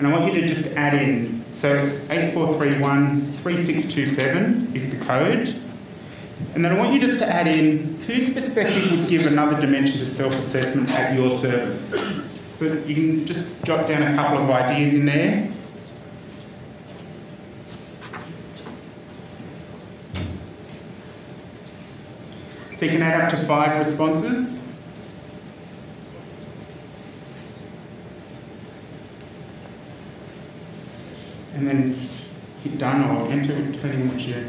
And 0.00 0.08
I 0.08 0.18
want 0.18 0.32
you 0.32 0.40
to 0.40 0.46
just 0.48 0.64
add 0.78 0.94
in, 0.94 1.44
so 1.54 1.84
it's 1.84 2.08
8431 2.08 3.34
3627 3.42 4.74
is 4.74 4.90
the 4.90 4.96
code. 5.04 5.54
And 6.54 6.64
then 6.64 6.72
I 6.72 6.78
want 6.78 6.94
you 6.94 6.98
just 6.98 7.18
to 7.18 7.30
add 7.30 7.46
in 7.46 8.00
whose 8.04 8.30
perspective 8.30 8.90
would 8.92 9.10
give 9.10 9.26
another 9.26 9.60
dimension 9.60 9.98
to 9.98 10.06
self 10.06 10.34
assessment 10.38 10.90
at 10.90 11.14
your 11.14 11.38
service. 11.38 11.90
So 12.58 12.64
you 12.86 12.94
can 12.94 13.26
just 13.26 13.46
jot 13.64 13.88
down 13.88 14.02
a 14.02 14.14
couple 14.14 14.38
of 14.38 14.48
ideas 14.48 14.94
in 14.94 15.04
there. 15.04 15.52
So 22.78 22.86
you 22.86 22.92
can 22.92 23.02
add 23.02 23.20
up 23.20 23.28
to 23.32 23.36
five 23.46 23.86
responses. 23.86 24.59
And 31.60 31.68
then 31.68 32.08
hit 32.62 32.78
done 32.78 33.04
or 33.04 33.30
enter, 33.30 33.52
depending 33.70 34.00
on 34.00 34.08
what 34.08 34.20
you. 34.20 34.48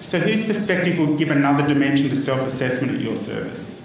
So, 0.00 0.18
whose 0.18 0.44
perspective 0.44 0.98
will 0.98 1.16
give 1.16 1.30
another 1.30 1.64
dimension 1.68 2.08
to 2.08 2.16
self 2.16 2.40
assessment 2.40 2.96
at 2.96 3.00
your 3.00 3.14
service? 3.14 3.80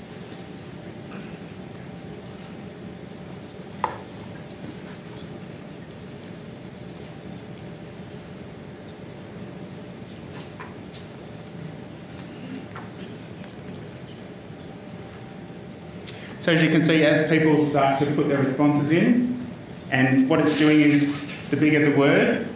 So 16.40 16.54
as 16.54 16.64
you 16.64 16.70
can 16.70 16.82
see, 16.82 17.04
as 17.04 17.30
people 17.30 17.66
start 17.68 18.00
to 18.00 18.08
put 18.16 18.30
their 18.30 18.40
responses 18.40 18.92
in, 18.92 19.48
and 19.92 20.28
what 20.28 20.40
it's 20.40 20.58
doing 20.58 20.82
is 20.82 21.35
the 21.50 21.58
bigger 21.58 21.92
the 21.92 21.98
word, 21.98 22.48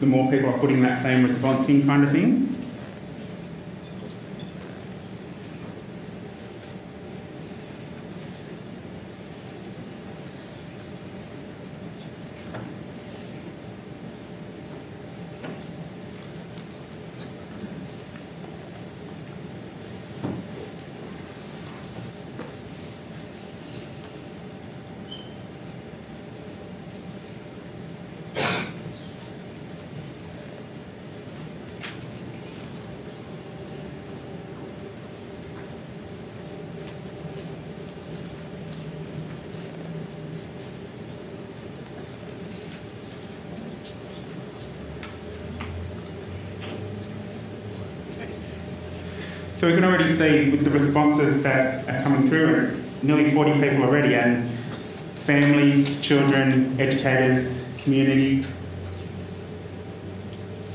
the 0.00 0.06
more 0.06 0.30
people 0.30 0.50
are 0.50 0.58
putting 0.58 0.82
that 0.82 1.02
same 1.02 1.22
response 1.22 1.68
in 1.68 1.86
kind 1.86 2.04
of 2.04 2.12
thing. 2.12 2.53
So 49.64 49.68
we 49.68 49.76
can 49.76 49.84
already 49.84 50.14
see 50.14 50.50
with 50.50 50.62
the 50.62 50.70
responses 50.70 51.42
that 51.42 51.88
are 51.88 52.02
coming 52.02 52.28
through, 52.28 52.84
nearly 53.02 53.32
40 53.32 53.52
people 53.54 53.84
already, 53.84 54.14
and 54.14 54.46
families, 55.24 55.98
children, 56.02 56.78
educators, 56.78 57.64
communities. 57.78 58.46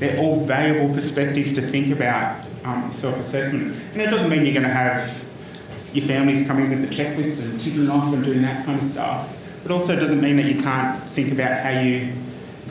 They're 0.00 0.18
all 0.18 0.44
valuable 0.44 0.92
perspectives 0.92 1.52
to 1.52 1.62
think 1.62 1.92
about 1.92 2.44
um, 2.64 2.92
self 2.92 3.16
assessment. 3.18 3.80
And 3.92 4.02
it 4.02 4.10
doesn't 4.10 4.28
mean 4.28 4.44
you're 4.44 4.54
going 4.54 4.66
to 4.66 4.74
have 4.74 5.22
your 5.92 6.04
families 6.08 6.44
coming 6.48 6.68
with 6.68 6.80
the 6.80 6.88
checklist 6.88 7.40
and 7.44 7.60
ticking 7.60 7.88
off 7.88 8.12
and 8.12 8.24
doing 8.24 8.42
that 8.42 8.66
kind 8.66 8.82
of 8.82 8.90
stuff. 8.90 9.32
It 9.64 9.70
also 9.70 9.94
doesn't 9.94 10.20
mean 10.20 10.36
that 10.38 10.46
you 10.46 10.60
can't 10.60 11.00
think 11.12 11.30
about 11.30 11.62
how 11.62 11.78
you 11.78 12.12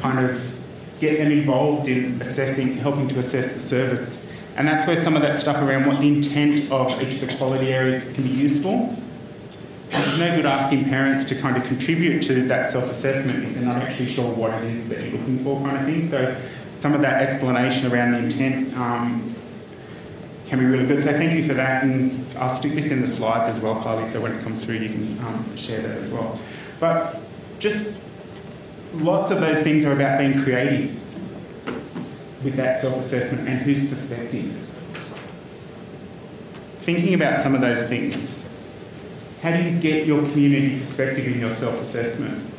kind 0.02 0.20
of 0.30 0.54
get 1.00 1.18
them 1.18 1.32
involved 1.32 1.88
in 1.88 2.22
assessing, 2.22 2.76
helping 2.76 3.08
to 3.08 3.20
assess 3.20 3.54
the 3.54 3.60
service 3.62 4.19
and 4.56 4.68
that's 4.68 4.86
where 4.86 5.02
some 5.02 5.16
of 5.16 5.22
that 5.22 5.40
stuff 5.40 5.58
around 5.58 5.86
what 5.86 6.00
the 6.00 6.08
intent 6.08 6.72
of 6.72 7.02
each 7.02 7.22
of 7.22 7.30
the 7.30 7.36
quality 7.38 7.72
areas 7.72 8.04
can 8.14 8.24
be 8.24 8.30
useful. 8.30 8.96
It's 9.92 10.18
no 10.18 10.36
good 10.36 10.46
asking 10.46 10.86
parents 10.86 11.26
to 11.26 11.36
kind 11.36 11.58
of 11.58 11.64
contribute 11.64 12.22
to 12.24 12.48
that 12.48 12.72
self 12.72 12.90
assessment 12.90 13.44
if 13.44 13.56
they're 13.56 13.64
not 13.64 13.82
actually 13.82 14.08
sure 14.08 14.32
what 14.32 14.54
it 14.54 14.64
is 14.66 14.88
that 14.90 15.02
you're 15.02 15.14
looking 15.14 15.44
for, 15.44 15.60
kind 15.62 15.78
of 15.78 15.86
thing. 15.86 16.10
So, 16.10 16.40
some 16.78 16.94
of 16.94 17.02
that 17.02 17.22
explanation 17.22 17.92
around 17.92 18.12
the 18.12 18.20
intent 18.20 18.76
um, 18.78 19.36
can 20.46 20.60
be 20.60 20.66
really 20.66 20.86
good. 20.86 21.04
So, 21.04 21.12
thank 21.12 21.34
you 21.34 21.48
for 21.48 21.56
that. 21.56 21.84
And 21.84 22.26
I'll 22.38 22.54
stick 22.54 22.74
this 22.74 22.90
in 22.90 23.02
the 23.02 23.08
slides 23.08 23.48
as 23.48 23.60
well, 23.60 23.76
Kylie, 23.76 24.12
so 24.12 24.22
when 24.22 24.34
it 24.34 24.44
comes 24.44 24.64
through, 24.64 24.76
you 24.76 24.90
can 24.90 25.20
um, 25.26 25.58
share 25.58 25.82
that 25.82 25.98
as 25.98 26.10
well. 26.10 26.40
But 26.80 27.22
just 27.60 27.98
lots 28.94 29.32
of 29.32 29.42
those 29.42 29.60
things 29.62 29.86
are 29.86 29.92
about 29.92 30.20
being 30.20 30.42
creative 30.44 31.00
with 32.44 32.56
that 32.56 32.80
self 32.80 32.98
assessment 32.98 33.48
and 33.48 33.60
whose 33.60 33.90
perspective. 33.90 34.56
Thinking 36.80 37.14
about 37.14 37.40
some 37.44 37.56
of 37.56 37.62
those 37.62 37.88
things. 37.88 38.44
How 39.42 39.56
do 39.56 39.64
you 39.64 39.80
get 39.80 40.06
your 40.06 40.22
community 40.22 40.80
perspective 40.80 41.26
in 41.28 41.40
your 41.40 41.54
self 41.56 41.82
assessment? 41.82 42.52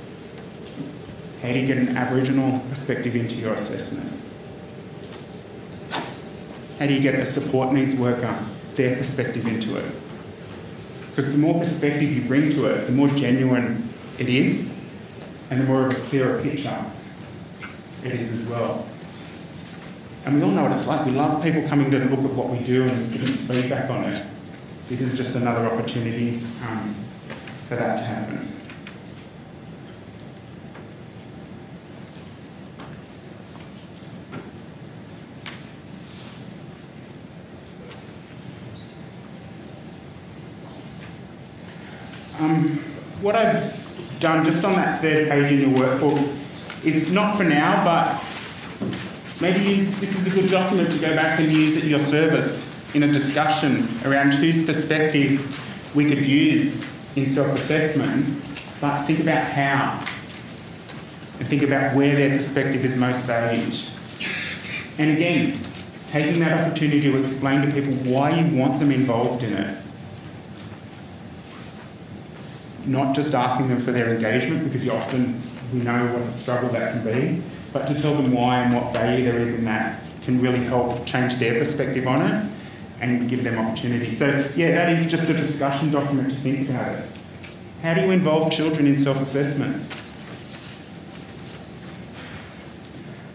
How 1.43 1.49
do 1.49 1.59
you 1.59 1.67
get 1.67 1.79
an 1.79 1.97
Aboriginal 1.97 2.61
perspective 2.69 3.17
into 3.17 3.37
your 3.37 3.55
assessment? 3.55 4.13
How 6.79 6.87
do 6.87 6.95
you 6.95 7.01
get 7.01 7.15
a 7.15 7.27
support 7.27 7.73
needs 7.73 7.95
worker, 7.95 8.47
their 8.75 8.97
perspective 8.97 9.47
into 9.47 9.77
it? 9.79 9.93
Because 11.11 11.33
the 11.33 11.39
more 11.39 11.59
perspective 11.59 12.11
you 12.11 12.23
bring 12.23 12.51
to 12.51 12.67
it, 12.67 12.87
the 12.87 12.93
more 12.93 13.09
genuine 13.09 13.89
it 14.19 14.29
is, 14.29 14.73
and 15.51 15.61
the 15.61 15.65
more 15.65 15.87
of 15.87 15.93
a 15.93 16.01
clearer 16.09 16.41
picture 16.43 16.85
it 18.05 18.13
is 18.13 18.41
as 18.41 18.47
well. 18.47 18.87
And 20.31 20.39
we 20.39 20.45
all 20.45 20.53
know 20.53 20.63
what 20.63 20.71
it's 20.71 20.87
like. 20.87 21.05
We 21.05 21.11
love 21.11 21.43
people 21.43 21.67
coming 21.67 21.91
to 21.91 21.99
look 21.99 22.21
at 22.21 22.37
what 22.37 22.51
we 22.51 22.61
do 22.61 22.85
and 22.85 23.13
giving 23.13 23.35
feedback 23.35 23.91
on 23.91 24.05
it. 24.05 24.25
This 24.89 25.01
is 25.01 25.17
just 25.17 25.35
another 25.35 25.69
opportunity 25.69 26.41
um, 26.69 26.95
for 27.67 27.75
that 27.75 27.97
to 27.97 28.05
happen. 28.05 28.49
Um, 42.39 42.79
what 43.21 43.35
I've 43.35 44.21
done 44.21 44.45
just 44.45 44.65
on 44.65 44.75
that 44.75 45.01
third 45.01 45.29
page 45.29 45.51
in 45.51 45.73
your 45.73 45.81
workbook 45.81 46.37
is 46.85 47.11
not 47.11 47.37
for 47.37 47.43
now, 47.43 47.85
but 47.85 48.30
Maybe 49.41 49.85
this 49.85 50.15
is 50.15 50.27
a 50.27 50.31
good 50.31 50.51
document 50.51 50.93
to 50.93 50.99
go 50.99 51.15
back 51.17 51.41
and 51.41 51.51
use 51.51 51.75
at 51.79 51.85
your 51.85 51.99
service 51.99 52.69
in 52.93 53.05
a 53.05 53.11
discussion 53.11 53.89
around 54.05 54.35
whose 54.35 54.65
perspective 54.65 55.41
we 55.95 56.09
could 56.09 56.27
use 56.27 56.87
in 57.17 57.27
self 57.27 57.59
assessment, 57.59 58.43
but 58.83 59.07
think 59.07 59.21
about 59.21 59.47
how 59.47 60.05
and 61.39 61.49
think 61.49 61.63
about 61.63 61.97
where 61.97 62.15
their 62.15 62.37
perspective 62.37 62.85
is 62.85 62.95
most 62.97 63.25
valued. 63.25 63.75
And 64.99 65.17
again, 65.17 65.59
taking 66.09 66.41
that 66.41 66.67
opportunity 66.67 67.01
to 67.01 67.23
explain 67.23 67.63
to 67.63 67.73
people 67.73 67.95
why 68.13 68.39
you 68.39 68.59
want 68.59 68.79
them 68.79 68.91
involved 68.91 69.43
in 69.43 69.55
it. 69.55 69.83
Not 72.85 73.15
just 73.15 73.35
asking 73.35 73.69
them 73.69 73.81
for 73.81 73.93
their 73.93 74.15
engagement, 74.15 74.65
because 74.65 74.85
you 74.85 74.93
often 74.93 75.41
we 75.73 75.79
know 75.79 76.13
what 76.13 76.29
a 76.29 76.35
struggle 76.35 76.69
that 76.71 76.93
can 76.93 77.05
be, 77.05 77.43
but 77.73 77.87
to 77.87 78.01
tell 78.01 78.15
them 78.15 78.33
why 78.33 78.61
and 78.61 78.75
what 78.75 78.93
value 78.93 79.25
there 79.25 79.41
is 79.41 79.49
in 79.55 79.65
that 79.65 80.01
can 80.23 80.41
really 80.41 80.63
help 80.65 81.07
change 81.07 81.37
their 81.39 81.59
perspective 81.59 82.07
on 82.07 82.23
it 82.23 82.51
and 83.01 83.29
give 83.29 83.43
them 83.45 83.59
opportunity. 83.59 84.11
So, 84.11 84.49
yeah, 84.55 84.73
that 84.73 84.93
is 84.93 85.07
just 85.07 85.29
a 85.31 85.35
discussion 85.35 85.91
document 85.91 86.31
to 86.31 86.37
think 86.37 86.69
about 86.69 86.93
it. 86.93 87.07
How 87.83 87.95
do 87.95 88.03
you 88.03 88.11
involve 88.11 88.53
children 88.53 88.87
in 88.87 88.97
self 88.97 89.21
assessment? 89.23 89.97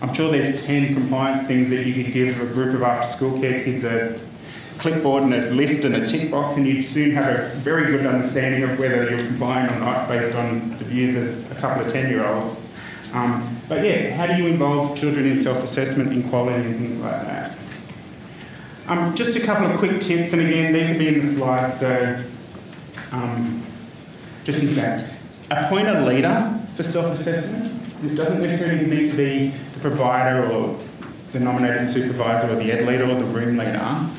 I'm 0.01 0.13
sure 0.13 0.31
there's 0.31 0.63
10 0.63 0.93
compliance 0.93 1.47
things 1.47 1.69
that 1.71 1.83
you 1.85 2.03
could 2.03 2.13
give 2.13 2.39
a 2.39 2.45
group 2.45 2.75
of 2.75 2.83
after 2.83 3.11
school 3.11 3.39
care 3.39 3.63
kids 3.63 3.83
a 3.83 4.19
clipboard 4.77 5.23
and 5.23 5.33
a 5.33 5.49
list 5.49 5.83
and 5.83 5.95
a 5.95 6.07
tick 6.07 6.29
box, 6.29 6.57
and 6.57 6.67
you'd 6.67 6.83
soon 6.83 7.11
have 7.15 7.39
a 7.39 7.55
very 7.55 7.85
good 7.85 8.05
understanding 8.05 8.63
of 8.63 8.77
whether 8.77 9.09
you're 9.09 9.19
complying 9.19 9.67
or 9.67 9.79
not 9.79 10.07
based 10.07 10.35
on 10.35 10.77
the 10.77 10.85
views 10.85 11.15
of 11.15 11.51
a 11.51 11.55
couple 11.55 11.83
of 11.83 11.91
10 11.91 12.09
year 12.09 12.25
olds. 12.25 12.59
Um, 13.13 13.54
but 13.67 13.83
yeah, 13.83 14.15
how 14.15 14.27
do 14.27 14.41
you 14.41 14.47
involve 14.47 14.97
children 14.97 15.25
in 15.25 15.41
self-assessment, 15.41 16.11
in 16.13 16.27
quality 16.29 16.63
and 16.65 16.77
things 16.77 16.99
like 16.99 17.21
that? 17.21 17.57
Um, 18.87 19.15
just 19.15 19.35
a 19.35 19.39
couple 19.39 19.65
of 19.71 19.79
quick 19.79 19.99
tips, 20.01 20.33
and 20.33 20.41
again, 20.41 20.71
these 20.71 20.91
will 20.91 20.99
be 20.99 21.07
in 21.07 21.21
the 21.21 21.35
slides, 21.35 21.79
so 21.79 22.23
um, 23.11 23.65
just 24.43 24.61
about 24.61 24.99
it. 24.99 25.09
Appoint 25.49 25.87
a 25.87 26.05
leader 26.05 26.59
for 26.75 26.83
self-assessment. 26.83 27.81
It 28.03 28.15
doesn't 28.15 28.41
necessarily 28.41 28.85
need 28.85 29.11
to 29.11 29.17
be 29.17 29.49
the 29.73 29.79
provider 29.79 30.51
or 30.51 30.79
the 31.31 31.39
nominated 31.39 31.91
supervisor 31.91 32.53
or 32.53 32.55
the 32.55 32.71
ed 32.71 32.85
leader 32.85 33.05
or 33.05 33.15
the 33.15 33.25
room 33.25 33.57
leader. 33.57 34.09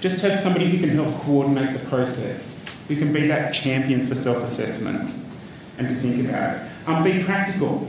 Just 0.00 0.20
have 0.22 0.40
somebody 0.40 0.70
who 0.70 0.78
can 0.78 0.90
help 0.96 1.14
coordinate 1.22 1.78
the 1.78 1.86
process, 1.88 2.58
who 2.86 2.96
can 2.96 3.12
be 3.12 3.26
that 3.26 3.52
champion 3.52 4.06
for 4.06 4.14
self 4.14 4.42
assessment 4.42 5.12
and 5.78 5.88
to 5.88 5.94
think 5.96 6.26
about 6.28 6.56
it. 6.56 6.62
Um, 6.86 7.04
be 7.04 7.22
practical. 7.22 7.88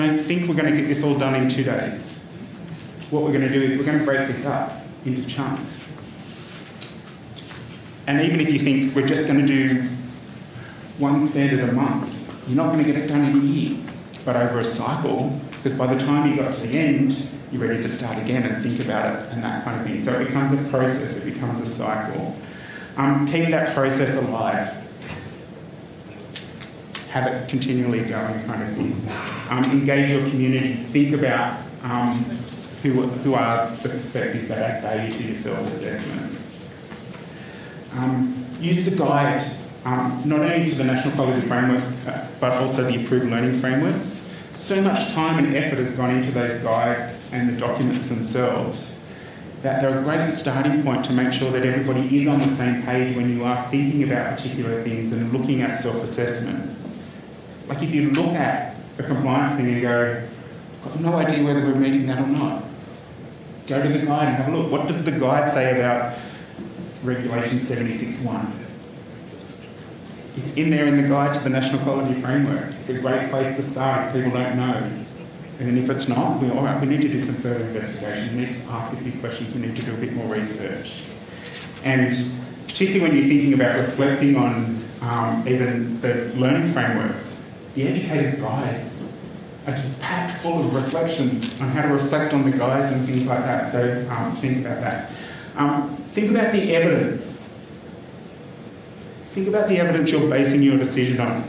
Don't 0.00 0.18
think 0.18 0.48
we're 0.48 0.54
going 0.54 0.74
to 0.74 0.80
get 0.80 0.88
this 0.88 1.02
all 1.02 1.18
done 1.18 1.34
in 1.34 1.46
two 1.46 1.62
days. 1.62 2.14
What 3.10 3.22
we're 3.22 3.32
going 3.32 3.46
to 3.46 3.52
do 3.52 3.60
is 3.60 3.76
we're 3.76 3.84
going 3.84 3.98
to 3.98 4.04
break 4.06 4.28
this 4.28 4.46
up 4.46 4.72
into 5.04 5.22
chunks. 5.26 5.84
And 8.06 8.22
even 8.22 8.40
if 8.40 8.50
you 8.50 8.58
think 8.58 8.96
we're 8.96 9.06
just 9.06 9.26
going 9.26 9.40
to 9.40 9.46
do 9.46 9.90
one 10.96 11.28
standard 11.28 11.68
a 11.68 11.72
month, 11.72 12.16
you're 12.46 12.56
not 12.56 12.72
going 12.72 12.82
to 12.82 12.90
get 12.90 12.98
it 12.98 13.08
done 13.08 13.26
in 13.26 13.40
a 13.42 13.44
year, 13.44 13.78
but 14.24 14.36
over 14.36 14.60
a 14.60 14.64
cycle, 14.64 15.38
because 15.50 15.74
by 15.74 15.92
the 15.92 16.00
time 16.00 16.30
you 16.30 16.34
got 16.34 16.54
to 16.54 16.60
the 16.60 16.78
end, 16.78 17.28
you're 17.52 17.60
ready 17.60 17.82
to 17.82 17.88
start 17.88 18.16
again 18.16 18.44
and 18.44 18.62
think 18.62 18.80
about 18.80 19.20
it 19.20 19.32
and 19.32 19.44
that 19.44 19.64
kind 19.64 19.82
of 19.82 19.86
thing. 19.86 20.02
So 20.02 20.18
it 20.18 20.28
becomes 20.28 20.58
a 20.58 20.70
process, 20.70 21.14
it 21.14 21.26
becomes 21.26 21.60
a 21.60 21.66
cycle. 21.66 22.34
Um, 22.96 23.30
keep 23.30 23.50
that 23.50 23.74
process 23.74 24.16
alive. 24.16 24.72
Have 27.10 27.26
it 27.26 27.50
continually 27.50 28.00
going, 28.00 28.42
kind 28.46 28.62
of 28.62 28.78
thing. 28.78 29.39
Um, 29.50 29.64
engage 29.64 30.10
your 30.10 30.28
community. 30.30 30.74
Think 30.74 31.12
about 31.12 31.60
um, 31.82 32.24
who, 32.82 33.02
who 33.02 33.34
are 33.34 33.70
the 33.82 33.88
perspectives 33.88 34.48
that 34.48 34.58
add 34.58 34.82
value 34.82 35.10
to 35.10 35.22
your 35.24 35.36
self 35.36 35.58
assessment. 35.66 36.38
Um, 37.94 38.46
use 38.60 38.84
the 38.84 38.92
guide 38.92 39.44
um, 39.84 40.22
not 40.24 40.40
only 40.40 40.68
to 40.68 40.74
the 40.76 40.84
National 40.84 41.14
Quality 41.14 41.46
Framework 41.48 41.82
uh, 42.06 42.26
but 42.38 42.52
also 42.52 42.84
the 42.84 43.04
Approved 43.04 43.26
Learning 43.26 43.58
Frameworks. 43.58 44.20
So 44.56 44.80
much 44.80 45.12
time 45.12 45.44
and 45.44 45.56
effort 45.56 45.78
has 45.78 45.96
gone 45.96 46.14
into 46.14 46.30
those 46.30 46.62
guides 46.62 47.18
and 47.32 47.48
the 47.48 47.58
documents 47.58 48.08
themselves 48.08 48.92
that 49.62 49.82
they're 49.82 49.98
a 49.98 50.02
great 50.02 50.30
starting 50.30 50.82
point 50.82 51.04
to 51.04 51.12
make 51.12 51.32
sure 51.32 51.50
that 51.50 51.66
everybody 51.66 52.20
is 52.20 52.26
on 52.26 52.38
the 52.38 52.56
same 52.56 52.82
page 52.82 53.14
when 53.14 53.36
you 53.36 53.44
are 53.44 53.68
thinking 53.68 54.04
about 54.04 54.38
particular 54.38 54.82
things 54.82 55.12
and 55.12 55.32
looking 55.32 55.60
at 55.60 55.80
self 55.80 55.96
assessment. 55.96 56.76
Like 57.66 57.82
if 57.82 57.90
you 57.90 58.10
look 58.10 58.32
at 58.34 58.79
a 59.00 59.06
compliance 59.06 59.56
thing 59.56 59.72
and 59.72 59.82
go, 59.82 60.22
I've 60.84 60.92
got 60.92 61.00
no 61.00 61.16
idea 61.16 61.44
whether 61.44 61.60
we're 61.60 61.74
meeting 61.74 62.06
that 62.06 62.18
or 62.18 62.26
not, 62.26 62.64
go 63.66 63.82
to 63.82 63.88
the 63.88 64.04
guide 64.04 64.28
and 64.28 64.36
have 64.36 64.52
a 64.52 64.56
look. 64.56 64.70
What 64.70 64.86
does 64.86 65.02
the 65.04 65.12
guide 65.12 65.50
say 65.52 65.78
about 65.78 66.18
Regulation 67.02 67.58
76.1? 67.58 68.52
It's 70.36 70.54
in 70.56 70.70
there 70.70 70.86
in 70.86 70.96
the 70.96 71.08
guide 71.08 71.34
to 71.34 71.40
the 71.40 71.50
National 71.50 71.82
Quality 71.82 72.20
Framework. 72.20 72.72
It's 72.74 72.88
a 72.88 72.94
great 72.94 73.30
place 73.30 73.56
to 73.56 73.62
start 73.62 74.08
if 74.08 74.24
people 74.24 74.38
don't 74.38 74.56
know. 74.56 74.90
And 75.58 75.68
then 75.68 75.76
if 75.76 75.90
it's 75.90 76.08
not, 76.08 76.40
we, 76.40 76.50
all 76.50 76.64
right, 76.64 76.80
we 76.80 76.86
need 76.86 77.02
to 77.02 77.08
do 77.08 77.22
some 77.22 77.34
further 77.36 77.64
investigation. 77.64 78.34
We 78.34 78.46
need 78.46 78.54
to 78.54 78.60
ask 78.70 78.92
a 78.92 78.96
few 78.96 79.12
questions. 79.20 79.54
We 79.54 79.60
need 79.60 79.76
to 79.76 79.82
do 79.82 79.92
a 79.92 79.96
bit 79.96 80.14
more 80.14 80.26
research. 80.26 81.02
And 81.84 82.16
particularly 82.66 83.00
when 83.00 83.18
you're 83.18 83.28
thinking 83.28 83.52
about 83.52 83.76
reflecting 83.78 84.36
on 84.36 84.78
um, 85.02 85.46
even 85.46 86.00
the 86.00 86.32
learning 86.36 86.72
frameworks, 86.72 87.36
the 87.74 87.88
educator's 87.88 88.40
guides 88.40 88.89
are 89.70 89.76
just 89.76 90.00
packed 90.00 90.42
full 90.42 90.60
of 90.64 90.74
reflection 90.74 91.36
on 91.60 91.68
how 91.68 91.82
to 91.82 91.88
reflect 91.88 92.32
on 92.34 92.48
the 92.48 92.56
guides 92.56 92.92
and 92.92 93.06
things 93.06 93.24
like 93.24 93.40
that. 93.40 93.70
So 93.72 94.06
um, 94.10 94.36
think 94.36 94.66
about 94.66 94.80
that. 94.80 95.12
Um, 95.56 95.96
think 96.12 96.30
about 96.30 96.52
the 96.52 96.74
evidence 96.74 97.40
Think 99.32 99.46
about 99.46 99.68
the 99.68 99.78
evidence 99.78 100.10
you're 100.10 100.28
basing 100.28 100.62
your 100.62 100.76
decision 100.76 101.20
on. 101.20 101.44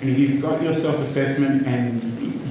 And 0.00 0.10
if 0.10 0.18
you've 0.18 0.40
got 0.40 0.62
your 0.62 0.74
self 0.74 1.00
assessment 1.00 1.66
and 1.66 2.00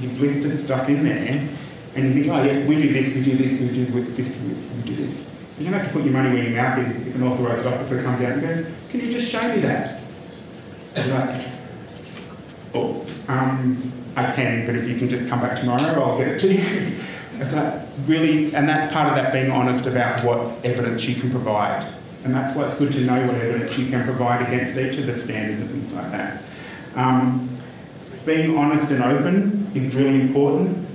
you've 0.02 0.20
listed 0.20 0.58
stuff 0.60 0.90
in 0.90 1.04
there, 1.04 1.48
and 1.94 2.04
you 2.04 2.12
think, 2.12 2.26
oh, 2.26 2.42
yeah, 2.42 2.66
we 2.66 2.76
do 2.76 2.92
this, 2.92 3.14
we 3.14 3.22
do 3.22 3.38
this, 3.38 3.60
we 3.60 3.68
do 3.68 3.86
this, 3.86 4.38
we 4.42 4.82
do 4.82 4.94
this, 4.94 5.24
you're 5.58 5.70
going 5.70 5.72
to 5.72 5.78
have 5.78 5.86
to 5.86 5.92
put 5.92 6.04
your 6.04 6.12
money 6.12 6.34
where 6.34 6.44
your 6.44 6.62
mouth 6.62 6.86
is 6.86 7.06
if 7.06 7.14
an 7.14 7.22
authorised 7.22 7.66
officer 7.66 8.02
comes 8.02 8.22
out 8.22 8.32
and 8.32 8.42
goes, 8.42 8.90
can 8.90 9.00
you 9.00 9.10
just 9.10 9.26
show 9.26 9.40
me 9.54 9.62
that? 9.62 10.00
Oh, 12.74 13.06
um, 13.28 13.92
I 14.16 14.32
can, 14.32 14.66
but 14.66 14.74
if 14.74 14.88
you 14.88 14.98
can 14.98 15.08
just 15.08 15.28
come 15.28 15.40
back 15.40 15.58
tomorrow, 15.58 16.02
I'll 16.02 16.18
get 16.18 16.28
it 16.28 16.40
to 16.40 16.54
you. 16.54 16.98
it's 17.40 18.08
really, 18.08 18.54
and 18.54 18.68
that's 18.68 18.92
part 18.92 19.08
of 19.08 19.14
that 19.14 19.32
being 19.32 19.50
honest 19.50 19.86
about 19.86 20.24
what 20.24 20.64
evidence 20.64 21.04
you 21.04 21.14
can 21.14 21.30
provide. 21.30 21.86
And 22.24 22.34
that's 22.34 22.54
why 22.54 22.66
it's 22.66 22.76
good 22.76 22.92
to 22.92 23.00
know 23.00 23.26
what 23.26 23.36
evidence 23.36 23.78
you 23.78 23.88
can 23.88 24.04
provide 24.04 24.42
against 24.42 24.76
each 24.76 24.98
of 24.98 25.06
the 25.06 25.16
standards 25.18 25.62
and 25.62 25.70
things 25.70 25.92
like 25.92 26.10
that. 26.10 26.42
Um, 26.96 27.48
being 28.26 28.58
honest 28.58 28.90
and 28.90 29.02
open 29.02 29.70
is 29.74 29.94
really 29.94 30.20
important. 30.20 30.86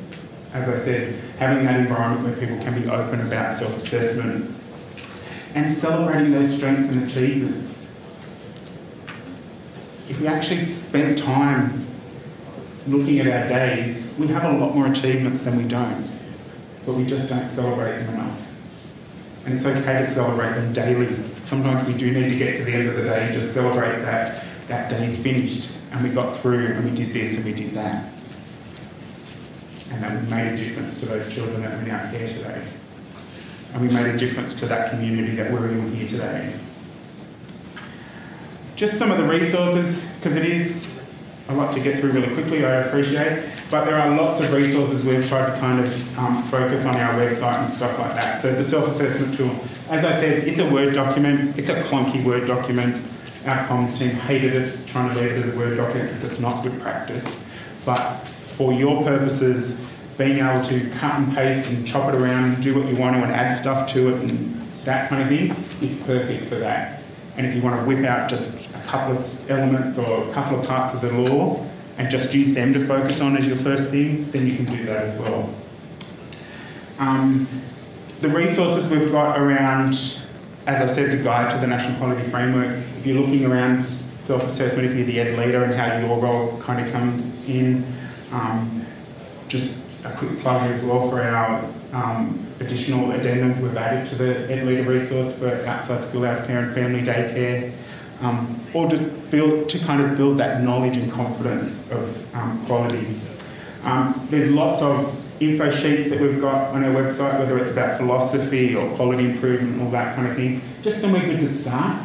As 0.54 0.68
I 0.68 0.78
said, 0.84 1.16
having 1.40 1.66
that 1.66 1.80
environment 1.80 2.24
where 2.24 2.36
people 2.36 2.58
can 2.64 2.80
be 2.80 2.88
open 2.90 3.22
about 3.22 3.58
self 3.58 3.78
assessment 3.78 4.54
and 5.56 5.72
celebrating 5.72 6.32
those 6.32 6.54
strengths 6.54 6.92
and 6.94 7.10
achievements. 7.10 7.73
If 10.10 10.20
we 10.20 10.28
actually 10.28 10.60
spent 10.60 11.18
time 11.18 11.88
looking 12.88 13.20
at 13.20 13.28
our 13.28 13.48
days, 13.48 14.04
we 14.18 14.28
have 14.28 14.44
a 14.44 14.58
lot 14.58 14.76
more 14.76 14.88
achievements 14.88 15.42
than 15.42 15.56
we 15.58 15.64
don't, 15.64 16.10
but 16.86 16.94
we 16.94 17.06
just 17.06 17.30
don't 17.30 17.48
celebrate 17.48 18.00
them 18.00 18.16
enough. 18.16 18.40
And 19.46 19.54
it's 19.54 19.66
okay 19.66 20.00
to 20.00 20.14
celebrate 20.14 20.54
them 20.56 20.74
daily. 20.74 21.16
Sometimes 21.44 21.84
we 21.86 21.94
do 21.94 22.12
need 22.12 22.32
to 22.32 22.38
get 22.38 22.58
to 22.58 22.64
the 22.64 22.74
end 22.74 22.90
of 22.90 22.96
the 22.96 23.04
day 23.04 23.26
and 23.26 23.34
just 23.34 23.54
celebrate 23.54 24.02
that 24.02 24.44
that 24.68 24.90
day's 24.90 25.18
finished 25.18 25.70
and 25.92 26.04
we 26.04 26.10
got 26.10 26.38
through 26.38 26.68
and 26.68 26.86
we 26.86 26.96
did 26.96 27.14
this 27.14 27.36
and 27.36 27.46
we 27.46 27.54
did 27.54 27.74
that. 27.74 28.12
And 29.92 30.04
that 30.04 30.22
we 30.22 30.28
made 30.30 30.54
a 30.54 30.58
difference 30.58 31.00
to 31.02 31.06
those 31.06 31.32
children 31.34 31.62
that 31.62 31.78
went 31.78 31.90
out 31.90 32.14
here 32.14 32.28
today. 32.28 32.64
And 33.74 33.82
we 33.82 33.94
made 33.94 34.08
a 34.08 34.18
difference 34.18 34.54
to 34.56 34.66
that 34.68 34.90
community 34.90 35.36
that 35.36 35.52
we're 35.52 35.70
in 35.70 35.94
here 35.94 36.08
today. 36.08 36.54
Just 38.84 39.00
some 39.00 39.12
of 39.12 39.18
the 39.18 39.24
resources, 39.24 40.06
because 40.20 40.36
it 40.36 40.44
is 40.44 41.00
a 41.48 41.54
lot 41.54 41.74
to 41.74 41.80
get 41.80 42.02
through 42.02 42.12
really 42.12 42.34
quickly, 42.34 42.66
I 42.66 42.82
appreciate. 42.82 43.50
But 43.72 43.86
there 43.86 43.98
are 43.98 44.14
lots 44.14 44.42
of 44.42 44.52
resources 44.52 45.02
we've 45.06 45.26
tried 45.26 45.54
to 45.54 45.58
kind 45.62 45.80
of 45.80 46.20
um, 46.20 46.44
focus 46.44 46.86
on 46.86 46.98
our 46.98 47.14
website 47.14 47.64
and 47.64 47.74
stuff 47.76 47.98
like 47.98 48.14
that. 48.16 48.42
So 48.42 48.54
the 48.54 48.62
self-assessment 48.62 49.36
tool, 49.36 49.56
as 49.90 50.04
I 50.04 50.12
said, 50.20 50.46
it's 50.46 50.60
a 50.60 50.70
Word 50.70 50.94
document. 50.94 51.58
It's 51.58 51.70
a 51.70 51.82
clunky 51.84 52.26
Word 52.26 52.46
document. 52.46 53.02
Our 53.46 53.66
comms 53.68 53.98
team 53.98 54.10
hated 54.10 54.54
us 54.54 54.84
trying 54.86 55.14
to 55.14 55.22
leave 55.22 55.32
it 55.32 55.46
as 55.46 55.54
a 55.54 55.58
Word 55.58 55.78
document 55.78 56.10
because 56.10 56.32
it's 56.32 56.42
not 56.42 56.62
good 56.62 56.78
practice. 56.82 57.26
But 57.86 58.18
for 58.18 58.74
your 58.74 59.02
purposes, 59.04 59.80
being 60.18 60.40
able 60.40 60.62
to 60.66 60.90
cut 61.00 61.16
and 61.16 61.34
paste 61.34 61.70
and 61.70 61.88
chop 61.88 62.14
it 62.14 62.20
around 62.20 62.56
and 62.56 62.62
do 62.62 62.78
what 62.78 62.90
you 62.90 62.98
want 62.98 63.16
to 63.16 63.24
and 63.24 63.32
add 63.32 63.58
stuff 63.58 63.90
to 63.94 64.10
it 64.10 64.30
and 64.30 64.62
that 64.84 65.08
kind 65.08 65.22
of 65.22 65.30
thing, 65.30 65.66
it's 65.80 65.96
perfect 66.04 66.50
for 66.50 66.56
that. 66.56 67.02
And 67.38 67.48
if 67.48 67.56
you 67.56 67.62
want 67.62 67.80
to 67.80 67.88
whip 67.88 68.06
out 68.06 68.30
just 68.30 68.63
couple 68.88 69.18
of 69.18 69.52
elements 69.52 69.98
or 69.98 70.30
a 70.30 70.34
couple 70.34 70.60
of 70.60 70.68
parts 70.68 70.94
of 70.94 71.02
the 71.02 71.12
law, 71.12 71.66
and 71.98 72.10
just 72.10 72.34
use 72.34 72.54
them 72.54 72.74
to 72.74 72.86
focus 72.86 73.22
on 73.22 73.38
as 73.38 73.46
your 73.46 73.58
first 73.58 73.90
thing, 73.90 74.30
then 74.32 74.48
you 74.48 74.56
can 74.56 74.66
do 74.66 74.86
that 74.86 75.04
as 75.04 75.20
well. 75.20 75.54
Um, 77.00 77.48
the 78.22 78.30
resources 78.30 78.90
we've 78.90 79.12
got 79.12 79.40
around, 79.40 79.94
as 80.66 80.82
I 80.82 80.94
said, 80.94 81.12
the 81.12 81.24
guide 81.24 81.52
to 81.52 81.58
the 81.58 81.68
National 81.68 81.98
Quality 81.98 82.28
Framework, 82.30 82.78
if 82.98 83.06
you're 83.06 83.20
looking 83.20 83.46
around 83.46 83.84
self-assessment, 84.22 84.86
if 84.88 84.96
you're 84.96 85.06
the 85.06 85.20
ed 85.20 85.38
leader 85.38 85.64
and 85.64 85.74
how 85.74 85.98
your 85.98 86.18
role 86.20 86.58
kind 86.62 86.86
of 86.86 86.92
comes 86.94 87.36
in, 87.48 87.86
um, 88.32 88.86
just 89.48 89.76
a 90.06 90.12
quick 90.14 90.40
plug 90.40 90.70
as 90.72 90.82
well 90.82 91.10
for 91.10 91.22
our 91.22 91.64
um, 91.94 92.48
additional 92.60 93.10
addendums 93.10 93.60
we've 93.62 93.78
added 93.78 94.08
to 94.08 94.16
the 94.16 94.52
ed 94.52 94.66
leader 94.66 94.84
resource 94.84 95.34
for 95.36 95.50
outside 95.66 96.04
school 96.04 96.26
hours 96.26 96.42
care 96.46 96.60
and 96.60 96.74
family 96.74 97.02
daycare 97.02 97.72
um, 98.22 98.60
or 98.74 98.90
just 98.90 99.32
build 99.32 99.70
to 99.70 99.80
kind 99.80 100.02
of 100.02 100.18
build 100.18 100.38
that 100.38 100.64
knowledge 100.64 100.98
and 100.98 101.12
confidence 101.12 101.90
of 101.92 102.36
um, 102.36 102.66
quality. 102.66 103.20
Um, 103.84 104.28
there's 104.30 104.52
lots 104.52 104.82
of 104.82 105.14
info 105.40 105.70
sheets 105.70 106.10
that 106.10 106.20
we've 106.20 106.40
got 106.40 106.74
on 106.74 106.84
our 106.84 106.92
website, 106.92 107.38
whether 107.40 107.58
it's 107.58 107.72
about 107.72 107.98
philosophy 107.98 108.76
or 108.76 108.90
quality 108.96 109.26
improvement, 109.26 109.82
all 109.82 109.92
that 109.92 110.16
kind 110.16 110.28
of 110.28 110.36
thing. 110.36 110.62
Just 110.82 111.02
somewhere 111.02 111.22
good 111.22 111.40
to 111.42 111.52
start. 111.52 112.02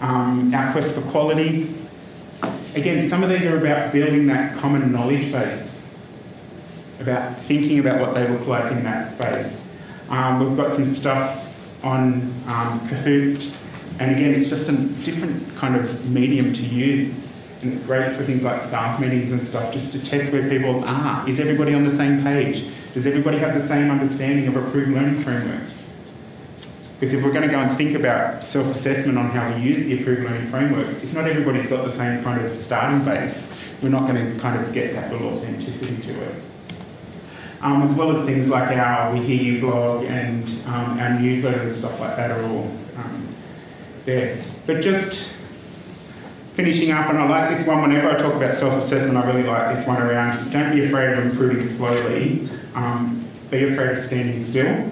Um, 0.00 0.54
our 0.54 0.72
quest 0.72 0.94
for 0.94 1.00
quality. 1.02 1.74
Again, 2.74 3.08
some 3.08 3.22
of 3.22 3.30
these 3.30 3.46
are 3.46 3.56
about 3.56 3.92
building 3.92 4.26
that 4.26 4.56
common 4.58 4.92
knowledge 4.92 5.32
base, 5.32 5.78
about 7.00 7.36
thinking 7.38 7.78
about 7.78 8.00
what 8.00 8.14
they 8.14 8.28
look 8.28 8.46
like 8.46 8.70
in 8.70 8.84
that 8.84 9.02
space. 9.02 9.66
Um, 10.10 10.46
we've 10.46 10.56
got 10.56 10.74
some 10.74 10.84
stuff 10.84 11.42
on 11.82 12.22
um, 12.46 12.80
Kahoot 12.88 13.52
and 13.98 14.14
again, 14.14 14.34
it's 14.34 14.48
just 14.48 14.68
a 14.68 14.72
different 14.72 15.56
kind 15.56 15.76
of 15.76 16.10
medium 16.10 16.52
to 16.52 16.62
use. 16.62 17.26
And 17.62 17.72
it's 17.72 17.82
great 17.86 18.14
for 18.14 18.22
things 18.24 18.42
like 18.42 18.62
staff 18.62 19.00
meetings 19.00 19.32
and 19.32 19.46
stuff, 19.46 19.72
just 19.72 19.92
to 19.92 20.04
test 20.04 20.30
where 20.32 20.48
people 20.48 20.84
are. 20.84 21.26
Is 21.28 21.40
everybody 21.40 21.72
on 21.72 21.84
the 21.84 21.96
same 21.96 22.22
page? 22.22 22.66
Does 22.92 23.06
everybody 23.06 23.38
have 23.38 23.54
the 23.54 23.66
same 23.66 23.90
understanding 23.90 24.46
of 24.46 24.56
approved 24.56 24.90
learning 24.90 25.20
frameworks? 25.20 25.86
Because 26.98 27.14
if 27.14 27.22
we're 27.24 27.32
going 27.32 27.46
to 27.46 27.48
go 27.48 27.58
and 27.58 27.74
think 27.76 27.94
about 27.94 28.44
self 28.44 28.66
assessment 28.68 29.18
on 29.18 29.30
how 29.30 29.54
we 29.54 29.62
use 29.62 29.78
the 29.78 30.00
approved 30.00 30.22
learning 30.22 30.48
frameworks, 30.50 31.02
if 31.02 31.14
not 31.14 31.26
everybody's 31.26 31.66
got 31.66 31.84
the 31.84 31.90
same 31.90 32.22
kind 32.22 32.44
of 32.44 32.58
starting 32.58 33.04
base, 33.04 33.48
we're 33.82 33.88
not 33.88 34.10
going 34.10 34.32
to 34.32 34.40
kind 34.40 34.62
of 34.62 34.72
get 34.72 34.92
that 34.94 35.12
little 35.12 35.28
authenticity 35.28 35.96
to 36.02 36.22
it. 36.22 36.42
Um, 37.60 37.82
as 37.82 37.94
well 37.94 38.14
as 38.14 38.24
things 38.26 38.48
like 38.48 38.76
our 38.76 39.12
We 39.12 39.20
Hear 39.20 39.42
You 39.42 39.60
blog 39.60 40.04
and 40.04 40.48
um, 40.66 40.98
our 40.98 41.18
newsletter 41.18 41.60
and 41.60 41.76
stuff 41.76 41.98
like 42.00 42.16
that 42.16 42.30
are 42.30 42.42
all 42.44 42.70
um, 42.96 43.25
there. 44.06 44.42
But 44.66 44.80
just 44.80 45.30
finishing 46.54 46.90
up, 46.90 47.10
and 47.10 47.18
I 47.18 47.28
like 47.28 47.56
this 47.56 47.66
one 47.66 47.82
whenever 47.82 48.10
I 48.10 48.16
talk 48.16 48.34
about 48.34 48.54
self 48.54 48.82
assessment, 48.82 49.18
I 49.18 49.26
really 49.26 49.46
like 49.46 49.76
this 49.76 49.86
one 49.86 50.00
around 50.00 50.50
don't 50.50 50.74
be 50.74 50.86
afraid 50.86 51.18
of 51.18 51.26
improving 51.26 51.62
slowly, 51.66 52.48
um, 52.74 53.28
be 53.50 53.64
afraid 53.64 53.98
of 53.98 54.04
standing 54.04 54.42
still. 54.42 54.90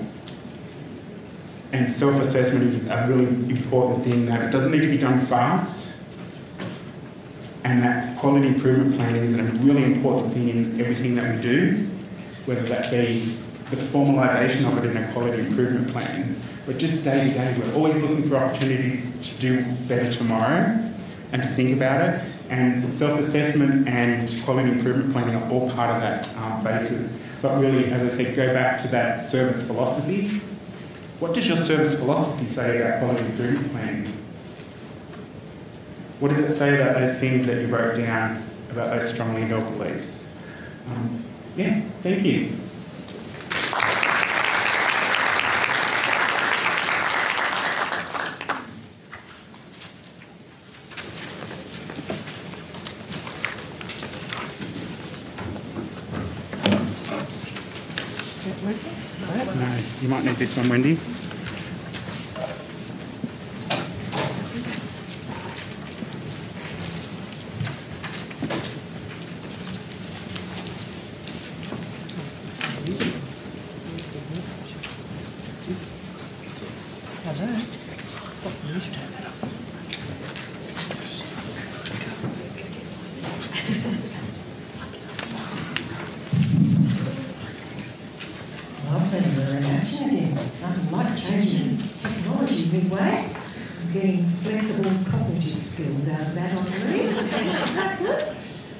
And 1.72 1.90
self 1.90 2.20
assessment 2.20 2.64
is 2.64 2.86
a 2.86 3.06
really 3.08 3.24
important 3.24 4.04
thing 4.04 4.26
that 4.26 4.42
it 4.42 4.50
doesn't 4.50 4.70
need 4.70 4.82
to 4.82 4.88
be 4.88 4.98
done 4.98 5.18
fast. 5.24 5.88
And 7.64 7.82
that 7.82 8.18
quality 8.18 8.48
improvement 8.48 8.96
planning 8.96 9.24
is 9.24 9.34
a 9.34 9.42
really 9.42 9.84
important 9.84 10.34
thing 10.34 10.50
in 10.50 10.78
everything 10.78 11.14
that 11.14 11.34
we 11.34 11.40
do 11.40 11.88
whether 12.46 12.62
that 12.62 12.90
be 12.90 13.34
the 13.70 13.76
formalisation 13.76 14.66
of 14.70 14.84
it 14.84 14.90
in 14.90 14.96
a 14.96 15.12
quality 15.12 15.42
improvement 15.42 15.90
plan, 15.90 16.40
but 16.66 16.78
just 16.78 17.02
day 17.02 17.28
to 17.28 17.34
day, 17.34 17.56
we're 17.58 17.74
always 17.74 18.00
looking 18.00 18.28
for 18.28 18.36
opportunities 18.36 19.04
to 19.28 19.38
do 19.38 19.64
better 19.86 20.10
tomorrow 20.10 20.80
and 21.32 21.42
to 21.42 21.48
think 21.48 21.76
about 21.76 22.08
it. 22.08 22.22
And 22.48 22.88
self 22.92 23.20
assessment 23.20 23.88
and 23.88 24.42
quality 24.44 24.70
improvement 24.70 25.12
planning 25.12 25.34
are 25.34 25.50
all 25.50 25.70
part 25.70 25.90
of 25.90 26.00
that 26.00 26.28
um, 26.36 26.62
basis. 26.64 27.12
But 27.42 27.60
really, 27.60 27.86
as 27.86 28.12
I 28.12 28.16
said, 28.16 28.34
go 28.34 28.52
back 28.54 28.78
to 28.78 28.88
that 28.88 29.30
service 29.30 29.62
philosophy. 29.62 30.40
What 31.20 31.34
does 31.34 31.46
your 31.46 31.56
service 31.56 31.94
philosophy 31.94 32.46
say 32.46 32.80
about 32.80 33.00
quality 33.00 33.26
improvement 33.26 33.72
planning? 33.72 34.16
What 36.20 36.28
does 36.28 36.38
it 36.38 36.56
say 36.56 36.80
about 36.80 36.94
those 36.94 37.18
things 37.18 37.44
that 37.46 37.60
you 37.60 37.66
wrote 37.66 37.98
down 37.98 38.42
about 38.70 38.98
those 38.98 39.10
strongly 39.12 39.42
held 39.42 39.64
beliefs? 39.76 40.24
Um, 40.88 41.24
yeah, 41.56 41.82
thank 42.02 42.24
you. 42.24 42.56
No, 60.24 60.33
this 60.44 60.56
one, 60.58 60.68
Wendy. 60.68 60.98
Lovely, 88.84 89.20
we're 89.36 89.56
in 89.56 89.64
action 89.64 90.08
again. 90.08 90.34
Nothing 90.60 90.90
like 90.92 91.16
changing 91.16 91.78
technology 91.98 92.66
midway. 92.66 93.28
I'm 93.80 93.92
getting 93.92 94.28
flexible 94.42 94.92
cognitive 95.10 95.58
skills 95.58 96.08
out 96.10 96.20
of 96.20 96.34
that, 96.34 96.52
I 96.52 96.62
believe. 96.62 97.12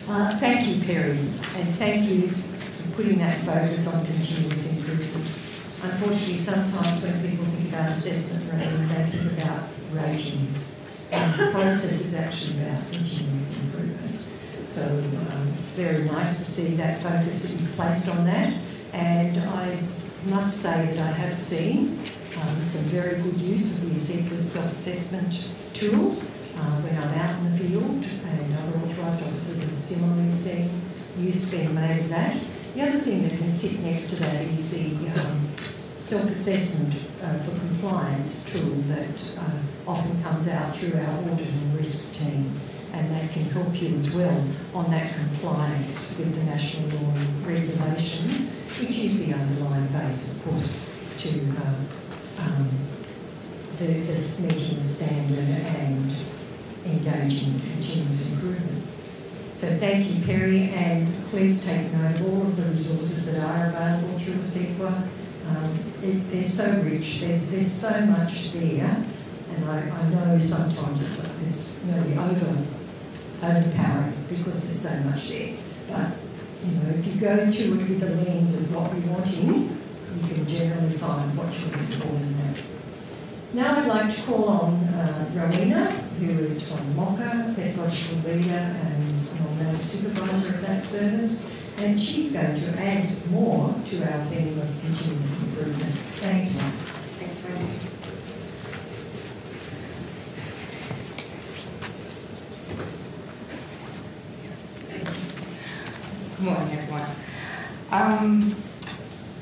uh, 0.09 0.39
thank 0.39 0.67
you, 0.69 0.85
Perry, 0.85 1.19
and 1.19 1.75
thank 1.77 2.09
you 2.09 2.29
for 2.29 2.91
putting 2.97 3.19
that 3.19 3.41
focus 3.45 3.87
on 3.93 4.05
continuous 4.07 4.71
improvement. 4.71 5.31
Unfortunately, 5.83 6.37
sometimes 6.37 7.03
when 7.03 7.29
people 7.29 7.47
think 7.47 7.69
about 7.71 7.91
assessment 7.91 8.45
rating, 8.53 8.89
they 8.89 9.05
think 9.07 9.43
about 9.43 9.69
ratings. 9.91 10.71
And 11.11 11.35
the 11.35 11.51
process 11.51 12.01
is 12.01 12.15
actually 12.15 12.63
about 12.63 12.83
continuous 12.93 13.51
improvement. 13.57 14.25
So 14.65 14.87
um, 14.87 15.53
it's 15.55 15.71
very 15.71 16.05
nice 16.05 16.39
to 16.39 16.45
see 16.45 16.77
that 16.77 17.03
focus 17.03 17.43
that 17.43 17.59
you've 17.59 17.75
placed 17.75 18.09
on 18.09 18.25
that. 18.27 18.55
And 18.93 19.39
I 19.39 19.83
must 20.27 20.63
say 20.63 20.87
that 20.95 21.01
I 21.01 21.11
have 21.11 21.37
seen 21.37 22.01
um, 22.41 22.61
some 22.63 22.81
very 22.85 23.21
good 23.21 23.39
use 23.41 23.77
of 23.77 23.81
the 23.83 23.89
ACECQA 23.95 24.39
self-assessment 24.39 25.49
tool 25.75 26.13
uh, 26.13 26.81
when 26.81 26.97
I'm 26.97 27.13
out 27.19 27.39
in 27.41 27.53
the 27.53 27.59
field, 27.59 27.85
and 27.85 28.55
other 28.57 28.79
authorised 28.79 29.23
officers 29.23 29.61
have 29.63 29.79
similarly 29.79 30.31
seen 30.31 30.71
use 31.19 31.45
being 31.45 31.75
made 31.75 32.01
of 32.01 32.09
that. 32.09 32.41
The 32.75 32.83
other 32.83 33.01
thing 33.01 33.25
to 34.03 34.17
that 34.17 34.35
is 34.47 34.71
the 34.71 34.87
um, 35.21 35.49
self-assessment 35.99 36.95
uh, 37.23 37.39
for 37.39 37.51
compliance 37.53 38.45
tool 38.45 38.75
that 38.89 39.23
uh, 39.39 39.91
often 39.91 40.21
comes 40.23 40.49
out 40.49 40.75
through 40.75 40.99
our 40.99 41.19
audit 41.21 41.47
and 41.47 41.79
risk 41.79 42.13
team 42.13 42.59
and 42.93 43.11
that 43.13 43.31
can 43.31 43.45
help 43.51 43.81
you 43.81 43.95
as 43.95 44.13
well 44.13 44.45
on 44.75 44.91
that 44.91 45.15
compliance 45.15 46.17
with 46.19 46.35
the 46.35 46.43
national 46.43 46.89
law 47.01 47.15
and 47.15 47.47
regulations, 47.47 48.51
which 48.81 48.99
is 48.99 49.19
the 49.19 49.33
underlying 49.33 49.87
base, 49.89 50.29
of 50.29 50.45
course, 50.45 50.85
to 51.19 51.41
um, 51.41 51.89
um, 52.41 52.71
the, 53.79 53.87
this 53.87 54.41
meeting 54.41 54.83
standard 54.83 55.49
and 55.49 56.13
engaging 56.85 57.55
in 57.55 57.61
continuous 57.61 58.29
improvement. 58.31 58.85
So 59.57 59.79
thank 59.79 60.11
you, 60.11 60.25
Perry, 60.25 60.71
and 60.71 61.24
please 61.35 61.65
take 61.65 61.93
note 61.95 62.21
of 62.21 62.33
all 62.33 62.43
of 62.43 62.55
the 62.55 62.63
resources 62.63 63.27
that 63.27 63.43
are 63.45 63.67
available 63.67 64.19
through 64.21 64.35
ACECQA. 64.35 65.09
Um, 65.49 65.79
it, 66.01 66.31
they're 66.31 66.45
so 66.45 66.81
rich, 66.83 67.23
there's, 67.23 67.49
there's 67.49 67.73
so 67.73 68.07
much 68.07 68.53
there, 68.53 69.05
and 69.51 69.65
I, 69.65 69.81
I 69.81 70.11
know 70.11 70.39
sometimes 70.39 71.01
it's, 71.01 71.27
it's 71.49 71.83
nearly 71.83 72.17
over 72.17 72.57
overpowering 73.43 74.15
because 74.29 74.63
there's 74.63 74.81
so 74.81 74.97
much 75.11 75.29
there. 75.29 75.57
But 75.89 76.13
you 76.65 76.71
know, 76.77 76.91
if 77.01 77.05
you 77.05 77.21
go 77.21 77.51
to 77.51 77.81
it 77.81 77.89
with 77.89 77.99
the 77.99 78.11
lens 78.11 78.55
of 78.55 78.73
what 78.73 78.95
we 78.95 79.01
want 79.01 79.27
in, 79.35 79.77
you 80.15 80.35
can 80.35 80.47
generally 80.47 80.97
find 80.99 81.37
what 81.37 81.53
you're 81.53 81.71
looking 81.71 82.01
for 82.01 82.15
in 82.15 82.39
that. 82.47 82.63
Now 83.55 83.81
I'd 83.81 83.89
like 83.89 84.15
to 84.15 84.23
call 84.23 84.49
on 84.49 84.75
uh, 84.85 85.31
Rowena, 85.35 85.91
who 85.91 86.45
is 86.45 86.69
from 86.69 86.95
MOCA, 86.95 87.57
pedagogical 87.57 88.19
leader 88.19 88.53
and 88.53 89.14
non 89.63 89.83
supervisor 89.85 90.55
of 90.55 90.61
that 90.63 90.83
service, 90.83 91.45
and 91.79 91.99
she's 92.01 92.33
going 92.33 92.55
to 92.55 92.79
add 92.81 93.31
more 93.31 93.75
to 93.91 94.13
our 94.13 94.25
theme 94.27 94.59
of 94.59 94.69
continuous 94.81 95.41
improvement. 95.41 95.95
Thanks, 96.21 96.55
Mark. 96.55 96.75
Thanks, 97.19 97.43
Wendy. 97.45 97.79
Good 106.37 106.45
morning, 106.45 106.79
everyone. 106.79 107.07
Um, 107.91 108.57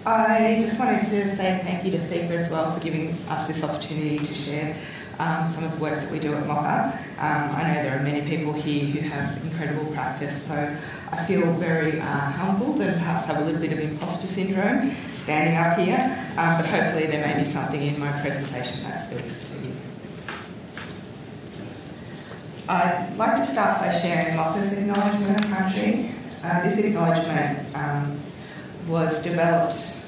I 0.04 0.58
just 0.60 0.78
wanted 0.78 1.04
to 1.04 1.36
say 1.36 1.60
thank 1.64 1.84
you 1.84 1.92
to 1.92 1.98
ACECQA 1.98 2.30
as 2.32 2.50
well 2.50 2.74
for 2.74 2.80
giving 2.80 3.16
us 3.28 3.46
this 3.46 3.62
opportunity 3.64 4.18
to 4.18 4.34
share 4.34 4.76
um, 5.18 5.48
some 5.48 5.64
of 5.64 5.72
the 5.72 5.78
work 5.78 6.00
that 6.00 6.10
we 6.10 6.18
do 6.18 6.34
at 6.34 6.44
MOCA. 6.44 6.96
Um, 7.18 7.54
I 7.54 7.74
know 7.74 7.82
there 7.82 7.98
are 7.98 8.02
many 8.02 8.28
people 8.28 8.52
here 8.52 8.84
who 8.84 9.08
have 9.08 9.44
incredible 9.44 9.92
practice, 9.92 10.46
so 10.46 10.76
I 11.10 11.24
feel 11.24 11.52
very 11.54 12.00
uh, 12.00 12.04
humbled 12.04 12.80
and 12.80 12.94
perhaps 12.94 13.26
have 13.26 13.38
a 13.38 13.44
little 13.44 13.60
bit 13.60 13.72
of 13.72 13.78
imposter 13.78 14.26
syndrome 14.26 14.90
standing 15.14 15.56
up 15.56 15.78
here, 15.78 16.10
um, 16.36 16.60
but 16.60 16.66
hopefully 16.66 17.06
there 17.06 17.24
may 17.26 17.44
be 17.44 17.50
something 17.50 17.80
in 17.80 17.98
my 17.98 18.12
presentation 18.20 18.82
that 18.82 18.98
speaks 18.98 19.48
to 19.50 19.66
you. 19.66 19.72
I'd 22.68 23.14
like 23.16 23.36
to 23.36 23.46
start 23.46 23.80
by 23.80 23.92
sharing 23.98 24.36
MOCA's 24.36 24.78
acknowledgement 24.78 25.44
of 25.44 25.50
country. 25.50 26.12
Uh, 26.42 26.62
this 26.62 26.78
acknowledgement 26.78 27.76
um, 27.76 28.20
was 28.88 29.22
developed 29.22 30.02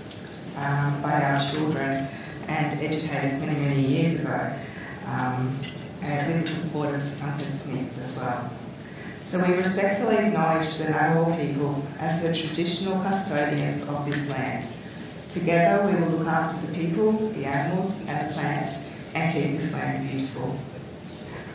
um, 0.56 1.00
by 1.02 1.22
our 1.22 1.50
children 1.50 2.08
and 2.48 2.80
educators 2.80 3.40
many, 3.44 3.58
many 3.58 3.80
years 3.80 4.20
ago, 4.20 4.52
um, 5.06 5.58
and 6.02 6.32
with 6.32 6.42
the 6.42 6.54
support 6.54 6.94
of 6.94 7.20
Duncan 7.20 7.52
Smith 7.56 7.98
as 7.98 8.16
well. 8.18 8.50
So 9.22 9.44
we 9.46 9.54
respectfully 9.54 10.16
acknowledge 10.16 10.76
the 10.76 10.84
Ngunnawal 10.84 11.36
people 11.40 11.84
as 11.98 12.22
the 12.22 12.34
traditional 12.34 13.02
custodians 13.02 13.88
of 13.88 14.04
this 14.04 14.28
land. 14.30 14.68
Together 15.32 15.86
we 15.90 16.00
will 16.00 16.18
look 16.18 16.28
after 16.28 16.66
the 16.66 16.72
people, 16.74 17.12
the 17.12 17.44
animals 17.44 18.00
and 18.06 18.30
the 18.30 18.34
plants 18.34 18.86
and 19.14 19.32
keep 19.32 19.52
this 19.52 19.72
land 19.72 20.08
beautiful. 20.08 20.56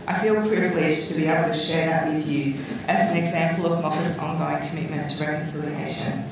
I 0.08 0.18
feel 0.20 0.36
privileged 0.36 1.08
to 1.10 1.14
be 1.14 1.26
able 1.28 1.54
to 1.54 1.58
share 1.58 1.88
that 1.88 2.12
with 2.12 2.28
you 2.28 2.56
as 2.88 3.12
an 3.12 3.18
example 3.18 3.72
of 3.72 3.84
MOCA's 3.84 4.18
ongoing 4.18 4.68
commitment 4.68 5.10
to 5.12 5.24
reconciliation. 5.24 6.30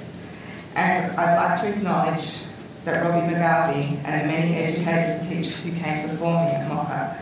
And 0.73 1.15
I'd 1.15 1.35
like 1.35 1.61
to 1.61 1.77
acknowledge 1.77 2.46
that 2.87 3.03
Robbie 3.03 3.27
McGarvey 3.27 4.01
and 4.05 4.21
the 4.21 4.27
many 4.31 4.55
educators 4.55 5.19
and 5.19 5.29
teachers 5.29 5.61
who 5.65 5.73
came 5.73 6.07
before 6.07 6.45
me 6.45 6.51
at 6.51 6.69
MOCA 6.69 7.19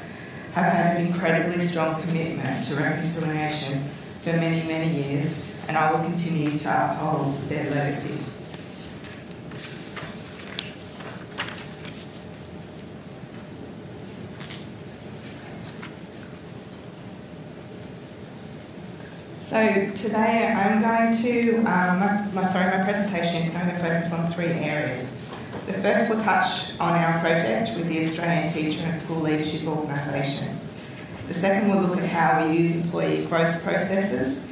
have 0.54 0.72
had 0.72 0.98
an 0.98 1.08
incredibly 1.08 1.60
strong 1.66 2.00
commitment 2.04 2.64
to 2.66 2.76
reconciliation 2.76 3.90
for 4.22 4.34
many, 4.34 4.62
many 4.68 4.94
years, 4.94 5.34
and 5.68 5.76
I 5.76 5.92
will 5.92 6.04
continue 6.04 6.56
to 6.56 6.92
uphold 6.92 7.42
their 7.50 7.68
legacy. 7.72 8.20
So 19.40 19.90
today 19.96 20.54
I'm 20.56 20.80
going 20.80 21.24
to, 21.24 21.58
um, 21.62 22.36
my, 22.36 22.48
sorry, 22.50 22.78
my 22.78 22.84
presentation 22.84 23.42
is 23.42 23.52
going 23.52 23.66
to 23.66 23.80
focus 23.80 24.14
on 24.14 24.32
three 24.32 24.46
areas. 24.46 25.10
The 25.66 25.74
first 25.74 26.12
will 26.12 26.22
touch 26.22 26.80
on 26.80 26.94
our 26.94 27.20
project 27.22 27.76
with 27.76 27.88
the 27.88 28.06
Australian 28.06 28.54
Teacher 28.54 28.86
and 28.86 29.02
School 29.02 29.22
Leadership 29.22 29.68
Organisation. 29.68 30.60
The 31.28 31.34
second 31.34 31.70
will 31.72 31.82
look 31.82 31.98
at 31.98 32.08
how 32.08 32.46
we 32.46 32.56
use 32.56 32.76
employee 32.76 33.26
growth 33.26 33.64
processes 33.64 34.44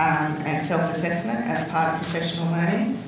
um, 0.00 0.36
and 0.42 0.66
self-assessment 0.66 1.38
as 1.46 1.68
part 1.68 1.94
of 1.94 2.02
professional 2.02 2.50
learning, 2.50 3.00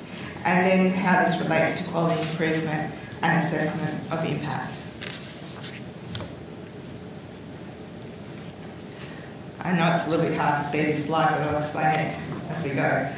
and 0.45 0.65
then 0.65 0.93
how 0.93 1.25
this 1.25 1.41
relates 1.41 1.83
to 1.83 1.91
quality 1.91 2.21
improvement 2.21 2.93
and 3.21 3.45
assessment 3.45 4.11
of 4.11 4.23
impact. 4.23 4.77
I 9.59 9.75
know 9.75 9.95
it's 9.97 10.07
a 10.07 10.09
little 10.09 10.25
bit 10.25 10.37
hard 10.37 10.63
to 10.63 10.71
see 10.71 10.83
this 10.93 11.05
slide, 11.05 11.29
but 11.29 11.41
I'll 11.41 11.63
explain 11.63 11.99
it 12.07 12.17
as 12.49 12.63
we 12.63 12.69
go. 12.69 13.09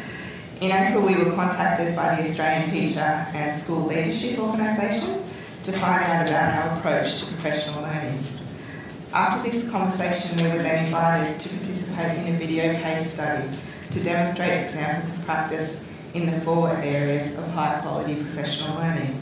In 0.62 0.72
April, 0.72 1.06
we 1.06 1.16
were 1.16 1.36
contacted 1.36 1.98
by 1.98 2.16
the 2.16 2.30
Australian 2.30 2.70
Teacher 2.70 3.02
and 3.02 3.62
School 3.62 3.88
Leadership 3.88 4.40
Organisation 4.40 5.26
to 5.64 5.72
find 5.74 6.02
out 6.06 6.28
about 6.28 6.72
our 6.72 6.78
approach 6.78 7.20
to 7.20 7.26
professional 7.26 7.82
learning. 7.82 8.24
After 9.12 9.52
this 9.52 9.70
conversation, 9.70 10.38
we 10.38 10.44
were 10.56 10.64
then 10.64 10.86
invited 10.86 11.42
to 11.42 11.50
participate 11.58 12.20
in 12.20 12.36
a 12.36 12.38
video 12.38 12.74
case 12.74 13.14
study 13.14 13.50
to 13.92 14.00
demonstrate 14.00 14.68
examples 14.68 15.14
of 15.14 15.26
practice 15.26 15.82
in 16.14 16.32
the 16.32 16.40
four 16.42 16.70
areas 16.70 17.38
of 17.38 17.46
high 17.50 17.82
quality 17.82 18.16
professional 18.16 18.78
learning. 18.78 19.22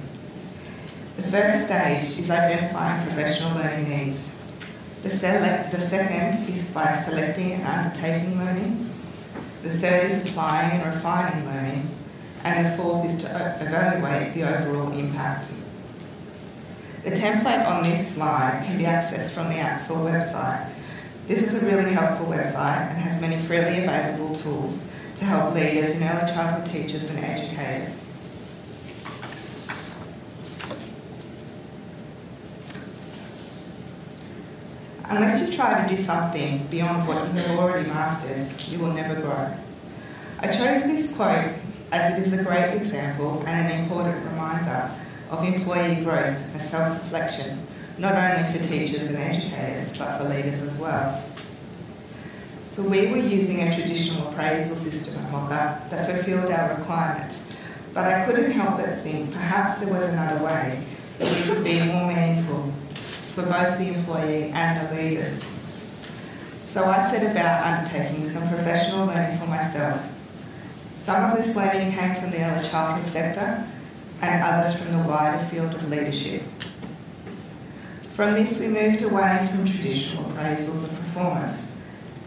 The 1.18 1.24
first 1.24 1.66
stage 1.66 2.24
is 2.24 2.30
identifying 2.30 3.08
professional 3.08 3.56
learning 3.58 3.90
needs. 3.90 4.36
The, 5.02 5.10
select, 5.10 5.72
the 5.72 5.80
second 5.80 6.48
is 6.48 6.64
by 6.66 7.04
selecting 7.08 7.54
and 7.54 7.64
undertaking 7.64 8.38
learning. 8.38 8.93
The 9.64 9.70
third 9.70 10.12
is 10.12 10.26
applying 10.26 10.82
and 10.82 10.94
refining 10.94 11.46
learning. 11.46 11.90
And 12.44 12.66
the 12.66 12.76
fourth 12.76 13.06
is 13.06 13.24
to 13.24 13.58
evaluate 13.62 14.34
the 14.34 14.44
overall 14.44 14.92
impact. 14.92 15.54
The 17.06 17.12
template 17.12 17.66
on 17.66 17.84
this 17.84 18.14
slide 18.14 18.64
can 18.66 18.78
be 18.78 18.84
accessed 18.84 19.30
from 19.30 19.48
the 19.48 19.56
AITSL 19.56 20.04
website. 20.04 20.70
This 21.28 21.44
is 21.44 21.64
a 21.64 21.66
really 21.66 21.94
helpful 21.94 22.26
website 22.26 22.90
and 22.90 22.98
has 22.98 23.22
many 23.22 23.42
freely 23.44 23.84
available 23.86 24.36
tools 24.36 24.92
to 25.16 25.26
help 25.26 25.56
leaders 25.56 25.92
and 25.92 26.04
early 26.04 26.32
childhood 26.34 26.66
teachers 26.66 27.10
and 27.10 27.20
educators. 27.20 28.03
Unless 35.06 35.50
you 35.50 35.56
try 35.56 35.86
to 35.86 35.96
do 35.96 36.02
something 36.02 36.66
beyond 36.68 37.08
what 37.08 37.18
you 37.28 37.42
have 37.42 37.60
already 37.60 37.88
mastered, 37.90 38.50
you 38.70 38.80
will 38.80 38.94
never 38.94 39.20
grow. 39.20 39.54
I 40.40 40.48
chose 40.48 40.84
this 40.84 41.14
quote 41.16 41.54
as 41.92 42.18
it 42.18 42.26
is 42.26 42.34
a 42.34 42.44
great 42.44 42.74
example 42.74 43.44
and 43.46 43.72
an 43.72 43.84
important 43.84 44.26
reminder 44.26 44.92
of 45.30 45.44
employee 45.44 46.04
growth 46.04 46.38
and 46.54 46.62
self-reflection, 46.70 47.68
not 47.98 48.16
only 48.16 48.52
for 48.52 48.68
teachers 48.68 49.10
and 49.10 49.18
educators, 49.18 49.98
but 49.98 50.18
for 50.18 50.30
leaders 50.30 50.62
as 50.62 50.78
well. 50.78 51.22
So 52.68 52.82
we 52.88 53.08
were 53.08 53.18
using 53.18 53.62
a 53.62 53.76
traditional 53.76 54.30
appraisal 54.30 54.76
system 54.78 55.24
at 55.24 55.32
Mocka 55.32 55.90
that 55.90 56.10
fulfilled 56.10 56.52
our 56.52 56.76
requirements, 56.76 57.44
but 57.94 58.06
I 58.06 58.26
couldn't 58.26 58.52
help 58.52 58.78
but 58.78 59.00
think 59.04 59.32
perhaps 59.32 59.80
there 59.80 59.94
was 59.94 60.12
another 60.12 60.44
way 60.44 60.84
that 61.20 61.36
we 61.36 61.44
could 61.44 61.64
be 61.64 61.80
more 61.84 62.08
meaningful 62.08 62.74
for 63.34 63.42
both 63.44 63.80
the 63.80 63.94
employee 63.94 64.52
and 64.54 64.88
the 64.88 64.96
leaders. 64.96 65.42
So 66.64 66.86
I 66.86 67.10
set 67.12 67.30
about 67.30 67.66
undertaking 67.66 68.30
some 68.30 68.48
professional 68.48 69.08
learning 69.08 69.40
for 69.40 69.48
myself. 69.48 70.02
Some 71.02 71.32
of 71.32 71.44
this 71.44 71.56
learning 71.56 71.94
came 71.94 72.16
from 72.22 72.32
the 72.32 72.44
early 72.44 72.68
childhood 72.68 73.12
sector 73.12 73.68
and 74.22 74.44
others 74.44 74.80
from 74.80 74.94
the 74.94 75.08
wider 75.08 75.44
field 75.46 75.74
of 75.74 75.90
leadership. 75.90 76.44
From 78.14 78.34
this, 78.34 78.60
we 78.60 78.68
moved 78.68 79.02
away 79.02 79.50
from 79.52 79.66
traditional 79.66 80.26
appraisals 80.26 80.84
of 80.84 80.90
performance 80.92 81.72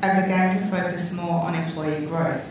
and 0.03 0.25
began 0.25 0.59
to 0.59 0.67
focus 0.67 1.13
more 1.13 1.45
on 1.45 1.55
employee 1.55 2.07
growth. 2.07 2.45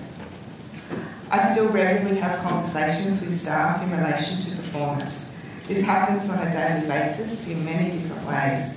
I 1.29 1.51
still 1.51 1.69
regularly 1.69 2.19
have 2.21 2.39
conversations 2.41 3.19
with 3.19 3.41
staff 3.41 3.83
in 3.83 3.91
relation 3.91 4.39
to 4.39 4.55
performance 4.55 5.24
this 5.67 5.83
happens 5.83 6.29
on 6.29 6.37
a 6.47 6.51
daily 6.51 6.87
basis 6.87 7.47
in 7.47 7.65
many 7.65 7.91
different 7.91 8.25
ways, 8.27 8.71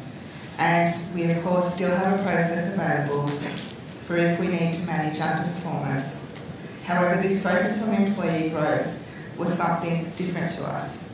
and 0.59 1.15
we 1.15 1.31
of 1.31 1.43
course 1.45 1.75
still 1.75 1.95
have 1.95 2.19
a 2.19 2.23
process 2.23 2.75
available 2.75 3.29
for 4.03 4.17
if 4.17 4.41
we 4.41 4.49
need 4.49 4.75
to 4.75 4.87
manage 4.87 5.19
underperformance. 5.19 6.19
However, 6.85 7.21
this 7.21 7.43
focus 7.43 7.83
on 7.83 7.95
employee 7.95 8.49
growth 8.49 9.05
was 9.37 9.53
something 9.53 10.11
different 10.17 10.51
to 10.53 10.65
us. 10.65 11.05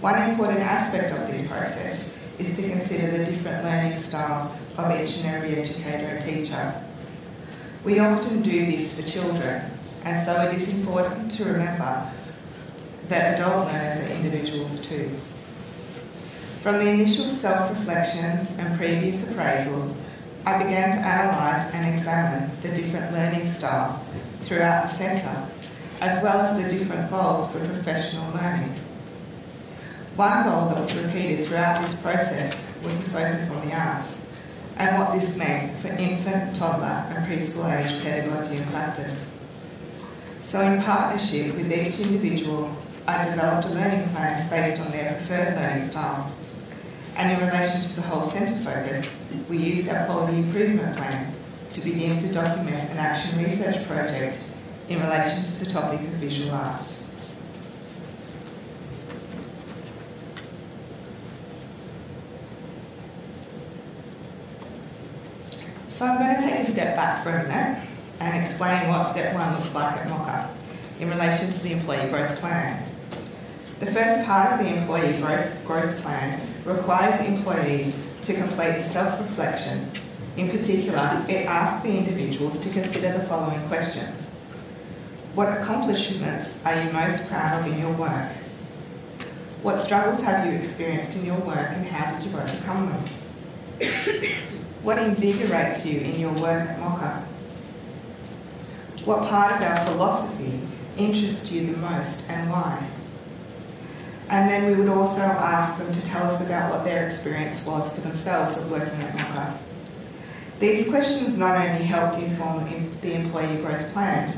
One 0.00 0.30
important 0.30 0.60
aspect 0.60 1.12
of 1.12 1.26
this 1.26 1.48
process 1.48 2.12
is 2.38 2.56
to 2.56 2.68
consider 2.68 3.16
the 3.16 3.24
different 3.24 3.64
learning 3.64 4.02
styles 4.02 4.62
of 4.76 5.00
each 5.00 5.18
and 5.18 5.34
every 5.34 5.56
educator 5.56 6.06
and 6.06 6.24
teacher. 6.24 6.84
We 7.84 7.98
often 7.98 8.42
do 8.42 8.66
this 8.66 9.00
for 9.00 9.06
children, 9.08 9.70
and 10.04 10.24
so 10.24 10.40
it 10.42 10.54
is 10.54 10.68
important 10.68 11.32
to 11.32 11.44
remember 11.44 12.10
that 13.08 13.38
adult 13.38 13.66
learners 13.66 14.10
are 14.10 14.14
individuals 14.14 14.86
too. 14.86 15.10
From 16.62 16.76
the 16.76 16.88
initial 16.88 17.26
self-reflections 17.26 18.58
and 18.58 18.78
previous 18.78 19.30
appraisals, 19.30 20.02
I 20.46 20.62
began 20.62 20.96
to 20.96 20.98
analyse 20.98 21.72
and 21.74 21.94
examine 21.96 22.50
the 22.62 22.68
different 22.68 23.12
learning 23.12 23.52
styles 23.52 24.06
throughout 24.40 24.90
the 24.90 24.96
centre, 24.96 25.48
as 26.00 26.22
well 26.22 26.38
as 26.40 26.62
the 26.62 26.78
different 26.78 27.10
goals 27.10 27.52
for 27.52 27.58
professional 27.60 28.32
learning. 28.34 28.74
One 30.16 30.44
goal 30.44 30.68
that 30.68 30.80
was 30.80 30.94
repeated 31.02 31.48
throughout 31.48 31.82
this 31.82 32.00
process 32.00 32.70
was 32.82 32.96
to 33.04 33.10
focus 33.10 33.50
on 33.50 33.68
the 33.68 33.74
arts 33.74 34.20
and 34.76 34.98
what 34.98 35.12
this 35.12 35.36
meant 35.36 35.76
for 35.78 35.88
infant, 35.88 36.56
toddler 36.56 36.86
and 36.86 37.26
preschool 37.26 37.70
age 37.72 38.02
pedagogy 38.02 38.56
and 38.56 38.70
practice. 38.70 39.32
So 40.40 40.60
in 40.60 40.82
partnership 40.82 41.54
with 41.54 41.72
each 41.72 42.00
individual 42.00 42.76
I 43.06 43.28
developed 43.28 43.68
a 43.68 43.70
learning 43.70 44.08
plan 44.10 44.48
based 44.48 44.80
on 44.80 44.90
their 44.90 45.12
preferred 45.12 45.56
learning 45.56 45.88
styles. 45.88 46.32
And 47.16 47.32
in 47.32 47.46
relation 47.46 47.82
to 47.82 47.96
the 47.96 48.02
whole 48.02 48.30
centre 48.30 48.58
focus, 48.62 49.20
we 49.48 49.58
used 49.58 49.90
our 49.90 50.06
quality 50.06 50.38
improvement 50.38 50.96
plan 50.96 51.34
to 51.68 51.80
begin 51.82 52.18
to 52.18 52.32
document 52.32 52.90
an 52.90 52.96
action 52.96 53.44
research 53.44 53.86
project 53.86 54.50
in 54.88 55.00
relation 55.00 55.44
to 55.44 55.64
the 55.64 55.70
topic 55.70 56.00
of 56.00 56.06
visual 56.14 56.52
arts. 56.52 57.04
So 65.88 66.06
I'm 66.06 66.18
going 66.18 66.36
to 66.36 66.40
take 66.40 66.68
a 66.68 66.72
step 66.72 66.96
back 66.96 67.22
for 67.22 67.30
a 67.30 67.46
minute 67.46 67.86
and 68.20 68.44
explain 68.44 68.88
what 68.88 69.12
step 69.12 69.34
one 69.34 69.54
looks 69.54 69.74
like 69.74 69.94
at 69.94 70.08
Mocka 70.08 70.48
in 71.00 71.10
relation 71.10 71.50
to 71.50 71.62
the 71.62 71.72
employee 71.72 72.08
growth 72.08 72.36
plan. 72.40 72.93
The 73.84 73.92
first 73.92 74.26
part 74.26 74.52
of 74.54 74.60
the 74.60 74.74
employee 74.74 75.18
growth, 75.18 75.52
growth 75.66 76.00
plan 76.00 76.40
requires 76.64 77.20
employees 77.20 78.02
to 78.22 78.32
complete 78.32 78.76
a 78.76 78.88
self-reflection. 78.88 79.90
In 80.38 80.48
particular, 80.48 81.22
it 81.28 81.44
asks 81.44 81.86
the 81.86 81.94
individuals 81.94 82.58
to 82.60 82.70
consider 82.70 83.12
the 83.12 83.26
following 83.26 83.60
questions. 83.68 84.30
What 85.34 85.48
accomplishments 85.60 86.64
are 86.64 86.82
you 86.82 86.90
most 86.92 87.28
proud 87.28 87.60
of 87.60 87.70
in 87.70 87.78
your 87.78 87.92
work? 87.92 88.32
What 89.60 89.80
struggles 89.80 90.22
have 90.22 90.46
you 90.46 90.58
experienced 90.58 91.18
in 91.18 91.26
your 91.26 91.40
work 91.40 91.68
and 91.72 91.86
how 91.86 92.18
did 92.18 92.26
you 92.26 92.38
overcome 92.38 92.88
them? 92.88 94.30
what 94.82 94.96
invigorates 94.96 95.84
you 95.84 96.00
in 96.00 96.18
your 96.18 96.32
work 96.32 96.70
at 96.70 96.80
Mocka? 96.80 97.22
What 99.04 99.28
part 99.28 99.52
of 99.52 99.60
our 99.60 99.86
philosophy 99.92 100.60
interests 100.96 101.52
you 101.52 101.66
the 101.66 101.76
most 101.76 102.30
and 102.30 102.50
why? 102.50 102.90
And 104.28 104.50
then 104.50 104.70
we 104.70 104.76
would 104.76 104.88
also 104.88 105.20
ask 105.20 105.78
them 105.78 105.92
to 105.92 106.06
tell 106.06 106.24
us 106.24 106.44
about 106.44 106.72
what 106.72 106.84
their 106.84 107.06
experience 107.06 107.64
was 107.66 107.94
for 107.94 108.00
themselves 108.00 108.56
of 108.56 108.70
working 108.70 109.00
at 109.02 109.14
Mocka. 109.16 109.58
These 110.60 110.88
questions 110.88 111.36
not 111.36 111.56
only 111.56 111.84
helped 111.84 112.16
inform 112.18 112.64
the 113.02 113.14
employee 113.14 113.56
growth 113.56 113.92
plans, 113.92 114.36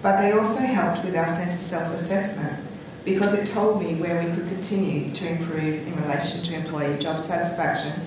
but 0.00 0.20
they 0.20 0.32
also 0.32 0.60
helped 0.60 1.04
with 1.04 1.16
our 1.16 1.26
centre 1.26 1.56
self-assessment 1.56 2.66
because 3.04 3.34
it 3.34 3.46
told 3.46 3.82
me 3.82 3.94
where 3.96 4.22
we 4.22 4.34
could 4.34 4.48
continue 4.48 5.12
to 5.12 5.28
improve 5.30 5.86
in 5.86 5.96
relation 6.02 6.42
to 6.44 6.54
employee 6.54 6.98
job 6.98 7.20
satisfaction 7.20 8.00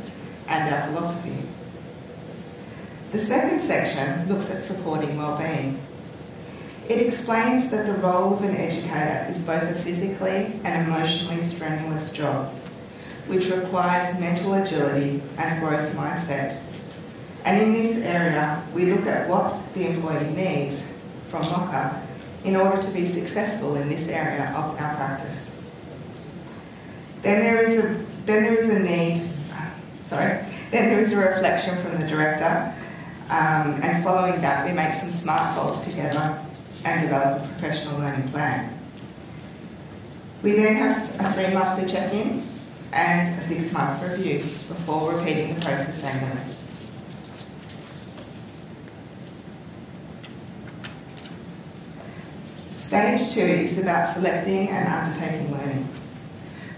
and 0.47 0.73
our 0.73 0.87
philosophy. 0.87 1.47
The 3.11 3.19
second 3.19 3.61
section 3.61 4.27
looks 4.27 4.49
at 4.49 4.63
supporting 4.63 5.17
wellbeing. 5.17 5.82
It 6.89 7.07
explains 7.07 7.71
that 7.71 7.85
the 7.85 7.93
role 8.01 8.33
of 8.33 8.43
an 8.43 8.57
educator 8.57 9.25
is 9.29 9.39
both 9.39 9.63
a 9.63 9.73
physically 9.73 10.59
and 10.65 10.87
emotionally 10.87 11.41
strenuous 11.43 12.11
job, 12.11 12.53
which 13.27 13.49
requires 13.49 14.19
mental 14.19 14.53
agility 14.55 15.23
and 15.37 15.57
a 15.57 15.59
growth 15.61 15.93
mindset. 15.93 16.61
And 17.45 17.61
in 17.61 17.71
this 17.71 17.97
area, 17.99 18.61
we 18.73 18.91
look 18.91 19.05
at 19.05 19.29
what 19.29 19.73
the 19.73 19.87
employee 19.87 20.29
needs 20.31 20.91
from 21.27 21.43
MOCA 21.43 22.01
in 22.43 22.57
order 22.57 22.81
to 22.81 22.91
be 22.91 23.09
successful 23.09 23.75
in 23.75 23.87
this 23.87 24.09
area 24.09 24.49
of 24.49 24.77
our 24.77 24.95
practice. 24.95 25.57
Then 27.21 27.39
there 27.39 27.63
is 27.63 27.79
a, 27.79 27.87
then 28.25 28.43
there 28.43 28.55
is 28.55 28.69
a 28.69 28.79
need, 28.79 29.29
sorry, 30.05 30.45
then 30.71 30.89
there 30.89 30.99
is 30.99 31.13
a 31.13 31.17
reflection 31.17 31.77
from 31.81 32.01
the 32.01 32.07
director, 32.07 32.75
um, 33.29 33.79
and 33.81 34.03
following 34.03 34.41
that, 34.41 34.67
we 34.67 34.73
make 34.73 34.95
some 34.95 35.09
SMART 35.09 35.55
goals 35.55 35.85
together 35.85 36.42
and 36.85 37.01
develop 37.01 37.43
a 37.43 37.47
professional 37.47 37.99
learning 37.99 38.29
plan. 38.29 38.77
We 40.41 40.53
then 40.53 40.75
have 40.75 40.97
a 41.19 41.33
three 41.33 41.53
monthly 41.53 41.87
check 41.87 42.13
in 42.13 42.45
and 42.91 43.27
a 43.27 43.47
six 43.47 43.71
month 43.71 44.03
review 44.03 44.39
before 44.39 45.15
repeating 45.15 45.55
the 45.55 45.61
process 45.61 46.03
annually. 46.03 46.53
Stage 52.81 53.33
two 53.33 53.41
is 53.41 53.79
about 53.79 54.13
selecting 54.13 54.69
and 54.69 54.87
undertaking 54.87 55.51
learning. 55.51 55.89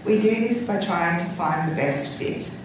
We 0.06 0.20
do 0.20 0.30
this 0.30 0.66
by 0.66 0.80
trying 0.80 1.18
to 1.18 1.26
find 1.32 1.70
the 1.70 1.74
best 1.74 2.16
fit, 2.16 2.58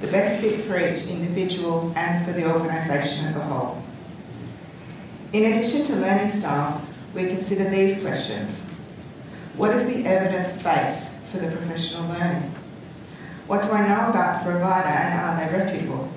the 0.00 0.08
best 0.08 0.42
fit 0.42 0.60
for 0.64 0.76
each 0.78 1.08
individual 1.08 1.92
and 1.96 2.26
for 2.26 2.32
the 2.32 2.52
organisation 2.52 3.26
as 3.26 3.36
a 3.36 3.40
whole. 3.40 3.81
In 5.32 5.50
addition 5.50 5.86
to 5.86 5.96
learning 5.96 6.32
styles, 6.32 6.92
we 7.14 7.26
consider 7.26 7.70
these 7.70 8.02
questions. 8.02 8.66
What 9.56 9.70
is 9.70 9.86
the 9.90 10.06
evidence 10.06 10.62
base 10.62 11.18
for 11.30 11.38
the 11.38 11.56
professional 11.56 12.06
learning? 12.10 12.54
What 13.46 13.62
do 13.62 13.70
I 13.70 13.88
know 13.88 14.10
about 14.10 14.44
the 14.44 14.50
provider 14.50 14.88
and 14.88 15.20
are 15.20 15.36
they 15.40 15.58
reputable? 15.58 16.10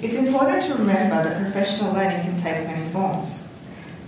It's 0.00 0.14
important 0.14 0.62
to 0.62 0.74
remember 0.74 1.24
that 1.24 1.42
professional 1.42 1.92
learning 1.92 2.22
can 2.22 2.36
take 2.36 2.68
many 2.68 2.88
forms. 2.90 3.48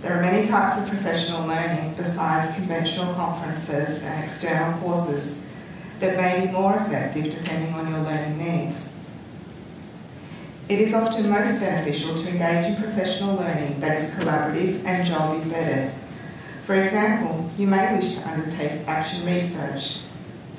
There 0.01 0.17
are 0.17 0.21
many 0.21 0.47
types 0.47 0.81
of 0.81 0.87
professional 0.87 1.45
learning 1.45 1.95
besides 1.95 2.55
conventional 2.55 3.13
conferences 3.15 4.03
and 4.03 4.23
external 4.23 4.79
courses 4.79 5.41
that 5.99 6.15
may 6.15 6.45
be 6.45 6.53
more 6.53 6.77
effective 6.77 7.25
depending 7.25 7.73
on 7.73 7.91
your 7.91 7.99
learning 7.99 8.37
needs. 8.37 8.92
It 10.69 10.79
is 10.79 10.93
often 10.93 11.29
most 11.29 11.59
beneficial 11.59 12.15
to 12.15 12.29
engage 12.29 12.65
in 12.65 12.81
professional 12.81 13.35
learning 13.35 13.81
that 13.81 14.01
is 14.01 14.11
collaborative 14.11 14.85
and 14.85 15.05
job 15.05 15.41
embedded. 15.41 15.91
For 16.63 16.75
example, 16.75 17.51
you 17.57 17.67
may 17.67 17.93
wish 17.93 18.15
to 18.19 18.29
undertake 18.29 18.87
action 18.87 19.25
research, 19.25 20.03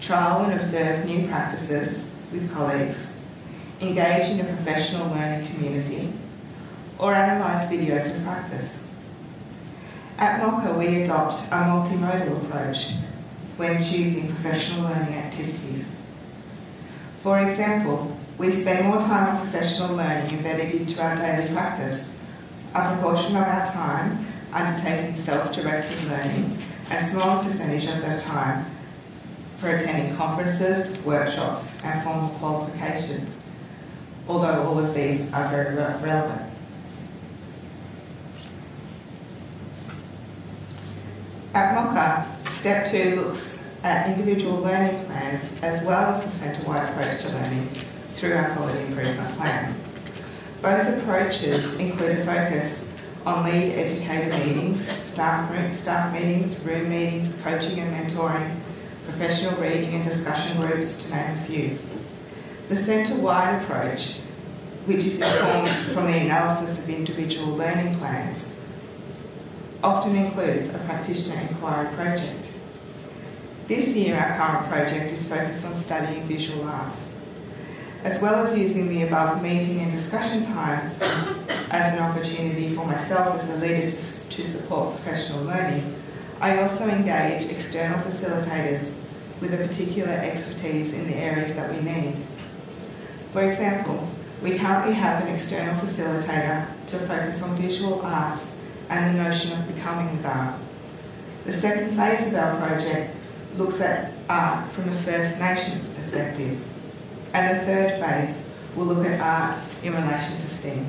trial 0.03 0.45
and 0.45 0.61
observe 0.61 1.07
new 1.07 1.27
practices 1.27 2.11
with 2.31 2.53
colleagues, 2.53 3.17
engage 3.81 4.29
in 4.29 4.41
a 4.41 4.45
professional 4.45 5.09
learning 5.09 5.47
community, 5.47 6.13
or 6.99 7.15
analyse 7.15 7.67
videos 7.71 8.15
of 8.15 8.25
practice. 8.25 8.87
At 10.19 10.43
MOCA, 10.43 10.79
we 10.79 11.03
adopt 11.03 11.35
a 11.47 11.57
multimodal 11.65 12.45
approach 12.45 12.93
when 13.57 13.83
choosing 13.83 14.29
professional 14.29 14.83
learning 14.83 15.15
activities. 15.15 15.95
For 17.23 17.41
example, 17.41 18.14
we 18.39 18.51
spend 18.51 18.89
more 18.89 19.01
time 19.01 19.37
on 19.37 19.43
professional 19.43 19.97
learning 19.97 20.33
embedded 20.33 20.75
into 20.75 21.03
our 21.03 21.17
daily 21.17 21.53
practice. 21.53 22.13
A 22.75 22.93
proportion 22.93 23.37
of 23.37 23.43
our 23.43 23.67
time 23.67 24.27
undertaking 24.53 25.23
self-directed 25.23 26.05
learning, 26.05 26.59
and 26.91 27.07
a 27.07 27.11
smaller 27.11 27.45
percentage 27.45 27.87
of 27.87 28.01
their 28.01 28.19
time 28.19 28.67
for 29.59 29.69
attending 29.71 30.17
conferences, 30.17 30.99
workshops, 31.05 31.83
and 31.85 32.03
formal 32.03 32.31
qualifications, 32.39 33.31
although 34.29 34.63
all 34.65 34.79
of 34.79 34.95
these 34.95 35.33
are 35.33 35.49
very 35.49 35.75
relevant. 35.75 36.51
At 41.55 41.75
MOCA, 41.77 42.51
step 42.51 42.87
two 42.87 43.17
looks 43.17 43.69
at 43.85 44.09
individual 44.09 44.61
learning 44.61 45.05
plans 45.07 45.43
as 45.63 45.85
well 45.85 46.15
as 46.15 46.25
the 46.25 46.31
centre-wide 46.31 46.89
approach 46.91 47.23
to 47.23 47.29
learning 47.35 47.69
through 48.25 48.37
our 48.37 48.49
quality 48.57 48.83
improvement 48.87 49.37
plan. 49.37 49.79
Both 50.63 50.99
approaches 50.99 51.79
include 51.79 52.21
a 52.21 52.25
focus 52.25 52.91
on 53.27 53.45
lead 53.45 53.75
educator 53.75 54.31
meetings, 54.39 54.89
staff, 55.03 55.79
staff 55.79 56.11
meetings, 56.11 56.59
room 56.65 56.89
meetings, 56.89 57.39
coaching 57.43 57.81
and 57.81 57.95
mentoring, 57.95 58.57
professional 59.05 59.61
reading 59.61 59.95
and 59.95 60.05
discussion 60.05 60.57
groups, 60.57 61.05
to 61.05 61.17
name 61.17 61.37
a 61.37 61.43
few. 61.43 61.79
The 62.71 62.77
centre-wide 62.77 63.63
approach, 63.63 64.21
which 64.87 65.05
is 65.05 65.21
informed 65.21 65.77
from 65.77 66.07
the 66.07 66.17
analysis 66.21 66.79
of 66.79 66.89
individual 66.89 67.55
learning 67.55 67.95
plans, 67.99 68.55
often 69.83 70.17
includes 70.17 70.75
a 70.75 70.79
practitioner 70.79 71.43
inquiry 71.43 71.95
project. 71.95 72.59
This 73.67 73.95
year, 73.95 74.17
our 74.17 74.35
current 74.39 74.69
project 74.73 75.13
is 75.13 75.29
focused 75.29 75.67
on 75.67 75.75
studying 75.75 76.23
visual 76.23 76.67
arts. 76.67 77.14
As 78.05 78.21
well 78.21 78.47
as 78.47 78.57
using 78.57 78.91
the 78.91 79.05
above 79.05 79.43
meeting 79.43 79.81
and 79.81 79.91
discussion 79.91 80.43
times 80.45 80.99
as 81.71 81.95
an 81.95 82.01
opportunity 82.01 82.69
for 82.69 82.85
myself 82.85 83.43
as 83.43 83.49
a 83.49 83.57
leader 83.57 83.87
to 83.87 84.47
support 84.47 84.95
professional 84.97 85.43
learning, 85.45 85.97
I 86.39 86.63
also 86.63 86.87
engage 86.87 87.51
external 87.51 87.99
facilitators 88.01 88.93
with 89.41 89.55
a 89.55 89.57
particular 89.57 90.13
expertise 90.13 90.93
in 90.93 91.07
the 91.07 91.17
areas 91.17 91.57
that 91.57 91.73
we 91.73 91.81
need. 91.81 92.19
For 93.33 93.43
example, 93.51 94.07
we 94.43 94.59
currently 94.59 94.93
have 94.93 95.23
an 95.23 95.35
external 95.35 95.75
facilitator 95.77 96.67
to 96.89 96.99
focus 96.99 97.43
on 97.43 97.57
visual 97.57 98.03
arts 98.03 98.45
and 98.91 99.17
the 99.17 99.25
notion 99.25 99.59
of 99.59 99.75
becoming 99.75 100.15
with 100.15 100.27
art. 100.27 100.61
The 101.47 101.55
second 101.55 101.97
phase 101.97 102.29
of 102.29 102.35
our 102.35 102.57
project 102.59 103.17
looks 103.57 103.81
at 103.81 104.13
art 104.29 104.71
from 104.73 104.91
a 104.91 104.97
First 104.99 105.41
Nations 105.41 105.89
perspective, 105.89 106.63
and 107.35 107.59
the 107.59 107.65
third 107.65 108.01
phase 108.01 108.43
will 108.77 108.87
look 108.87 109.05
at 109.05 109.21
art 109.21 109.61
in 109.83 109.93
relation 109.93 110.37
to 110.37 110.47
STEM. 110.47 110.87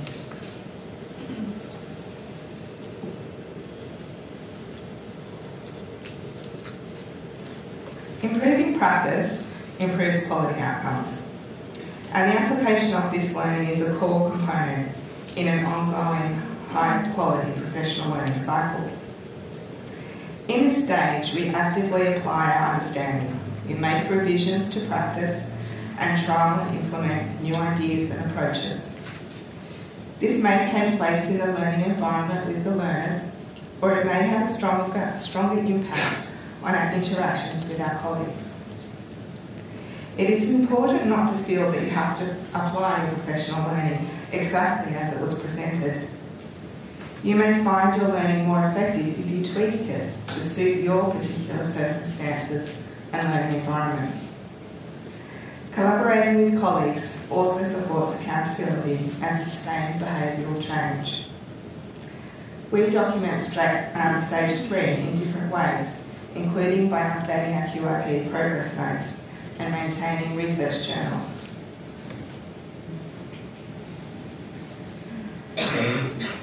Improving 8.22 8.78
practice 8.78 9.52
improves 9.80 10.28
quality 10.28 10.60
outcomes. 10.60 11.28
And 12.14 12.32
the 12.32 12.40
application 12.40 12.94
of 12.94 13.12
this 13.12 13.36
learning 13.36 13.68
is 13.68 13.82
a 13.82 13.98
core 13.98 14.30
component 14.30 14.96
in 15.36 15.48
an 15.48 15.66
ongoing 15.66 16.34
high 16.70 17.12
quality 17.14 17.52
professional 17.60 18.12
learning 18.12 18.42
cycle. 18.42 18.90
In 20.48 20.70
this 20.70 20.86
stage, 20.86 21.36
we 21.36 21.50
actively 21.50 22.14
apply 22.14 22.54
our 22.54 22.76
understanding. 22.76 23.40
We 23.68 23.74
make 23.74 24.10
revisions 24.10 24.70
to 24.70 24.86
practice 24.86 25.50
and 26.00 26.24
trial 26.26 26.62
and 26.62 26.80
implement 26.80 27.42
new 27.42 27.56
ideas 27.56 28.12
and 28.12 28.30
approaches. 28.30 28.98
This 30.20 30.42
may 30.42 30.70
take 30.72 30.98
place 30.98 31.26
in 31.28 31.38
the 31.38 31.48
learning 31.48 31.86
environment 31.86 32.48
with 32.48 32.64
the 32.64 32.76
learners, 32.76 33.32
or 33.82 33.98
it 33.98 34.06
may 34.06 34.24
have 34.24 34.50
a 34.50 34.54
stronger, 34.54 35.14
stronger 35.20 35.60
impact 35.60 36.32
on 36.64 36.74
our 36.74 36.94
interactions 36.94 37.68
with 37.70 37.80
our 37.82 37.96
colleagues. 38.00 38.56
It 40.18 40.30
is 40.30 40.58
important 40.58 41.08
not 41.08 41.30
to 41.30 41.44
feel 41.44 41.70
that 41.72 41.82
you 41.82 41.90
have 41.90 42.18
to 42.20 42.38
apply 42.54 43.04
your 43.04 43.14
professional 43.16 43.68
learning 43.68 44.08
exactly 44.32 44.96
as 44.96 45.14
it 45.14 45.22
was 45.22 45.40
presented. 45.42 46.10
You 47.22 47.36
may 47.36 47.64
find 47.64 48.00
your 48.02 48.10
learning 48.10 48.46
more 48.46 48.66
effective 48.70 49.20
if 49.20 49.30
you 49.30 49.44
tweak 49.44 49.90
it 49.90 50.14
to 50.28 50.40
suit 50.40 50.84
your 50.84 51.12
particular 51.12 51.64
circumstances 51.66 52.82
and 53.12 53.28
learning 53.34 53.60
environment. 53.60 54.25
Collaborating 55.76 56.38
with 56.38 56.62
colleagues 56.62 57.22
also 57.30 57.62
supports 57.66 58.18
accountability 58.22 59.12
and 59.22 59.46
sustained 59.46 60.00
behavioural 60.00 60.64
change. 60.64 61.26
We 62.72 62.90
document 62.90 63.44
um, 63.94 64.22
stage 64.22 64.58
three 64.68 65.06
in 65.06 65.16
different 65.16 65.52
ways, 65.52 66.02
including 66.34 66.90
by 66.90 67.02
updating 67.02 67.62
our 67.62 67.68
QIP 67.68 68.32
progress 68.32 68.78
notes 68.78 69.22
and 69.60 69.74
maintaining 69.74 70.38
research 70.38 70.88
journals. 70.88 71.50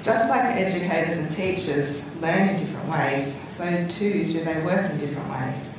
Just 0.03 0.29
like 0.29 0.57
educators 0.57 1.17
and 1.17 1.31
teachers 1.31 2.15
learn 2.17 2.49
in 2.49 2.57
different 2.57 2.87
ways, 2.87 3.33
so 3.49 3.87
too 3.87 4.31
do 4.31 4.43
they 4.43 4.63
work 4.63 4.91
in 4.91 4.99
different 4.99 5.27
ways. 5.27 5.75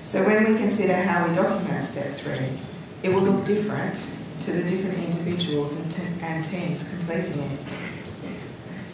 So 0.00 0.24
when 0.24 0.50
we 0.50 0.58
consider 0.58 0.94
how 0.94 1.28
we 1.28 1.34
document 1.34 1.86
step 1.86 2.14
three, 2.14 2.58
it 3.02 3.08
will 3.08 3.22
look 3.22 3.46
different 3.46 4.16
to 4.40 4.52
the 4.52 4.62
different 4.68 4.98
individuals 4.98 5.78
and, 5.78 5.92
te- 5.92 6.22
and 6.22 6.44
teams 6.44 6.88
completing 6.90 7.40
it. 7.40 7.60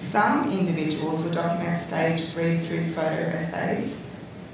Some 0.00 0.52
individuals 0.52 1.22
will 1.22 1.32
document 1.32 1.82
stage 1.82 2.20
three 2.30 2.58
through 2.58 2.90
photo 2.92 3.28
essays, 3.28 3.96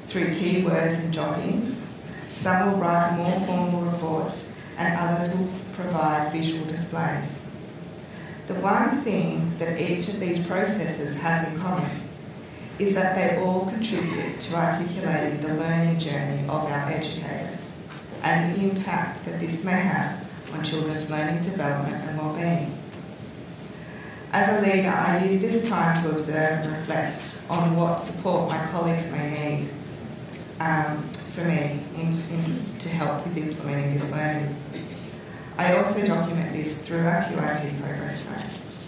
through 0.07 0.29
keywords 0.29 1.05
and 1.05 1.13
jottings. 1.13 1.87
Some 2.29 2.73
will 2.73 2.79
write 2.79 3.17
more 3.17 3.41
formal 3.47 3.83
reports, 3.83 4.53
and 4.77 4.99
others 4.99 5.37
will 5.37 5.49
provide 5.75 6.33
visual 6.33 6.67
displays. 6.67 7.29
The 8.49 8.55
one 8.55 9.03
thing 9.03 9.57
that 9.59 9.81
each 9.81 10.09
of 10.09 10.19
these 10.19 10.47
processes 10.47 11.17
has 11.21 11.53
in 11.53 11.61
common 11.61 12.09
is 12.79 12.95
that 12.95 13.15
they 13.15 13.41
all 13.43 13.67
contribute 13.67 14.41
to 14.41 14.57
articulating 14.57 15.41
the 15.41 15.55
learning 15.55 16.01
journey 16.01 16.43
of 16.49 16.65
our 16.65 16.91
educators 16.91 17.62
and 18.23 18.55
the 18.55 18.71
impact 18.71 19.25
that 19.25 19.41
this 19.41 19.65
may 19.65 19.73
have 19.73 20.25
on 20.53 20.65
children's 20.65 21.11
learning 21.11 21.43
development 21.43 21.97
and 22.09 22.19
well-being. 22.19 22.79
As 24.33 24.59
a 24.59 24.67
leader, 24.67 24.89
I 24.89 25.25
use 25.25 25.43
this 25.43 25.69
time 25.69 26.03
to 26.05 26.11
observe 26.11 26.65
and 26.65 26.73
reflect 26.73 27.23
on 27.51 27.77
what 27.77 28.03
support 28.03 28.49
my 28.49 28.65
colleagues 28.69 29.11
may 29.13 29.59
need 29.59 29.69
um, 30.61 31.07
for 31.09 31.45
me 31.45 31.85
in, 31.97 32.13
in, 32.31 32.79
to 32.79 32.89
help 32.89 33.27
with 33.27 33.37
implementing 33.37 33.95
this 33.95 34.11
learning. 34.13 34.57
I 35.59 35.77
also 35.77 36.07
document 36.07 36.53
this 36.55 36.79
through 36.79 37.01
our 37.01 37.25
QIP 37.25 37.81
progress 37.81 38.29
notes. 38.31 38.79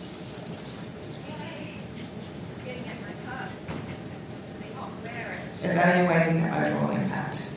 Evaluating 5.62 6.42
the 6.42 6.48
overall 6.48 6.90
impact. 6.90 7.53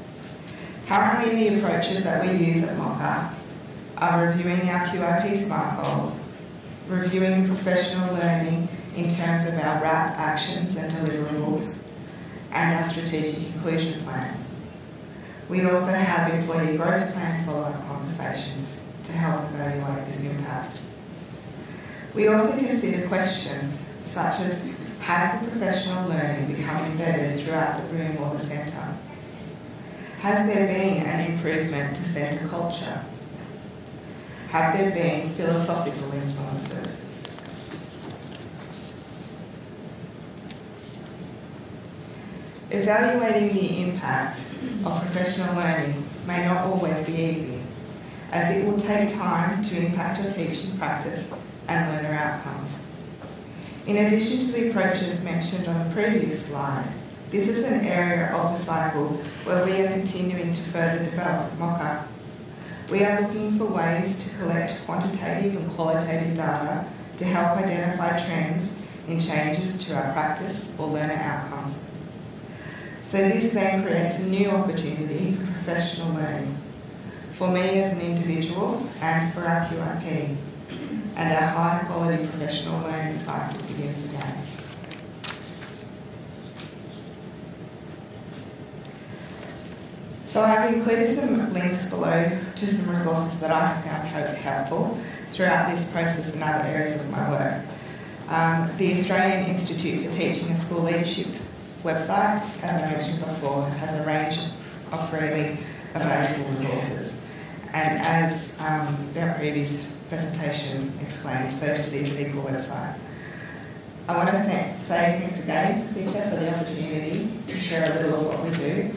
Currently, 0.88 1.50
the 1.50 1.60
approaches 1.60 2.06
that 2.06 2.26
we 2.26 2.46
use 2.46 2.64
at 2.64 2.78
MOCA 2.78 3.34
are 3.98 4.28
reviewing 4.28 4.70
our 4.70 4.88
QIP 4.88 5.44
SMART 5.44 5.84
goals, 5.84 6.24
reviewing 6.88 7.46
professional 7.46 8.14
learning 8.16 8.70
in 8.96 9.10
terms 9.10 9.50
of 9.50 9.56
our 9.56 9.82
RAP 9.82 10.18
actions 10.18 10.78
and 10.78 10.90
deliverables, 10.94 11.82
and 12.54 12.82
our 12.82 12.90
strategic 12.90 13.54
inclusion 13.54 14.02
plan. 14.06 14.42
We 15.50 15.66
also 15.66 15.92
have 15.92 16.34
employee 16.34 16.78
growth 16.78 17.12
plan 17.12 17.46
follow-up 17.46 17.86
conversations 17.88 18.86
to 19.04 19.12
help 19.12 19.44
evaluate 19.52 20.06
this 20.06 20.24
impact. 20.24 20.78
We 22.14 22.30
also 22.30 22.58
consider 22.58 23.10
questions 23.10 23.78
such 24.06 24.40
as 24.40 24.72
has 25.00 25.42
the 25.42 25.52
professional 25.52 26.08
learning 26.08 26.56
become 26.56 26.86
embedded 26.86 27.44
throughout 27.44 27.82
the 27.82 27.98
room 27.98 28.18
or 28.20 28.36
the 28.36 28.46
centre? 28.46 28.97
Has 30.18 30.48
there 30.48 30.68
been 30.68 31.06
an 31.06 31.32
improvement 31.32 31.96
to 31.96 32.02
centre 32.02 32.48
culture? 32.48 33.06
Have 34.50 34.78
there 34.78 34.92
been 34.92 35.30
philosophical 35.36 36.12
influences? 36.12 37.06
Evaluating 42.72 43.54
the 43.54 43.84
impact 43.84 44.40
of 44.86 45.02
professional 45.02 45.56
learning 45.56 46.04
may 46.26 46.46
not 46.46 46.66
always 46.66 47.06
be 47.06 47.14
easy, 47.14 47.62
as 48.32 48.58
it 48.58 48.66
will 48.66 48.82
take 48.82 49.16
time 49.16 49.62
to 49.62 49.86
impact 49.86 50.22
your 50.22 50.32
teaching 50.32 50.78
practice 50.80 51.32
and 51.68 51.94
learner 51.94 52.18
outcomes. 52.18 52.84
In 53.86 53.98
addition 53.98 54.48
to 54.48 54.52
the 54.52 54.70
approaches 54.72 55.24
mentioned 55.24 55.68
on 55.68 55.88
the 55.88 55.94
previous 55.94 56.46
slide, 56.48 56.92
this 57.30 57.50
is 57.50 57.66
an 57.66 57.86
area 57.86 58.34
of 58.34 58.58
the 58.58 58.64
cycle 58.64 59.10
where 59.44 59.66
we 59.66 59.82
are 59.82 59.92
continuing 59.92 60.54
to 60.54 60.62
further 60.62 61.04
develop 61.04 61.52
MOCA. 61.60 62.08
We 62.90 63.04
are 63.04 63.22
looking 63.22 63.58
for 63.58 63.66
ways 63.66 64.18
to 64.24 64.38
collect 64.38 64.86
quantitative 64.86 65.58
and 65.58 65.70
qualitative 65.72 66.36
data 66.38 66.86
to 67.18 67.26
help 67.26 67.58
identify 67.58 68.18
trends 68.26 68.74
in 69.10 69.20
changes 69.20 69.86
to 69.86 69.96
our 69.96 70.14
practice 70.14 70.74
or 70.78 70.88
learner 70.88 71.16
outcomes. 71.16 71.84
So 73.04 73.18
this 73.18 73.52
then 73.52 73.84
creates 73.84 74.20
a 74.20 74.28
new 74.28 74.50
opportunity 74.50 75.34
for 75.34 75.46
professional 75.48 76.14
learning, 76.14 76.56
for 77.34 77.50
me 77.50 77.82
as 77.82 77.94
an 77.94 78.02
individual 78.02 78.88
and 79.02 79.34
for 79.34 79.42
our 79.42 79.68
QIP. 79.68 80.38
And 81.16 81.34
our 81.34 81.50
high 81.50 81.84
quality 81.88 82.26
professional 82.26 82.80
learning 82.82 83.20
cycle 83.20 83.60
begins 83.68 84.06
again. 84.06 84.48
So 90.38 90.44
I've 90.44 90.72
included 90.72 91.18
some 91.18 91.52
links 91.52 91.90
below 91.90 92.30
to 92.58 92.66
some 92.68 92.96
resources 92.96 93.40
that 93.40 93.50
I 93.50 93.70
have 93.70 94.04
found 94.04 94.38
helpful 94.38 94.96
throughout 95.34 95.76
this 95.76 95.92
process 95.92 96.32
and 96.32 96.44
other 96.44 96.64
areas 96.64 97.02
of 97.02 97.10
my 97.10 97.28
work. 97.32 97.66
Um, 98.28 98.70
the 98.78 99.00
Australian 99.00 99.50
Institute 99.50 100.06
for 100.06 100.16
Teaching 100.16 100.50
and 100.50 100.60
School 100.60 100.82
Leadership 100.82 101.26
website, 101.84 102.48
as 102.62 102.84
I 102.84 102.92
mentioned 102.92 103.20
before, 103.26 103.64
has 103.68 104.00
a 104.00 104.06
range 104.06 104.38
of 104.92 105.10
freely 105.10 105.58
available 105.96 106.52
resources. 106.52 107.20
And 107.74 108.00
as 108.06 108.54
um, 108.60 109.10
their 109.16 109.34
previous 109.40 109.94
presentation 110.08 110.94
explained, 111.02 111.52
so 111.58 111.66
does 111.66 111.90
the 111.90 112.04
ACECQA 112.04 112.44
website. 112.44 112.96
I 114.08 114.16
want 114.16 114.30
to 114.30 114.44
thank, 114.44 114.80
say 114.82 115.18
thanks 115.20 115.40
again 115.40 115.96
to 115.96 116.00
ACECQA 116.00 116.30
for 116.30 116.36
the 116.36 116.56
opportunity 116.56 117.40
to 117.48 117.58
share 117.58 117.92
a 117.92 118.04
little 118.04 118.20
of 118.20 118.28
what 118.28 118.44
we 118.44 118.56
do. 118.56 118.92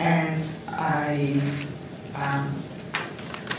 And 0.00 0.42
I, 0.78 1.40
um, 2.16 2.62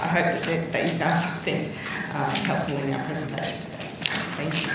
I 0.01 0.07
hope 0.07 0.43
that, 0.43 0.71
that 0.71 0.83
you 0.83 0.97
found 0.99 1.19
something 1.25 1.71
uh, 2.13 2.29
helpful 2.29 2.77
in 2.77 2.93
our 2.93 3.05
presentation 3.05 3.61
today. 3.61 3.89
Thank 4.37 4.53
you. 4.61 4.69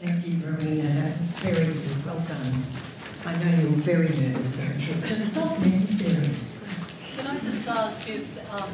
Thank 0.00 0.26
you, 0.26 0.34
Rowena. 0.46 1.02
That's 1.02 1.24
very. 1.42 1.74
Well 2.06 2.20
done. 2.26 2.62
I 3.26 3.36
know 3.36 3.58
you 3.58 3.68
were 3.68 3.82
very 3.82 4.08
nervous, 4.08 4.58
it's 4.58 5.08
just 5.08 5.36
not 5.36 5.60
necessary. 5.60 6.30
Can 7.18 7.26
I 7.26 7.38
just 7.40 7.66
ask 7.66 8.08
if 8.08 8.52
um, 8.54 8.70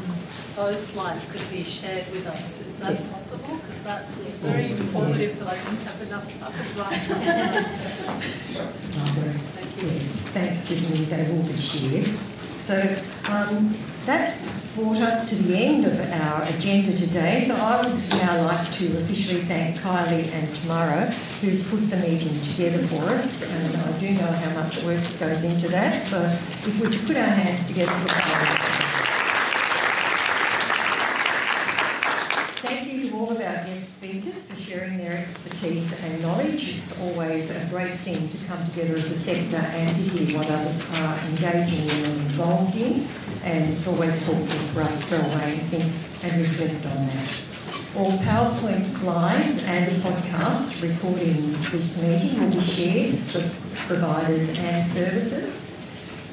those 0.54 0.88
slides 0.88 1.24
could 1.32 1.48
be 1.50 1.64
shared 1.64 2.04
with 2.12 2.26
us? 2.26 2.60
Is 2.60 2.76
that 2.76 2.92
Yes. 2.92 3.10
possible? 3.10 3.56
Because 3.56 3.82
that 3.84 4.04
is 4.20 4.34
very 4.34 4.60
Yes, 4.60 4.80
informative, 4.80 5.38
but 5.38 5.48
I 5.48 5.56
didn't 5.56 5.80
have 5.80 6.02
enough 6.02 6.42
up 6.42 6.52
and 6.52 6.76
right. 6.76 7.00
Thank 9.54 9.82
you. 9.82 9.88
Yes, 9.88 10.10
thanks, 10.28 10.68
Tiffany. 10.68 11.04
They 11.06 11.24
will 11.32 11.42
be 11.44 11.56
shared. 11.56 12.10
So 12.60 12.96
um, 13.30 13.74
that's 14.04 14.50
brought 14.74 14.98
us 14.98 15.28
to 15.28 15.36
the 15.36 15.56
end 15.56 15.86
of 15.86 15.98
our 16.10 16.42
agenda 16.42 16.96
today. 16.96 17.44
So 17.46 17.54
I 17.54 17.76
would 17.76 17.96
now 18.10 18.44
like 18.44 18.72
to 18.72 18.86
officially 18.98 19.42
thank 19.42 19.76
Kylie 19.78 20.26
and 20.32 20.52
Tamara 20.56 21.06
who 21.40 21.62
put 21.64 21.88
the 21.90 21.96
meeting 21.98 22.40
together 22.42 22.84
for 22.88 23.04
us. 23.10 23.42
And 23.48 23.76
I 23.76 23.98
do 23.98 24.10
know 24.10 24.26
how 24.26 24.60
much 24.60 24.82
work 24.82 25.00
goes 25.20 25.44
into 25.44 25.68
that. 25.68 26.02
So 26.02 26.22
if 26.22 26.80
we 26.80 26.88
could 26.88 27.06
put 27.06 27.16
our 27.16 27.22
hands 27.22 27.66
together 27.68 27.92
for 27.92 28.08
Kylie. 28.08 28.94
Thank 32.66 32.92
you 32.92 33.10
to 33.10 33.16
all 33.16 33.30
of 33.30 33.36
our 33.36 33.64
guest 33.66 33.90
speakers 33.90 34.42
for 34.44 34.56
sharing 34.56 34.98
their 34.98 35.16
expertise 35.18 36.02
and 36.02 36.20
knowledge. 36.20 36.78
It's 36.78 36.98
always 37.00 37.50
a 37.50 37.64
great 37.66 37.96
thing 38.00 38.28
to 38.28 38.46
come 38.46 38.64
together 38.64 38.94
as 38.94 39.08
a 39.08 39.16
sector 39.16 39.56
and 39.56 39.94
to 39.94 40.02
hear 40.02 40.36
what 40.36 40.50
others 40.50 40.82
are 40.94 41.18
engaging 41.28 41.88
in 41.88 42.04
and 42.06 42.20
involved 42.22 42.74
in. 42.74 43.06
And 43.44 43.70
it's 43.70 43.86
always 43.86 44.20
helpful 44.26 44.60
for 44.68 44.82
us 44.82 45.04
to 45.04 45.10
go 45.10 45.16
away 45.18 45.58
and 45.58 45.62
think 45.68 45.92
and 46.22 46.40
reflect 46.40 46.86
on 46.86 47.06
that. 47.06 47.28
All 47.96 48.12
PowerPoint 48.18 48.84
slides 48.86 49.62
and 49.64 49.86
the 49.86 49.96
podcast 50.00 50.82
recording 50.82 51.52
this 51.70 52.00
meeting 52.02 52.40
will 52.40 52.50
be 52.50 52.60
shared 52.60 53.18
for 53.18 53.40
providers 53.86 54.48
and 54.58 54.84
services. 54.84 55.64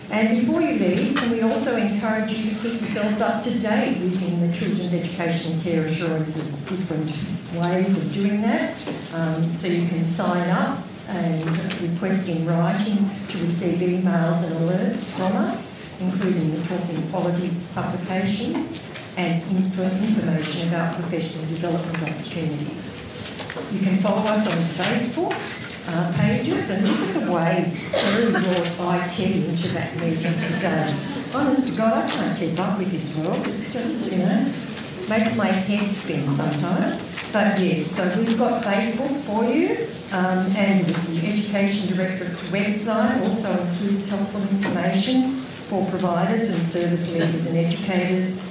And 0.10 0.38
before 0.40 0.62
you 0.62 0.80
leave, 0.80 1.16
can 1.16 1.32
we 1.32 1.42
also 1.42 1.78
encourage 1.78 2.34
you 2.34 2.52
to 2.52 2.60
keep 2.60 2.82
yourselves 2.82 3.22
up 3.22 3.44
to 3.44 3.60
date 3.60 3.98
using 3.98 4.40
the 4.46 4.54
Children's 4.54 4.94
Education 4.94 5.54
and 5.54 5.64
Care 5.64 5.86
Assurance's 5.86 6.66
different 6.66 7.12
ways 7.54 7.98
of 7.98 8.12
doing 8.12 8.42
that. 8.42 8.76
Um, 9.14 9.54
so 9.54 9.68
you 9.68 9.88
can 9.88 10.04
sign 10.04 10.50
up 10.50 10.80
and 11.08 11.82
request 11.82 12.28
in 12.28 12.46
writing 12.46 13.10
to 13.30 13.38
receive 13.40 13.80
emails 13.80 14.44
and 14.44 14.56
alerts 14.68 15.12
from 15.12 15.36
us, 15.38 15.80
including 16.02 16.52
the 16.60 16.68
Talking 16.68 17.10
Quality 17.10 17.52
publications 17.74 18.84
and 19.18 19.42
info- 19.44 19.84
information 19.84 20.68
about 20.70 20.96
professional 20.96 21.46
development 21.46 22.02
opportunities. 22.04 22.98
You 23.72 23.80
can 23.80 23.98
follow 24.00 24.28
us 24.30 24.48
on 24.48 24.58
Facebook 24.86 25.38
uh, 25.88 26.14
pages 26.18 26.70
and 26.70 26.88
look 26.88 27.00
at 27.00 27.26
the 27.26 27.32
way 27.32 27.90
Terry 27.92 28.32
brought 28.32 29.06
IT 29.06 29.20
into 29.20 29.68
that 29.70 29.96
meeting 29.98 30.34
today. 30.40 30.96
Honest 31.34 31.68
to 31.68 31.74
God, 31.76 32.06
I 32.06 32.10
can't 32.10 32.40
keep 32.40 32.60
up 32.60 32.78
with 32.78 32.92
this 32.92 33.16
world. 33.18 33.46
It's 33.48 33.72
just, 33.74 34.12
you 34.12 34.20
know, 34.20 34.54
makes 35.10 35.36
my 35.36 35.48
head 35.48 35.90
spin 35.92 36.30
sometimes. 36.30 37.08
But 37.32 37.60
yes, 37.60 37.86
so 37.86 38.04
we've 38.18 38.38
got 38.38 38.64
Facebook 38.64 39.22
for 39.22 39.46
you 39.46 39.88
Um, 40.12 40.46
and 40.58 40.86
the 40.86 41.26
Education 41.26 41.88
Directorate's 41.96 42.42
website 42.50 43.24
also 43.24 43.50
includes 43.62 44.10
helpful 44.10 44.42
information 44.42 45.42
for 45.72 45.90
providers 45.90 46.50
and 46.50 46.62
service 46.66 47.14
leaders 47.14 47.46
and 47.46 47.58
educators, 47.58 48.44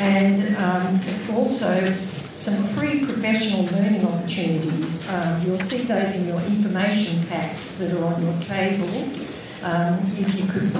and 0.00 0.54
um, 0.58 1.00
also 1.34 1.94
some 2.34 2.62
free 2.76 3.06
professional 3.06 3.64
learning 3.72 4.06
opportunities. 4.06 5.08
Um, 5.08 5.42
you'll 5.46 5.60
see 5.60 5.78
those 5.78 6.14
in 6.14 6.28
your 6.28 6.38
information 6.42 7.26
packs 7.28 7.78
that 7.78 7.94
are 7.94 8.04
on 8.04 8.22
your 8.22 8.38
tables. 8.42 9.26
Um, 9.62 9.98
if 10.18 10.34
you 10.34 10.46
could 10.46 10.70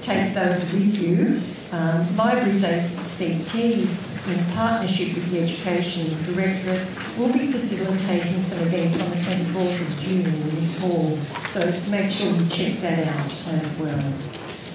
take 0.00 0.32
those 0.32 0.60
with 0.72 0.94
you. 0.94 1.42
Um, 1.72 2.16
Libraries 2.16 2.62
ACTs, 2.62 3.54
in 4.28 4.44
partnership 4.54 5.08
with 5.08 5.28
the 5.32 5.40
Education 5.40 6.06
Directorate, 6.24 6.86
will 7.18 7.32
be 7.32 7.50
facilitating 7.50 8.42
some 8.44 8.60
events 8.60 9.02
on 9.02 9.10
the 9.10 9.16
24th 9.16 9.80
of 9.80 10.00
June 10.00 10.26
in 10.26 10.54
this 10.54 10.80
hall. 10.80 11.18
So 11.50 11.60
make 11.90 12.12
sure 12.12 12.30
you 12.32 12.48
check 12.48 12.80
that 12.80 13.08
out 13.08 13.48
as 13.48 13.76
well. 13.76 14.12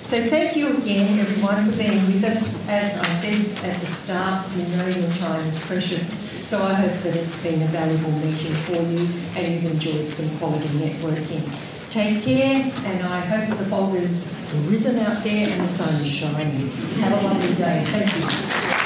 So 0.07 0.25
thank 0.29 0.55
you 0.55 0.77
again, 0.77 1.19
everyone, 1.19 1.69
for 1.69 1.77
being 1.77 2.05
with 2.05 2.23
us. 2.23 2.67
As 2.69 2.97
I 2.97 3.21
said 3.21 3.65
at 3.65 3.81
the 3.81 3.88
start, 3.88 4.49
we 4.55 4.63
know 4.63 4.88
your 4.88 5.09
time 5.17 5.45
is 5.49 5.59
precious, 5.65 6.13
so 6.47 6.63
I 6.63 6.75
hope 6.75 7.03
that 7.03 7.17
it's 7.17 7.43
been 7.43 7.61
a 7.61 7.67
valuable 7.67 8.11
meeting 8.11 8.55
for 8.63 8.75
you 8.75 9.05
and 9.35 9.53
you've 9.53 9.69
enjoyed 9.69 10.09
some 10.09 10.29
quality 10.38 10.69
networking. 10.69 11.51
Take 11.91 12.23
care, 12.23 12.71
and 12.85 13.03
I 13.03 13.19
hope 13.19 13.57
the 13.57 13.65
fog 13.65 13.95
has 13.95 14.34
risen 14.69 14.97
out 14.99 15.25
there 15.25 15.49
and 15.49 15.61
the 15.61 15.73
sun 15.73 15.95
is 15.95 16.07
shining. 16.07 16.69
Have 17.01 17.11
a 17.11 17.27
lovely 17.27 17.55
day. 17.55 17.84
Thank 17.85 18.71
you. 18.71 18.76